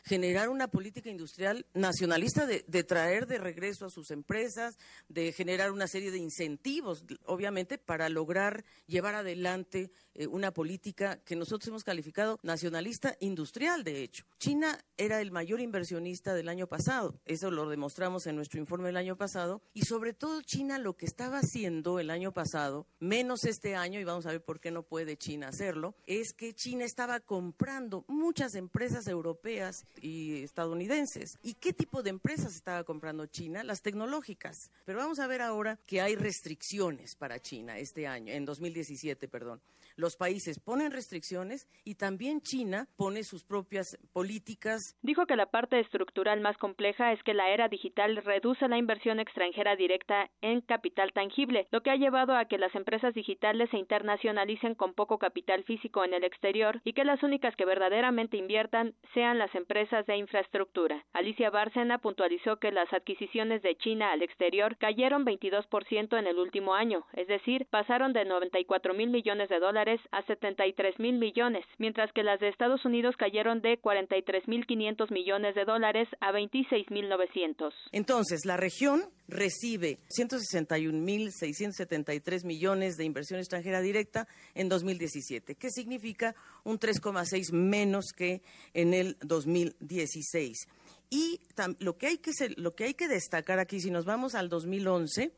una 0.48 0.68
política 0.68 1.10
industrial 1.10 1.66
nacionalista 1.74 2.46
de, 2.46 2.84
traer 2.84 3.26
de 3.26 3.38
regreso 3.38 3.86
a 3.86 3.90
sus 3.90 4.10
empresas, 4.10 4.78
de 5.08 5.32
generar 5.32 5.72
una 5.72 5.86
serie 5.86 6.10
de 6.10 6.18
incentivos, 6.18 7.04
obviamente, 7.24 7.78
para 7.78 8.08
lograr 8.08 8.64
llevar 8.86 9.14
adelante 9.14 9.90
eh, 10.14 10.26
una 10.26 10.52
política 10.52 11.18
que 11.24 11.36
nosotros 11.36 11.68
hemos 11.68 11.84
calificado 11.84 12.38
nacionalista 12.42 13.16
industrial, 13.20 13.84
de 13.84 14.02
hecho. 14.02 14.24
China 14.38 14.78
era 14.96 15.20
el 15.20 15.30
mayor 15.30 15.60
inversionista 15.60 16.34
del 16.34 16.48
año 16.48 16.66
pasado, 16.66 17.20
eso 17.24 17.50
lo 17.50 17.68
demostramos 17.68 18.26
en 18.26 18.36
nuestro 18.36 18.60
informe 18.60 18.86
del 18.86 18.96
año 18.96 19.16
pasado, 19.16 19.62
y 19.74 19.82
sobre 19.82 20.14
todo 20.14 20.42
China 20.42 20.78
lo 20.78 20.96
que 20.96 21.06
estaba 21.06 21.38
haciendo 21.38 22.00
el 22.00 22.10
año 22.10 22.32
pasado, 22.32 22.86
menos 22.98 23.44
este 23.44 23.74
año, 23.74 24.00
y 24.00 24.04
vamos 24.04 24.26
a 24.26 24.30
ver 24.30 24.44
por 24.44 24.60
qué 24.60 24.70
no 24.70 24.82
puede 24.82 25.16
China 25.16 25.48
hacerlo, 25.48 25.94
es 26.06 26.32
que 26.32 26.54
China 26.54 26.84
estaba 26.84 27.20
comprando 27.20 28.04
muchas 28.08 28.54
empresas 28.54 29.06
europeas 29.06 29.84
y 30.06 30.42
estadounidenses. 30.42 31.38
¿Y 31.42 31.54
qué 31.54 31.72
tipo 31.72 32.02
de 32.02 32.10
empresas 32.10 32.54
estaba 32.54 32.84
comprando 32.84 33.26
China? 33.26 33.64
Las 33.64 33.82
tecnológicas. 33.82 34.70
Pero 34.84 34.98
vamos 34.98 35.18
a 35.18 35.26
ver 35.26 35.42
ahora 35.42 35.78
que 35.86 36.00
hay 36.00 36.14
restricciones 36.14 37.16
para 37.16 37.40
China 37.40 37.78
este 37.78 38.06
año, 38.06 38.32
en 38.32 38.44
2017, 38.44 39.28
perdón 39.28 39.60
los 39.96 40.16
países 40.16 40.60
ponen 40.60 40.92
restricciones 40.92 41.66
y 41.84 41.94
también 41.94 42.40
China 42.40 42.86
pone 42.96 43.24
sus 43.24 43.44
propias 43.44 43.98
políticas. 44.12 44.96
Dijo 45.02 45.26
que 45.26 45.36
la 45.36 45.46
parte 45.46 45.80
estructural 45.80 46.40
más 46.40 46.58
compleja 46.58 47.12
es 47.12 47.22
que 47.22 47.34
la 47.34 47.50
era 47.50 47.68
digital 47.68 48.16
reduce 48.16 48.68
la 48.68 48.78
inversión 48.78 49.20
extranjera 49.20 49.74
directa 49.74 50.30
en 50.42 50.60
capital 50.60 51.12
tangible, 51.12 51.66
lo 51.70 51.82
que 51.82 51.90
ha 51.90 51.96
llevado 51.96 52.36
a 52.36 52.44
que 52.44 52.58
las 52.58 52.74
empresas 52.74 53.14
digitales 53.14 53.70
se 53.70 53.78
internacionalicen 53.78 54.74
con 54.74 54.92
poco 54.94 55.18
capital 55.18 55.64
físico 55.64 56.04
en 56.04 56.12
el 56.12 56.24
exterior 56.24 56.80
y 56.84 56.92
que 56.92 57.04
las 57.04 57.22
únicas 57.22 57.56
que 57.56 57.64
verdaderamente 57.64 58.36
inviertan 58.36 58.94
sean 59.14 59.38
las 59.38 59.54
empresas 59.54 60.04
de 60.06 60.16
infraestructura. 60.16 61.04
Alicia 61.14 61.50
Bárcena 61.50 61.98
puntualizó 61.98 62.58
que 62.58 62.70
las 62.70 62.92
adquisiciones 62.92 63.62
de 63.62 63.76
China 63.76 64.12
al 64.12 64.22
exterior 64.22 64.76
cayeron 64.76 65.24
22% 65.24 66.18
en 66.18 66.26
el 66.26 66.38
último 66.38 66.74
año, 66.74 67.06
es 67.14 67.28
decir, 67.28 67.66
pasaron 67.70 68.12
de 68.12 68.24
94 68.24 68.92
mil 68.92 69.08
millones 69.08 69.48
de 69.48 69.58
dólares 69.58 69.85
a 70.10 70.22
73 70.22 70.98
mil 70.98 71.18
millones, 71.18 71.64
mientras 71.78 72.12
que 72.12 72.22
las 72.22 72.40
de 72.40 72.48
Estados 72.48 72.84
Unidos 72.84 73.16
cayeron 73.16 73.60
de 73.60 73.78
43 73.78 74.48
mil 74.48 74.66
500 74.66 75.10
millones 75.10 75.54
de 75.54 75.64
dólares 75.64 76.08
a 76.20 76.32
26 76.32 76.90
mil 76.90 77.08
900. 77.08 77.74
Entonces, 77.92 78.44
la 78.44 78.56
región 78.56 79.04
recibe 79.28 79.98
161 80.08 80.98
mil 80.98 81.30
673 81.32 82.44
millones 82.44 82.96
de 82.96 83.04
inversión 83.04 83.38
extranjera 83.38 83.80
directa 83.80 84.26
en 84.54 84.68
2017, 84.68 85.54
que 85.54 85.70
significa 85.70 86.34
un 86.64 86.78
3,6 86.78 87.52
menos 87.52 88.06
que 88.16 88.42
en 88.74 88.94
el 88.94 89.16
2016. 89.20 90.68
Y 91.10 91.40
lo 91.78 91.96
que, 91.96 92.08
hay 92.08 92.18
que 92.18 92.32
lo 92.56 92.74
que 92.74 92.84
hay 92.84 92.94
que 92.94 93.08
destacar 93.08 93.58
aquí, 93.58 93.80
si 93.80 93.90
nos 93.90 94.04
vamos 94.04 94.34
al 94.34 94.48
2011, 94.48 95.32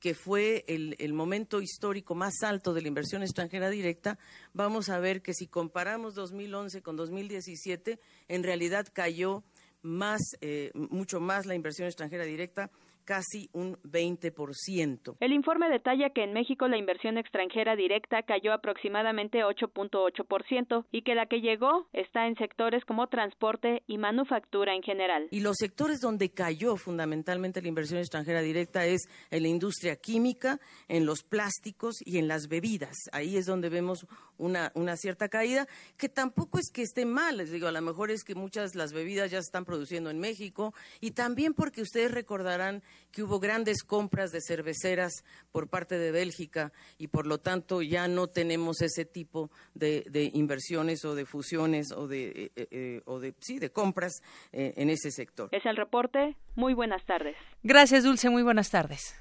que 0.00 0.14
fue 0.14 0.64
el, 0.66 1.12
momento 1.12 1.60
histórico 1.60 2.14
más 2.14 2.42
alto 2.42 2.72
de 2.72 2.82
la 2.82 2.88
inversión 2.88 3.22
extranjera 3.22 3.68
directa, 3.68 4.18
vamos 4.54 4.88
a 4.88 4.98
ver 4.98 5.20
que 5.20 5.34
si 5.34 5.46
comparamos 5.46 6.14
2011 6.14 6.82
con 6.82 6.96
2017, 6.96 8.00
en 8.28 8.42
realidad 8.42 8.88
cayó 8.92 9.44
más, 9.82 10.20
eh, 10.40 10.70
mucho 10.74 11.20
más 11.20 11.46
la 11.46 11.54
inversión 11.54 11.86
extranjera 11.86 12.24
directa 12.24 12.70
casi 13.10 13.50
un 13.52 13.76
20%. 13.82 15.16
El 15.18 15.32
informe 15.32 15.68
detalla 15.68 16.10
que 16.10 16.22
en 16.22 16.32
México 16.32 16.68
la 16.68 16.78
inversión 16.78 17.18
extranjera 17.18 17.74
directa 17.74 18.22
cayó 18.22 18.52
aproximadamente 18.52 19.38
8.8% 19.38 20.84
y 20.92 21.02
que 21.02 21.16
la 21.16 21.26
que 21.26 21.40
llegó 21.40 21.88
está 21.92 22.28
en 22.28 22.36
sectores 22.36 22.84
como 22.84 23.08
transporte 23.08 23.82
y 23.88 23.98
manufactura 23.98 24.76
en 24.76 24.84
general. 24.84 25.26
Y 25.32 25.40
los 25.40 25.56
sectores 25.58 25.98
donde 25.98 26.30
cayó 26.30 26.76
fundamentalmente 26.76 27.60
la 27.60 27.66
inversión 27.66 27.98
extranjera 27.98 28.42
directa 28.42 28.86
es 28.86 29.08
en 29.32 29.42
la 29.42 29.48
industria 29.48 29.96
química, 29.96 30.60
en 30.86 31.04
los 31.04 31.24
plásticos 31.24 31.96
y 32.04 32.18
en 32.18 32.28
las 32.28 32.46
bebidas. 32.46 32.94
Ahí 33.10 33.36
es 33.36 33.44
donde 33.44 33.70
vemos 33.70 34.06
una, 34.38 34.70
una 34.76 34.96
cierta 34.96 35.28
caída, 35.28 35.66
que 35.96 36.08
tampoco 36.08 36.60
es 36.60 36.70
que 36.72 36.82
esté 36.82 37.06
mal, 37.06 37.38
les 37.38 37.50
digo, 37.50 37.66
a 37.66 37.72
lo 37.72 37.82
mejor 37.82 38.12
es 38.12 38.22
que 38.22 38.36
muchas 38.36 38.70
de 38.70 38.78
las 38.78 38.92
bebidas 38.92 39.32
ya 39.32 39.38
se 39.38 39.46
están 39.46 39.64
produciendo 39.64 40.10
en 40.10 40.20
México 40.20 40.74
y 41.00 41.10
también 41.10 41.54
porque 41.54 41.82
ustedes 41.82 42.12
recordarán 42.12 42.84
que 43.10 43.22
hubo 43.22 43.40
grandes 43.40 43.82
compras 43.82 44.30
de 44.30 44.40
cerveceras 44.40 45.24
por 45.52 45.68
parte 45.68 45.98
de 45.98 46.12
Bélgica 46.12 46.72
y 46.98 47.08
por 47.08 47.26
lo 47.26 47.38
tanto 47.38 47.82
ya 47.82 48.08
no 48.08 48.28
tenemos 48.28 48.82
ese 48.82 49.04
tipo 49.04 49.50
de, 49.74 50.30
inversiones 50.34 51.04
o 51.04 51.14
de 51.14 51.26
fusiones 51.26 51.92
o 51.92 52.06
de, 52.06 52.28
eh, 52.28 52.52
eh, 52.56 52.68
eh, 52.70 53.02
o 53.06 53.20
de, 53.20 53.34
sí, 53.40 53.58
de 53.58 53.70
compras 53.70 54.22
en 54.52 54.90
ese 54.90 55.10
sector. 55.10 55.48
Es 55.52 55.64
el 55.66 55.76
reporte. 55.76 56.36
Muy 56.54 56.74
buenas 56.74 57.04
tardes. 57.04 57.36
Gracias, 57.62 58.04
Dulce. 58.04 58.30
Muy 58.30 58.42
buenas 58.42 58.70
tardes. 58.70 59.14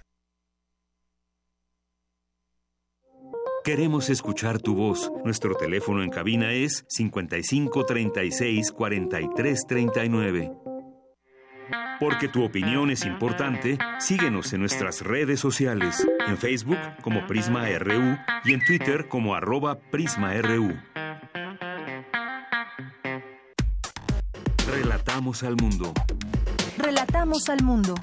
Queremos 3.64 4.10
escuchar 4.10 4.62
tu 4.62 4.74
voz. 4.74 5.12
Nuestro 5.24 5.56
teléfono 5.56 6.02
en 6.02 6.10
cabina 6.10 6.54
es 6.54 6.86
55 6.88 7.86
36 7.86 8.72
43 8.72 9.60
39. 9.68 10.69
Porque 12.00 12.28
tu 12.28 12.44
opinión 12.44 12.92
es 12.92 13.06
importante, 13.06 13.78
síguenos 14.00 14.54
en 14.54 14.62
nuestras 14.62 15.02
redes 15.02 15.40
sociales, 15.40 16.08
en 16.28 16.38
Facebook 16.38 16.80
como 17.02 17.28
Prisma 17.28 17.68
RU 17.78 18.18
y 18.46 18.54
en 18.54 18.64
Twitter 18.66 19.08
como 19.08 19.36
arroba 19.36 19.80
PrismaRU. 19.80 20.78
Relatamos 24.68 25.44
al 25.44 25.56
mundo. 25.56 25.94
Relatamos 26.78 27.50
al 27.50 27.64
mundo. 27.64 27.96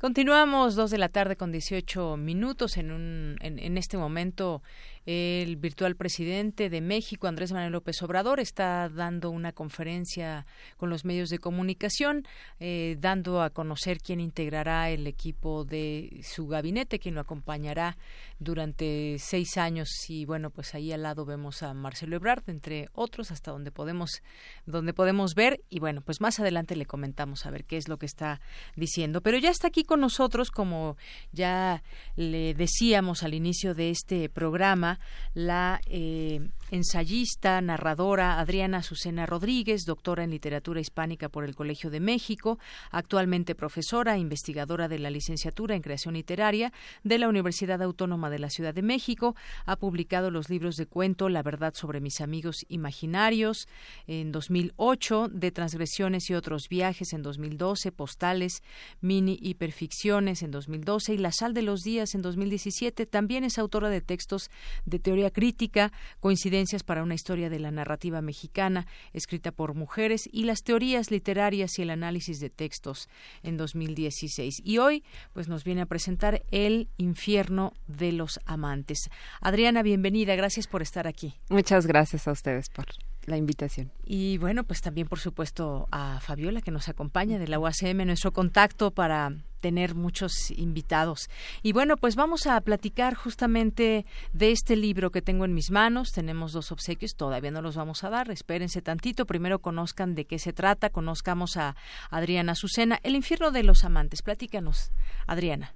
Continuamos 0.00 0.74
dos 0.74 0.90
de 0.90 0.98
la 0.98 1.08
tarde 1.08 1.36
con 1.36 1.52
18 1.52 2.16
minutos 2.16 2.76
en, 2.76 2.90
un, 2.90 3.36
en, 3.40 3.58
en 3.58 3.78
este 3.78 3.96
momento 3.96 4.62
el 5.06 5.54
virtual 5.56 5.94
presidente 5.94 6.68
de 6.68 6.80
México, 6.80 7.28
Andrés 7.28 7.52
Manuel 7.52 7.72
López 7.72 8.02
Obrador, 8.02 8.40
está 8.40 8.88
dando 8.88 9.30
una 9.30 9.52
conferencia 9.52 10.44
con 10.76 10.90
los 10.90 11.04
medios 11.04 11.30
de 11.30 11.38
comunicación, 11.38 12.26
eh, 12.58 12.96
dando 12.98 13.40
a 13.40 13.50
conocer 13.50 13.98
quién 13.98 14.18
integrará 14.18 14.90
el 14.90 15.06
equipo 15.06 15.64
de 15.64 16.20
su 16.24 16.48
gabinete, 16.48 16.98
quién 16.98 17.14
lo 17.14 17.20
acompañará 17.20 17.96
durante 18.40 19.16
seis 19.20 19.56
años. 19.56 19.88
Y 20.08 20.24
bueno, 20.24 20.50
pues 20.50 20.74
ahí 20.74 20.90
al 20.90 21.04
lado 21.04 21.24
vemos 21.24 21.62
a 21.62 21.72
Marcelo 21.72 22.16
Ebrard, 22.16 22.42
entre 22.48 22.88
otros, 22.92 23.30
hasta 23.30 23.52
donde 23.52 23.70
podemos, 23.70 24.22
donde 24.66 24.92
podemos 24.92 25.34
ver. 25.34 25.60
Y 25.70 25.78
bueno, 25.78 26.00
pues 26.00 26.20
más 26.20 26.40
adelante 26.40 26.74
le 26.74 26.84
comentamos 26.84 27.46
a 27.46 27.50
ver 27.50 27.64
qué 27.64 27.76
es 27.76 27.88
lo 27.88 27.98
que 27.98 28.06
está 28.06 28.40
diciendo. 28.74 29.20
Pero 29.20 29.38
ya 29.38 29.50
está 29.50 29.68
aquí 29.68 29.84
con 29.84 30.00
nosotros, 30.00 30.50
como 30.50 30.96
ya 31.30 31.84
le 32.16 32.54
decíamos 32.54 33.22
al 33.22 33.34
inicio 33.34 33.74
de 33.74 33.90
este 33.90 34.28
programa, 34.28 34.95
la 35.34 35.80
eh, 35.86 36.40
ensayista, 36.70 37.60
narradora 37.60 38.40
Adriana 38.40 38.78
Azucena 38.78 39.26
Rodríguez, 39.26 39.84
doctora 39.84 40.24
en 40.24 40.30
literatura 40.30 40.80
hispánica 40.80 41.28
por 41.28 41.44
el 41.44 41.54
Colegio 41.54 41.90
de 41.90 42.00
México, 42.00 42.58
actualmente 42.90 43.54
profesora 43.54 44.16
e 44.16 44.18
investigadora 44.18 44.88
de 44.88 44.98
la 44.98 45.10
licenciatura 45.10 45.74
en 45.74 45.82
creación 45.82 46.14
literaria 46.14 46.72
de 47.04 47.18
la 47.18 47.28
Universidad 47.28 47.82
Autónoma 47.82 48.30
de 48.30 48.38
la 48.38 48.50
Ciudad 48.50 48.74
de 48.74 48.82
México. 48.82 49.36
Ha 49.64 49.76
publicado 49.76 50.30
los 50.30 50.50
libros 50.50 50.76
de 50.76 50.86
cuento 50.86 51.28
La 51.28 51.42
verdad 51.42 51.74
sobre 51.74 52.00
mis 52.00 52.20
amigos 52.20 52.64
imaginarios 52.68 53.68
en 54.06 54.32
2008, 54.32 55.28
De 55.30 55.50
transgresiones 55.50 56.30
y 56.30 56.34
otros 56.34 56.68
viajes 56.68 57.12
en 57.12 57.22
2012, 57.22 57.92
Postales, 57.92 58.62
mini 59.00 59.38
hiperficciones 59.40 60.42
en 60.42 60.50
2012 60.50 61.14
y 61.14 61.18
La 61.18 61.32
sal 61.32 61.54
de 61.54 61.62
los 61.62 61.80
días 61.80 62.14
en 62.14 62.22
2017. 62.22 63.06
También 63.06 63.44
es 63.44 63.58
autora 63.58 63.90
de 63.90 64.00
textos 64.00 64.50
de 64.86 64.98
teoría 64.98 65.30
crítica, 65.30 65.92
coincidencias 66.20 66.82
para 66.82 67.02
una 67.02 67.14
historia 67.14 67.50
de 67.50 67.58
la 67.58 67.70
narrativa 67.70 68.22
mexicana, 68.22 68.86
escrita 69.12 69.52
por 69.52 69.74
mujeres, 69.74 70.28
y 70.32 70.44
las 70.44 70.62
teorías 70.62 71.10
literarias 71.10 71.78
y 71.78 71.82
el 71.82 71.90
análisis 71.90 72.40
de 72.40 72.48
textos 72.50 73.08
en 73.42 73.56
2016. 73.56 74.62
Y 74.64 74.78
hoy, 74.78 75.04
pues 75.32 75.48
nos 75.48 75.64
viene 75.64 75.82
a 75.82 75.86
presentar 75.86 76.42
El 76.50 76.88
infierno 76.96 77.74
de 77.86 78.12
los 78.12 78.40
amantes. 78.46 79.10
Adriana, 79.40 79.82
bienvenida, 79.82 80.34
gracias 80.36 80.66
por 80.66 80.82
estar 80.82 81.06
aquí. 81.06 81.34
Muchas 81.50 81.86
gracias 81.86 82.26
a 82.28 82.32
ustedes 82.32 82.68
por 82.70 82.86
la 83.26 83.36
invitación. 83.36 83.90
Y 84.04 84.38
bueno, 84.38 84.64
pues 84.64 84.80
también 84.80 85.08
por 85.08 85.18
supuesto 85.18 85.88
a 85.90 86.20
Fabiola 86.20 86.62
que 86.62 86.70
nos 86.70 86.88
acompaña 86.88 87.38
de 87.38 87.48
la 87.48 87.58
UACM, 87.58 88.06
nuestro 88.06 88.32
contacto 88.32 88.92
para 88.92 89.32
tener 89.60 89.94
muchos 89.94 90.50
invitados. 90.52 91.28
Y 91.62 91.72
bueno, 91.72 91.96
pues 91.96 92.14
vamos 92.14 92.46
a 92.46 92.60
platicar 92.60 93.14
justamente 93.14 94.06
de 94.32 94.52
este 94.52 94.76
libro 94.76 95.10
que 95.10 95.22
tengo 95.22 95.44
en 95.44 95.54
mis 95.54 95.70
manos. 95.70 96.12
Tenemos 96.12 96.52
dos 96.52 96.70
obsequios, 96.70 97.16
todavía 97.16 97.50
no 97.50 97.62
los 97.62 97.76
vamos 97.76 98.04
a 98.04 98.10
dar, 98.10 98.30
espérense 98.30 98.80
tantito. 98.80 99.26
Primero 99.26 99.58
conozcan 99.58 100.14
de 100.14 100.24
qué 100.24 100.38
se 100.38 100.52
trata, 100.52 100.90
conozcamos 100.90 101.56
a 101.56 101.74
Adriana 102.10 102.52
Azucena. 102.52 103.00
El 103.02 103.16
infierno 103.16 103.50
de 103.50 103.64
los 103.64 103.82
amantes. 103.84 104.22
Platícanos, 104.22 104.92
Adriana. 105.26 105.74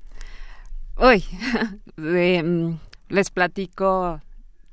Hoy 0.96 1.24
mm, 1.96 2.74
les 3.08 3.30
platico 3.30 4.20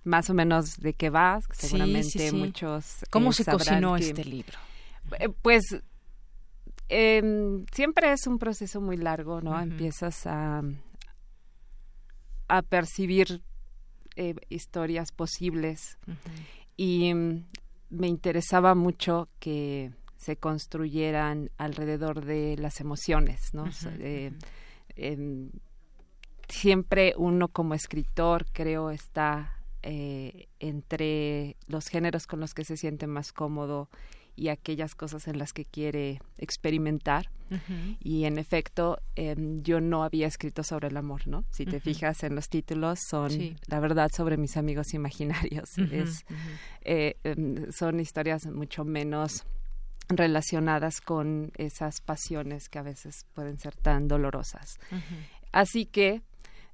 más 0.08 0.30
o 0.30 0.34
menos 0.34 0.78
de 0.78 0.94
qué 0.94 1.10
va, 1.10 1.42
seguramente 1.52 2.32
muchos. 2.32 3.06
¿Cómo 3.10 3.32
eh, 3.32 3.34
se 3.34 3.46
cocinó 3.46 3.98
este 3.98 4.24
libro? 4.24 4.58
Eh, 5.20 5.30
pues 5.42 5.64
eh, 6.90 7.66
siempre 7.72 8.12
es 8.12 8.26
un 8.26 8.40
proceso 8.40 8.82
muy 8.82 8.98
largo, 8.98 9.42
¿no? 9.42 9.60
Empiezas 9.60 10.26
a, 10.26 10.64
a 12.48 12.62
percibir 12.62 13.42
eh, 14.16 14.36
historias 14.50 15.12
posibles 15.12 15.98
y 16.78 17.14
mm, 17.14 17.46
me 17.90 18.08
interesaba 18.08 18.76
mucho 18.76 19.28
que 19.40 19.92
se 20.16 20.38
construyeran 20.38 21.52
alrededor 21.58 22.24
de 22.26 22.56
las 22.58 22.80
emociones, 22.80 23.54
¿no? 23.54 23.66
Em, 25.00 25.52
siempre 26.48 27.14
uno 27.18 27.50
como 27.50 27.74
escritor 27.76 28.46
creo 28.52 28.90
está 28.90 29.57
eh, 29.90 30.50
entre 30.60 31.56
los 31.68 31.88
géneros 31.88 32.28
con 32.28 32.42
los 32.42 32.54
que 32.54 32.66
se 32.66 32.76
siente 32.76 33.08
más 33.08 33.32
cómodo 33.32 33.88
y 34.36 34.50
aquellas 34.50 34.96
cosas 34.96 35.30
en 35.30 35.40
las 35.40 35.54
que 35.54 35.64
quiere 35.64 36.20
experimentar. 36.38 37.30
Y 38.02 38.26
en 38.26 38.38
efecto, 38.38 39.00
em, 39.16 39.64
yo 39.64 39.80
no 39.80 40.04
había 40.04 40.28
escrito 40.28 40.64
sobre 40.64 40.90
el 40.90 40.98
amor, 40.98 41.26
¿no? 41.30 41.46
Si 41.52 41.66
te 41.66 41.80
fijas 41.80 42.24
en 42.24 42.36
los 42.36 42.50
títulos, 42.50 43.00
son 43.00 43.32
la 43.68 43.80
verdad 43.80 44.12
sobre 44.14 44.36
mis 44.36 44.58
amigos 44.58 44.94
imaginarios. 44.94 45.78
es, 45.78 46.26
eh, 46.82 47.16
em, 47.24 47.72
son 47.72 48.02
historias 48.02 48.46
mucho 48.48 48.84
menos 48.84 49.46
relacionadas 50.10 51.00
con 51.00 51.54
esas 51.56 52.02
pasiones 52.02 52.68
que 52.68 52.80
a 52.80 52.84
veces 52.84 53.26
pueden 53.34 53.58
ser 53.58 53.74
tan 53.78 54.10
dolorosas. 54.10 54.78
Así 55.54 55.86
que 55.86 56.22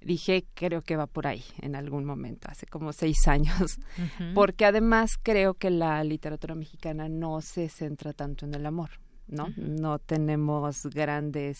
dije, 0.06 0.46
creo 0.54 0.82
que 0.82 0.96
va 0.96 1.08
por 1.08 1.28
ahí 1.28 1.44
en 1.62 1.76
algún 1.76 2.06
momento, 2.06 2.48
hace 2.50 2.66
como 2.66 2.94
seis 2.94 3.18
años, 3.28 3.80
porque 4.34 4.66
además 4.66 5.12
creo 5.22 5.54
que 5.54 5.70
la 5.70 6.04
literatura 6.04 6.56
mexicana 6.56 7.10
no 7.10 7.42
se 7.42 7.70
centra 7.70 8.14
tanto 8.14 8.46
en 8.46 8.54
el 8.56 8.66
amor, 8.66 8.90
¿no? 9.28 9.48
No 9.58 10.00
tenemos 10.00 10.84
grandes 10.88 11.58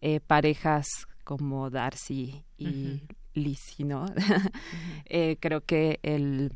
eh, 0.00 0.20
parejas 0.20 0.86
como 1.24 1.70
Darcy 1.70 2.44
y 2.58 3.02
Lizzie, 3.34 3.84
¿no? 3.84 4.06
Eh, 5.08 5.36
creo 5.40 5.60
que 5.60 6.00
el 6.02 6.52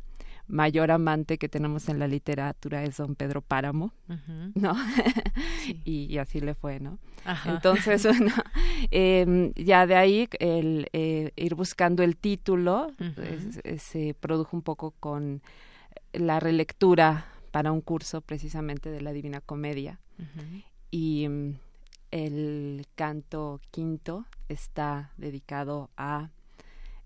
mayor 0.47 0.91
amante 0.91 1.37
que 1.37 1.47
tenemos 1.47 1.87
en 1.87 1.99
la 1.99 2.07
literatura 2.07 2.83
es 2.83 2.97
don 2.97 3.15
Pedro 3.15 3.41
Páramo, 3.41 3.93
¿no? 4.55 4.75
y, 5.85 6.17
así 6.17 6.41
le 6.41 6.53
fue, 6.53 6.79
¿no? 6.79 6.99
Entonces, 7.45 8.03
bueno, 8.03 8.33
em, 8.89 9.53
ya 9.55 9.85
de 9.85 9.95
ahí 9.95 10.27
el 10.39 10.87
eh, 10.93 11.31
ir 11.35 11.55
buscando 11.55 12.03
el 12.03 12.17
título 12.17 12.91
se 13.77 14.15
produjo 14.19 14.55
un 14.55 14.63
poco 14.63 14.91
con 14.99 15.41
la 16.13 16.39
relectura 16.39 17.25
para 17.51 17.71
un 17.71 17.81
curso 17.81 18.21
precisamente 18.21 18.89
de 18.89 19.01
la 19.01 19.13
Divina 19.13 19.41
Comedia. 19.41 19.99
Y 20.89 21.27
mm, 21.27 21.55
el 22.11 22.85
canto 22.95 23.59
quinto 23.71 24.25
está 24.49 25.11
dedicado 25.17 25.89
a 25.97 26.29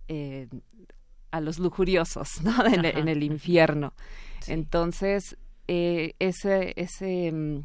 eh, 0.08 0.48
a 1.32 1.42
los 1.42 1.60
lujuriosos 1.60 2.42
¿no? 2.44 2.66
en, 2.66 3.08
el 3.08 3.24
infierno. 3.24 3.94
Entonces 4.48 5.38
eh, 5.68 6.14
ese 6.20 6.74
ese 6.76 7.32
mm, 7.32 7.64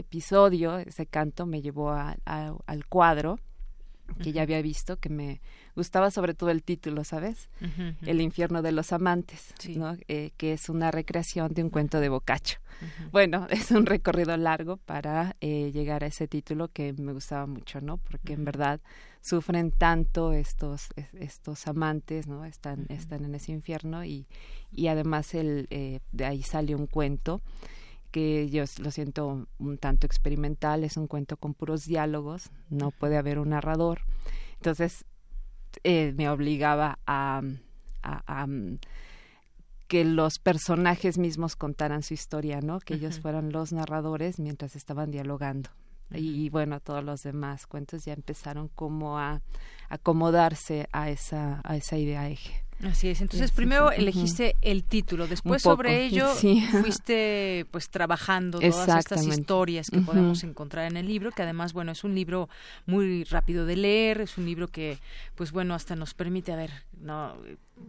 episodio 0.00 0.78
ese 0.78 1.06
canto 1.06 1.46
me 1.46 1.62
llevó 1.62 1.90
al 1.92 2.86
cuadro 2.88 3.38
que 4.18 4.32
ya 4.32 4.42
había 4.42 4.60
visto, 4.62 4.98
que 4.98 5.08
me 5.08 5.40
gustaba 5.76 6.10
sobre 6.10 6.34
todo 6.34 6.50
el 6.50 6.62
título, 6.62 7.04
¿sabes? 7.04 7.48
El 8.02 8.20
infierno 8.20 8.62
de 8.62 8.72
los 8.72 8.92
amantes, 8.92 9.54
¿no? 9.76 9.96
Eh, 10.08 10.32
que 10.36 10.52
es 10.52 10.68
una 10.68 10.90
recreación 10.90 11.54
de 11.54 11.62
un 11.62 11.70
cuento 11.70 12.00
de 12.00 12.08
Boccaccio. 12.08 12.58
Bueno, 13.12 13.46
es 13.50 13.70
un 13.70 13.86
recorrido 13.86 14.36
largo 14.36 14.76
para 14.78 15.36
eh, 15.40 15.70
llegar 15.72 16.04
a 16.04 16.08
ese 16.08 16.28
título 16.28 16.68
que 16.68 16.92
me 16.94 17.12
gustaba 17.12 17.46
mucho, 17.46 17.80
¿no? 17.80 17.98
Porque 17.98 18.32
en 18.32 18.44
verdad 18.44 18.80
sufren 19.20 19.70
tanto 19.70 20.32
estos 20.32 20.88
estos 21.12 21.66
amantes, 21.66 22.26
¿no? 22.26 22.44
Están 22.44 22.86
están 22.88 23.24
en 23.24 23.34
ese 23.34 23.52
infierno 23.52 24.04
y 24.04 24.26
y 24.72 24.88
además 24.88 25.34
el 25.34 25.66
eh, 25.70 26.00
de 26.12 26.24
ahí 26.24 26.42
sale 26.42 26.74
un 26.74 26.86
cuento 26.86 27.42
que 28.10 28.48
yo 28.50 28.64
lo 28.78 28.90
siento 28.90 29.46
un 29.58 29.78
tanto 29.78 30.06
experimental, 30.06 30.84
es 30.84 30.96
un 30.96 31.06
cuento 31.06 31.36
con 31.36 31.54
puros 31.54 31.84
diálogos, 31.84 32.50
no 32.68 32.90
puede 32.90 33.16
haber 33.16 33.38
un 33.38 33.50
narrador. 33.50 34.00
Entonces 34.56 35.04
eh, 35.84 36.12
me 36.16 36.28
obligaba 36.28 36.98
a, 37.06 37.42
a, 38.02 38.46
mm, 38.46 38.78
que 39.88 40.04
los 40.04 40.38
personajes 40.38 41.18
mismos 41.18 41.56
contaran 41.56 42.02
su 42.02 42.14
historia, 42.14 42.60
¿no? 42.60 42.80
Que 42.80 42.94
ellos 42.94 43.20
fueran 43.20 43.52
los 43.52 43.72
narradores 43.72 44.38
mientras 44.38 44.76
estaban 44.76 45.10
dialogando. 45.10 45.70
Y 46.12 46.48
bueno, 46.50 46.80
todos 46.80 47.04
los 47.04 47.22
demás 47.22 47.66
cuentos 47.66 48.04
ya 48.04 48.12
empezaron 48.12 48.68
como 48.68 49.18
a 49.18 49.42
acomodarse 49.88 50.88
a 50.92 51.08
esa, 51.10 51.60
a 51.62 51.76
esa 51.76 51.98
idea 51.98 52.28
eje. 52.28 52.64
Así 52.82 53.08
es. 53.08 53.20
Entonces, 53.20 53.50
primero 53.50 53.92
elegiste 53.92 54.56
el 54.62 54.84
título, 54.84 55.26
después 55.26 55.62
sobre 55.62 56.04
ello 56.04 56.28
fuiste 56.82 57.66
pues 57.70 57.90
trabajando 57.90 58.58
todas 58.58 58.98
estas 58.98 59.26
historias 59.26 59.90
que 59.90 60.00
podemos 60.00 60.42
encontrar 60.44 60.90
en 60.90 60.96
el 60.96 61.06
libro, 61.06 61.30
que 61.30 61.42
además, 61.42 61.72
bueno, 61.72 61.92
es 61.92 62.04
un 62.04 62.14
libro 62.14 62.48
muy 62.86 63.24
rápido 63.24 63.66
de 63.66 63.76
leer, 63.76 64.22
es 64.22 64.38
un 64.38 64.46
libro 64.46 64.68
que 64.68 64.98
pues 65.34 65.52
bueno, 65.52 65.74
hasta 65.74 65.94
nos 65.94 66.14
permite 66.14 66.52
a 66.52 66.56
ver, 66.56 66.70
no 67.00 67.34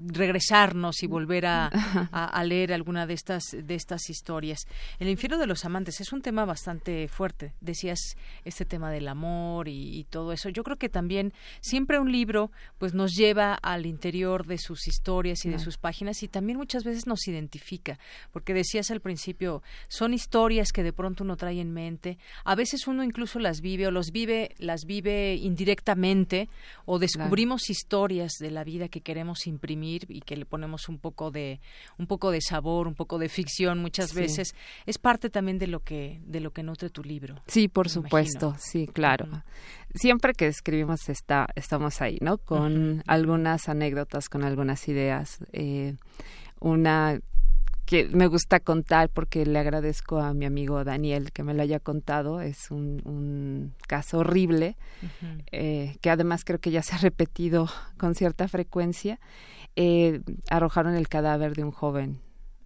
regresarnos 0.07 1.03
y 1.03 1.07
volver 1.07 1.45
a, 1.47 1.67
a, 1.67 2.43
leer 2.43 2.73
alguna 2.73 3.05
de 3.07 3.13
estas 3.13 3.43
de 3.51 3.75
estas 3.75 4.09
historias. 4.09 4.67
El 4.99 5.09
infierno 5.09 5.37
de 5.37 5.47
los 5.47 5.65
amantes 5.65 6.01
es 6.01 6.13
un 6.13 6.21
tema 6.21 6.45
bastante 6.45 7.07
fuerte. 7.07 7.53
Decías 7.61 8.15
este 8.45 8.65
tema 8.65 8.91
del 8.91 9.07
amor 9.07 9.67
y, 9.67 9.99
y 9.99 10.03
todo 10.05 10.33
eso. 10.33 10.49
Yo 10.49 10.63
creo 10.63 10.77
que 10.77 10.89
también 10.89 11.33
siempre 11.59 11.99
un 11.99 12.11
libro 12.11 12.51
pues 12.77 12.93
nos 12.93 13.15
lleva 13.15 13.53
al 13.53 13.85
interior 13.85 14.45
de 14.45 14.57
sus 14.57 14.87
historias 14.87 15.45
y 15.45 15.49
de 15.49 15.59
sus 15.59 15.77
páginas 15.77 16.23
y 16.23 16.27
también 16.27 16.57
muchas 16.57 16.83
veces 16.83 17.07
nos 17.07 17.27
identifica, 17.27 17.99
porque 18.31 18.53
decías 18.53 18.91
al 18.91 19.01
principio, 19.01 19.61
son 19.87 20.13
historias 20.13 20.71
que 20.71 20.83
de 20.83 20.93
pronto 20.93 21.23
uno 21.23 21.37
trae 21.37 21.59
en 21.59 21.71
mente, 21.71 22.17
a 22.43 22.55
veces 22.55 22.87
uno 22.87 23.03
incluso 23.03 23.39
las 23.39 23.61
vive 23.61 23.87
o 23.87 23.91
los 23.91 24.11
vive, 24.11 24.55
las 24.57 24.85
vive 24.85 25.35
indirectamente 25.35 26.49
o 26.85 26.99
descubrimos 26.99 27.69
historias 27.69 28.33
de 28.39 28.51
la 28.51 28.63
vida 28.63 28.87
que 28.87 29.01
queremos 29.01 29.47
imprimir 29.47 29.80
y 29.83 30.21
que 30.21 30.35
le 30.35 30.45
ponemos 30.45 30.89
un 30.89 30.99
poco 30.99 31.31
de 31.31 31.59
un 31.97 32.07
poco 32.07 32.31
de 32.31 32.41
sabor, 32.41 32.87
un 32.87 32.95
poco 32.95 33.17
de 33.17 33.29
ficción 33.29 33.79
muchas 33.79 34.13
veces, 34.13 34.55
es 34.85 34.97
parte 34.97 35.29
también 35.29 35.57
de 35.57 35.67
lo 35.67 35.81
que 35.81 36.21
de 36.25 36.39
lo 36.39 36.51
que 36.51 36.63
nutre 36.63 36.89
tu 36.89 37.03
libro. 37.03 37.41
Sí, 37.47 37.67
por 37.67 37.89
supuesto, 37.89 38.55
sí, 38.59 38.87
claro 38.87 39.27
siempre 39.95 40.33
que 40.33 40.47
escribimos 40.47 41.09
está, 41.09 41.47
estamos 41.55 42.01
ahí, 42.01 42.17
¿no? 42.21 42.37
Con 42.37 43.03
algunas 43.07 43.69
anécdotas, 43.69 44.29
con 44.29 44.43
algunas 44.43 44.87
ideas. 44.87 45.39
Eh, 45.51 45.95
una 46.59 47.19
que 47.91 48.05
me 48.05 48.27
gusta 48.27 48.61
contar 48.61 49.09
porque 49.09 49.45
le 49.45 49.59
agradezco 49.59 50.19
a 50.19 50.33
mi 50.33 50.45
amigo 50.45 50.81
Daniel 50.85 51.33
que 51.33 51.43
me 51.43 51.53
lo 51.53 51.61
haya 51.61 51.81
contado. 51.81 52.39
Es 52.39 52.71
un, 52.71 53.01
un 53.03 53.73
caso 53.85 54.19
horrible 54.19 54.77
eh, 55.51 55.97
que 55.99 56.09
además 56.09 56.45
creo 56.45 56.59
que 56.59 56.71
ya 56.71 56.83
se 56.83 56.95
ha 56.95 56.99
repetido 56.99 57.67
con 57.97 58.15
cierta 58.15 58.47
frecuencia. 58.47 59.19
Eh, 59.75 60.21
arrojaron 60.49 60.95
el 60.95 61.09
cadáver 61.09 61.53
de 61.53 61.65
un 61.65 61.71
joven 61.71 62.21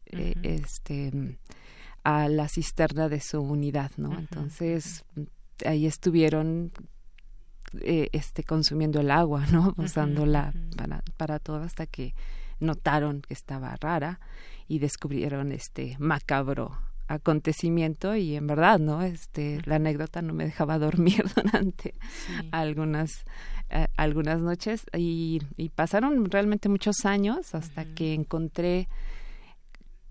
este, 0.06 1.12
a 2.04 2.30
la 2.30 2.48
cisterna 2.48 3.10
de 3.10 3.20
su 3.20 3.42
unidad, 3.42 3.90
¿no? 3.98 4.16
Entonces 4.20 5.06
ahí 5.66 5.88
estuvieron 5.88 6.72
eh, 7.82 8.10
este, 8.12 8.44
consumiendo 8.44 9.00
el 9.00 9.10
agua, 9.10 9.48
¿no? 9.52 9.74
Usándola 9.78 10.54
para, 10.78 11.02
para 11.18 11.40
todo 11.40 11.64
hasta 11.64 11.88
que 11.88 12.14
notaron 12.66 13.22
que 13.22 13.34
estaba 13.34 13.76
rara 13.80 14.20
y 14.68 14.80
descubrieron 14.80 15.52
este 15.52 15.96
macabro 16.00 16.78
acontecimiento 17.08 18.16
y 18.16 18.36
en 18.36 18.48
verdad 18.48 18.80
no 18.80 19.04
este 19.04 19.62
la 19.66 19.76
anécdota 19.76 20.22
no 20.22 20.34
me 20.34 20.46
dejaba 20.46 20.80
dormir 20.80 21.24
durante 21.36 21.94
algunas 22.52 23.26
eh, 23.70 23.88
algunas 23.96 24.40
noches 24.40 24.86
y, 24.96 25.42
y, 25.58 25.70
pasaron 25.70 26.30
realmente 26.30 26.70
muchos 26.70 27.06
años 27.06 27.56
hasta 27.56 27.86
que 27.86 28.14
encontré 28.14 28.88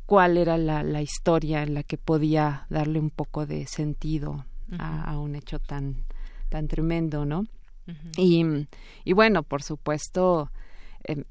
cuál 0.06 0.36
era 0.36 0.58
la, 0.58 0.82
la, 0.82 1.02
historia 1.02 1.62
en 1.62 1.74
la 1.74 1.84
que 1.84 1.96
podía 1.96 2.66
darle 2.68 2.98
un 2.98 3.10
poco 3.10 3.46
de 3.46 3.66
sentido 3.66 4.44
a, 4.78 5.18
un 5.18 5.36
hecho 5.36 5.60
tan 5.60 6.04
tan 6.48 6.66
tremendo, 6.68 7.24
¿no? 7.24 7.44
y, 8.16 8.44
y, 9.04 9.12
bueno, 9.12 9.42
por 9.42 9.62
supuesto, 9.62 10.50
em, 11.04 11.24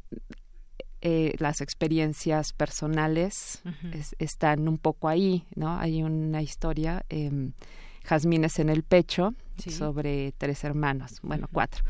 eh, 1.05 1.33
las 1.37 1.59
experiencias 1.59 2.53
personales 2.53 3.61
están 4.19 4.69
un 4.69 4.77
poco 4.77 5.09
ahí, 5.09 5.45
¿no? 5.53 5.77
Hay 5.77 6.01
una 6.01 6.41
historia, 6.41 7.03
eh, 7.09 7.51
Jazmines 8.05 8.57
en 8.59 8.69
el 8.69 8.83
pecho, 8.83 9.33
sobre 9.57 10.33
tres 10.37 10.63
hermanos, 10.63 11.19
bueno, 11.21 11.49
cuatro 11.51 11.83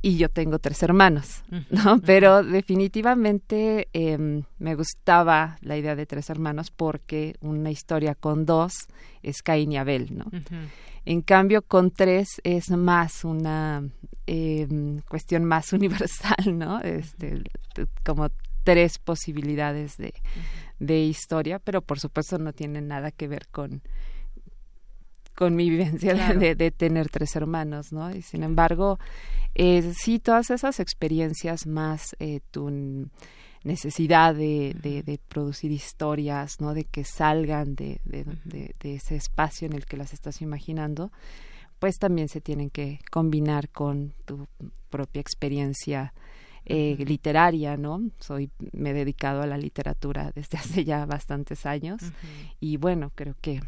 y 0.00 0.16
yo 0.16 0.28
tengo 0.28 0.58
tres 0.58 0.82
hermanos, 0.82 1.42
¿no? 1.70 2.00
Pero 2.00 2.42
definitivamente 2.42 3.88
em, 3.92 4.44
me 4.58 4.74
gustaba 4.74 5.58
la 5.60 5.76
idea 5.76 5.96
de 5.96 6.06
tres 6.06 6.30
hermanos 6.30 6.70
porque 6.70 7.36
una 7.40 7.70
historia 7.70 8.14
con 8.14 8.46
dos 8.46 8.86
es 9.22 9.42
Caín 9.42 9.72
y 9.72 9.76
Abel, 9.76 10.16
¿no? 10.16 10.26
En 11.04 11.22
cambio, 11.22 11.62
con 11.62 11.90
tres 11.90 12.28
es 12.44 12.70
más 12.70 13.24
una 13.24 13.82
em, 14.26 15.00
cuestión 15.08 15.44
más 15.44 15.72
universal, 15.72 16.58
¿no? 16.58 16.80
Este, 16.80 17.42
como 18.04 18.28
tres 18.62 18.98
posibilidades 18.98 19.96
de, 19.96 20.14
de 20.78 21.00
historia, 21.00 21.58
pero 21.58 21.82
por 21.82 21.98
supuesto 21.98 22.38
no 22.38 22.52
tiene 22.52 22.82
nada 22.82 23.10
que 23.10 23.26
ver 23.26 23.48
con 23.48 23.82
con 25.38 25.54
mi 25.54 25.70
vivencia 25.70 26.14
de, 26.34 26.56
de, 26.56 26.70
tener 26.72 27.10
tres 27.10 27.36
hermanos, 27.36 27.92
¿no? 27.92 28.12
Y 28.12 28.22
sin 28.22 28.42
embargo, 28.42 28.98
eh, 29.54 29.92
sí, 29.96 30.18
todas 30.18 30.50
esas 30.50 30.80
experiencias 30.80 31.64
más 31.64 32.16
eh, 32.18 32.40
tu 32.50 33.08
necesidad 33.62 34.34
de, 34.34 34.74
de, 34.82 35.20
producir 35.28 35.70
historias, 35.70 36.60
¿no? 36.60 36.74
De 36.74 36.82
que 36.82 37.04
salgan 37.04 37.76
de, 37.76 38.00
de, 38.02 38.74
ese 38.82 39.14
espacio 39.14 39.66
en 39.66 39.74
el 39.74 39.86
que 39.86 39.96
las 39.96 40.12
estás 40.12 40.42
imaginando, 40.42 41.12
pues 41.78 41.98
también 41.98 42.28
se 42.28 42.40
tienen 42.40 42.68
que 42.68 42.98
combinar 43.08 43.68
con 43.68 44.14
tu 44.24 44.48
propia 44.90 45.20
experiencia 45.20 46.14
eh, 46.64 46.96
literaria, 46.98 47.76
¿no? 47.76 48.10
Soy, 48.18 48.50
me 48.72 48.90
he 48.90 48.92
dedicado 48.92 49.42
a 49.42 49.46
la 49.46 49.56
literatura 49.56 50.32
desde 50.34 50.58
hace 50.58 50.84
ya 50.84 51.06
bastantes 51.06 51.64
años 51.64 52.02
y 52.58 52.76
bueno, 52.76 53.12
creo 53.14 53.36
que 53.40 53.60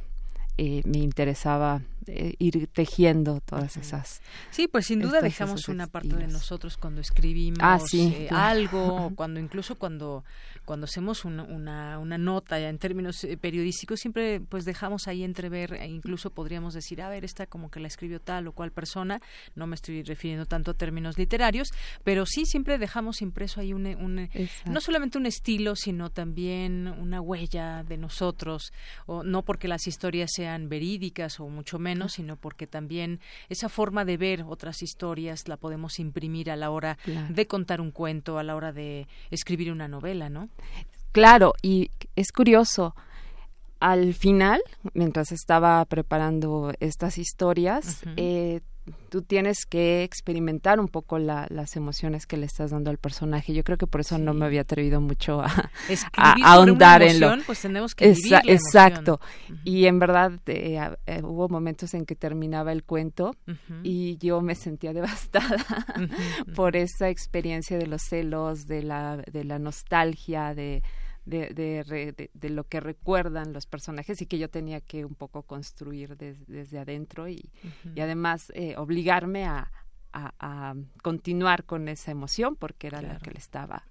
eh, 0.62 0.82
me 0.84 0.98
interesaba 0.98 1.80
eh, 2.06 2.34
ir 2.38 2.66
tejiendo 2.66 3.40
todas 3.40 3.78
esas. 3.78 4.20
Sí, 4.50 4.68
pues 4.68 4.86
sin 4.86 5.00
duda 5.00 5.22
dejamos 5.22 5.68
una 5.68 5.86
parte 5.86 6.16
de 6.16 6.26
nosotros 6.26 6.76
cuando 6.76 7.00
escribimos 7.00 7.60
ah, 7.62 7.78
eh, 7.94 8.28
algo, 8.30 9.10
cuando 9.16 9.40
incluso 9.40 9.76
cuando 9.76 10.22
cuando 10.66 10.84
hacemos 10.84 11.24
una, 11.24 11.42
una, 11.44 11.98
una 11.98 12.18
nota 12.18 12.60
ya 12.60 12.68
en 12.68 12.78
términos 12.78 13.26
periodísticos 13.40 13.98
siempre 13.98 14.40
pues 14.40 14.64
dejamos 14.64 15.08
ahí 15.08 15.24
entrever 15.24 15.72
e 15.74 15.88
incluso 15.88 16.30
podríamos 16.30 16.74
decir 16.74 17.00
a 17.00 17.08
ver 17.08 17.24
esta 17.24 17.46
como 17.46 17.70
que 17.70 17.80
la 17.80 17.88
escribió 17.88 18.20
tal 18.20 18.46
o 18.46 18.52
cual 18.52 18.70
persona 18.70 19.20
no 19.56 19.66
me 19.66 19.74
estoy 19.74 20.02
refiriendo 20.02 20.46
tanto 20.46 20.70
a 20.72 20.74
términos 20.74 21.18
literarios 21.18 21.70
pero 22.04 22.24
sí 22.24 22.44
siempre 22.44 22.78
dejamos 22.78 23.20
impreso 23.20 23.60
ahí 23.60 23.72
un, 23.72 23.86
un 23.86 24.28
no 24.66 24.80
solamente 24.80 25.18
un 25.18 25.26
estilo 25.26 25.74
sino 25.74 26.10
también 26.10 26.86
una 26.86 27.20
huella 27.20 27.82
de 27.82 27.96
nosotros 27.96 28.72
o 29.06 29.24
no 29.24 29.42
porque 29.42 29.66
las 29.66 29.88
historias 29.88 30.30
sean 30.32 30.49
verídicas 30.58 31.40
o 31.40 31.48
mucho 31.48 31.78
menos, 31.78 32.14
sino 32.14 32.36
porque 32.36 32.66
también 32.66 33.20
esa 33.48 33.68
forma 33.68 34.04
de 34.04 34.16
ver 34.16 34.44
otras 34.46 34.82
historias 34.82 35.48
la 35.48 35.56
podemos 35.56 35.98
imprimir 35.98 36.50
a 36.50 36.56
la 36.56 36.70
hora 36.70 36.98
de 37.28 37.46
contar 37.46 37.80
un 37.80 37.90
cuento, 37.90 38.38
a 38.38 38.42
la 38.42 38.56
hora 38.56 38.72
de 38.72 39.06
escribir 39.30 39.72
una 39.72 39.88
novela, 39.88 40.28
¿no? 40.28 40.48
Claro, 41.12 41.54
y 41.62 41.90
es 42.16 42.32
curioso. 42.32 42.94
al 43.80 44.12
final, 44.12 44.60
mientras 44.92 45.32
estaba 45.32 45.82
preparando 45.86 46.72
estas 46.80 47.16
historias, 47.16 48.02
eh, 48.16 48.60
tú 49.08 49.22
tienes 49.22 49.66
que 49.66 50.02
experimentar 50.04 50.80
un 50.80 50.88
poco 50.88 51.18
las 51.18 51.76
emociones 51.76 52.26
que 52.26 52.36
le 52.36 52.46
estás 52.46 52.70
dando 52.70 52.90
al 52.90 52.98
personaje. 52.98 53.52
Yo 53.52 53.64
creo 53.64 53.76
que 53.76 53.86
por 53.86 54.00
eso 54.00 54.18
no 54.18 54.34
me 54.34 54.46
había 54.46 54.62
atrevido 54.62 55.00
mucho 55.00 55.42
a, 55.42 55.70
ahondar 56.16 57.02
en 57.02 57.20
lo. 57.20 57.32
Pues 57.44 57.60
tenemos 57.60 57.94
que 57.94 58.14
Exacto. 58.46 59.20
Y 59.64 59.86
en 59.86 59.98
verdad 59.98 60.32
eh, 60.46 60.78
eh, 61.06 61.20
hubo 61.22 61.48
momentos 61.48 61.94
en 61.94 62.06
que 62.06 62.14
terminaba 62.14 62.72
el 62.72 62.84
cuento 62.84 63.36
y 63.82 64.16
yo 64.18 64.40
me 64.40 64.54
sentía 64.54 64.92
devastada 64.94 65.56
por 66.54 66.76
esa 66.76 67.08
experiencia 67.08 67.78
de 67.78 67.86
los 67.86 68.02
celos, 68.02 68.66
de 68.66 68.82
la, 68.82 69.18
de 69.18 69.44
la 69.44 69.58
nostalgia, 69.58 70.54
de 70.54 70.82
de, 71.24 72.28
de, 72.32 72.50
lo 72.50 72.64
que 72.64 72.80
recuerdan 72.80 73.52
los 73.52 73.66
personajes 73.66 74.20
y 74.22 74.26
que 74.26 74.38
yo 74.38 74.48
tenía 74.48 74.80
que 74.80 75.04
un 75.04 75.14
poco 75.14 75.42
construir 75.42 76.16
desde 76.16 76.78
adentro 76.78 77.28
y, 77.28 77.50
y 77.94 78.00
además 78.00 78.50
eh, 78.54 78.74
obligarme 78.76 79.44
a, 79.44 79.70
a, 80.12 80.74
continuar 81.02 81.64
con 81.64 81.88
esa 81.88 82.10
emoción 82.10 82.56
porque 82.56 82.88
era 82.88 83.02
la 83.02 83.18
que 83.18 83.30
le 83.30 83.38
estaba 83.38 83.84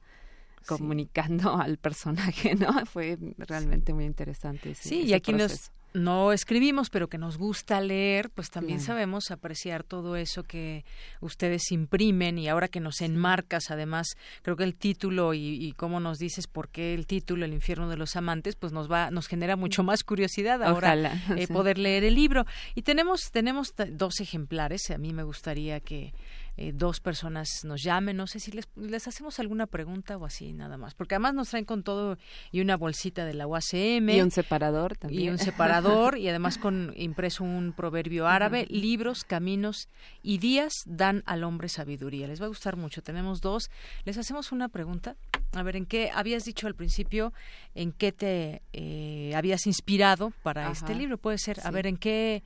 comunicando 0.66 1.56
al 1.58 1.78
personaje, 1.78 2.56
¿no? 2.56 2.86
Fue 2.86 3.18
realmente 3.38 3.94
muy 3.94 4.06
interesante. 4.06 4.76
sí, 4.76 5.04
y 5.04 5.14
aquí 5.14 5.34
nos, 5.34 5.72
no 5.94 6.32
escribimos, 6.34 6.90
pero 6.90 7.08
que 7.08 7.18
nos 7.18 7.38
gusta 7.38 7.82
leer, 7.82 8.30
pues 8.30 8.50
también 8.50 8.80
sabemos 8.80 9.32
apreciar 9.32 9.84
todo 9.84 10.16
eso 10.16 10.44
que 10.44 10.86
ustedes 11.20 11.72
imprimen 11.72 12.38
y 12.38 12.48
ahora 12.48 12.68
que 12.68 12.80
nos 12.80 13.02
enmarcas, 13.02 13.72
además, 13.72 14.16
creo 14.42 14.56
que 14.56 14.64
el 14.64 14.76
título 14.76 15.34
y, 15.34 15.66
y 15.66 15.74
cómo 15.74 16.00
nos 16.00 16.18
dices 16.18 16.48
por 16.48 16.70
qué 16.70 16.94
el 16.94 17.08
título 17.08 17.46
El 17.46 17.54
infierno 17.54 17.90
de 17.90 17.98
los 17.98 18.16
amantes, 18.16 18.56
pues 18.56 18.72
nos 18.72 18.92
va, 18.92 19.12
nos 19.12 19.28
genera 19.28 19.56
mucho 19.56 19.84
más 19.84 20.04
curiosidad 20.04 20.64
ahora 20.64 20.96
eh, 21.36 21.48
poder 21.48 21.78
leer 21.78 22.04
el 22.04 22.16
libro. 22.16 22.46
Y 22.76 22.84
tenemos, 22.84 23.32
tenemos 23.32 23.74
dos 23.92 24.20
ejemplares. 24.20 24.90
A 24.92 24.98
mí 24.98 25.14
me 25.14 25.24
gustaría 25.24 25.80
que 25.80 26.14
eh, 26.62 26.74
dos 26.74 27.00
personas 27.00 27.64
nos 27.64 27.82
llamen, 27.82 28.18
no 28.18 28.28
sé 28.28 28.42
si 28.42 28.52
les, 28.52 28.68
les 28.76 29.08
hacemos 29.08 29.40
alguna 29.40 29.66
pregunta 29.66 30.18
o 30.18 30.26
así 30.26 30.52
nada 30.52 30.76
más, 30.76 30.94
porque 30.94 31.16
además 31.16 31.34
nos 31.34 31.50
traen 31.52 31.64
con 31.64 31.84
todo 31.84 32.18
y 32.52 32.60
una 32.60 32.76
bolsita 32.76 33.24
de 33.24 33.34
la 33.34 33.48
UACM. 33.48 34.10
Y 34.10 34.20
un 34.20 34.30
separador 34.30 34.98
también. 34.98 35.24
Y 35.24 35.30
un 35.30 35.38
separador 35.38 36.18
y 36.18 36.28
además 36.28 36.58
con 36.58 36.92
impreso 36.98 37.46
un 37.46 37.72
proverbio 37.72 38.28
árabe, 38.28 38.68
libros, 38.70 39.24
caminos 39.24 39.88
y 40.22 40.40
días 40.40 40.74
dan 40.86 41.24
al 41.28 41.46
hombre 41.46 41.70
sabiduría. 41.70 42.28
Les 42.28 42.42
va 42.42 42.46
a 42.46 42.50
gustar 42.50 42.76
mucho, 42.76 43.02
tenemos 43.02 43.40
dos. 43.40 43.72
Les 44.04 44.18
hacemos 44.18 44.52
una 44.52 44.68
pregunta. 44.68 45.16
A 45.54 45.64
ver, 45.64 45.78
¿en 45.78 45.86
qué 45.86 46.12
habías 46.14 46.44
dicho 46.44 46.68
al 46.68 46.76
principio, 46.76 47.32
en 47.74 47.94
qué 47.94 48.12
te 48.12 48.64
eh, 48.74 49.32
habías 49.34 49.66
inspirado 49.66 50.34
para 50.44 50.70
este 50.72 50.94
libro? 50.94 51.18
Puede 51.18 51.38
ser, 51.38 51.62
a 51.64 51.72
ver, 51.72 51.88
¿en 51.88 51.96
qué, 51.96 52.44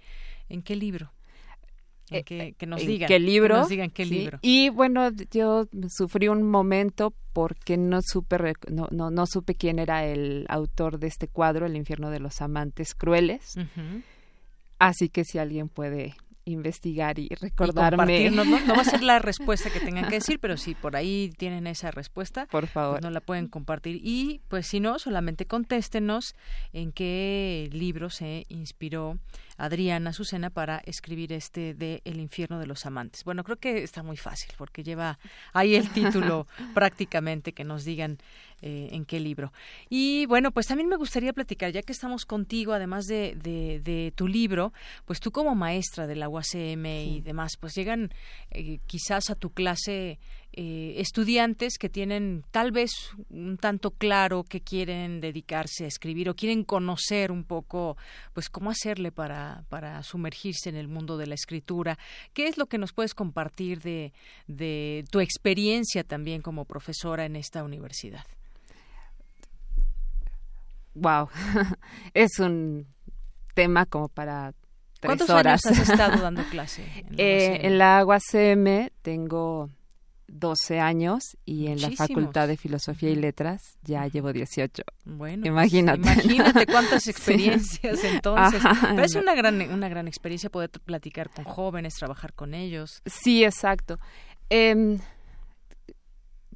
en 0.50 0.62
qué 0.62 0.76
libro? 0.76 1.12
Eh, 2.12 2.24
que, 2.24 2.66
nos 2.66 2.86
digan 2.86 3.08
qué 3.08 3.20
libro, 3.20 3.58
nos 3.58 3.70
digan 3.70 3.90
qué 3.90 4.06
libro. 4.06 4.40
Y 4.42 4.70
bueno, 4.70 5.10
yo 5.32 5.68
sufrí 5.90 6.28
un 6.28 6.44
momento 6.44 7.14
porque 7.32 7.78
no 7.78 8.02
supe 8.02 8.38
no, 8.70 8.88
no, 8.92 9.10
no, 9.10 9.26
supe 9.26 9.56
quién 9.56 9.80
era 9.80 10.06
el 10.06 10.46
autor 10.50 11.00
de 11.00 11.08
este 11.08 11.28
cuadro, 11.28 11.66
El 11.66 11.76
infierno 11.76 12.12
de 12.12 12.20
los 12.20 12.42
amantes 12.42 12.94
crueles. 12.94 13.56
Así 14.80 15.10
que 15.10 15.24
si 15.24 15.40
alguien 15.40 15.70
puede 15.70 16.16
investigar 16.46 17.20
y 17.20 17.30
recordarme. 17.30 18.30
no, 18.30 18.44
va 18.46 18.82
a 18.82 18.86
ser 18.86 19.04
la 19.04 19.20
respuesta 19.20 19.70
que 19.70 19.80
tengan 19.80 20.10
que 20.10 20.16
decir, 20.16 20.40
pero 20.40 20.58
si 20.58 20.76
por 20.76 20.96
ahí 20.96 21.32
tienen 21.38 21.68
esa 21.68 21.92
respuesta, 21.92 22.48
por 22.48 22.68
favor, 22.68 23.02
no 23.02 23.10
la 23.10 23.22
pueden 23.22 23.48
compartir. 23.48 24.00
Y 24.04 24.42
pues 24.48 24.68
si 24.68 24.80
no, 24.80 25.00
solamente 25.00 25.46
contéstenos 25.46 26.36
en 26.74 26.92
qué 26.92 27.70
libro 27.72 28.10
se 28.10 28.46
inspiró 28.50 29.18
Adriana 29.58 30.12
Azucena 30.12 30.50
para 30.50 30.82
escribir 30.86 31.34
este 31.34 31.74
de 31.74 32.02
El 32.06 32.20
infierno 32.20 32.60
de 32.60 32.68
los 32.68 32.86
amantes. 32.86 33.24
Bueno, 33.24 33.44
creo 33.44 33.58
que 33.58 33.84
está 33.84 34.04
muy 34.04 34.18
fácil 34.18 34.52
porque 34.58 34.84
lleva 34.84 35.20
ahí 35.54 35.76
el 35.76 35.90
título 35.90 36.48
prácticamente 36.74 37.54
que 37.54 37.64
nos 37.64 37.84
digan 37.84 38.18
eh, 38.62 38.90
en 38.92 39.06
qué 39.06 39.20
libro. 39.20 39.52
Y 39.90 40.26
bueno, 40.28 40.52
pues 40.52 40.68
también 40.68 40.88
me 40.88 40.96
gustaría 40.96 41.34
platicar, 41.34 41.72
ya 41.72 41.82
que 41.82 41.92
estamos 41.92 42.26
contigo, 42.26 42.74
además 42.74 43.06
de, 43.06 43.36
de, 43.36 44.14
tu 44.16 44.28
libro, 44.28 44.74
pues 45.06 45.20
tú 45.20 45.32
como 45.32 45.54
maestra 45.54 46.08
de 46.08 46.16
la 46.16 46.30
UACM 46.30 46.86
y 46.86 47.22
demás, 47.22 47.58
pues 47.60 47.76
llegan 47.76 48.14
eh, 48.52 48.80
quizás 48.88 49.30
a 49.30 49.36
tu 49.36 49.50
clase 49.50 50.20
eh, 50.56 50.96
estudiantes 50.98 51.78
que 51.80 51.90
tienen 51.90 52.44
tal 52.52 52.72
vez 52.72 52.92
un 53.30 53.58
tanto 53.58 53.92
claro 53.92 54.44
que 54.44 54.62
quieren 54.62 55.20
dedicarse 55.20 55.86
a 55.86 55.88
escribir 55.88 56.30
o 56.30 56.36
quieren 56.36 56.64
conocer 56.64 57.32
un 57.32 57.44
poco 57.44 57.98
pues 58.34 58.50
cómo 58.50 58.70
hacerle 58.70 59.12
para, 59.12 59.66
para 59.70 60.04
sumergirse 60.04 60.70
en 60.70 60.76
el 60.76 60.88
mundo 60.88 61.18
de 61.18 61.28
la 61.28 61.36
escritura. 61.36 61.98
¿Qué 62.34 62.48
es 62.48 62.58
lo 62.58 62.68
que 62.68 62.78
nos 62.78 62.94
puedes 62.94 63.16
compartir 63.16 63.82
de, 63.82 64.14
de 64.48 65.04
tu 65.10 65.20
experiencia 65.20 66.04
también 66.04 66.42
como 66.42 66.66
profesora 66.66 67.26
en 67.26 67.36
esta 67.36 67.64
universidad? 67.64 68.26
Wow, 70.94 71.30
es 72.14 72.38
un 72.38 72.86
tema 73.56 73.88
como 73.88 74.08
para 74.08 74.54
¿Cuántos 75.06 75.30
años 75.30 75.66
has 75.66 75.90
estado 75.90 76.22
dando 76.22 76.44
clase? 76.52 76.84
En 77.18 77.78
la, 77.78 78.06
UACM 78.06 78.90
tengo 79.02 79.70
12 80.28 80.80
años 80.80 81.38
y 81.46 81.68
en 81.68 81.82
la 81.82 81.92
Facultad 81.92 82.48
de 82.48 82.58
Filosofía 82.58 83.10
y 83.10 83.16
Letras 83.16 83.78
ya 83.84 84.08
llevo 84.08 84.34
18. 84.34 84.84
Bueno, 85.06 85.42
pues, 85.42 85.52
imagínate. 85.52 86.00
imagínate 86.00 86.66
cuántas 86.66 87.08
experiencias 87.08 88.04
entonces. 88.04 88.62
Pero 88.82 89.04
es 89.04 89.16
una 89.16 89.36
gran, 89.36 89.62
una 89.72 89.90
gran 89.90 90.08
experiencia 90.08 90.50
poder 90.50 90.70
platicar 90.70 91.30
con 91.30 91.46
jóvenes, 91.46 91.96
trabajar 91.96 92.34
con 92.34 92.54
ellos. 92.54 93.02
Sí, 93.06 93.44
exacto. 93.44 94.00
Em, 94.50 95.00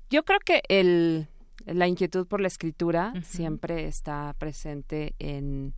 yo 0.09 0.23
creo 0.23 0.39
que 0.39 0.61
el, 0.69 1.27
la 1.65 1.87
inquietud 1.87 2.27
por 2.27 2.41
la 2.41 2.47
escritura 2.47 3.13
siempre 3.23 3.87
está 3.87 4.33
presente 4.37 5.13
en 5.19 5.73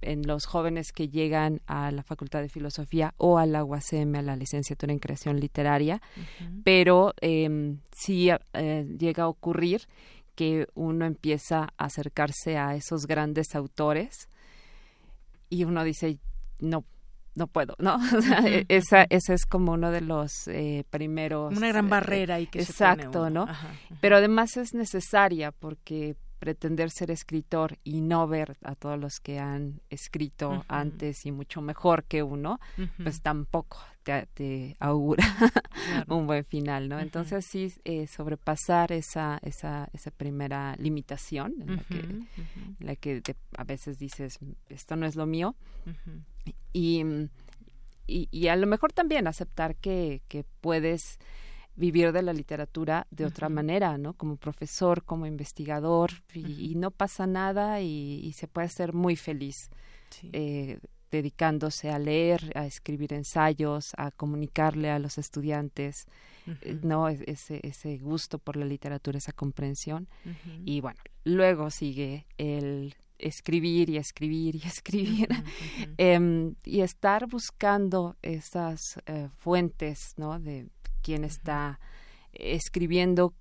en 0.00 0.26
los 0.26 0.46
jóvenes 0.46 0.92
que 0.92 1.08
llegan 1.08 1.60
a 1.66 1.90
la 1.90 2.02
Facultad 2.02 2.40
de 2.40 2.48
Filosofía 2.48 3.14
o 3.18 3.38
a 3.38 3.46
la 3.46 3.64
UACM, 3.64 4.16
a 4.16 4.22
la 4.22 4.36
licenciatura 4.36 4.92
en 4.92 4.98
creación 4.98 5.38
literaria, 5.38 6.00
pero 6.64 7.12
eh, 7.20 7.76
sí 7.92 8.30
eh, 8.52 8.86
llega 8.98 9.24
a 9.24 9.28
ocurrir 9.28 9.82
que 10.34 10.66
uno 10.74 11.06
empieza 11.06 11.68
a 11.76 11.84
acercarse 11.84 12.58
a 12.58 12.74
esos 12.74 13.06
grandes 13.06 13.54
autores 13.54 14.28
y 15.48 15.64
uno 15.64 15.84
dice, 15.84 16.18
no, 16.58 16.84
no 17.34 17.46
puedo, 17.46 17.74
¿no? 17.78 17.98
E, 18.46 18.64
esa, 18.68 19.06
ese 19.08 19.34
es 19.34 19.46
como 19.46 19.72
uno 19.72 19.90
de 19.90 20.00
los 20.00 20.48
eh, 20.48 20.84
primeros... 20.90 21.56
Una 21.56 21.68
gran 21.68 21.86
eh, 21.86 21.90
barrera 21.90 22.40
y 22.40 22.46
que 22.46 22.60
Exacto, 22.60 23.26
se 23.26 23.30
¿no? 23.30 23.46
Pero 24.00 24.16
además 24.16 24.56
es 24.56 24.74
necesaria 24.74 25.52
porque 25.52 26.16
pretender 26.38 26.90
ser 26.90 27.10
escritor 27.10 27.78
y 27.84 28.00
no 28.00 28.26
ver 28.28 28.56
a 28.62 28.74
todos 28.74 28.98
los 28.98 29.20
que 29.20 29.38
han 29.38 29.80
escrito 29.90 30.64
antes 30.68 31.26
y 31.26 31.32
mucho 31.32 31.62
mejor 31.62 32.04
que 32.04 32.22
uno, 32.22 32.60
pues 33.02 33.22
tampoco 33.22 33.78
te, 34.02 34.26
te 34.34 34.76
augura 34.78 35.24
un 36.08 36.26
buen 36.26 36.44
final, 36.44 36.88
¿no? 36.88 37.00
Entonces 37.00 37.44
sí, 37.44 37.72
eh, 37.84 38.06
sobrepasar 38.06 38.92
esa, 38.92 39.38
esa, 39.42 39.88
esa 39.92 40.10
primera 40.10 40.76
limitación 40.78 41.54
en 41.60 42.28
la 42.80 42.96
que, 42.96 43.14
la 43.14 43.22
que 43.22 43.36
a 43.56 43.64
veces 43.64 43.98
dices, 43.98 44.38
esto 44.68 44.96
no 44.96 45.06
es 45.06 45.16
lo 45.16 45.26
mío, 45.26 45.56
y, 46.72 47.04
y, 48.06 48.28
y, 48.30 48.48
a 48.48 48.56
lo 48.56 48.66
mejor 48.66 48.92
también 48.92 49.26
aceptar 49.26 49.76
que, 49.76 50.22
que 50.28 50.44
puedes 50.60 51.18
vivir 51.76 52.12
de 52.12 52.22
la 52.22 52.32
literatura 52.32 53.06
de 53.10 53.26
otra 53.26 53.48
manera, 53.48 53.98
¿no? 53.98 54.14
Como 54.14 54.36
profesor, 54.36 55.04
como 55.04 55.26
investigador, 55.26 56.10
y, 56.34 56.74
no 56.74 56.90
pasa 56.90 57.26
nada 57.26 57.80
y, 57.80 58.32
se 58.32 58.48
puede 58.48 58.68
ser 58.68 58.92
muy 58.92 59.16
feliz 59.16 59.70
eh, 60.32 60.78
dedicándose 61.10 61.90
a 61.90 61.98
leer, 61.98 62.52
a 62.54 62.66
escribir 62.66 63.12
ensayos, 63.12 63.92
a 63.96 64.10
comunicarle 64.10 64.90
a 64.90 64.98
los 64.98 65.18
estudiantes, 65.18 66.06
eh, 66.62 66.78
¿no? 66.82 67.08
Ese, 67.08 67.60
ese 67.62 67.98
gusto 67.98 68.38
por 68.38 68.56
la 68.56 68.64
literatura, 68.64 69.18
esa 69.18 69.32
comprensión. 69.32 70.08
Y 70.64 70.80
bueno, 70.80 71.00
luego 71.24 71.70
sigue 71.70 72.26
el 72.38 72.94
escribir 73.18 73.90
y 73.90 73.96
escribir 73.96 74.56
y 74.56 74.62
escribir 74.66 75.28
em, 75.96 76.54
y 76.64 76.80
estar 76.80 77.26
buscando 77.26 78.16
esas 78.22 78.98
eh, 79.06 79.28
fuentes 79.36 80.14
no 80.16 80.38
de 80.38 80.68
quien 81.06 81.22
está 81.22 81.78
escribiendo, 82.32 83.32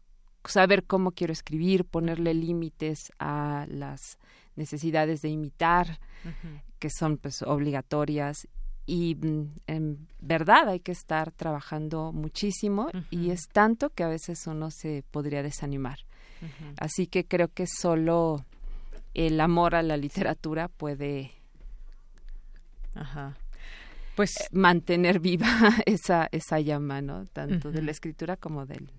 saber 0.46 0.84
cómo 0.84 1.14
quiero 1.14 1.34
escribir, 1.34 1.84
ponerle 1.84 2.36
límites 2.36 3.12
a 3.18 3.66
las 3.68 4.20
necesidades 4.56 5.24
de 5.24 5.30
imitar, 5.30 6.00
que 6.78 6.90
son 6.92 7.18
pues 7.18 7.42
obligatorias. 7.42 8.48
Y 8.86 9.16
mm, 9.16 9.54
en 9.66 10.08
verdad 10.20 10.70
hay 10.70 10.80
que 10.80 10.92
estar 10.92 11.32
trabajando 11.32 12.12
muchísimo 12.12 12.92
y 13.10 13.32
es 13.32 13.48
tanto 13.52 13.90
que 13.90 14.04
a 14.04 14.10
veces 14.10 14.46
uno 14.46 14.70
se 14.70 15.04
podría 15.10 15.42
desanimar. 15.42 15.98
Así 16.78 17.08
que 17.08 17.26
creo 17.26 17.48
que 17.48 17.66
solo 17.66 18.46
el 19.16 19.42
amor 19.42 19.74
a 19.74 19.82
la 19.82 19.98
literatura 19.98 20.68
puede 20.68 21.32
pues 24.16 24.36
mantener 24.52 25.20
viva 25.20 25.48
esa 25.86 26.28
esa 26.32 26.60
llama 26.60 27.02
no 27.02 27.26
tanto 27.28 27.72
de 27.72 27.82
la 27.82 27.92
escritura 27.92 28.38
como 28.38 28.66
del 28.66 28.90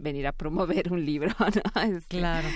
venir 0.00 0.26
a 0.26 0.32
promover 0.32 0.92
un 0.92 1.04
libro, 1.04 1.34
este, 1.88 2.18
claro, 2.18 2.48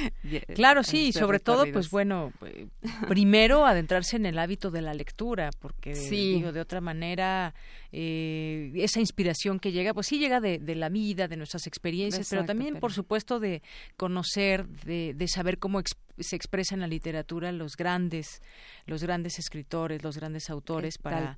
claro, 0.55 0.83
sí, 0.83 1.09
y 1.09 1.13
sobre 1.13 1.41
todo, 1.41 1.65
pues 1.73 1.91
bueno, 1.91 2.33
eh, 2.45 2.67
primero 3.09 3.67
adentrarse 3.67 4.17
en 4.17 4.27
el 4.27 4.39
hábito 4.39 4.71
de 4.71 4.83
la 4.83 4.95
lectura, 4.95 5.51
porque 5.59 5.95
digo, 5.95 6.53
de 6.53 6.61
otra 6.61 6.81
manera, 6.81 7.55
eh, 7.93 8.73
esa 8.77 9.01
inspiración 9.01 9.59
que 9.59 9.73
llega, 9.73 9.95
pues 9.95 10.07
sí 10.07 10.19
llega 10.19 10.41
de, 10.41 10.59
la 10.75 10.89
vida, 10.89 11.29
de 11.29 11.37
nuestras 11.37 11.67
experiencias, 11.67 12.29
pero 12.29 12.45
también, 12.45 12.79
por 12.79 12.93
supuesto, 12.93 13.41
de 13.41 13.63
conocer, 13.97 14.67
de, 14.69 15.15
de 15.15 15.29
saber 15.29 15.59
cómo 15.59 15.81
se 16.19 16.37
expresa 16.37 16.75
en 16.75 16.81
la 16.81 16.87
literatura 16.87 17.53
los 17.53 17.77
grandes, 17.77 18.43
los 18.87 19.03
grandes 19.03 19.39
escritores, 19.39 20.03
los 20.03 20.17
grandes 20.17 20.51
autores 20.51 20.99
para, 20.99 21.35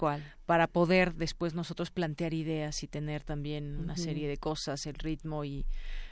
para 0.47 0.67
poder 0.67 1.15
después 1.15 1.55
nosotros 1.55 1.91
plantear 1.91 2.35
ideas 2.35 2.83
y 2.83 2.87
tener 2.87 3.23
también 3.25 3.77
una 3.77 3.97
serie 3.97 4.29
de 4.29 4.37
cosas, 4.37 4.87
el 4.87 4.95
ritmo 4.95 5.45
y 5.45 5.67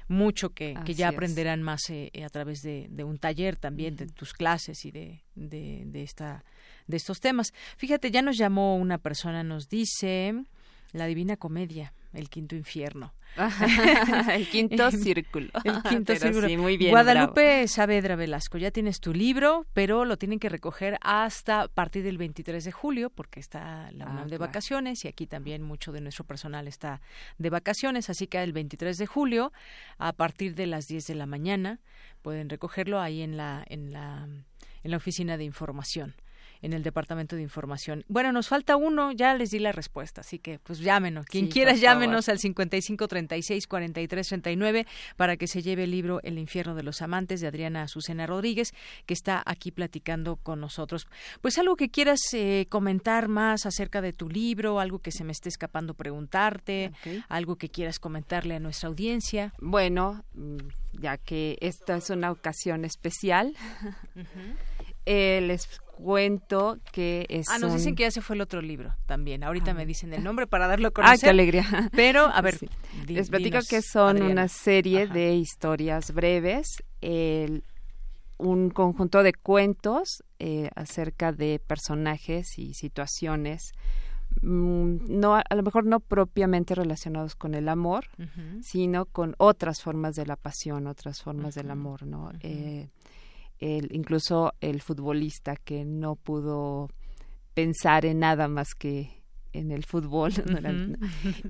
mucho 0.09 0.51
que, 0.51 0.74
que 0.85 0.95
ya 0.95 1.09
aprenderán 1.09 1.62
más 1.62 1.91
eh, 1.91 2.11
a 2.24 2.28
través 2.28 2.62
de, 2.62 2.87
de, 2.91 3.05
un 3.05 3.19
taller 3.19 3.57
también, 3.57 3.97
de 3.97 4.07
tus 4.07 4.33
clases 4.33 4.85
y 4.85 4.91
de, 4.91 5.23
de, 5.35 5.83
de, 5.87 6.03
esta, 6.03 6.45
de 6.87 6.97
estos 6.97 7.20
temas. 7.20 7.53
Fíjate, 7.77 8.11
ya 8.11 8.23
nos 8.23 8.39
llamó 8.39 8.77
una 8.77 8.99
persona, 8.99 9.43
nos 9.43 9.69
dice 9.69 10.45
la 10.93 11.07
Divina 11.07 11.37
Comedia 11.37 11.93
el 12.17 12.31
quinto 12.31 12.57
infierno. 12.57 13.15
el 14.33 14.49
quinto 14.49 14.91
círculo. 14.91 15.51
El 15.65 15.83
quinto 15.83 16.17
círculo. 16.17 16.49
muy 16.59 16.77
bien. 16.77 16.91
Guadalupe 16.91 17.69
Saavedra 17.69 18.17
Velasco, 18.17 18.59
ya 18.59 18.71
tienes 18.71 19.01
tu 19.01 19.13
libro, 19.13 19.67
pero 19.75 20.05
lo 20.05 20.17
tienen 20.17 20.39
que 20.39 20.49
recoger 20.49 20.99
hasta 21.03 21.69
partir 21.69 22.03
del 22.03 22.19
23 22.19 22.65
de 22.65 22.73
julio, 22.73 23.11
porque 23.11 23.41
está 23.41 23.91
la 23.93 24.07
UNAM 24.07 24.25
ah, 24.25 24.29
de 24.29 24.39
vacaciones 24.39 25.05
y 25.05 25.09
aquí 25.09 25.27
también 25.27 25.63
mucho 25.63 25.93
de 25.93 26.01
nuestro 26.01 26.25
personal 26.25 26.67
está 26.67 27.01
de 27.39 27.51
vacaciones, 27.51 28.09
así 28.11 28.27
que 28.27 28.43
el 28.43 28.53
23 28.53 28.97
de 28.97 29.07
julio, 29.07 29.53
a 29.99 30.13
partir 30.13 30.55
de 30.55 30.67
las 30.67 30.89
10 30.89 31.07
de 31.07 31.15
la 31.15 31.27
mañana, 31.27 31.81
pueden 32.23 32.49
recogerlo 32.49 33.01
ahí 33.01 33.21
en 33.23 33.37
la, 33.37 33.65
en 33.69 33.93
la, 33.93 34.29
en 34.83 34.91
la 34.91 34.97
oficina 34.97 35.37
de 35.37 35.45
información 35.45 36.15
en 36.62 36.73
el 36.73 36.83
Departamento 36.83 37.37
de 37.37 37.43
Información. 37.43 38.05
Bueno, 38.09 38.33
nos 38.33 38.49
falta 38.49 38.77
uno, 38.77 39.12
ya 39.12 39.35
les 39.35 39.51
di 39.51 39.59
la 39.59 39.73
respuesta, 39.73 40.20
así 40.20 40.39
que 40.39 40.59
pues 40.59 40.78
llámenos. 40.81 41.27
Quien 41.27 41.49
quiera, 41.49 41.74
llámenos 41.74 42.28
al 42.28 42.39
55 42.39 43.09
36 43.09 43.66
43 43.66 44.28
39 44.28 44.87
para 45.16 45.37
que 45.37 45.47
se 45.47 45.62
lleve 45.62 45.85
el 45.85 45.91
libro 45.91 46.20
El 46.23 46.39
infierno 46.39 46.74
de 46.74 46.83
los 46.83 47.03
amantes 47.03 47.41
de 47.41 47.47
Adriana 47.47 47.83
Azucena 47.83 48.27
Rodríguez, 48.27 48.73
que 49.07 49.15
está 49.15 49.43
aquí 49.45 49.70
platicando 49.70 50.37
con 50.37 50.61
nosotros. 50.61 51.07
Pues 51.41 51.59
algo 51.59 51.77
que 51.77 51.91
quieras 51.91 52.20
eh, 52.33 52.66
comentar 52.69 53.28
más 53.28 53.66
acerca 53.66 54.01
de 54.01 54.12
tu 54.12 54.28
libro, 54.28 54.81
algo 54.81 54.99
que 54.99 55.12
se 55.12 55.24
me 55.24 55.33
esté 55.33 55.49
escapando 55.49 55.95
preguntarte, 55.95 56.93
algo 57.28 57.57
que 57.57 57.69
quieras 57.69 57.99
comentarle 57.99 58.55
a 58.55 58.61
nuestra 58.61 58.89
audiencia. 58.89 59.53
Bueno, 59.61 60.24
mm, 60.35 60.57
ya 61.01 61.19
que 61.19 61.59
esta 61.61 61.97
es 61.97 62.11
una 62.11 62.31
ocasión 62.31 62.85
especial, 62.85 63.55
eh, 65.07 65.41
les 65.43 65.69
cuento 65.97 66.78
que 66.93 67.27
es 67.28 67.48
Ah, 67.48 67.59
nos 67.59 67.73
dicen 67.73 67.97
que 67.97 68.02
ya 68.05 68.10
se 68.10 68.20
fue 68.20 68.36
el 68.36 68.43
otro 68.43 68.60
libro 68.60 68.94
también. 69.06 69.43
Ahorita 69.43 69.74
me 69.74 69.86
dicen 69.86 70.12
el 70.12 70.23
nombre 70.23 70.47
para 70.47 70.68
darlo 70.68 70.89
a 70.89 70.90
conocer. 70.90 71.14
¡Ay, 71.14 71.18
qué 71.20 71.31
alegría! 71.31 71.90
Pero, 71.93 72.27
a 72.27 72.40
ver, 72.43 72.59
les 73.06 73.31
platico 73.31 73.59
que 73.68 73.82
son 73.82 74.23
una 74.23 74.48
serie 74.48 75.06
de 75.06 75.35
historias 75.35 76.12
breves, 76.12 76.82
un 78.39 78.70
conjunto 78.70 79.23
de 79.23 79.32
cuentos 79.32 80.23
eh, 80.39 80.68
acerca 80.74 81.32
de 81.32 81.59
personajes 81.66 82.59
y 82.59 82.74
situaciones 82.74 83.73
mm, 84.43 84.97
no 85.09 85.36
a 85.36 85.55
lo 85.55 85.62
mejor 85.62 85.86
no 85.86 86.01
propiamente 86.01 86.74
relacionados 86.74 87.35
con 87.35 87.55
el 87.55 87.66
amor 87.70 88.09
sino 88.60 89.06
con 89.06 89.35
otras 89.39 89.81
formas 89.81 90.16
de 90.16 90.27
la 90.27 90.36
pasión 90.36 90.86
otras 90.86 91.23
formas 91.23 91.55
del 91.55 91.70
amor 91.70 92.02
no 92.02 92.31
el, 93.59 93.89
incluso 93.95 94.53
el 94.61 94.81
futbolista 94.81 95.57
que 95.57 95.85
no 95.85 96.16
pudo 96.16 96.91
pensar 97.55 98.05
en 98.05 98.20
nada 98.20 98.49
más 98.49 98.74
que 98.74 99.16
en 99.53 99.73
el 99.73 99.85
fútbol. 99.85 100.33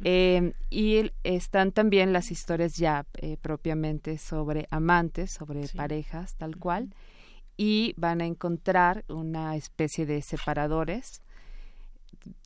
Eh, 0.04 0.52
y 0.70 1.10
están 1.24 1.72
también 1.72 2.12
las 2.12 2.30
historias 2.30 2.74
ya 2.76 3.04
eh, 3.14 3.36
propiamente 3.40 4.18
sobre 4.18 4.66
amantes, 4.70 5.32
sobre 5.32 5.66
parejas, 5.68 6.36
tal 6.36 6.56
cual, 6.56 6.94
y 7.56 7.94
van 7.96 8.20
a 8.20 8.26
encontrar 8.26 9.04
una 9.08 9.56
especie 9.56 10.06
de 10.06 10.22
separadores. 10.22 11.22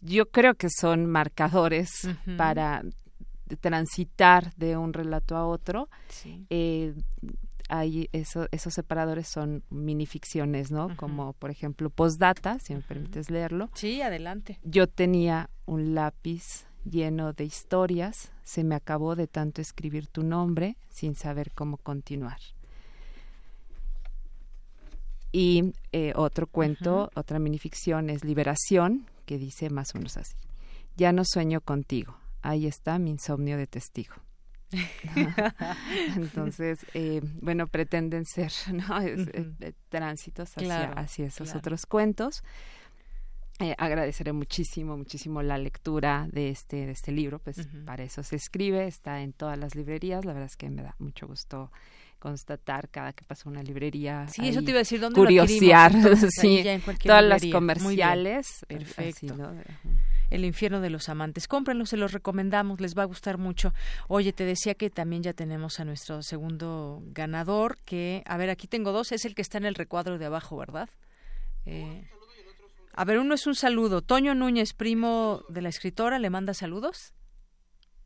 Yo 0.01 0.31
creo 0.31 0.55
que 0.55 0.69
son 0.71 1.07
marcadores 1.07 2.09
para 2.37 2.83
transitar 3.61 4.55
de 4.57 4.77
un 4.77 4.93
relato 4.93 5.37
a 5.37 5.47
otro. 5.47 5.89
Eh, 6.49 6.95
hay 7.71 8.09
eso, 8.13 8.49
esos 8.51 8.75
separadores 8.75 9.29
son 9.29 9.63
minificciones, 9.71 10.71
¿no? 10.71 10.95
Como 10.97 11.33
por 11.35 11.51
ejemplo 11.51 11.89
Postdata, 11.89 12.59
si 12.59 12.75
me 12.75 12.83
permites 12.83 13.31
leerlo. 13.31 13.71
Sí, 13.75 14.03
adelante. 14.03 14.59
Yo 14.65 14.89
tenía 14.89 15.51
un 15.67 15.95
lápiz 15.95 16.67
lleno 16.85 17.33
de 17.33 17.45
historias, 17.45 18.33
se 18.43 18.65
me 18.65 18.75
acabó 18.75 19.15
de 19.15 19.29
tanto 19.29 19.61
escribir 19.61 20.09
tu 20.09 20.23
nombre 20.23 20.77
sin 20.89 21.15
saber 21.15 21.53
cómo 21.53 21.77
continuar. 21.77 22.41
Y 25.33 25.73
eh, 25.93 26.13
otro 26.17 26.49
cuento, 26.49 27.11
otra 27.15 27.39
minificción 27.39 28.11
es 28.11 28.25
Liberación, 28.25 29.07
que 29.27 29.39
dice 29.39 29.71
más 29.71 29.95
o 29.95 29.99
menos 29.99 30.17
así. 30.17 30.35
Ya 30.97 31.13
no 31.13 31.23
sueño 31.25 31.61
contigo, 31.61 32.17
ahí 32.43 32.67
está 32.67 32.99
mi 32.99 33.11
insomnio 33.11 33.57
de 33.57 33.69
testigo. 33.69 34.17
Entonces, 36.17 36.87
eh, 36.95 37.21
bueno, 37.41 37.67
pretenden 37.67 38.25
ser 38.25 38.53
¿no? 38.73 39.01
Eh, 39.01 39.73
tránsitos 39.89 40.53
hacia, 40.57 41.27
esos 41.27 41.55
otros 41.55 41.87
cuentos. 41.87 42.43
Eh, 43.61 43.75
agradeceré 43.77 44.33
muchísimo, 44.33 44.97
muchísimo 44.97 45.43
la 45.43 45.59
lectura 45.59 46.27
de 46.33 46.49
este, 46.49 46.87
de 46.87 46.93
este 46.93 47.13
libro, 47.13 47.41
pues 47.41 47.69
para 47.85 48.03
eso 48.03 48.23
se 48.23 48.37
escribe, 48.37 48.87
está 48.87 49.21
en 49.21 49.35
todas 49.35 49.59
las 49.59 49.75
librerías, 49.75 50.25
la 50.25 50.33
verdad 50.33 50.47
es 50.47 50.57
que 50.57 50.71
me 50.71 50.83
da 50.83 50.95
mucho 50.99 51.27
gusto 51.27 51.71
constatar 52.19 52.89
cada 52.89 53.13
que 53.13 53.23
pasa 53.25 53.51
una 53.51 53.63
librería. 53.63 54.27
Sí, 54.29 54.49
eso 54.49 54.63
te 54.63 54.71
iba 54.71 54.79
a 54.79 54.81
decir, 54.81 54.99
¿dónde 55.01 55.15
curiosear, 55.15 55.93
sí, 56.31 56.65
todas 57.03 57.25
las 57.25 57.45
comerciales. 57.47 58.65
Perfecto. 58.67 59.53
El 60.31 60.45
infierno 60.45 60.81
de 60.81 60.91
los 60.91 61.09
amantes. 61.09 61.49
Cómprenlo, 61.49 61.87
se 61.87 61.97
los 61.97 62.13
recomendamos, 62.13 62.81
les 62.81 62.97
va 62.97 63.03
a 63.03 63.07
gustar 63.07 63.37
mucho. 63.37 63.75
Oye, 64.09 64.33
te 64.33 64.45
decía 64.45 64.75
que 64.75 64.89
también 64.89 65.23
ya 65.23 65.33
tenemos 65.33 65.81
a 65.81 65.85
nuestro 65.85 66.23
segundo 66.23 67.03
ganador, 67.07 67.79
que, 67.85 68.23
a 68.27 68.37
ver, 68.37 68.49
aquí 68.49 68.67
tengo 68.67 68.93
dos, 68.93 69.13
es 69.13 69.25
el 69.25 69.35
que 69.35 69.43
está 69.43 69.59
en 69.59 69.67
el 69.67 69.75
recuadro 69.75 70.19
de 70.19 70.27
abajo, 70.27 70.57
¿verdad? 70.57 70.89
Eh, 71.67 72.09
a 72.95 73.05
ver, 73.05 73.19
uno 73.19 73.35
es 73.35 73.47
un 73.47 73.55
saludo. 73.55 74.03
Toño 74.03 74.35
Núñez, 74.35 74.73
primo 74.73 75.43
de 75.49 75.63
la 75.63 75.69
escritora, 75.69 76.19
le 76.19 76.31
manda 76.31 76.55
saludos. 76.55 77.13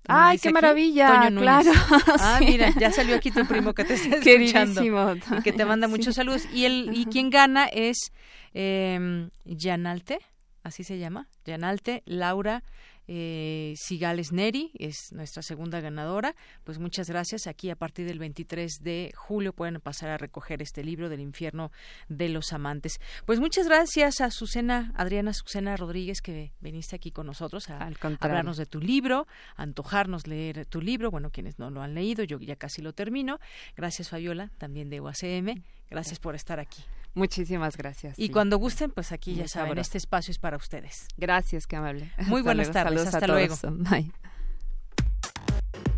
¡Ay, 0.06 0.38
qué 0.38 0.50
maravilla! 0.50 1.30
Claro. 1.30 1.72
Ah, 2.20 2.38
mira, 2.40 2.70
ya 2.78 2.90
salió 2.90 3.16
aquí 3.16 3.30
tu 3.30 3.46
primo 3.46 3.74
que 3.74 3.84
te 3.84 3.94
está 3.94 4.16
escuchando. 4.22 4.82
Y 4.82 5.42
que 5.42 5.52
te 5.52 5.64
manda 5.64 5.88
muchos 5.88 6.14
saludos. 6.14 6.46
Y 6.52 6.64
el 6.64 6.90
y 6.94 7.06
quien 7.06 7.30
gana 7.30 7.66
es 7.66 8.12
eh, 8.52 9.28
Yanalte 9.44 10.18
así 10.64 10.82
se 10.82 10.98
llama, 10.98 11.28
Yanalte, 11.44 12.02
Laura 12.06 12.64
eh, 13.06 13.74
Sigales 13.76 14.32
Neri, 14.32 14.70
es 14.78 15.12
nuestra 15.12 15.42
segunda 15.42 15.80
ganadora. 15.80 16.34
Pues 16.64 16.78
muchas 16.78 17.08
gracias. 17.08 17.46
Aquí 17.46 17.70
a 17.70 17.76
partir 17.76 18.06
del 18.06 18.18
23 18.18 18.82
de 18.82 19.12
julio 19.14 19.52
pueden 19.52 19.80
pasar 19.80 20.10
a 20.10 20.16
recoger 20.16 20.62
este 20.62 20.82
libro 20.82 21.08
del 21.08 21.20
infierno 21.20 21.70
de 22.08 22.28
los 22.28 22.52
amantes. 22.52 23.00
Pues 23.26 23.40
muchas 23.40 23.66
gracias 23.66 24.20
a 24.20 24.30
Susana, 24.30 24.92
Adriana 24.96 25.32
Susana 25.32 25.76
Rodríguez, 25.76 26.22
que 26.22 26.52
viniste 26.60 26.96
aquí 26.96 27.10
con 27.10 27.26
nosotros 27.26 27.68
a 27.68 27.90
hablarnos 28.20 28.56
de 28.56 28.66
tu 28.66 28.80
libro, 28.80 29.26
a 29.56 29.62
antojarnos 29.62 30.26
leer 30.26 30.66
tu 30.66 30.80
libro. 30.80 31.10
Bueno, 31.10 31.30
quienes 31.30 31.58
no 31.58 31.70
lo 31.70 31.82
han 31.82 31.94
leído, 31.94 32.24
yo 32.24 32.38
ya 32.40 32.56
casi 32.56 32.80
lo 32.80 32.92
termino. 32.92 33.38
Gracias, 33.76 34.08
Fabiola, 34.08 34.50
también 34.58 34.88
de 34.88 35.00
UACM. 35.00 35.62
Gracias 35.90 36.18
por 36.18 36.34
estar 36.34 36.60
aquí. 36.60 36.82
Muchísimas 37.14 37.76
gracias. 37.76 38.18
Y 38.18 38.30
cuando 38.30 38.58
gusten, 38.58 38.90
pues 38.90 39.12
aquí 39.12 39.34
ya 39.34 39.46
saben, 39.46 39.78
este 39.78 39.98
espacio 39.98 40.32
es 40.32 40.38
para 40.38 40.56
ustedes. 40.56 41.06
Gracias, 41.16 41.66
qué 41.66 41.76
amable. 41.76 42.10
Muy 42.26 42.42
buenas 42.42 42.70
tardes, 42.72 43.06
hasta 43.06 43.26
luego. 43.26 43.56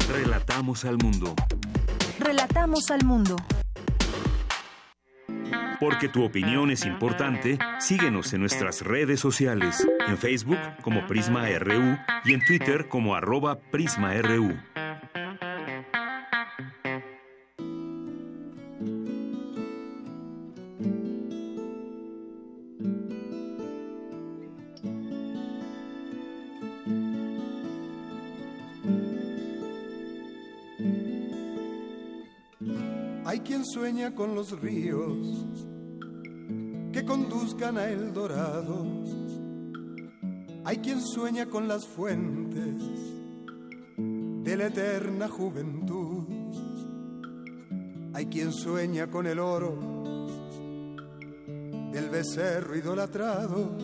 Relatamos 0.08 0.84
al 0.84 0.98
mundo. 0.98 1.34
Relatamos 2.18 2.90
al 2.90 3.04
mundo. 3.04 3.36
Porque 5.80 6.08
tu 6.08 6.24
opinión 6.24 6.70
es 6.70 6.86
importante, 6.86 7.58
síguenos 7.80 8.32
en 8.32 8.40
nuestras 8.40 8.82
redes 8.82 9.20
sociales, 9.20 9.86
en 10.08 10.16
Facebook 10.16 10.58
como 10.82 11.06
Prisma 11.06 11.46
RU 11.58 11.98
y 12.24 12.32
en 12.32 12.44
Twitter 12.46 12.88
como 12.88 13.14
arroba 13.14 13.58
PrismaRU. 13.58 14.56
Sueña 33.96 34.14
con 34.14 34.34
los 34.34 34.60
ríos 34.60 35.46
que 36.92 37.02
conduzcan 37.06 37.78
a 37.78 37.88
El 37.88 38.12
Dorado. 38.12 38.84
Hay 40.66 40.76
quien 40.78 41.00
sueña 41.00 41.46
con 41.46 41.66
las 41.66 41.86
fuentes 41.86 42.76
de 43.96 44.54
la 44.54 44.66
eterna 44.66 45.28
juventud. 45.28 46.24
Hay 48.12 48.26
quien 48.26 48.52
sueña 48.52 49.06
con 49.06 49.26
el 49.26 49.38
oro 49.38 49.78
del 51.90 52.10
becerro 52.10 52.76
idolatrado. 52.76 53.78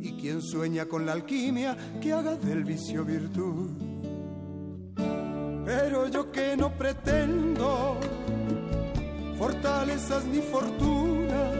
Y 0.00 0.14
quien 0.20 0.42
sueña 0.42 0.86
con 0.86 1.06
la 1.06 1.12
alquimia 1.12 1.76
que 2.00 2.12
haga 2.12 2.34
del 2.34 2.64
vicio 2.64 3.04
virtud. 3.04 3.70
Pero 5.64 6.08
yo 6.08 6.32
que 6.32 6.56
no 6.56 6.76
pretendo 6.76 7.43
fortalezas 9.64 10.24
ni 10.26 10.42
fortuna, 10.42 11.50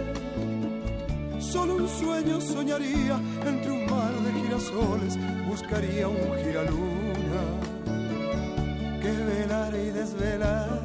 solo 1.40 1.76
un 1.76 1.88
sueño 1.88 2.38
soñaría 2.38 3.18
entre 3.46 3.70
un 3.70 3.86
mar 3.86 4.12
de 4.24 4.42
girasoles, 4.42 5.18
buscaría 5.48 6.06
un 6.08 6.36
giraluna 6.44 7.42
que 9.00 9.10
velar 9.10 9.74
y 9.74 9.90
desvelar 9.90 10.80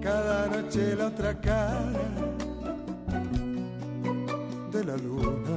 cada 0.00 0.46
noche 0.46 0.94
la 0.94 1.06
otra 1.08 1.40
cara 1.40 1.92
de 4.70 4.84
la 4.84 4.96
luna. 4.96 5.56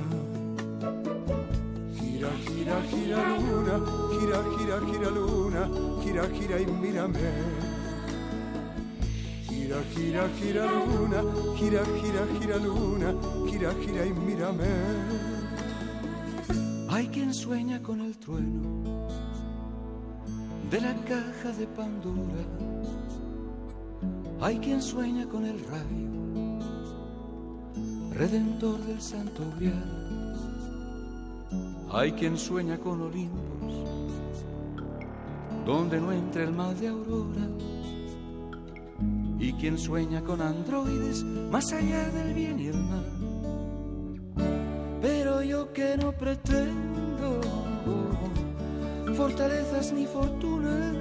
Gira, 1.99 2.29
gira, 2.47 2.81
gira 2.89 3.19
luna, 3.37 3.75
gira, 4.09 4.39
gira, 4.57 4.79
gira 4.89 5.09
luna, 5.11 5.69
gira, 6.01 6.23
gira 6.29 6.59
y 6.61 6.65
mírame. 6.65 7.56
Gira, 9.77 9.83
gira, 9.93 10.27
gira 10.39 10.65
luna, 10.65 11.21
gira, 11.55 11.83
gira, 12.01 12.25
gira 12.39 12.57
luna, 12.57 13.13
gira, 13.47 13.73
gira 13.75 14.05
y 14.05 14.13
mírame. 14.13 14.65
Hay 16.89 17.07
quien 17.09 17.31
sueña 17.33 17.81
con 17.83 18.01
el 18.01 18.17
trueno 18.17 19.07
de 20.71 20.81
la 20.81 20.95
caja 21.05 21.51
de 21.57 21.67
Pandora. 21.67 22.43
Hay 24.41 24.57
quien 24.57 24.81
sueña 24.81 25.27
con 25.27 25.45
el 25.45 25.59
rayo, 25.65 26.09
redentor 28.15 28.79
del 28.79 29.01
santo 29.01 29.43
grial. 29.57 30.35
Hay 31.91 32.11
quien 32.13 32.37
sueña 32.37 32.77
con 32.79 33.01
Olimpos, 33.01 33.73
donde 35.65 36.01
no 36.01 36.11
entra 36.11 36.43
el 36.43 36.51
mal 36.51 36.77
de 36.79 36.87
aurora. 36.87 37.66
Quien 39.59 39.77
sueña 39.77 40.21
con 40.23 40.41
androides 40.41 41.23
más 41.23 41.71
allá 41.73 42.09
del 42.09 42.33
bien 42.33 42.59
y 42.59 42.67
el 42.67 42.77
mal. 42.77 43.05
Pero 45.01 45.41
yo 45.41 45.73
que 45.73 45.97
no 45.97 46.11
pretendo 46.11 47.41
fortalezas 49.17 49.91
ni 49.93 50.05
fortuna, 50.05 50.93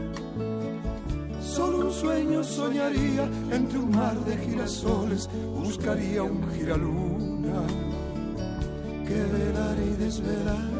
solo 1.41 1.87
un 1.87 1.93
sueño 1.93 2.43
soñaría 2.43 3.25
entre 3.53 3.79
un 3.79 3.91
mar 3.91 4.19
de 4.25 4.39
girasoles, 4.39 5.29
buscaría 5.55 6.23
un 6.23 6.43
giraluna 6.53 7.61
que 9.07 9.23
velar 9.23 9.77
y 9.79 10.03
desvelar 10.03 10.71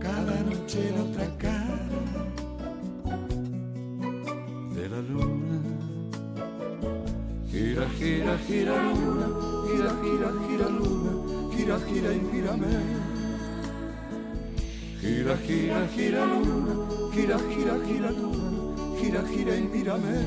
cada 0.00 0.42
noche 0.42 0.92
la 0.96 1.02
otra 1.04 1.38
cara 1.38 1.67
Gira, 8.28 8.36
gira, 8.36 8.46
gira 8.46 8.76
luna, 8.82 9.26
gira, 9.66 9.90
gira, 10.02 10.30
gira 10.46 10.68
luna, 10.68 11.12
gira, 11.56 11.78
gira 11.80 12.12
y 12.12 12.20
mírame. 12.20 12.66
Gira, 15.00 15.36
gira, 15.38 15.86
gira 15.88 16.26
luna, 16.26 16.74
gira, 17.14 17.38
gira, 17.38 17.78
gira 17.86 18.10
luna, 18.10 18.98
gira, 19.00 19.22
gira 19.22 19.56
y 19.56 19.62
mírame. 19.62 20.26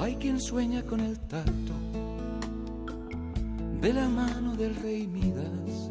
Hay 0.00 0.16
quien 0.16 0.38
sueña 0.38 0.82
con 0.82 1.00
el 1.00 1.18
tacto 1.20 1.72
de 3.80 3.92
la 3.94 4.06
mano 4.06 4.56
del 4.56 4.76
rey 4.76 5.06
Midas. 5.06 5.90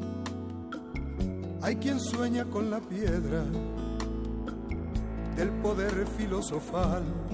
Hay 1.63 1.77
quien 1.77 1.99
sueña 1.99 2.45
con 2.45 2.69
la 2.69 2.79
piedra 2.79 3.43
del 5.35 5.49
poder 5.63 6.05
filosofal. 6.15 7.28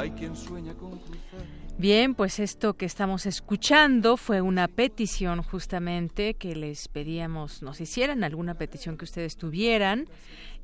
Hay 0.00 0.12
quien 0.12 0.34
sueña 0.34 0.72
con 0.72 0.92
cruzar. 0.98 1.44
Bien, 1.76 2.14
pues 2.14 2.38
esto 2.38 2.72
que 2.72 2.86
estamos 2.86 3.26
escuchando 3.26 4.16
fue 4.16 4.40
una 4.40 4.66
petición 4.66 5.42
justamente 5.42 6.32
que 6.32 6.56
les 6.56 6.88
pedíamos 6.88 7.60
nos 7.60 7.82
hicieran 7.82 8.24
alguna 8.24 8.54
petición 8.54 8.96
que 8.96 9.04
ustedes 9.04 9.36
tuvieran 9.36 10.06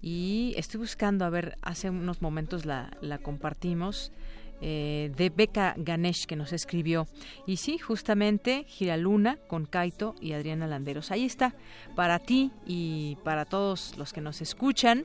y 0.00 0.54
estoy 0.56 0.80
buscando, 0.80 1.26
a 1.26 1.28
ver, 1.28 1.58
hace 1.60 1.90
unos 1.90 2.22
momentos 2.22 2.64
la, 2.64 2.88
compartimos. 3.22 4.10
Eh, 4.62 5.12
de 5.14 5.28
Beca 5.28 5.74
Ganesh 5.76 6.24
que 6.24 6.34
nos 6.34 6.54
escribió. 6.54 7.06
Y 7.46 7.58
sí, 7.58 7.76
justamente 7.76 8.64
Giraluna 8.66 9.36
con 9.48 9.66
Kaito 9.66 10.14
y 10.18 10.32
Adriana 10.32 10.66
Landeros. 10.66 11.10
Ahí 11.10 11.26
está, 11.26 11.54
para 11.94 12.20
ti 12.20 12.52
y 12.64 13.18
para 13.22 13.44
todos 13.44 13.98
los 13.98 14.14
que 14.14 14.22
nos 14.22 14.40
escuchan. 14.40 15.04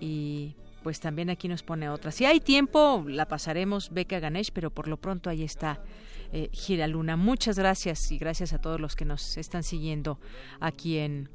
Y 0.00 0.54
pues 0.84 1.00
también 1.00 1.30
aquí 1.30 1.48
nos 1.48 1.62
pone 1.62 1.88
otra. 1.88 2.12
Si 2.12 2.26
hay 2.26 2.40
tiempo, 2.40 3.02
la 3.08 3.26
pasaremos 3.26 3.90
Beca 3.90 4.20
Ganesh, 4.20 4.52
pero 4.52 4.70
por 4.70 4.86
lo 4.86 4.98
pronto 4.98 5.30
ahí 5.30 5.42
está 5.42 5.80
eh, 6.30 6.50
Giraluna. 6.52 7.16
Muchas 7.16 7.58
gracias 7.58 8.12
y 8.12 8.18
gracias 8.18 8.52
a 8.52 8.60
todos 8.60 8.78
los 8.78 8.94
que 8.94 9.06
nos 9.06 9.38
están 9.38 9.62
siguiendo 9.62 10.20
aquí 10.60 10.98
en, 10.98 11.30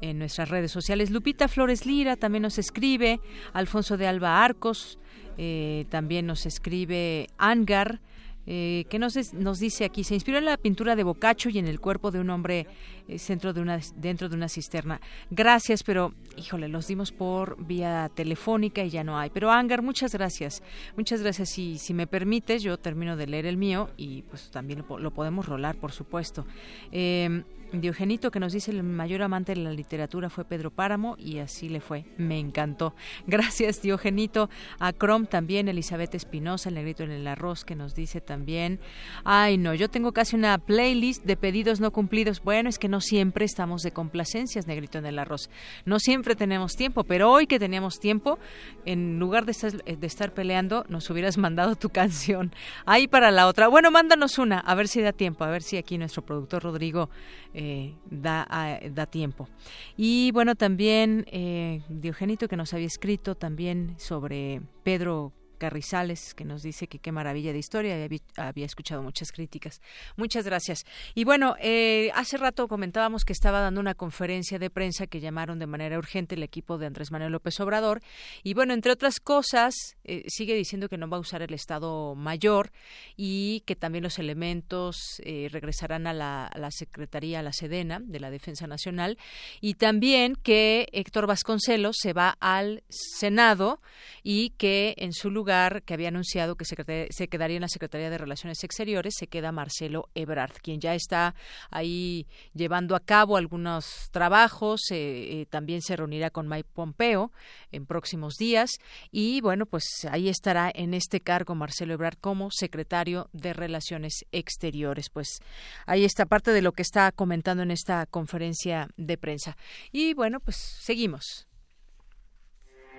en 0.00 0.18
nuestras 0.18 0.48
redes 0.48 0.72
sociales. 0.72 1.10
Lupita 1.10 1.46
Flores 1.46 1.86
Lira 1.86 2.16
también 2.16 2.42
nos 2.42 2.58
escribe, 2.58 3.20
Alfonso 3.52 3.96
de 3.96 4.08
Alba 4.08 4.44
Arcos, 4.44 4.98
eh, 5.36 5.86
también 5.90 6.26
nos 6.26 6.44
escribe 6.44 7.28
Angar, 7.38 8.00
eh, 8.46 8.84
que 8.90 8.98
nos, 8.98 9.32
nos 9.32 9.60
dice 9.60 9.84
aquí, 9.84 10.02
se 10.02 10.14
inspiró 10.14 10.38
en 10.38 10.46
la 10.46 10.56
pintura 10.56 10.96
de 10.96 11.04
Boccaccio 11.04 11.52
y 11.52 11.58
en 11.58 11.68
el 11.68 11.78
cuerpo 11.78 12.10
de 12.10 12.18
un 12.18 12.30
hombre 12.30 12.66
eh, 13.08 13.18
centro 13.18 13.52
de 13.52 13.60
una, 13.60 13.80
dentro 13.96 14.28
de 14.28 14.36
una 14.36 14.48
cisterna. 14.48 15.00
Gracias, 15.30 15.82
pero 15.82 16.14
híjole, 16.36 16.68
los 16.68 16.86
dimos 16.86 17.10
por 17.10 17.56
vía 17.64 18.10
telefónica 18.14 18.84
y 18.84 18.90
ya 18.90 19.02
no 19.02 19.18
hay. 19.18 19.30
Pero 19.30 19.50
Angar, 19.50 19.82
muchas 19.82 20.12
gracias. 20.12 20.62
Muchas 20.96 21.22
gracias. 21.22 21.58
Y 21.58 21.78
si 21.78 21.94
me 21.94 22.06
permites, 22.06 22.62
yo 22.62 22.78
termino 22.78 23.16
de 23.16 23.26
leer 23.26 23.46
el 23.46 23.56
mío 23.56 23.90
y 23.96 24.22
pues 24.22 24.50
también 24.50 24.84
lo, 24.86 24.98
lo 24.98 25.10
podemos 25.10 25.46
rolar, 25.46 25.76
por 25.76 25.92
supuesto. 25.92 26.46
Eh, 26.92 27.42
Diogenito 27.72 28.30
que 28.30 28.40
nos 28.40 28.54
dice 28.54 28.70
el 28.70 28.82
mayor 28.82 29.20
amante 29.20 29.54
de 29.54 29.60
la 29.60 29.72
literatura 29.72 30.30
fue 30.30 30.46
Pedro 30.46 30.70
Páramo 30.70 31.16
y 31.18 31.38
así 31.38 31.68
le 31.68 31.80
fue. 31.80 32.06
Me 32.16 32.38
encantó. 32.38 32.94
Gracias 33.26 33.82
Diogenito. 33.82 34.48
A 34.78 34.94
Crom 34.94 35.26
también, 35.26 35.68
Elizabeth 35.68 36.14
Espinosa, 36.14 36.70
el 36.70 36.76
negrito 36.76 37.02
en 37.02 37.10
el 37.10 37.26
arroz 37.26 37.66
que 37.66 37.74
nos 37.74 37.94
dice 37.94 38.22
también. 38.22 38.80
Ay 39.22 39.58
no, 39.58 39.74
yo 39.74 39.90
tengo 39.90 40.12
casi 40.12 40.34
una 40.34 40.56
playlist 40.56 41.24
de 41.24 41.36
pedidos 41.36 41.78
no 41.78 41.90
cumplidos. 41.90 42.42
Bueno, 42.42 42.70
es 42.70 42.78
que 42.78 42.88
no 42.88 42.97
siempre 43.00 43.44
estamos 43.44 43.82
de 43.82 43.92
complacencias, 43.92 44.66
negrito 44.66 44.98
en 44.98 45.06
el 45.06 45.18
arroz. 45.18 45.50
No 45.84 45.98
siempre 45.98 46.34
tenemos 46.34 46.74
tiempo, 46.74 47.04
pero 47.04 47.30
hoy 47.30 47.46
que 47.46 47.58
teníamos 47.58 47.98
tiempo, 47.98 48.38
en 48.84 49.18
lugar 49.18 49.44
de 49.44 49.52
estar, 49.52 49.72
de 49.72 50.06
estar 50.06 50.34
peleando, 50.34 50.84
nos 50.88 51.08
hubieras 51.10 51.38
mandado 51.38 51.76
tu 51.76 51.90
canción. 51.90 52.52
Ahí 52.86 53.08
para 53.08 53.30
la 53.30 53.46
otra. 53.46 53.68
Bueno, 53.68 53.90
mándanos 53.90 54.38
una, 54.38 54.58
a 54.58 54.74
ver 54.74 54.88
si 54.88 55.00
da 55.00 55.12
tiempo, 55.12 55.44
a 55.44 55.50
ver 55.50 55.62
si 55.62 55.76
aquí 55.76 55.98
nuestro 55.98 56.24
productor 56.24 56.62
Rodrigo 56.62 57.10
eh, 57.54 57.94
da, 58.10 58.46
a, 58.48 58.78
da 58.90 59.06
tiempo. 59.06 59.48
Y 59.96 60.30
bueno, 60.32 60.54
también 60.54 61.24
eh, 61.30 61.82
Diogenito 61.88 62.48
que 62.48 62.56
nos 62.56 62.74
había 62.74 62.86
escrito 62.86 63.34
también 63.34 63.94
sobre 63.98 64.62
Pedro 64.82 65.32
Carrizales, 65.58 66.34
que 66.34 66.44
nos 66.44 66.62
dice 66.62 66.86
que 66.86 66.98
qué 66.98 67.12
maravilla 67.12 67.52
de 67.52 67.58
historia, 67.58 68.08
había, 68.36 68.66
escuchado 68.66 69.02
muchas 69.02 69.32
críticas. 69.32 69.80
Muchas 70.16 70.44
gracias. 70.44 70.84
Y 71.14 71.24
bueno, 71.24 71.56
eh, 71.60 72.10
hace 72.14 72.38
rato 72.38 72.68
comentábamos 72.68 73.24
que 73.24 73.32
estaba 73.32 73.60
dando 73.60 73.80
una 73.80 73.94
conferencia 73.94 74.58
de 74.58 74.70
prensa 74.70 75.06
que 75.06 75.20
llamaron 75.20 75.58
de 75.58 75.66
manera 75.66 75.98
urgente 75.98 76.36
el 76.36 76.42
equipo 76.42 76.78
de 76.78 76.86
Andrés 76.86 77.10
Manuel 77.10 77.32
López 77.32 77.58
Obrador. 77.60 78.00
Y 78.42 78.54
bueno, 78.54 78.72
entre 78.72 78.92
otras 78.92 79.20
cosas, 79.20 79.74
eh, 80.04 80.24
sigue 80.28 80.54
diciendo 80.54 80.88
que 80.88 80.96
no 80.96 81.08
va 81.08 81.16
a 81.16 81.20
usar 81.20 81.42
el 81.42 81.52
Estado 81.52 82.14
Mayor 82.14 82.70
y 83.16 83.62
que 83.66 83.76
también 83.76 84.04
los 84.04 84.18
elementos 84.18 85.20
eh, 85.24 85.48
regresarán 85.50 86.06
a 86.06 86.12
la, 86.12 86.46
a 86.46 86.58
la 86.58 86.70
Secretaría, 86.70 87.40
a 87.40 87.42
la 87.42 87.52
Sedena 87.52 88.00
de 88.00 88.20
la 88.20 88.30
Defensa 88.30 88.66
Nacional. 88.66 89.18
Y 89.60 89.74
también 89.74 90.36
que 90.36 90.88
Héctor 90.92 91.26
Vasconcelos 91.26 91.96
se 91.98 92.12
va 92.12 92.36
al 92.40 92.84
Senado 92.88 93.80
y 94.22 94.50
que 94.50 94.94
en 94.98 95.12
su 95.12 95.30
lugar 95.30 95.47
que 95.84 95.94
había 95.94 96.08
anunciado 96.08 96.56
que 96.56 96.64
se 96.64 97.28
quedaría 97.28 97.56
en 97.56 97.62
la 97.62 97.68
Secretaría 97.68 98.10
de 98.10 98.18
Relaciones 98.18 98.62
Exteriores 98.64 99.14
se 99.16 99.26
queda 99.26 99.52
Marcelo 99.52 100.08
Ebrard, 100.14 100.52
quien 100.62 100.80
ya 100.80 100.94
está 100.94 101.34
ahí 101.70 102.26
llevando 102.54 102.94
a 102.94 103.00
cabo 103.00 103.36
algunos 103.36 104.08
trabajos. 104.10 104.80
Eh, 104.90 105.40
eh, 105.40 105.46
también 105.46 105.82
se 105.82 105.96
reunirá 105.96 106.30
con 106.30 106.48
Mike 106.48 106.68
Pompeo 106.72 107.32
en 107.72 107.86
próximos 107.86 108.34
días 108.34 108.70
y 109.10 109.40
bueno, 109.40 109.66
pues 109.66 109.84
ahí 110.10 110.28
estará 110.28 110.70
en 110.74 110.94
este 110.94 111.20
cargo 111.20 111.54
Marcelo 111.54 111.94
Ebrard 111.94 112.18
como 112.20 112.50
secretario 112.50 113.28
de 113.32 113.52
Relaciones 113.52 114.24
Exteriores. 114.32 115.10
Pues 115.10 115.38
ahí 115.86 116.04
está 116.04 116.26
parte 116.26 116.52
de 116.52 116.62
lo 116.62 116.72
que 116.72 116.82
está 116.82 117.10
comentando 117.12 117.62
en 117.62 117.70
esta 117.70 118.06
conferencia 118.06 118.88
de 118.96 119.16
prensa. 119.18 119.56
Y 119.92 120.14
bueno, 120.14 120.40
pues 120.40 120.56
seguimos. 120.56 121.47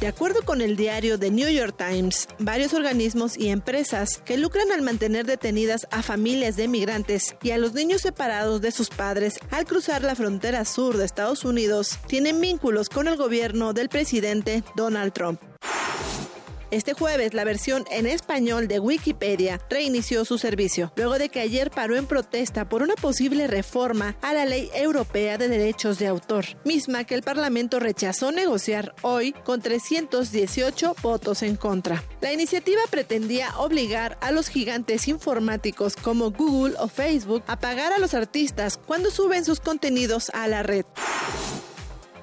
De 0.00 0.08
acuerdo 0.08 0.42
con 0.42 0.60
el 0.60 0.76
diario 0.76 1.18
The 1.18 1.30
New 1.30 1.48
York 1.48 1.74
Times, 1.78 2.28
varios 2.38 2.74
organismos 2.74 3.38
y 3.38 3.48
empresas 3.48 4.20
que 4.26 4.36
lucran 4.36 4.70
al 4.70 4.82
mantener 4.82 5.24
detenidas 5.24 5.88
a 5.90 6.02
familias 6.02 6.56
de 6.56 6.68
migrantes 6.68 7.34
y 7.42 7.52
a 7.52 7.58
los 7.58 7.72
niños 7.72 8.02
separados 8.02 8.60
de 8.60 8.72
sus 8.72 8.90
padres 8.90 9.38
al 9.50 9.64
cruzar 9.64 10.02
la 10.02 10.14
frontera 10.14 10.66
sur 10.66 10.98
de 10.98 11.06
Estados 11.06 11.46
Unidos 11.46 11.98
tienen 12.08 12.42
vínculos 12.42 12.90
con 12.90 13.08
el 13.08 13.16
gobierno 13.16 13.72
del 13.72 13.88
presidente 13.88 14.62
Donald 14.74 15.14
Trump. 15.14 15.40
Este 16.72 16.94
jueves, 16.94 17.32
la 17.32 17.44
versión 17.44 17.84
en 17.92 18.06
español 18.06 18.66
de 18.66 18.80
Wikipedia 18.80 19.60
reinició 19.70 20.24
su 20.24 20.36
servicio, 20.36 20.92
luego 20.96 21.16
de 21.16 21.28
que 21.28 21.40
ayer 21.40 21.70
paró 21.70 21.96
en 21.96 22.06
protesta 22.06 22.68
por 22.68 22.82
una 22.82 22.96
posible 22.96 23.46
reforma 23.46 24.16
a 24.20 24.34
la 24.34 24.46
Ley 24.46 24.68
Europea 24.74 25.38
de 25.38 25.48
Derechos 25.48 26.00
de 26.00 26.08
Autor, 26.08 26.44
misma 26.64 27.04
que 27.04 27.14
el 27.14 27.22
Parlamento 27.22 27.78
rechazó 27.78 28.32
negociar 28.32 28.94
hoy 29.02 29.32
con 29.44 29.62
318 29.62 30.96
votos 31.02 31.42
en 31.42 31.54
contra. 31.54 32.02
La 32.20 32.32
iniciativa 32.32 32.80
pretendía 32.90 33.56
obligar 33.58 34.18
a 34.20 34.32
los 34.32 34.48
gigantes 34.48 35.06
informáticos 35.06 35.94
como 35.94 36.32
Google 36.32 36.74
o 36.80 36.88
Facebook 36.88 37.44
a 37.46 37.60
pagar 37.60 37.92
a 37.92 37.98
los 37.98 38.12
artistas 38.12 38.76
cuando 38.76 39.12
suben 39.12 39.44
sus 39.44 39.60
contenidos 39.60 40.30
a 40.30 40.48
la 40.48 40.64
red 40.64 40.84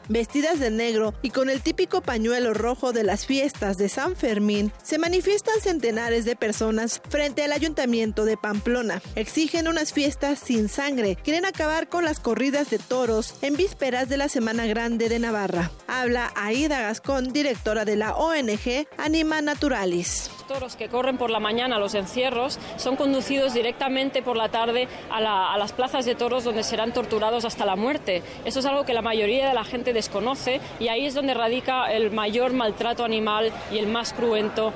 vestidas 0.09 0.59
de 0.59 0.71
negro 0.71 1.13
y 1.21 1.29
con 1.29 1.49
el 1.49 1.61
típico 1.61 2.01
pañuelo 2.01 2.53
rojo 2.53 2.93
de 2.93 3.03
las 3.03 3.25
fiestas 3.25 3.77
de 3.77 3.89
San 3.89 4.15
Fermín, 4.15 4.71
se 4.83 4.97
manifiestan 4.97 5.59
centenares 5.61 6.25
de 6.25 6.35
personas 6.35 7.01
frente 7.09 7.43
al 7.43 7.51
ayuntamiento 7.51 8.25
de 8.25 8.37
Pamplona. 8.37 9.01
Exigen 9.15 9.67
unas 9.67 9.93
fiestas 9.93 10.39
sin 10.39 10.69
sangre, 10.69 11.17
quieren 11.23 11.45
acabar 11.45 11.89
con 11.89 12.03
las 12.03 12.19
corridas 12.19 12.69
de 12.69 12.79
toros 12.79 13.35
en 13.41 13.55
vísperas 13.55 14.09
de 14.09 14.17
la 14.17 14.29
Semana 14.29 14.65
Grande 14.65 15.09
de 15.09 15.19
Navarra. 15.19 15.71
Habla 15.87 16.31
Aida 16.35 16.81
Gascón, 16.81 17.33
directora 17.33 17.85
de 17.85 17.95
la 17.95 18.15
ONG 18.15 18.87
Anima 18.97 19.41
Naturalis. 19.41 20.29
Toros 20.47 20.75
que 20.75 20.89
corren 20.89 21.17
por 21.17 21.29
la 21.29 21.39
mañana, 21.39 21.79
los 21.79 21.95
encierros, 21.95 22.59
son 22.75 22.97
conducidos 22.97 23.53
directamente 23.53 24.21
por 24.21 24.35
la 24.35 24.49
tarde 24.49 24.89
a, 25.09 25.53
a 25.53 25.57
las 25.57 25.71
plazas 25.71 26.03
de 26.05 26.15
toros 26.15 26.43
donde 26.43 26.63
serán 26.63 26.91
torturados 26.91 27.45
hasta 27.45 27.65
la 27.65 27.77
muerte. 27.77 28.21
Eso 28.43 28.59
es 28.59 28.65
algo 28.65 28.83
que 28.83 28.93
la 28.93 29.01
mayoría 29.01 29.47
de 29.47 29.53
la 29.53 29.63
gente 29.63 29.93
desconoce 29.93 30.59
y 30.79 30.89
ahí 30.89 31.05
es 31.05 31.13
donde 31.13 31.33
radica 31.33 31.91
el 31.91 32.11
mayor 32.11 32.51
maltrato 32.51 33.05
animal 33.05 33.53
y 33.71 33.77
el 33.77 33.87
más 33.87 34.11
cruento. 34.11 34.73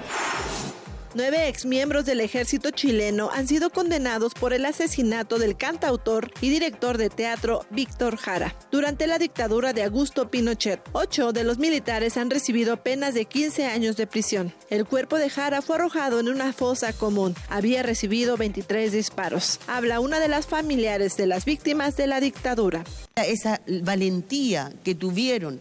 Nueve 1.18 1.48
exmiembros 1.48 2.06
del 2.06 2.20
ejército 2.20 2.70
chileno 2.70 3.32
han 3.34 3.48
sido 3.48 3.72
condenados 3.72 4.36
por 4.36 4.54
el 4.54 4.64
asesinato 4.66 5.40
del 5.40 5.58
cantautor 5.58 6.32
y 6.42 6.50
director 6.52 7.00
de 7.00 7.10
teatro 7.10 7.66
Víctor 7.72 8.18
Jara. 8.18 8.56
Durante 8.72 9.08
la 9.08 9.18
dictadura 9.18 9.74
de 9.74 9.82
Augusto 9.82 10.30
Pinochet, 10.30 10.80
ocho 10.92 11.34
de 11.34 11.44
los 11.44 11.58
militares 11.58 12.18
han 12.18 12.30
recibido 12.30 12.84
penas 12.84 13.16
de 13.16 13.26
15 13.26 13.66
años 13.66 13.98
de 13.98 14.06
prisión. 14.06 14.54
El 14.70 14.86
cuerpo 14.86 15.18
de 15.18 15.32
Jara 15.32 15.64
fue 15.64 15.78
arrojado 15.78 16.20
en 16.20 16.30
una 16.30 16.54
fosa 16.54 16.94
común. 16.94 17.34
Había 17.50 17.82
recibido 17.82 18.38
23 18.38 18.92
disparos. 18.92 19.60
Habla 19.66 20.02
una 20.02 20.20
de 20.20 20.28
las 20.28 20.46
familiares 20.46 21.18
de 21.18 21.26
las 21.26 21.46
víctimas 21.46 21.98
de 21.98 22.06
la 22.06 22.20
dictadura. 22.20 22.84
Esa 23.16 23.60
valentía 23.82 24.72
que 24.84 24.94
tuvieron 24.94 25.60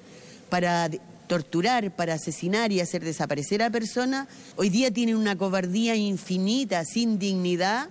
para 0.51 0.91
torturar, 1.27 1.91
para 1.95 2.15
asesinar 2.15 2.73
y 2.73 2.81
hacer 2.81 3.05
desaparecer 3.05 3.63
a 3.63 3.71
personas, 3.71 4.29
hoy 4.57 4.71
día 4.71 4.91
tienen 4.91 5.17
una 5.17 5.37
cobardía 5.37 5.95
infinita, 5.97 6.85
sin 6.85 7.19
dignidad, 7.19 7.89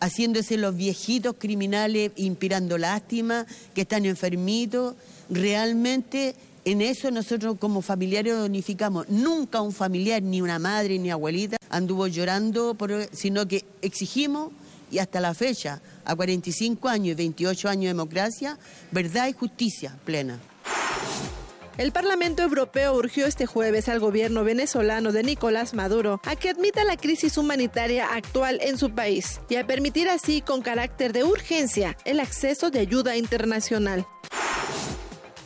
haciéndose 0.00 0.56
los 0.56 0.76
viejitos 0.76 1.36
criminales, 1.38 2.12
inspirando 2.16 2.78
lástima, 2.78 3.46
que 3.74 3.82
están 3.82 4.06
enfermitos. 4.06 4.94
Realmente 5.28 6.34
en 6.64 6.80
eso 6.82 7.10
nosotros 7.10 7.56
como 7.58 7.82
familiares 7.82 8.34
unificamos. 8.34 9.08
Nunca 9.08 9.60
un 9.60 9.72
familiar, 9.72 10.22
ni 10.22 10.40
una 10.40 10.58
madre, 10.58 10.98
ni 10.98 11.10
abuelita 11.10 11.56
anduvo 11.70 12.06
llorando, 12.06 12.76
sino 13.12 13.46
que 13.46 13.64
exigimos, 13.82 14.52
y 14.90 14.98
hasta 14.98 15.20
la 15.20 15.34
fecha, 15.34 15.80
a 16.04 16.16
45 16.16 16.88
años 16.88 17.12
y 17.12 17.14
28 17.14 17.68
años 17.68 17.82
de 17.82 17.88
democracia, 17.88 18.58
verdad 18.90 19.28
y 19.28 19.32
justicia 19.32 19.96
plena. 20.04 20.40
El 21.80 21.92
Parlamento 21.92 22.42
Europeo 22.42 22.92
urgió 22.92 23.24
este 23.24 23.46
jueves 23.46 23.88
al 23.88 24.00
gobierno 24.00 24.44
venezolano 24.44 25.12
de 25.12 25.22
Nicolás 25.22 25.72
Maduro 25.72 26.20
a 26.26 26.36
que 26.36 26.50
admita 26.50 26.84
la 26.84 26.98
crisis 26.98 27.38
humanitaria 27.38 28.04
actual 28.12 28.58
en 28.60 28.76
su 28.76 28.90
país 28.90 29.40
y 29.48 29.56
a 29.56 29.66
permitir 29.66 30.10
así 30.10 30.42
con 30.42 30.60
carácter 30.60 31.14
de 31.14 31.24
urgencia 31.24 31.96
el 32.04 32.20
acceso 32.20 32.70
de 32.70 32.80
ayuda 32.80 33.16
internacional. 33.16 34.06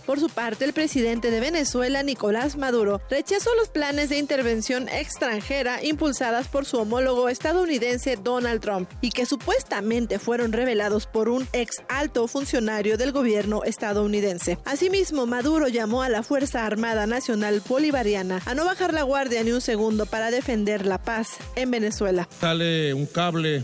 Por 0.06 0.20
su 0.20 0.28
parte, 0.28 0.66
el 0.66 0.74
presidente 0.74 1.30
de 1.30 1.40
Venezuela, 1.40 2.02
Nicolás 2.02 2.56
Maduro, 2.56 3.00
rechazó 3.08 3.54
los 3.54 3.70
planes 3.70 4.10
de 4.10 4.18
intervención 4.18 4.88
extranjera 4.90 5.82
impulsadas 5.82 6.46
por 6.46 6.66
su 6.66 6.76
homólogo 6.76 7.30
estadounidense 7.30 8.18
Donald 8.22 8.60
Trump 8.60 8.90
y 9.00 9.10
que 9.10 9.24
supuestamente 9.24 10.18
fueron 10.18 10.52
revelados 10.52 11.06
por 11.06 11.30
un 11.30 11.48
ex 11.54 11.82
alto 11.88 12.28
funcionario 12.28 12.98
del 12.98 13.12
gobierno 13.12 13.64
estadounidense. 13.64 14.58
Asimismo, 14.66 15.24
Maduro 15.24 15.68
llamó 15.68 16.02
a 16.02 16.10
la 16.10 16.22
Fuerza 16.22 16.66
Armada 16.66 17.06
Nacional 17.06 17.62
Bolivariana 17.66 18.42
a 18.44 18.54
no 18.54 18.66
bajar 18.66 18.92
la 18.92 19.04
guardia 19.04 19.42
ni 19.42 19.52
un 19.52 19.62
segundo 19.62 20.04
para 20.04 20.30
defender 20.30 20.84
la 20.84 20.98
paz 20.98 21.28
en 21.56 21.70
Venezuela. 21.70 22.28
Sale 22.40 22.92
un 22.92 23.06
cable 23.06 23.62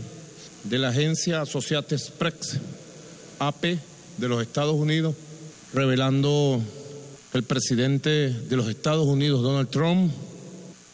de 0.63 0.77
la 0.79 0.89
agencia 0.89 1.41
Associated 1.41 1.99
Press, 2.17 2.59
AP, 3.37 3.77
de 4.17 4.27
los 4.27 4.41
Estados 4.41 4.75
Unidos 4.75 5.15
revelando 5.73 6.61
el 7.33 7.43
presidente 7.43 8.29
de 8.29 8.55
los 8.55 8.67
Estados 8.67 9.07
Unidos, 9.07 9.41
Donald 9.41 9.69
Trump, 9.69 10.11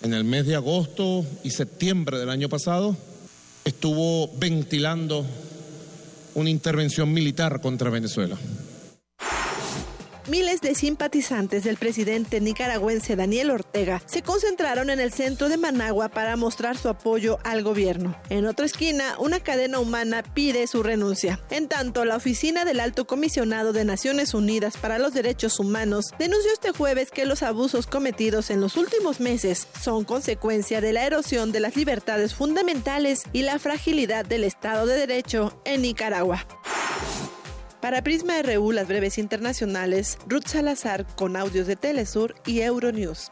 en 0.04 0.14
el 0.14 0.24
mes 0.24 0.46
de 0.46 0.56
agosto 0.56 1.26
y 1.44 1.50
septiembre 1.50 2.20
del 2.20 2.30
año 2.30 2.50
pasado, 2.50 2.96
estuvo 3.66 4.30
ventilando 4.38 5.26
una 6.36 6.50
intervención 6.50 7.12
militar 7.12 7.60
contra 7.62 7.90
Venezuela. 7.90 8.38
Miles 10.28 10.60
de 10.60 10.76
simpatizantes 10.76 11.64
del 11.64 11.78
presidente 11.78 12.42
nicaragüense 12.42 13.16
Daniel 13.16 13.50
Ortega 13.50 14.02
se 14.08 14.24
concentraron 14.24 14.90
en 14.90 15.00
el 15.00 15.14
centro 15.14 15.48
de 15.48 15.56
Managua 15.56 16.10
para 16.10 16.36
mostrar 16.36 16.78
su 16.78 16.90
apoyo 16.90 17.40
al 17.46 17.64
gobierno. 17.64 18.14
En 18.30 18.46
otra 18.46 18.66
esquina, 18.66 19.16
una 19.20 19.40
cadena 19.40 19.80
humana 19.80 20.24
pide 20.24 20.68
su 20.68 20.84
renuncia. 20.84 21.40
En 21.50 21.70
tanto, 21.70 22.04
la 22.04 22.18
oficina 22.18 22.66
del 22.66 22.82
Alto 22.82 23.08
Comisionado 23.08 23.72
de 23.72 23.86
Naciones 23.86 24.34
Unidas 24.34 24.76
para 24.76 25.00
los 25.00 25.14
Derechos 25.14 25.62
Humanos 25.62 26.08
denunció 26.20 26.52
este 26.52 26.74
jueves 26.74 27.10
que 27.10 27.26
los 27.26 27.42
abusos 27.42 27.88
cometidos 27.88 28.50
en 28.50 28.60
los 28.60 28.76
últimos 28.76 29.22
meses 29.22 29.70
son 29.82 30.04
consecuencia 30.04 30.82
de 30.82 30.92
la 30.92 31.06
erosión 31.06 31.54
de 31.54 31.62
las 31.62 31.78
libertades 31.78 32.34
fundamentales 32.34 33.24
y 33.32 33.44
la 33.44 33.60
fragilidad 33.60 34.26
del 34.26 34.44
Estado 34.44 34.88
de 34.88 34.98
Derecho 34.98 35.62
en 35.64 35.84
Nicaragua. 35.84 36.46
Para 37.82 38.02
Prisma 38.02 38.42
RU, 38.42 38.72
las 38.72 38.88
breves 38.88 39.20
internacionales, 39.20 40.18
Ruth 40.28 40.48
Salazar 40.48 41.06
con 41.16 41.36
audios 41.38 41.68
de 41.68 41.76
Telesur 41.76 42.34
y 42.46 42.62
Euronews. 42.62 43.30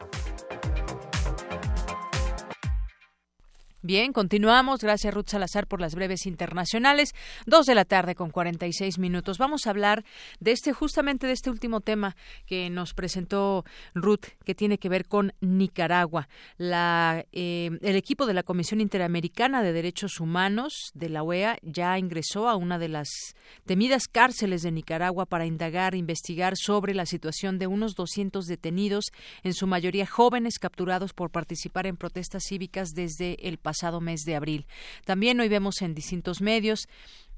Bien, 3.86 4.14
continuamos. 4.14 4.80
Gracias, 4.80 5.14
Ruth 5.14 5.28
Salazar, 5.28 5.68
por 5.68 5.80
las 5.80 5.94
breves 5.94 6.26
internacionales. 6.26 7.14
Dos 7.46 7.68
de 7.68 7.76
la 7.76 7.86
tarde 7.86 8.16
con 8.16 8.32
46 8.32 8.98
minutos. 8.98 9.38
Vamos 9.38 9.68
a 9.68 9.70
hablar 9.70 10.04
de 10.40 10.54
este, 10.54 10.74
justamente 10.74 11.28
de 11.28 11.34
este 11.34 11.52
último 11.52 11.82
tema 11.82 12.16
que 12.48 12.72
nos 12.72 12.96
presentó 12.96 13.64
Ruth, 13.94 14.26
que 14.44 14.56
tiene 14.56 14.80
que 14.80 14.90
ver 14.90 15.06
con 15.06 15.34
Nicaragua. 15.40 16.28
La, 16.58 17.26
eh, 17.32 17.78
el 17.84 17.96
equipo 17.96 18.26
de 18.26 18.34
la 18.34 18.42
Comisión 18.42 18.82
Interamericana 18.82 19.62
de 19.62 19.72
Derechos 19.72 20.20
Humanos 20.20 20.90
de 20.96 21.10
la 21.10 21.22
OEA 21.22 21.60
ya 21.62 22.00
ingresó 22.00 22.50
a 22.50 22.56
una 22.56 22.80
de 22.80 22.90
las 22.90 23.36
temidas 23.68 24.08
cárceles 24.08 24.64
de 24.64 24.72
Nicaragua 24.72 25.28
para 25.28 25.46
indagar, 25.46 25.94
investigar 25.94 26.58
sobre 26.58 26.96
la 26.96 27.06
situación 27.06 27.60
de 27.60 27.68
unos 27.68 27.94
200 27.94 28.48
detenidos, 28.48 29.12
en 29.44 29.54
su 29.54 29.68
mayoría 29.68 30.08
jóvenes 30.08 30.58
capturados 30.58 31.14
por 31.14 31.30
participar 31.30 31.86
en 31.86 31.98
protestas 31.98 32.46
cívicas 32.50 32.90
desde 32.96 33.48
el 33.48 33.60
pasado 33.60 33.75
pasado 33.76 34.00
mes 34.00 34.22
de 34.26 34.36
abril. 34.36 34.66
También 35.06 35.40
hoy 35.40 35.50
vemos 35.50 35.82
en 35.82 35.94
distintos 35.94 36.42
medios 36.42 36.88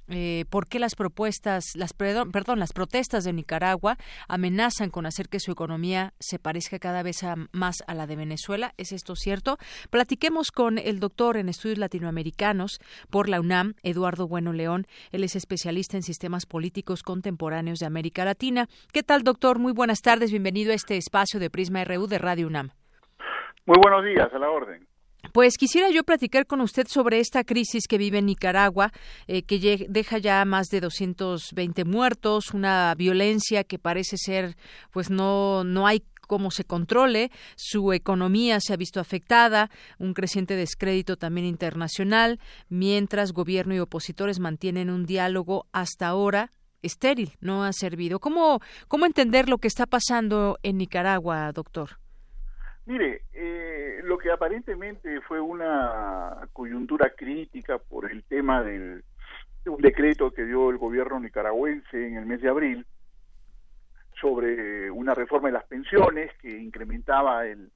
eh, 0.10 0.46
por 0.50 0.68
qué 0.68 0.80
las 0.80 0.96
propuestas, 0.96 1.66
las 1.76 1.92
perdón, 1.94 2.60
las 2.60 2.72
protestas 2.72 3.26
de 3.26 3.34
Nicaragua 3.34 3.98
amenazan 4.30 4.90
con 4.90 5.06
hacer 5.06 5.28
que 5.28 5.40
su 5.40 5.52
economía 5.52 6.14
se 6.20 6.40
parezca 6.40 6.80
cada 6.80 7.04
vez 7.04 7.26
más 7.52 7.84
a 7.88 7.94
la 7.94 8.08
de 8.08 8.16
Venezuela. 8.16 8.74
¿Es 8.78 8.92
esto 8.92 9.16
cierto? 9.16 9.58
Platiquemos 9.90 10.52
con 10.52 10.78
el 10.78 11.00
doctor 11.00 11.36
en 11.36 11.50
estudios 11.50 11.80
latinoamericanos 11.80 12.80
por 13.10 13.28
la 13.28 13.42
UNAM, 13.42 13.74
Eduardo 13.84 14.28
Bueno 14.28 14.54
León. 14.54 14.86
Él 15.12 15.24
es 15.24 15.36
especialista 15.36 15.98
en 15.98 16.04
sistemas 16.04 16.46
políticos 16.46 17.04
contemporáneos 17.04 17.80
de 17.80 17.88
América 17.88 18.24
Latina. 18.24 18.68
¿Qué 18.94 19.04
tal, 19.04 19.24
doctor? 19.24 19.60
Muy 19.60 19.74
buenas 19.74 20.02
tardes. 20.02 20.32
Bienvenido 20.32 20.72
a 20.72 20.76
este 20.76 20.96
espacio 20.96 21.40
de 21.40 21.50
Prisma 21.50 21.84
RU 21.84 22.08
de 22.08 22.20
Radio 22.20 22.48
UNAM. 22.48 22.70
Muy 23.66 23.78
buenos 23.82 24.06
días, 24.06 24.34
a 24.34 24.40
la 24.40 24.50
orden. 24.50 24.87
Pues 25.32 25.58
quisiera 25.58 25.90
yo 25.90 26.04
platicar 26.04 26.46
con 26.46 26.62
usted 26.62 26.88
sobre 26.88 27.20
esta 27.20 27.44
crisis 27.44 27.88
que 27.88 27.98
vive 27.98 28.20
en 28.20 28.26
Nicaragua, 28.28 28.92
eh, 29.28 29.44
que 29.44 29.88
deja 29.90 30.18
ya 30.18 30.44
más 30.46 30.68
de 30.68 30.82
220 30.82 31.86
muertos, 31.86 32.54
una 32.54 32.94
violencia 32.96 33.64
que 33.64 33.80
parece 33.80 34.18
ser, 34.18 34.56
pues 34.92 35.10
no, 35.10 35.64
no 35.64 35.88
hay 35.88 36.04
cómo 36.28 36.52
se 36.52 36.66
controle, 36.66 37.32
su 37.56 37.94
economía 37.94 38.60
se 38.60 38.74
ha 38.74 38.78
visto 38.78 39.00
afectada, 39.00 39.72
un 39.98 40.14
creciente 40.14 40.56
descrédito 40.56 41.16
también 41.18 41.48
internacional, 41.48 42.40
mientras 42.70 43.32
gobierno 43.32 43.74
y 43.74 43.80
opositores 43.80 44.40
mantienen 44.40 44.90
un 44.90 45.06
diálogo 45.06 45.68
hasta 45.72 46.08
ahora 46.08 46.52
estéril, 46.84 47.38
no 47.40 47.64
ha 47.64 47.74
servido. 47.74 48.20
¿Cómo, 48.20 48.60
cómo 48.88 49.06
entender 49.06 49.50
lo 49.50 49.58
que 49.58 49.68
está 49.68 49.86
pasando 49.86 50.60
en 50.64 50.78
Nicaragua, 50.78 51.52
doctor? 51.54 51.98
Mire, 52.88 53.24
eh, 53.34 54.00
lo 54.06 54.18
que 54.18 54.32
aparentemente 54.32 55.20
fue 55.20 55.42
una 55.42 56.48
coyuntura 56.54 57.10
crítica 57.10 57.80
por 57.80 58.10
el 58.10 58.24
tema 58.24 58.64
del, 58.64 59.04
de 59.66 59.70
un 59.70 59.82
decreto 59.82 60.32
que 60.32 60.46
dio 60.46 60.70
el 60.70 60.78
gobierno 60.78 61.20
nicaragüense 61.20 62.08
en 62.08 62.16
el 62.16 62.26
mes 62.26 62.42
de 62.42 62.48
abril 62.48 62.86
sobre 64.22 64.90
una 64.90 65.14
reforma 65.14 65.50
de 65.50 65.56
las 65.56 65.66
pensiones 65.66 66.32
que 66.38 66.58
incrementaba 66.58 67.46
el, 67.46 67.70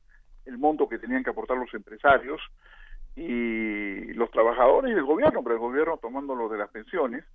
el 0.45 0.57
monto 0.57 0.87
que 0.87 0.97
tenían 0.97 1.25
que 1.25 1.31
aportar 1.31 1.57
los 1.57 1.73
empresarios 1.73 2.39
y 3.13 4.13
los 4.13 4.31
trabajadores 4.31 4.91
y 4.91 4.97
el 4.97 5.03
gobierno, 5.03 5.43
pero 5.43 5.55
el 5.55 5.61
gobierno 5.61 5.97
tomando 5.97 6.35
lo 6.35 6.47
de 6.47 6.57
las 6.57 6.69
pensiones. 6.69 7.25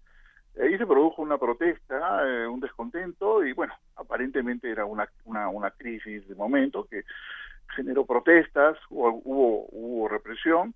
Ahí 0.58 0.78
se 0.78 0.86
produjo 0.86 1.20
una 1.20 1.36
protesta, 1.36 2.26
eh, 2.26 2.48
un 2.48 2.60
descontento 2.60 3.44
y 3.44 3.52
bueno, 3.52 3.74
aparentemente 3.96 4.70
era 4.70 4.86
una, 4.86 5.06
una, 5.26 5.50
una 5.50 5.70
crisis 5.72 6.26
de 6.26 6.34
momento 6.34 6.86
que 6.86 7.04
generó 7.76 8.04
protestas, 8.04 8.76
hubo, 8.90 9.22
hubo, 9.70 10.08
represión, 10.08 10.74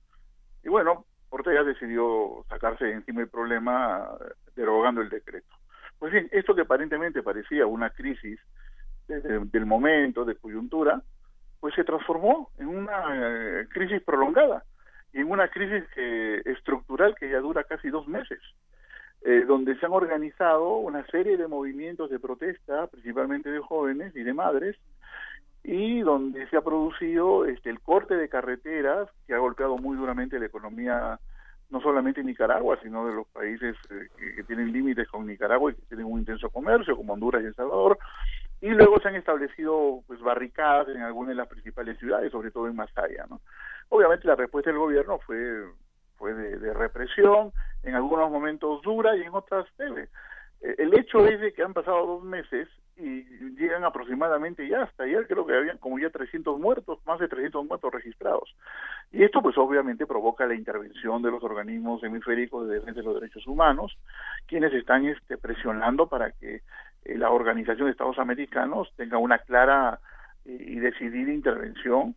y 0.62 0.68
bueno, 0.68 1.06
Ortega 1.30 1.64
decidió 1.64 2.44
sacarse 2.48 2.92
encima 2.92 3.22
el 3.22 3.28
problema 3.28 4.08
derogando 4.54 5.00
el 5.00 5.08
decreto. 5.08 5.48
Pues 5.98 6.12
bien, 6.12 6.28
esto 6.32 6.54
que 6.54 6.62
aparentemente 6.62 7.22
parecía 7.22 7.66
una 7.66 7.90
crisis 7.90 8.38
del 9.08 9.66
momento, 9.66 10.24
de 10.24 10.36
coyuntura, 10.36 11.02
pues 11.58 11.74
se 11.74 11.84
transformó 11.84 12.50
en 12.58 12.68
una 12.68 13.02
eh, 13.12 13.66
crisis 13.68 14.00
prolongada 14.02 14.64
y 15.12 15.18
en 15.18 15.30
una 15.30 15.48
crisis 15.48 15.84
estructural 16.44 17.14
que 17.16 17.28
ya 17.28 17.40
dura 17.40 17.64
casi 17.64 17.90
dos 17.90 18.06
meses, 18.06 18.40
eh, 19.22 19.44
donde 19.46 19.76
se 19.78 19.84
han 19.84 19.92
organizado 19.92 20.76
una 20.76 21.04
serie 21.08 21.36
de 21.36 21.46
movimientos 21.46 22.08
de 22.08 22.18
protesta, 22.18 22.86
principalmente 22.86 23.50
de 23.50 23.58
jóvenes 23.58 24.16
y 24.16 24.22
de 24.22 24.32
madres, 24.32 24.76
y 25.62 26.00
donde 26.00 26.48
se 26.48 26.56
ha 26.56 26.62
producido 26.62 27.44
este, 27.44 27.70
el 27.70 27.80
corte 27.80 28.16
de 28.16 28.28
carreteras 28.28 29.08
que 29.26 29.34
ha 29.34 29.38
golpeado 29.38 29.76
muy 29.76 29.96
duramente 29.96 30.38
la 30.38 30.46
economía 30.46 31.18
no 31.68 31.80
solamente 31.80 32.20
en 32.20 32.26
Nicaragua, 32.26 32.78
sino 32.82 33.06
de 33.06 33.14
los 33.14 33.28
países 33.28 33.76
eh, 33.90 34.34
que, 34.36 34.42
tienen 34.44 34.72
límites 34.72 35.06
con 35.08 35.26
Nicaragua 35.26 35.70
y 35.70 35.74
que 35.76 35.86
tienen 35.86 36.06
un 36.06 36.18
intenso 36.18 36.50
comercio, 36.50 36.96
como 36.96 37.12
Honduras 37.12 37.42
y 37.42 37.46
El 37.46 37.54
Salvador, 37.54 37.98
y 38.60 38.70
luego 38.70 38.98
se 39.00 39.08
han 39.08 39.14
establecido 39.14 40.02
pues 40.06 40.20
barricadas 40.20 40.88
en 40.88 41.02
algunas 41.02 41.28
de 41.28 41.36
las 41.36 41.48
principales 41.48 41.96
ciudades, 41.98 42.32
sobre 42.32 42.50
todo 42.50 42.66
en 42.66 42.74
Masaya. 42.74 43.24
¿no? 43.30 43.40
Obviamente 43.88 44.26
la 44.26 44.34
respuesta 44.34 44.70
del 44.70 44.80
gobierno 44.80 45.18
fue 45.20 45.64
fue 46.20 46.34
de, 46.34 46.74
represión, 46.74 47.50
en 47.82 47.94
algunos 47.94 48.30
momentos 48.30 48.82
dura 48.82 49.16
y 49.16 49.22
en 49.22 49.34
otras 49.34 49.66
leve. 49.78 50.10
Eh, 50.60 50.74
el 50.76 50.92
hecho 50.92 51.26
es 51.26 51.40
de 51.40 51.54
que 51.54 51.62
han 51.62 51.72
pasado 51.72 52.06
dos 52.06 52.22
meses 52.22 52.68
y 53.00 53.24
llegan 53.58 53.84
aproximadamente 53.84 54.68
ya 54.68 54.82
hasta 54.82 55.04
ayer 55.04 55.26
creo 55.26 55.46
que 55.46 55.56
habían 55.56 55.78
como 55.78 55.98
ya 55.98 56.10
300 56.10 56.58
muertos, 56.58 56.98
más 57.06 57.18
de 57.18 57.28
300 57.28 57.66
muertos 57.66 57.92
registrados. 57.92 58.54
Y 59.12 59.24
esto 59.24 59.42
pues 59.42 59.56
obviamente 59.58 60.06
provoca 60.06 60.46
la 60.46 60.54
intervención 60.54 61.22
de 61.22 61.30
los 61.30 61.42
organismos 61.42 62.02
hemisféricos 62.02 62.68
de 62.68 62.74
defensa 62.76 63.00
de 63.00 63.06
los 63.06 63.20
derechos 63.20 63.46
humanos, 63.46 63.96
quienes 64.46 64.72
están 64.72 65.06
este, 65.06 65.38
presionando 65.38 66.06
para 66.06 66.32
que 66.32 66.62
eh, 67.04 67.18
la 67.18 67.30
Organización 67.30 67.86
de 67.86 67.92
Estados 67.92 68.18
Americanos 68.18 68.92
tenga 68.96 69.18
una 69.18 69.38
clara 69.38 69.98
eh, 70.44 70.56
y 70.68 70.78
decidida 70.78 71.32
intervención 71.32 72.14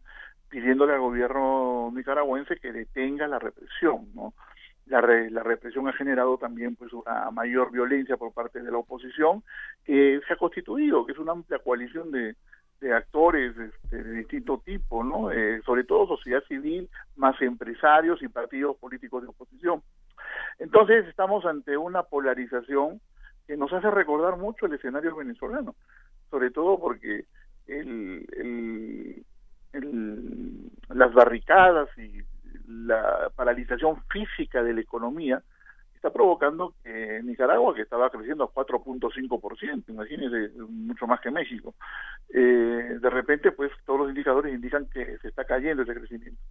pidiéndole 0.50 0.94
al 0.94 1.00
gobierno 1.00 1.92
nicaragüense 1.96 2.58
que 2.58 2.72
detenga 2.72 3.28
la 3.28 3.40
represión, 3.40 4.14
¿no? 4.14 4.34
La, 4.86 5.02
la 5.02 5.44
represión 5.44 5.88
ha 5.88 5.94
generado 5.94 6.38
también 6.38 6.76
pues 6.76 6.92
una 6.94 7.32
mayor 7.32 7.72
violencia 7.72 8.18
por 8.18 8.34
parte 8.34 8.62
de 8.62 8.72
la 8.72 8.78
oposición 8.78 9.44
que 9.86 10.20
se 10.28 10.34
ha 10.34 10.38
constituido, 10.38 11.06
que 11.06 11.14
es 11.14 11.18
una 11.20 11.32
amplia 11.32 11.60
coalición 11.60 12.12
de, 12.12 12.36
de 12.84 12.94
actores 12.94 13.56
este, 13.58 14.04
de 14.04 14.12
distinto 14.18 14.62
tipo, 14.64 15.04
¿no? 15.04 15.32
Eh, 15.32 15.62
sobre 15.66 15.86
todo 15.86 16.06
sociedad 16.06 16.44
civil, 16.44 16.90
más 17.16 17.42
empresarios 17.42 18.22
y 18.22 18.28
partidos 18.28 18.76
políticos 18.78 19.24
de 19.24 19.30
oposición. 19.30 19.82
Entonces 20.60 21.08
estamos 21.08 21.46
ante 21.46 21.78
una 21.78 22.04
polarización 22.04 23.00
que 23.48 23.58
nos 23.58 23.72
hace 23.74 23.90
recordar 23.90 24.38
mucho 24.38 24.66
el 24.66 24.74
escenario 24.74 25.16
venezolano, 25.16 25.76
sobre 26.30 26.52
todo 26.52 26.80
porque 26.80 27.26
el, 27.68 29.26
las 30.90 31.14
barricadas 31.14 31.90
y 31.98 32.22
la 32.68 33.32
paralización 33.36 34.04
física 34.10 34.64
de 34.64 34.74
la 34.74 34.82
economía 34.82 35.42
está 36.04 36.12
provocando 36.12 36.74
que 36.84 37.22
Nicaragua, 37.24 37.74
que 37.74 37.84
estaba 37.84 38.10
creciendo 38.10 38.44
a 38.44 38.54
4.5%, 38.54 39.86
imagínense, 39.88 40.52
mucho 40.68 41.08
más 41.08 41.22
que 41.22 41.32
México, 41.32 41.76
eh, 42.28 42.98
de 43.00 43.10
repente 43.10 43.54
pues 43.54 43.72
todos 43.86 44.02
los 44.02 44.10
indicadores 44.10 44.54
indican 44.54 44.90
que 44.90 45.18
se 45.20 45.30
está 45.30 45.46
cayendo 45.46 45.84
ese 45.84 45.94
crecimiento. 45.94 46.42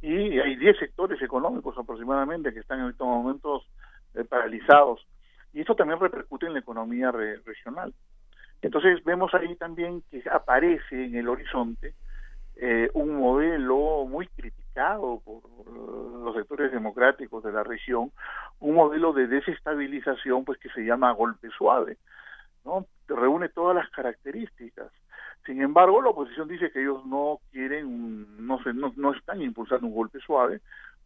Y 0.00 0.38
hay 0.38 0.54
10 0.54 0.78
sectores 0.78 1.20
económicos 1.22 1.76
aproximadamente 1.76 2.52
que 2.52 2.60
están 2.60 2.80
en 2.80 2.90
estos 2.90 3.06
momentos 3.06 3.66
eh, 4.14 4.22
paralizados. 4.22 5.04
Y 5.52 5.62
esto 5.62 5.74
también 5.74 5.98
repercute 5.98 6.46
en 6.46 6.52
la 6.52 6.60
economía 6.60 7.10
regional. 7.10 7.92
Entonces 8.62 9.02
vemos 9.02 9.34
ahí 9.34 9.56
también 9.56 10.02
que 10.08 10.22
aparece 10.30 11.04
en 11.04 11.16
el 11.16 11.28
horizonte 11.28 11.94
eh, 12.56 12.90
un 12.94 13.16
modelo 13.16 14.06
muy 14.06 14.26
criticado 14.28 15.20
por 15.24 15.42
los 16.24 16.34
sectores 16.34 16.72
democráticos 16.72 17.42
de 17.44 17.52
la 17.52 17.62
región, 17.62 18.12
un 18.60 18.74
modelo 18.74 19.12
de 19.12 19.26
desestabilización 19.26 20.44
pues 20.44 20.58
que 20.58 20.68
se 20.70 20.84
llama 20.84 21.12
golpe 21.12 21.48
suave, 21.56 21.98
¿no? 22.64 22.86
reúne 23.08 23.48
todas 23.48 23.76
las 23.76 23.88
características. 23.90 24.90
Sin 25.46 25.60
embargo, 25.60 26.00
la 26.00 26.10
oposición 26.10 26.48
dice 26.48 26.70
que 26.70 26.80
ellos 26.80 27.04
no 27.04 27.38
quieren, 27.52 28.46
no, 28.46 28.62
se, 28.62 28.72
no, 28.72 28.92
no 28.96 29.12
están 29.12 29.42
impulsando 29.42 29.86
un 29.86 29.94
golpe 29.94 30.18
suave, 30.20 30.60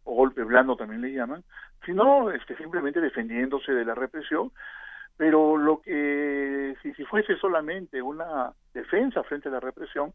o 0.05 0.15
golpe 0.15 0.43
blando 0.43 0.75
también 0.75 1.01
le 1.01 1.13
llaman, 1.13 1.43
sino 1.85 2.31
este, 2.31 2.55
simplemente 2.55 3.01
defendiéndose 3.01 3.73
de 3.73 3.85
la 3.85 3.95
represión, 3.95 4.51
pero 5.19 5.57
lo 5.57 5.81
que 5.81 6.77
si, 6.81 6.93
si 6.93 7.03
fuese 7.03 7.35
solamente 7.35 8.01
una 8.01 8.53
defensa 8.73 9.21
frente 9.23 9.49
a 9.49 9.51
la 9.51 9.59
represión, 9.59 10.13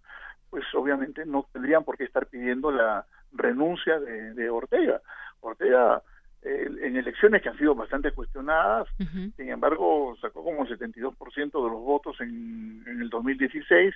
pues 0.48 0.64
obviamente 0.72 1.26
no 1.26 1.47
tendrían 1.52 1.85
por 1.85 1.98
qué 1.98 2.05
estar 2.05 2.24
pidiendo 2.24 2.72
la 2.72 3.05
renuncia 3.35 4.01
de, 4.01 4.48
Ortega. 4.48 5.02
Ortega 5.43 6.02
en 6.40 6.97
elecciones 6.97 7.43
que 7.43 7.51
han 7.51 7.59
sido 7.59 7.74
bastante 7.74 8.12
cuestionadas, 8.12 8.89
sin 9.36 9.51
embargo 9.51 10.16
sacó 10.22 10.43
como 10.43 10.64
el 10.64 10.70
72% 10.70 11.36
de 11.36 11.70
los 11.70 11.82
votos 11.82 12.18
en, 12.22 12.82
en 12.86 13.02
el 13.02 13.10
2016, 13.10 13.94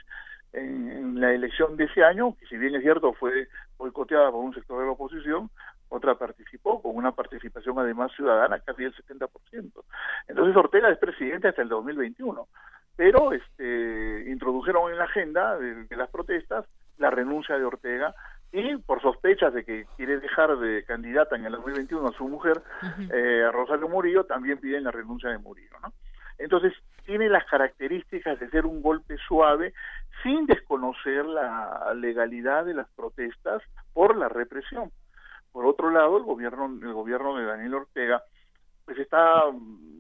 en, 0.53 0.91
en, 0.91 1.21
la 1.21 1.33
elección 1.33 1.79
de 1.79 1.85
ese 1.85 2.05
año, 2.05 2.37
que 2.39 2.47
si 2.49 2.59
bien 2.59 2.75
es 2.75 2.83
cierto 2.83 3.15
fue 3.15 3.49
boicoteada 3.79 4.31
por 4.31 4.45
un 4.45 4.53
sector 4.53 4.81
de 4.81 4.87
la 4.87 4.93
oposición, 4.93 5.49
otra 5.89 6.15
participó 6.15 6.83
con 6.83 6.97
una 6.97 7.13
participación 7.13 7.79
además 7.79 8.13
ciudadana 8.13 8.61
casi 8.61 8.85
del 8.85 8.95
70%. 8.95 9.29
Entonces 10.29 10.57
Ortega 10.57 10.91
es 10.91 10.99
presidente 10.99 11.49
hasta 11.49 11.63
el 11.63 11.69
2021, 11.69 12.47
pero 12.97 13.33
este, 13.33 14.25
introdujeron 14.29 14.91
en 14.91 14.99
la 14.99 15.05
agenda 15.05 15.57
de, 15.59 15.87
las 15.97 16.11
protestas 16.11 16.67
la 16.99 17.11
renuncia 17.11 17.57
de 17.57 17.65
Ortega 17.65 18.15
y 18.51 18.77
por 18.79 19.01
sospechas 19.01 19.53
de 19.55 19.65
que 19.65 19.87
quiere 19.97 20.19
dejar 20.19 20.59
de 20.59 20.85
candidata 20.85 21.37
en 21.37 21.45
el 21.45 21.53
2021 21.53 22.09
a 22.09 22.13
su 22.13 22.27
mujer, 22.27 22.61
eh, 23.13 23.45
a 23.47 23.53
Rosario 23.53 23.89
Murillo, 23.89 24.25
también 24.25 24.59
piden 24.59 24.85
la 24.85 24.91
renuncia 24.91 25.31
de 25.31 25.39
Murillo. 25.39 25.77
¿no? 25.83 25.93
Entonces, 26.39 26.73
tiene 27.05 27.29
las 27.29 27.45
características 27.47 28.39
de 28.39 28.49
ser 28.51 28.67
un 28.67 28.81
golpe 28.83 29.17
suave 29.27 29.75
sin 30.23 30.47
desconocer 30.47 31.25
la 31.25 31.93
legalidad 31.95 32.65
de 32.65 32.75
las 32.75 32.89
protestas 32.91 33.63
por 33.93 34.17
la 34.17 34.29
represión. 34.29 34.91
Por 35.59 35.67
otro 35.67 35.91
lado, 35.91 36.19
el 36.19 36.23
gobierno, 36.23 36.67
el 36.67 36.93
gobierno 36.93 37.37
de 37.37 37.45
Daniel 37.45 37.75
Ortega 37.75 38.23
pues 38.85 38.97
está 38.97 39.43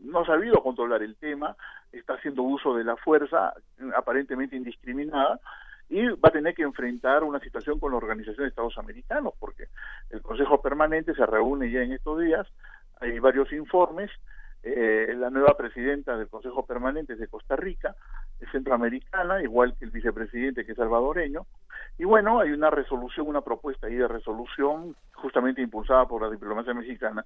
no 0.04 0.20
ha 0.20 0.24
sabido 0.24 0.62
controlar 0.62 1.02
el 1.02 1.16
tema, 1.16 1.56
está 1.90 2.14
haciendo 2.14 2.44
uso 2.44 2.76
de 2.76 2.84
la 2.84 2.94
fuerza 2.94 3.54
aparentemente 3.96 4.54
indiscriminada 4.54 5.40
y 5.88 6.06
va 6.10 6.28
a 6.28 6.30
tener 6.30 6.54
que 6.54 6.62
enfrentar 6.62 7.24
una 7.24 7.40
situación 7.40 7.80
con 7.80 7.90
la 7.90 7.96
Organización 7.96 8.44
de 8.44 8.50
Estados 8.50 8.78
Americanos 8.78 9.34
porque 9.40 9.64
el 10.10 10.22
Consejo 10.22 10.62
Permanente 10.62 11.12
se 11.12 11.26
reúne 11.26 11.72
ya 11.72 11.82
en 11.82 11.90
estos 11.90 12.20
días, 12.20 12.46
hay 13.00 13.18
varios 13.18 13.52
informes 13.52 14.12
eh, 14.62 15.14
la 15.16 15.30
nueva 15.30 15.56
presidenta 15.56 16.16
del 16.16 16.28
Consejo 16.28 16.66
Permanente 16.66 17.16
de 17.16 17.28
Costa 17.28 17.56
Rica, 17.56 17.94
es 18.40 18.50
centroamericana, 18.50 19.42
igual 19.42 19.76
que 19.78 19.84
el 19.84 19.90
vicepresidente 19.90 20.64
que 20.64 20.72
es 20.72 20.78
salvadoreño. 20.78 21.46
Y 21.98 22.04
bueno, 22.04 22.40
hay 22.40 22.50
una 22.50 22.70
resolución, 22.70 23.28
una 23.28 23.40
propuesta 23.40 23.86
ahí 23.86 23.94
de 23.94 24.08
resolución, 24.08 24.96
justamente 25.14 25.62
impulsada 25.62 26.06
por 26.06 26.22
la 26.22 26.30
diplomacia 26.30 26.74
mexicana, 26.74 27.24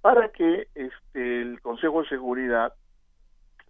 para 0.00 0.28
que 0.30 0.68
este, 0.74 1.42
el 1.42 1.60
Consejo 1.60 2.02
de 2.02 2.08
Seguridad 2.08 2.72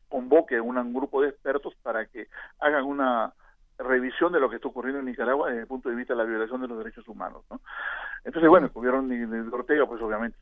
convoque 0.09 0.56
a 0.56 0.62
un 0.62 0.94
grupo 0.94 1.23
de 1.23 1.31
expertos 1.31 1.74
para 1.82 2.06
que 2.06 2.28
hagan 2.60 2.85
una 2.85 3.32
revisión 3.78 4.32
de 4.32 4.40
lo 4.40 4.48
que 4.48 4.57
está 4.57 4.69
ocurriendo 4.69 5.01
en 5.01 5.07
Nicaragua 5.07 5.48
desde 5.48 5.62
el 5.62 5.66
punto 5.66 5.89
de 5.89 5.97
vista 5.97 6.15
de 6.15 6.19
la 6.19 6.24
violación 6.24 6.61
de 6.61 6.69
los 6.69 6.78
derechos 6.78 7.07
humanos. 7.09 7.44
¿no? 7.51 7.61
Entonces, 8.24 8.48
bueno, 8.48 8.66
el 8.66 8.73
gobierno 8.73 9.03
de 9.03 9.55
Ortega, 9.55 9.86
pues 9.86 10.01
obviamente 10.03 10.39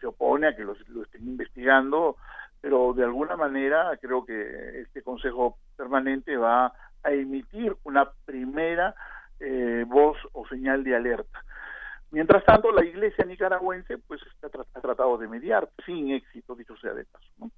se 0.00 0.06
opone 0.06 0.48
a 0.48 0.56
que 0.56 0.64
lo, 0.64 0.72
estén 0.72 1.26
investigando, 1.26 2.16
pero 2.60 2.92
de 2.94 3.04
alguna 3.04 3.36
manera 3.36 3.96
creo 4.00 4.24
que 4.24 4.80
este 4.80 5.02
Consejo 5.02 5.58
Permanente 5.76 6.36
va 6.36 6.72
a 7.02 7.10
emitir 7.10 7.76
una 7.84 8.10
primera 8.24 8.94
eh, 9.40 9.84
voz 9.86 10.16
o 10.32 10.46
señal 10.48 10.84
de 10.84 10.96
alerta. 10.96 11.44
Mientras 12.10 12.44
tanto, 12.44 12.70
la 12.72 12.84
Iglesia 12.84 13.24
nicaragüense 13.24 13.98
pues 13.98 14.22
está 14.22 14.48
ha 14.74 14.80
tratado 14.80 15.18
de 15.18 15.28
mediar, 15.28 15.68
sin 15.84 16.12
éxito, 16.12 16.54
dicho 16.54 16.76
sea 16.76 16.94
de 16.94 17.04
paso. 17.04 17.26
¿no? 17.38 17.50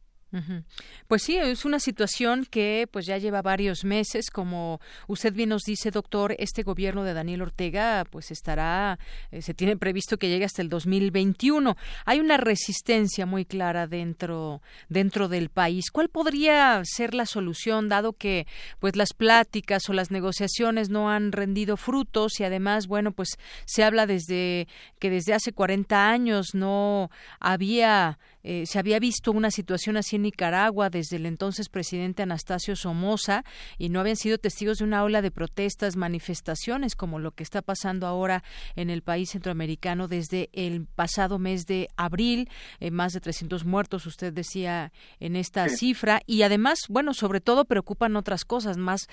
Pues 1.07 1.23
sí, 1.23 1.39
es 1.39 1.65
una 1.65 1.81
situación 1.81 2.45
que 2.45 2.87
pues 2.91 3.07
ya 3.07 3.17
lleva 3.17 3.41
varios 3.41 3.85
meses, 3.85 4.31
como 4.31 4.81
usted 5.07 5.33
bien 5.33 5.49
nos 5.49 5.63
dice, 5.63 5.91
doctor, 5.91 6.35
este 6.39 6.63
gobierno 6.63 7.03
de 7.03 7.15
Daniel 7.15 7.43
Ortega 7.43 8.05
pues 8.11 8.31
estará, 8.31 8.99
eh, 9.31 9.41
se 9.41 9.55
tiene 9.55 9.77
previsto 9.77 10.19
que 10.19 10.29
llegue 10.29 10.45
hasta 10.45 10.61
el 10.61 10.69
2021. 10.69 11.77
Hay 12.05 12.21
una 12.21 12.37
resistencia 12.37 13.25
muy 13.25 13.47
clara 13.47 13.87
dentro 13.87 14.61
dentro 14.89 15.29
del 15.29 15.49
país. 15.49 15.91
¿Cuál 15.91 16.09
podría 16.09 16.81
ser 16.85 17.15
la 17.15 17.27
solución, 17.27 17.89
dado 17.89 18.13
que 18.13 18.47
pues 18.81 18.97
las 18.97 19.13
pláticas 19.15 19.89
o 19.89 19.93
las 19.93 20.11
negociaciones 20.11 20.91
no 20.91 21.11
han 21.11 21.33
rendido 21.33 21.77
frutos 21.77 22.41
y 22.41 22.45
además, 22.45 22.87
bueno, 22.87 23.13
pues 23.13 23.39
se 23.65 23.85
habla 23.85 24.07
desde 24.07 24.69
que 24.99 25.11
desde 25.11 25.35
hace 25.35 25.53
40 25.53 26.11
años 26.11 26.55
no 26.55 27.11
había 27.41 28.19
eh, 28.43 28.67
se 28.67 28.79
había 28.79 28.99
visto 28.99 29.33
una 29.33 29.51
situación 29.51 29.97
así 29.97 30.17
en 30.17 30.23
Nicaragua 30.23 30.91
desde 30.91 31.17
el 31.17 31.27
entonces 31.27 31.69
presidente 31.69 32.23
Anastasio 32.23 32.77
Somoza 32.77 33.45
y 33.79 33.89
no 33.89 34.01
habían 34.01 34.17
sido 34.17 34.39
testigos 34.39 34.79
de 34.79 34.85
una 34.85 35.03
ola 35.03 35.23
de 35.23 35.31
protestas, 35.31 35.97
manifestaciones 35.97 36.95
como 36.95 37.19
lo 37.19 37.33
que 37.33 37.43
está 37.43 37.63
pasando 37.63 38.07
ahora 38.07 38.43
en 38.77 38.91
el 38.91 39.03
país 39.03 39.31
centroamericano 39.31 40.09
desde 40.09 40.51
el 40.53 40.87
pasado 40.87 41.39
mes 41.39 41.67
de 41.67 41.89
abril, 41.97 42.49
eh, 42.81 42.91
más 42.91 43.13
de 43.13 43.21
300 43.21 43.65
muertos, 43.65 44.07
usted 44.07 44.33
decía 44.33 44.93
en 45.21 45.37
esta 45.37 45.69
cifra. 45.69 46.21
Y 46.27 46.43
además, 46.43 46.81
bueno, 46.89 47.15
sobre 47.15 47.41
todo 47.41 47.65
preocupan 47.65 48.17
otras 48.17 48.45
cosas, 48.45 48.77
más 48.77 49.09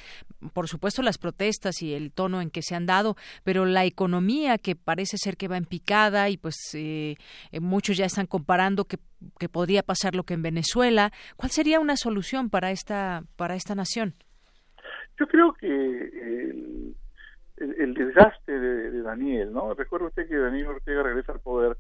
por 0.54 0.68
supuesto 0.68 1.02
las 1.02 1.18
protestas 1.18 1.82
y 1.82 1.94
el 1.94 2.12
tono 2.12 2.42
en 2.42 2.50
que 2.50 2.62
se 2.62 2.76
han 2.76 2.86
dado, 2.86 3.18
pero 3.44 3.66
la 3.66 3.86
economía 3.86 4.58
que 4.58 4.76
parece 4.76 5.18
ser 5.18 5.38
que 5.38 5.48
va 5.48 5.58
en 5.58 5.66
picada 5.66 6.30
y 6.30 6.38
pues 6.38 6.56
eh, 6.74 7.16
muchos 7.60 7.98
ya 7.98 8.06
están 8.06 8.28
comparando 8.28 8.86
que 8.86 9.00
que 9.40 9.50
podría 9.50 9.84
pasar 9.84 10.16
lo 10.16 10.24
que 10.24 10.34
en 10.34 10.42
Venezuela. 10.42 11.12
¿Cuál 11.36 11.52
sería 11.52 11.80
una 11.80 11.98
solución 11.98 12.50
para 12.50 12.72
esta 12.72 13.24
para 13.36 13.56
esta 13.56 13.76
nación? 13.76 14.16
Yo 15.20 15.28
creo 15.28 15.54
que 15.54 16.96
el, 17.58 17.94
desgaste 17.94 18.52
de, 18.60 19.02
Daniel, 19.02 19.54
¿no? 19.54 19.74
Recuerda 19.74 20.08
usted 20.08 20.28
que 20.28 20.36
Daniel 20.36 20.68
Ortega 20.68 21.04
regresa 21.04 21.32
al 21.32 21.40
poder. 21.40 21.78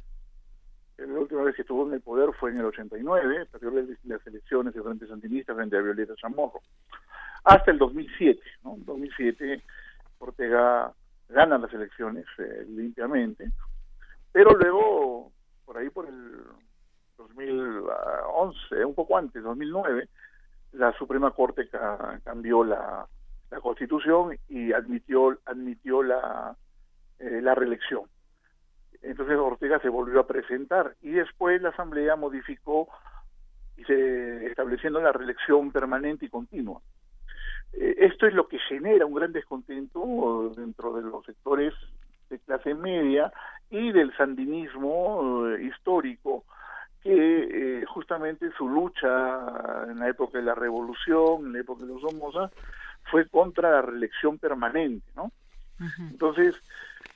La 0.98 1.20
última 1.20 1.44
vez 1.44 1.56
que 1.56 1.64
estuvo 1.64 1.86
en 1.86 1.94
el 1.94 2.02
poder 2.02 2.30
fue 2.40 2.52
en 2.52 2.58
el 2.60 2.66
89, 2.66 3.48
perdió 3.52 3.72
las 4.06 4.26
elecciones 4.26 4.74
de 4.74 4.82
Frente 4.82 5.08
Sandinista 5.08 5.54
frente 5.54 5.76
a 5.76 5.82
Violeta 5.82 6.16
Chamorro. 6.16 6.62
Hasta 7.44 7.72
el 7.72 7.78
2007, 7.78 8.40
¿no? 8.64 8.76
En 8.76 8.86
2007 8.86 9.62
Ortega 10.20 10.94
gana 11.28 11.58
las 11.58 11.74
elecciones 11.74 12.26
eh, 12.38 12.66
limpiamente, 12.70 13.52
pero 14.32 14.52
luego, 14.52 15.32
por 15.66 15.78
ahí 15.78 15.90
por 15.90 16.08
el 16.08 16.44
2011, 17.18 18.86
un 18.86 18.96
poco 18.96 19.18
antes, 19.18 19.44
2009, 19.44 20.08
la 20.74 20.92
Suprema 20.94 21.32
Corte 21.32 21.70
cambió 22.24 22.64
la, 22.64 23.08
Constitución 23.62 24.38
y 24.50 24.74
admitió 24.74 25.38
admitió 25.46 26.04
la 26.04 26.58
eh, 27.20 27.40
la 27.42 27.56
reelección. 27.56 28.04
Entonces 29.02 29.38
Ortega 29.38 29.80
se 29.80 29.88
volvió 29.88 30.20
a 30.20 30.28
presentar 30.28 30.96
y 31.02 31.12
después 31.12 31.62
la 31.62 31.70
Asamblea 31.70 32.18
modificó 32.18 32.90
se 33.86 34.48
estableciendo 34.48 35.02
la 35.02 35.12
reelección 35.12 35.72
permanente 35.72 36.26
y 36.26 36.30
continua. 36.30 36.82
Eh, 37.74 37.96
esto 38.00 38.26
es 38.26 38.34
lo 38.34 38.48
que 38.48 38.60
genera 38.60 39.06
un 39.06 39.14
gran 39.14 39.32
descontento 39.32 40.52
dentro 40.56 40.94
de 40.94 41.04
los 41.04 41.26
sectores 41.26 41.74
de 42.30 42.40
clase 42.40 42.74
media 42.74 43.32
y 43.70 43.92
del 43.92 44.16
sandinismo 44.16 45.48
eh, 45.48 45.64
histórico 45.64 46.46
que 47.06 47.82
eh, 47.82 47.86
justamente 47.86 48.50
su 48.58 48.68
lucha 48.68 49.86
en 49.88 50.00
la 50.00 50.10
época 50.10 50.40
de 50.40 50.44
la 50.44 50.56
revolución, 50.56 51.46
en 51.46 51.54
la 51.54 51.60
época 51.60 51.84
de 51.84 51.94
los 51.94 52.02
Somoza, 52.02 52.50
fue 53.12 53.30
contra 53.30 53.70
la 53.70 53.84
reelección 53.84 54.40
permanente, 54.40 55.06
¿no? 55.16 55.32
Entonces, 56.00 56.56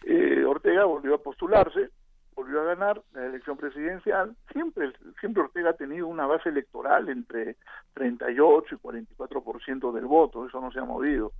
eh, 0.05 0.43
Ortega 0.45 0.85
volvió 0.85 1.15
a 1.15 1.23
postularse, 1.23 1.89
volvió 2.35 2.61
a 2.61 2.65
ganar 2.65 3.01
la 3.13 3.25
elección 3.25 3.57
presidencial. 3.57 4.35
Siempre, 4.51 4.93
siempre 5.19 5.41
Ortega 5.41 5.71
ha 5.71 5.73
tenido 5.73 6.05
una 6.05 6.27
base 6.27 6.49
electoral 6.49 7.09
entre 7.09 7.55
38 7.95 8.75
y 8.75 8.77
44% 8.77 9.91
del 9.91 10.05
voto, 10.05 10.45
eso 10.45 10.61
no 10.61 10.71
se 10.71 10.77
ha 10.77 10.85
movido. 10.85 11.31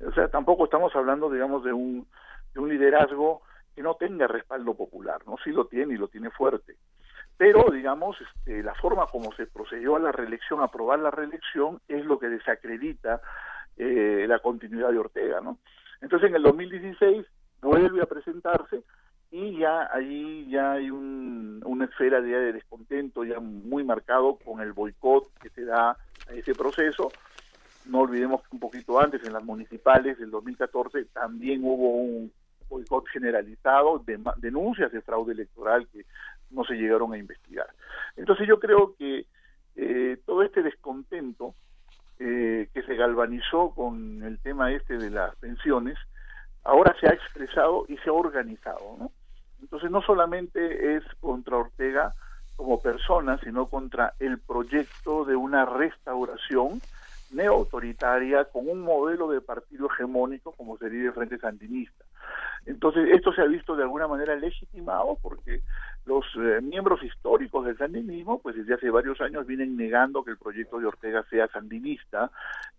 O 0.00 0.12
sea, 0.12 0.28
tampoco 0.28 0.64
estamos 0.64 0.96
hablando, 0.96 1.28
digamos, 1.28 1.62
de 1.64 1.74
un, 1.74 2.06
de 2.54 2.60
un 2.60 2.70
liderazgo 2.70 3.42
que 3.76 3.82
no 3.82 3.96
tenga 3.96 4.26
respaldo 4.26 4.72
popular, 4.72 5.20
¿no? 5.26 5.36
Sí 5.44 5.50
lo 5.50 5.66
tiene 5.66 5.92
y 5.92 5.98
lo 5.98 6.08
tiene 6.08 6.30
fuerte 6.30 6.76
pero 7.36 7.70
digamos 7.70 8.16
este, 8.20 8.62
la 8.62 8.74
forma 8.74 9.06
como 9.06 9.32
se 9.34 9.46
procedió 9.46 9.96
a 9.96 10.00
la 10.00 10.12
reelección, 10.12 10.60
a 10.60 10.64
aprobar 10.64 10.98
la 10.98 11.10
reelección, 11.10 11.80
es 11.88 12.04
lo 12.04 12.18
que 12.18 12.28
desacredita 12.28 13.20
eh, 13.76 14.26
la 14.28 14.38
continuidad 14.38 14.90
de 14.90 14.98
Ortega, 14.98 15.40
¿no? 15.40 15.58
Entonces 16.00 16.28
en 16.28 16.36
el 16.36 16.42
2016 16.42 17.26
vuelve 17.60 18.02
a 18.02 18.06
presentarse 18.06 18.82
y 19.30 19.58
ya 19.58 19.88
allí 19.92 20.48
ya 20.48 20.72
hay 20.72 20.90
un, 20.90 21.60
una 21.64 21.86
esfera 21.86 22.20
de, 22.20 22.52
descontento 22.52 23.24
ya 23.24 23.40
muy 23.40 23.82
marcado 23.82 24.36
con 24.36 24.60
el 24.60 24.72
boicot 24.72 25.28
que 25.40 25.50
se 25.50 25.64
da 25.64 25.90
a 25.90 26.32
ese 26.34 26.54
proceso. 26.54 27.10
No 27.86 28.00
olvidemos 28.00 28.42
que 28.42 28.48
un 28.52 28.60
poquito 28.60 29.00
antes, 29.00 29.24
en 29.24 29.32
las 29.32 29.42
municipales 29.42 30.18
del 30.18 30.30
2014, 30.30 31.06
también 31.06 31.62
hubo 31.64 31.96
un 31.96 32.32
boicot 32.68 33.08
generalizado, 33.08 33.98
de, 33.98 34.20
denuncias 34.36 34.92
de 34.92 35.00
fraude 35.00 35.32
electoral 35.32 35.88
que 35.88 36.06
no 36.50 36.64
se 36.64 36.74
llegaron 36.74 37.12
a 37.12 37.18
investigar. 37.18 37.66
Entonces 38.16 38.46
yo 38.46 38.58
creo 38.60 38.94
que 38.96 39.26
eh, 39.76 40.18
todo 40.24 40.42
este 40.42 40.62
descontento 40.62 41.54
eh, 42.18 42.68
que 42.72 42.82
se 42.82 42.94
galvanizó 42.94 43.70
con 43.74 44.22
el 44.22 44.38
tema 44.38 44.72
este 44.72 44.98
de 44.98 45.10
las 45.10 45.34
pensiones, 45.36 45.98
ahora 46.62 46.94
se 47.00 47.08
ha 47.08 47.12
expresado 47.12 47.84
y 47.88 47.96
se 47.98 48.08
ha 48.08 48.12
organizado, 48.12 48.96
¿no? 48.98 49.10
Entonces 49.60 49.90
no 49.90 50.02
solamente 50.02 50.96
es 50.96 51.02
contra 51.20 51.56
Ortega 51.56 52.12
como 52.56 52.80
persona, 52.80 53.38
sino 53.42 53.66
contra 53.66 54.14
el 54.20 54.38
proyecto 54.38 55.24
de 55.24 55.34
una 55.36 55.64
restauración 55.64 56.80
neoautoritaria 57.32 58.44
con 58.44 58.68
un 58.68 58.80
modelo 58.80 59.28
de 59.28 59.40
partido 59.40 59.88
hegemónico 59.90 60.52
como 60.52 60.78
sería 60.78 61.06
el 61.06 61.12
Frente 61.12 61.38
Sandinista. 61.38 62.03
Entonces, 62.66 63.10
esto 63.12 63.32
se 63.32 63.42
ha 63.42 63.46
visto 63.46 63.76
de 63.76 63.82
alguna 63.82 64.08
manera 64.08 64.34
legitimado 64.36 65.18
porque 65.20 65.60
los 66.06 66.24
eh, 66.36 66.60
miembros 66.62 67.02
históricos 67.02 67.66
del 67.66 67.76
sandinismo, 67.76 68.40
pues 68.40 68.56
desde 68.56 68.74
hace 68.74 68.90
varios 68.90 69.20
años 69.20 69.46
vienen 69.46 69.76
negando 69.76 70.24
que 70.24 70.30
el 70.30 70.38
proyecto 70.38 70.78
de 70.78 70.86
Ortega 70.86 71.24
sea 71.30 71.48
sandinista, 71.48 72.30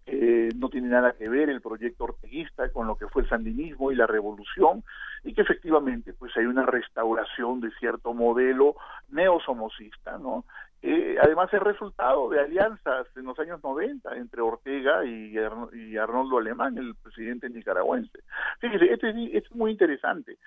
que 0.06 0.50
no 0.56 0.70
tiene 0.70 0.90
nada 0.90 1.14
que 1.14 1.30
ver 1.30 1.50
el 1.50 1.62
proyecto 1.62 2.06
orteguista 2.06 2.70
con 2.70 2.88
lo 2.88 2.96
que 2.96 3.08
fue 3.08 3.24
el 3.24 3.30
sandinismo 3.30 3.92
y 3.92 3.96
la 3.96 4.08
revolución, 4.08 4.84
y 5.24 5.34
que 5.34 5.42
efectivamente 5.42 6.14
pues 6.14 6.36
hay 6.38 6.46
una 6.46 6.66
restauración 6.66 7.62
de 7.62 7.72
cierto 7.80 8.14
modelo 8.14 8.76
neosomocista, 9.10 10.18
¿no? 10.18 10.46
Eh, 10.88 11.18
además 11.20 11.52
es 11.52 11.60
resultado 11.60 12.30
de 12.30 12.40
alianzas 12.40 13.08
en 13.16 13.26
los 13.26 13.40
años 13.40 13.60
90 13.64 14.18
entre 14.18 14.42
Ortega 14.42 15.04
y, 15.04 15.36
y 15.74 15.98
Arnoldo 15.98 16.38
Alemán, 16.38 16.78
el 16.78 16.94
presidente 16.94 17.50
nicaragüense. 17.50 18.20
Fíjese, 18.60 18.94
este, 18.94 19.36
es 19.36 19.52
muy 19.56 19.72
interesante, 19.72 20.38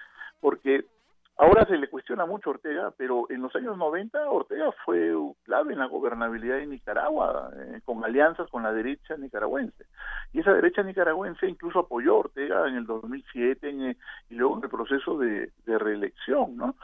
porque 0.40 0.84
ahora 1.38 1.66
se 1.66 1.76
le 1.76 1.90
cuestiona 1.90 2.24
mucho 2.24 2.50
a 2.50 2.52
Ortega, 2.52 2.92
pero 2.96 3.26
en 3.30 3.42
los 3.42 3.52
años 3.56 3.76
90 3.76 4.30
Ortega 4.30 4.70
fue 4.84 5.12
clave 5.42 5.72
en 5.72 5.80
la 5.80 5.86
gobernabilidad 5.86 6.58
de 6.58 6.68
Nicaragua, 6.68 7.50
eh, 7.56 7.80
con 7.84 8.04
alianzas 8.04 8.48
con 8.48 8.62
la 8.62 8.72
derecha 8.72 9.16
nicaragüense. 9.16 9.86
Y 10.32 10.38
esa 10.38 10.52
derecha 10.52 10.84
nicaragüense 10.84 11.48
incluso 11.48 11.80
apoyó 11.80 12.12
a 12.12 12.18
Ortega 12.18 12.68
en 12.68 12.76
el 12.76 12.86
2007 12.86 13.68
en, 13.68 13.96
y 14.30 14.34
luego 14.36 14.56
en 14.58 14.62
el 14.62 14.70
proceso 14.70 15.18
de 15.18 15.50
reelección, 15.66 16.56
¿no? 16.56 16.76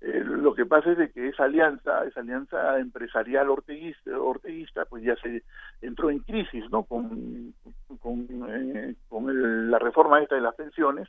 Eh, 0.00 0.22
lo 0.24 0.54
que 0.54 0.66
pasa 0.66 0.92
es 0.92 0.98
de 0.98 1.10
que 1.10 1.28
esa 1.28 1.44
alianza, 1.44 2.04
esa 2.04 2.20
alianza 2.20 2.78
empresarial 2.78 3.48
orteguista, 3.48 4.18
orteguista 4.18 4.84
pues 4.84 5.02
ya 5.02 5.16
se 5.16 5.42
entró 5.80 6.10
en 6.10 6.18
crisis, 6.18 6.64
¿no? 6.70 6.82
Con, 6.82 7.54
con, 8.00 8.26
eh, 8.48 8.94
con 9.08 9.70
la 9.70 9.78
reforma 9.78 10.20
esta 10.20 10.34
de 10.34 10.42
las 10.42 10.54
pensiones 10.54 11.08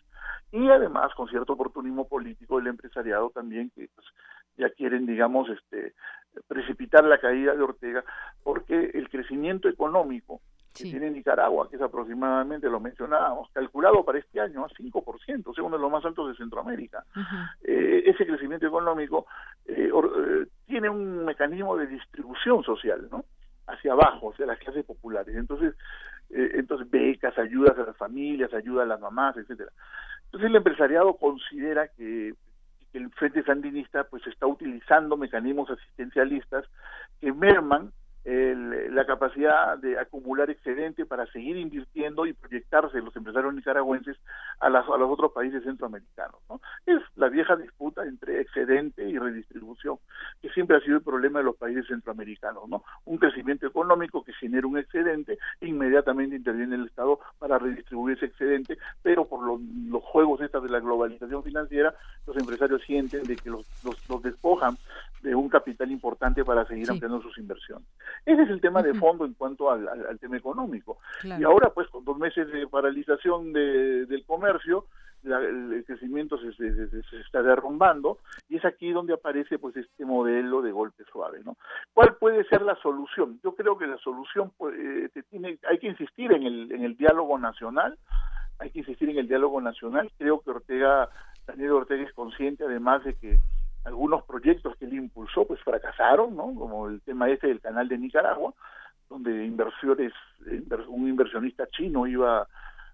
y 0.52 0.70
además 0.70 1.14
con 1.16 1.28
cierto 1.28 1.54
oportunismo 1.54 2.08
político 2.08 2.58
del 2.58 2.68
empresariado 2.68 3.32
también 3.32 3.70
que 3.76 3.90
pues, 3.94 4.08
ya 4.58 4.70
quieren, 4.70 5.06
digamos, 5.06 5.50
este 5.50 5.94
precipitar 6.48 7.04
la 7.04 7.18
caída 7.18 7.54
de 7.54 7.64
Ortega 7.64 8.04
porque 8.44 8.92
el 8.94 9.10
crecimiento 9.10 9.68
económico 9.70 10.42
que 10.76 10.84
tiene 10.84 11.10
Nicaragua, 11.10 11.70
que 11.70 11.78
es 11.78 11.82
aproximadamente, 11.82 12.70
lo 12.70 12.80
mencionábamos, 12.80 13.50
calculado 13.52 14.04
para 14.04 14.20
este 14.20 14.40
año 14.40 14.66
a 14.66 14.70
5%, 14.70 15.56
según 15.56 15.68
uno 15.68 15.78
de 15.78 15.82
los 15.82 15.92
más 15.92 16.06
altos 16.06 16.30
de 16.30 16.36
Centroamérica. 16.36 17.04
eh, 17.64 18.04
ese 18.06 18.26
crecimiento 18.26 18.68
económico 18.68 19.26
eh, 19.66 19.90
eh, 19.90 20.46
tiene 20.68 20.90
un 20.90 21.26
mecanismo 21.26 21.78
de 21.78 21.88
distribución 21.88 22.64
social, 22.64 23.08
¿no? 23.12 23.24
Hacia 23.68 23.94
abajo, 23.94 24.32
hacia 24.32 24.46
las 24.46 24.60
clases 24.60 24.86
populares. 24.86 25.36
Entonces, 25.36 25.74
eh, 26.30 26.52
entonces 26.56 26.90
becas, 26.90 27.38
ayudas 27.38 27.78
a 27.78 27.84
las 27.84 27.98
familias, 27.98 28.54
ayuda 28.54 28.84
a 28.84 28.88
las 28.88 29.00
mamás, 29.00 29.38
etcétera. 29.38 29.72
Entonces 30.26 30.50
el 30.50 30.56
empresariado 30.56 31.16
considera 31.18 31.88
que 31.90 32.34
el 32.94 33.10
Frente 33.12 33.44
Sandinista 33.44 34.06
pues 34.06 34.26
está 34.28 34.48
utilizando 34.48 35.18
mecanismos 35.18 35.70
asistencialistas 35.70 36.66
que 37.20 37.32
merman 37.32 37.92
el, 38.26 38.94
la 38.94 39.06
capacidad 39.06 39.78
de 39.78 40.00
acumular 40.00 40.50
excedente 40.50 41.06
para 41.06 41.28
seguir 41.28 41.58
invirtiendo 41.58 42.26
y 42.26 42.34
proyectarse 42.34 43.00
los 43.00 43.16
empresarios 43.16 43.54
nicaragüenses 43.54 44.18
a, 44.60 44.70
las, 44.70 44.86
a 44.90 44.98
los 44.98 45.12
otros 45.12 45.32
países 45.32 45.64
centroamericanos. 45.64 46.42
¿no? 46.50 46.60
Es 46.88 47.02
la 47.16 47.30
vieja 47.30 47.56
disputa 47.56 48.04
entre 48.04 48.42
excedente 48.42 49.08
y 49.08 49.18
redistribución, 49.20 49.98
que 50.42 50.50
siempre 50.50 50.76
ha 50.76 50.82
sido 50.82 50.98
el 50.98 51.04
problema 51.04 51.40
de 51.40 51.46
los 51.46 51.56
países 51.56 51.86
centroamericanos. 51.88 52.68
¿no? 52.68 52.84
Un 53.06 53.18
crecimiento 53.18 53.68
económico 53.68 54.24
que 54.24 54.34
genera 54.34 54.66
un 54.66 54.80
excedente, 54.80 55.38
inmediatamente 55.62 56.36
interviene 56.36 56.76
el 56.76 56.88
Estado 56.88 57.20
para 57.38 57.60
redistribuir 57.60 58.18
ese 58.18 58.26
excedente, 58.26 58.80
pero 59.04 59.26
por 59.26 59.46
los, 59.46 59.62
los 59.62 60.04
juegos 60.04 60.42
estas 60.42 60.64
de 60.64 60.70
la 60.70 60.80
globalización 60.80 61.44
financiera, 61.44 61.94
los 62.26 62.36
empresarios 62.38 62.82
sienten 62.82 63.24
de 63.24 63.36
que 63.36 63.52
los, 63.52 63.68
los, 63.84 64.10
los 64.10 64.24
despojan 64.24 64.78
de 65.22 65.36
un 65.36 65.50
capital 65.50 65.92
importante 65.92 66.44
para 66.44 66.66
seguir 66.66 66.86
sí. 66.86 66.92
ampliando 66.92 67.22
sus 67.22 67.38
inversiones. 67.38 67.88
Ese 68.26 68.42
es 68.42 68.50
el 68.50 68.62
tema 68.62 68.82
de 68.82 68.94
fondo 68.96 69.26
en 69.26 69.34
cuanto 69.34 69.70
al, 69.70 69.88
al, 69.88 70.06
al 70.08 70.20
tema 70.20 70.38
económico. 70.38 70.98
Claro. 71.22 71.42
Y 71.42 71.44
ahora, 71.44 71.70
pues, 71.70 71.88
con 71.90 72.04
dos 72.04 72.18
meses 72.18 72.52
de 72.52 72.68
paralización 72.68 73.54
de, 73.54 74.06
del 74.06 74.26
comercio, 74.26 74.86
la, 75.26 75.40
el 75.40 75.84
crecimiento 75.86 76.38
se, 76.38 76.54
se, 76.54 76.90
se, 76.90 77.04
se, 77.04 77.20
está 77.20 77.42
derrumbando 77.42 78.20
y 78.48 78.58
es 78.58 78.66
aquí 78.66 78.92
donde 78.92 79.14
aparece 79.14 79.60
pues 79.60 79.76
este 79.76 80.06
modelo 80.06 80.62
de 80.62 80.72
golpe 80.72 81.04
suave 81.12 81.42
no 81.44 81.58
cuál 81.94 82.16
puede 82.16 82.44
ser 82.46 82.62
la 82.62 82.76
solución 82.76 83.40
yo 83.44 83.56
creo 83.56 83.78
que 83.78 83.88
la 83.88 83.98
solución 83.98 84.52
pues, 84.58 84.76
eh, 84.78 85.10
tiene 85.30 85.58
hay 85.68 85.80
que 85.80 85.88
insistir 85.88 86.32
en 86.32 86.44
el 86.44 86.72
en 86.72 86.84
el 86.84 86.96
diálogo 86.96 87.38
nacional 87.38 87.98
hay 88.60 88.70
que 88.70 88.80
insistir 88.80 89.10
en 89.10 89.18
el 89.18 89.28
diálogo 89.28 89.60
nacional 89.62 90.12
creo 90.18 90.42
que 90.42 90.52
Ortega 90.52 91.10
Daniel 91.48 91.72
Ortega 91.72 92.04
es 92.04 92.14
consciente 92.14 92.64
además 92.64 93.04
de 93.04 93.16
que 93.16 93.40
algunos 93.86 94.24
proyectos 94.24 94.76
que 94.78 94.86
él 94.86 94.96
impulsó 94.96 95.46
pues 95.46 95.62
fracasaron, 95.62 96.36
¿no? 96.36 96.54
Como 96.56 96.90
el 96.90 97.02
tema 97.02 97.30
este 97.30 97.48
del 97.48 97.62
canal 97.62 97.88
de 97.88 97.98
Nicaragua, 97.98 98.54
donde 99.10 99.46
inversiones, 99.46 100.12
un 100.88 101.08
inversionista 101.08 101.68
chino 101.68 102.08
iba 102.08 102.48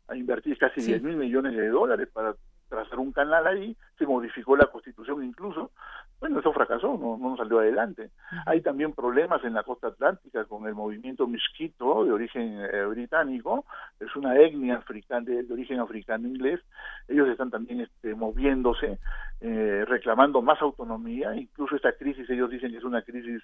a 0.07 0.15
invertir 0.15 0.57
casi 0.57 0.81
sí. 0.81 0.87
10 0.87 1.03
mil 1.03 1.15
millones 1.15 1.55
de 1.55 1.69
dólares 1.69 2.09
para 2.11 2.35
trazar 2.67 2.99
un 2.99 3.11
canal 3.11 3.47
ahí, 3.47 3.75
se 3.97 4.05
modificó 4.05 4.55
la 4.55 4.67
constitución 4.67 5.23
incluso, 5.23 5.71
bueno, 6.21 6.39
eso 6.39 6.53
fracasó, 6.53 6.99
no, 6.99 7.17
no 7.17 7.35
salió 7.35 7.59
adelante. 7.59 8.11
Hay 8.45 8.61
también 8.61 8.93
problemas 8.93 9.43
en 9.43 9.55
la 9.55 9.63
costa 9.63 9.87
atlántica 9.87 10.45
con 10.45 10.67
el 10.67 10.75
movimiento 10.75 11.25
misquito 11.25 12.05
de 12.05 12.11
origen 12.11 12.59
eh, 12.61 12.85
británico, 12.85 13.65
es 13.99 14.15
una 14.15 14.37
etnia 14.37 14.75
africana 14.75 15.25
de, 15.25 15.41
de, 15.41 15.51
origen 15.51 15.79
africano 15.79 16.27
inglés, 16.27 16.61
ellos 17.07 17.27
están 17.27 17.49
también 17.49 17.81
este, 17.81 18.13
moviéndose, 18.13 18.99
eh, 19.39 19.83
reclamando 19.87 20.43
más 20.43 20.61
autonomía, 20.61 21.35
incluso 21.35 21.75
esta 21.75 21.93
crisis 21.93 22.29
ellos 22.29 22.51
dicen 22.51 22.69
que 22.69 22.77
es 22.77 22.83
una 22.83 23.01
crisis 23.01 23.41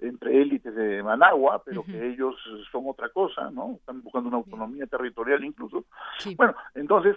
entre 0.00 0.40
élites 0.40 0.74
de 0.74 1.02
Managua, 1.02 1.62
pero 1.62 1.82
uh 1.82 1.84
-huh. 1.84 1.86
que 1.92 2.06
ellos 2.08 2.34
son 2.72 2.84
otra 2.86 3.10
cosa, 3.10 3.50
¿no? 3.50 3.74
Están 3.74 4.00
buscando 4.00 4.28
una 4.28 4.38
autonomía 4.38 4.86
territorial 4.86 5.44
incluso. 5.44 5.84
Sí. 6.18 6.34
Bueno, 6.36 6.54
entonces, 6.74 7.16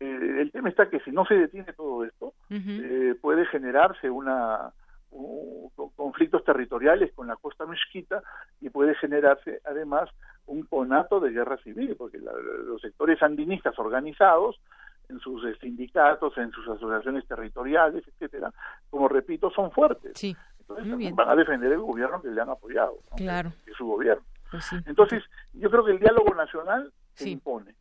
eh, 0.00 0.40
el 0.40 0.50
tema 0.50 0.68
está 0.68 0.88
que 0.88 1.00
si 1.00 1.10
no 1.10 1.24
se 1.24 1.34
detiene 1.34 1.72
todo 1.72 2.04
esto, 2.04 2.26
uh 2.50 2.54
-huh. 2.54 3.10
eh, 3.12 3.14
puede 3.20 3.46
generarse 3.46 4.10
una 4.10 4.72
un, 5.10 5.70
conflictos 5.94 6.44
territoriales 6.44 7.12
con 7.14 7.28
la 7.28 7.36
costa 7.36 7.66
mezquita 7.66 8.22
y 8.60 8.70
puede 8.70 8.94
generarse 8.96 9.60
además 9.64 10.10
un 10.46 10.64
conato 10.64 11.20
de 11.20 11.30
guerra 11.30 11.56
civil, 11.58 11.94
porque 11.96 12.18
la, 12.18 12.32
los 12.32 12.80
sectores 12.80 13.18
sandinistas 13.18 13.78
organizados 13.78 14.60
en 15.08 15.20
sus 15.20 15.44
eh, 15.44 15.56
sindicatos, 15.60 16.36
en 16.38 16.50
sus 16.50 16.66
asociaciones 16.68 17.26
territoriales, 17.26 18.06
etcétera, 18.06 18.52
como 18.90 19.08
repito, 19.08 19.50
son 19.50 19.70
fuertes. 19.70 20.12
Sí. 20.16 20.36
Entonces 20.60 21.14
van 21.14 21.28
a 21.28 21.36
defender 21.36 21.72
el 21.72 21.80
gobierno 21.80 22.20
que 22.22 22.28
le 22.28 22.40
han 22.40 22.48
apoyado, 22.48 22.98
¿no? 23.10 23.16
claro. 23.16 23.52
que 23.64 23.70
es 23.70 23.76
su 23.76 23.86
gobierno. 23.86 24.24
Pues 24.50 24.64
sí. 24.64 24.76
Entonces, 24.86 25.22
yo 25.52 25.70
creo 25.70 25.84
que 25.84 25.92
el 25.92 25.98
diálogo 25.98 26.34
nacional 26.34 26.90
se 27.12 27.24
sí. 27.24 27.30
impone 27.32 27.74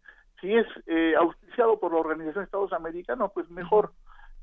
si 0.44 0.54
es 0.54 0.68
eh, 0.88 1.14
auspiciado 1.18 1.80
por 1.80 1.94
la 1.94 2.00
Organización 2.00 2.42
de 2.42 2.44
Estados 2.44 2.74
Americanos, 2.74 3.32
pues 3.34 3.50
mejor, 3.50 3.94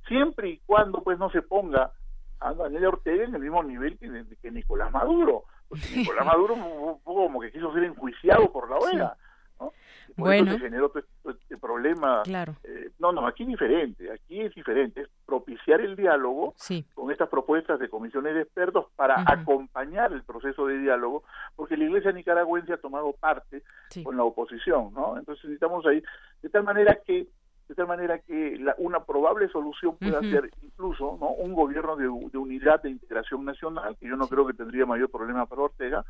siempre 0.09 0.49
y 0.49 0.59
cuando 0.65 1.03
pues 1.03 1.19
no 1.19 1.31
se 1.31 1.43
ponga 1.43 1.93
a 2.41 2.55
Daniel 2.55 2.87
Ortega 2.87 3.25
en 3.25 3.35
el 3.35 3.43
mismo 3.43 3.63
nivel 3.63 3.99
que, 3.99 4.25
que 4.41 4.51
Nicolás 4.51 4.91
Maduro, 4.91 5.45
porque 5.69 5.85
Nicolás 5.95 6.25
Maduro 6.25 6.57
como 7.05 7.41
que 7.41 7.53
quiso 7.53 7.71
ser 7.75 7.85
enjuiciado 7.85 8.51
por 8.51 8.71
la 8.71 8.79
OEA, 8.79 9.17
¿no? 9.61 9.73
por 10.17 10.29
bueno. 10.29 10.51
eso 10.51 10.59
se 10.59 10.65
generó 10.65 10.89
todo 10.89 11.01
este, 11.01 11.31
este 11.31 11.59
problema. 11.59 12.23
Claro. 12.25 12.57
Eh, 12.65 12.91
no, 12.99 13.13
no, 13.13 13.27
aquí 13.27 13.45
es 13.45 13.49
diferente, 13.49 14.11
aquí 14.13 14.41
es 14.41 14.55
diferente, 14.55 15.03
es 15.03 15.09
propiciar 15.27 15.81
el 15.81 15.97
diálogo 15.97 16.55
sí. 16.57 16.85
con 16.95 17.11
estas 17.11 17.29
propuestas 17.29 17.79
de 17.79 17.89
comisiones 17.89 18.35
de 18.35 18.43
expertos 18.43 18.87
para 18.97 19.17
uh 19.17 19.25
-huh. 19.25 19.41
acompañar 19.41 20.13
el 20.13 20.23
proceso 20.23 20.67
de 20.67 20.79
diálogo, 20.79 21.25
porque 21.57 21.77
la 21.77 21.85
Iglesia 21.85 22.13
nicaragüense 22.13 22.73
ha 22.73 22.79
tomado 22.79 23.13
parte 23.13 23.63
sí. 23.91 24.03
con 24.03 24.17
la 24.17 24.25
oposición, 24.25 24.93
¿no? 24.95 25.17
Entonces 25.19 25.45
necesitamos 25.45 25.87
ahí, 25.87 26.03
de 26.43 26.49
tal 26.49 26.65
manera 26.65 26.99
que 27.05 27.29
de 27.69 27.77
tal 27.77 27.87
manera 27.87 28.19
que 28.19 28.59
la, 28.59 28.75
una 28.79 29.05
probable 29.05 29.49
solución 29.49 29.97
pueda 29.97 30.19
uh 30.19 30.23
-huh. 30.23 30.31
ser 30.33 30.51
incluso 30.61 31.17
¿no? 31.21 31.29
un 31.31 31.55
gobierno 31.55 31.95
de, 31.95 32.03
de, 32.03 32.39
unidad 32.39 32.83
de 32.83 32.91
integración 32.91 33.45
nacional, 33.45 33.97
que 33.97 34.09
yo 34.09 34.17
no 34.17 34.25
sí. 34.25 34.31
creo 34.31 34.45
que 34.45 34.55
tendría 34.55 34.87
mayor 34.87 35.09
problema 35.09 35.47
para 35.47 35.63
Ortega, 35.63 36.05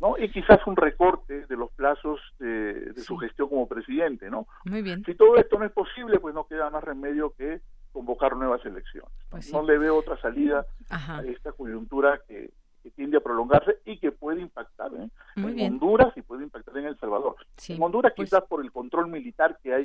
¿no? 0.00 0.16
y 0.18 0.30
quizás 0.30 0.66
un 0.66 0.76
recorte 0.76 1.46
de 1.46 1.56
los 1.56 1.70
plazos 1.72 2.20
de, 2.38 2.74
de 2.74 2.94
sí. 2.94 3.02
su 3.02 3.16
gestión 3.16 3.48
como 3.48 3.68
presidente. 3.68 4.30
¿no? 4.30 4.46
Muy 4.64 4.82
bien. 4.82 5.04
Si 5.04 5.14
todo 5.14 5.36
esto 5.36 5.58
no 5.58 5.64
es 5.64 5.72
posible, 5.72 6.18
pues 6.18 6.34
no 6.34 6.46
queda 6.46 6.70
más 6.70 6.82
remedio 6.82 7.34
que 7.36 7.60
convocar 7.92 8.36
nuevas 8.36 8.64
elecciones. 8.64 9.10
Pues 9.30 9.52
no 9.52 9.62
le 9.62 9.78
veo 9.78 9.96
otra 9.96 10.16
salida 10.20 10.64
Ajá. 10.88 11.18
a 11.18 11.22
esta 11.24 11.52
coyuntura 11.52 12.20
que, 12.26 12.50
que 12.82 12.90
tiende 12.90 13.16
a 13.16 13.20
prolongarse 13.20 13.78
y 13.84 13.98
que 13.98 14.12
puede 14.12 14.40
impactar 14.40 14.92
¿eh? 14.94 15.08
En 15.36 15.54
bien. 15.54 15.72
Honduras 15.74 16.16
y 16.16 16.22
puede 16.22 16.44
impactar 16.44 16.76
en 16.78 16.86
El 16.86 16.98
Salvador. 16.98 17.36
Sí. 17.56 17.74
En 17.74 17.82
Honduras 17.82 18.12
pues... 18.16 18.30
quizás 18.30 18.44
por 18.44 18.64
el 18.64 18.72
control 18.72 19.08
militar 19.08 19.58
que 19.62 19.74
hay. 19.74 19.84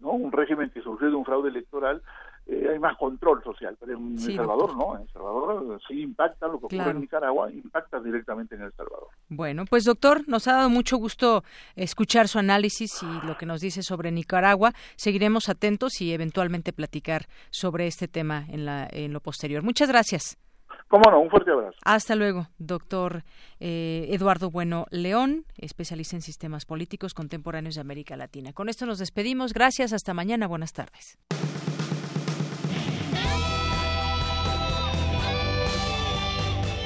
¿no? 0.00 0.12
un 0.12 0.32
régimen 0.32 0.70
que 0.70 0.82
surgió 0.82 1.08
de 1.08 1.14
un 1.14 1.24
fraude 1.24 1.48
electoral, 1.48 2.02
eh, 2.46 2.68
hay 2.72 2.78
más 2.78 2.96
control 2.98 3.42
social, 3.42 3.76
pero 3.80 3.96
en 3.96 4.18
El 4.18 4.36
Salvador 4.36 4.76
no, 4.76 4.96
en 4.96 5.02
El 5.02 5.08
Salvador 5.08 5.80
sí 5.88 6.02
impacta 6.02 6.46
lo 6.46 6.58
que 6.58 6.66
ocurre 6.66 6.90
en 6.90 7.00
Nicaragua, 7.00 7.50
impacta 7.50 8.00
directamente 8.00 8.54
en 8.54 8.62
El 8.62 8.72
Salvador. 8.72 9.08
Bueno, 9.28 9.64
pues 9.64 9.84
doctor, 9.84 10.28
nos 10.28 10.46
ha 10.46 10.54
dado 10.54 10.70
mucho 10.70 10.98
gusto 10.98 11.42
escuchar 11.74 12.28
su 12.28 12.38
análisis 12.38 13.02
y 13.02 13.26
lo 13.26 13.38
que 13.38 13.46
nos 13.46 13.60
dice 13.60 13.82
sobre 13.82 14.12
Nicaragua. 14.12 14.72
Seguiremos 14.96 15.48
atentos 15.48 16.00
y 16.00 16.12
eventualmente 16.12 16.72
platicar 16.72 17.26
sobre 17.50 17.86
este 17.86 18.08
tema 18.08 18.44
en, 18.48 18.66
la, 18.66 18.88
en 18.90 19.12
lo 19.12 19.20
posterior. 19.20 19.62
Muchas 19.62 19.88
gracias. 19.88 20.36
Cómo 20.88 21.10
no, 21.10 21.20
un 21.20 21.30
fuerte 21.30 21.50
abrazo. 21.50 21.78
Hasta 21.84 22.14
luego, 22.14 22.48
doctor 22.58 23.24
eh, 23.58 24.06
Eduardo 24.10 24.50
Bueno 24.50 24.86
León, 24.90 25.46
especialista 25.56 26.16
en 26.16 26.22
sistemas 26.22 26.66
políticos 26.66 27.14
contemporáneos 27.14 27.76
de 27.76 27.80
América 27.80 28.16
Latina. 28.16 28.52
Con 28.52 28.68
esto 28.68 28.84
nos 28.84 28.98
despedimos. 28.98 29.54
Gracias, 29.54 29.92
hasta 29.92 30.12
mañana. 30.12 30.46
Buenas 30.46 30.72
tardes. 30.72 31.18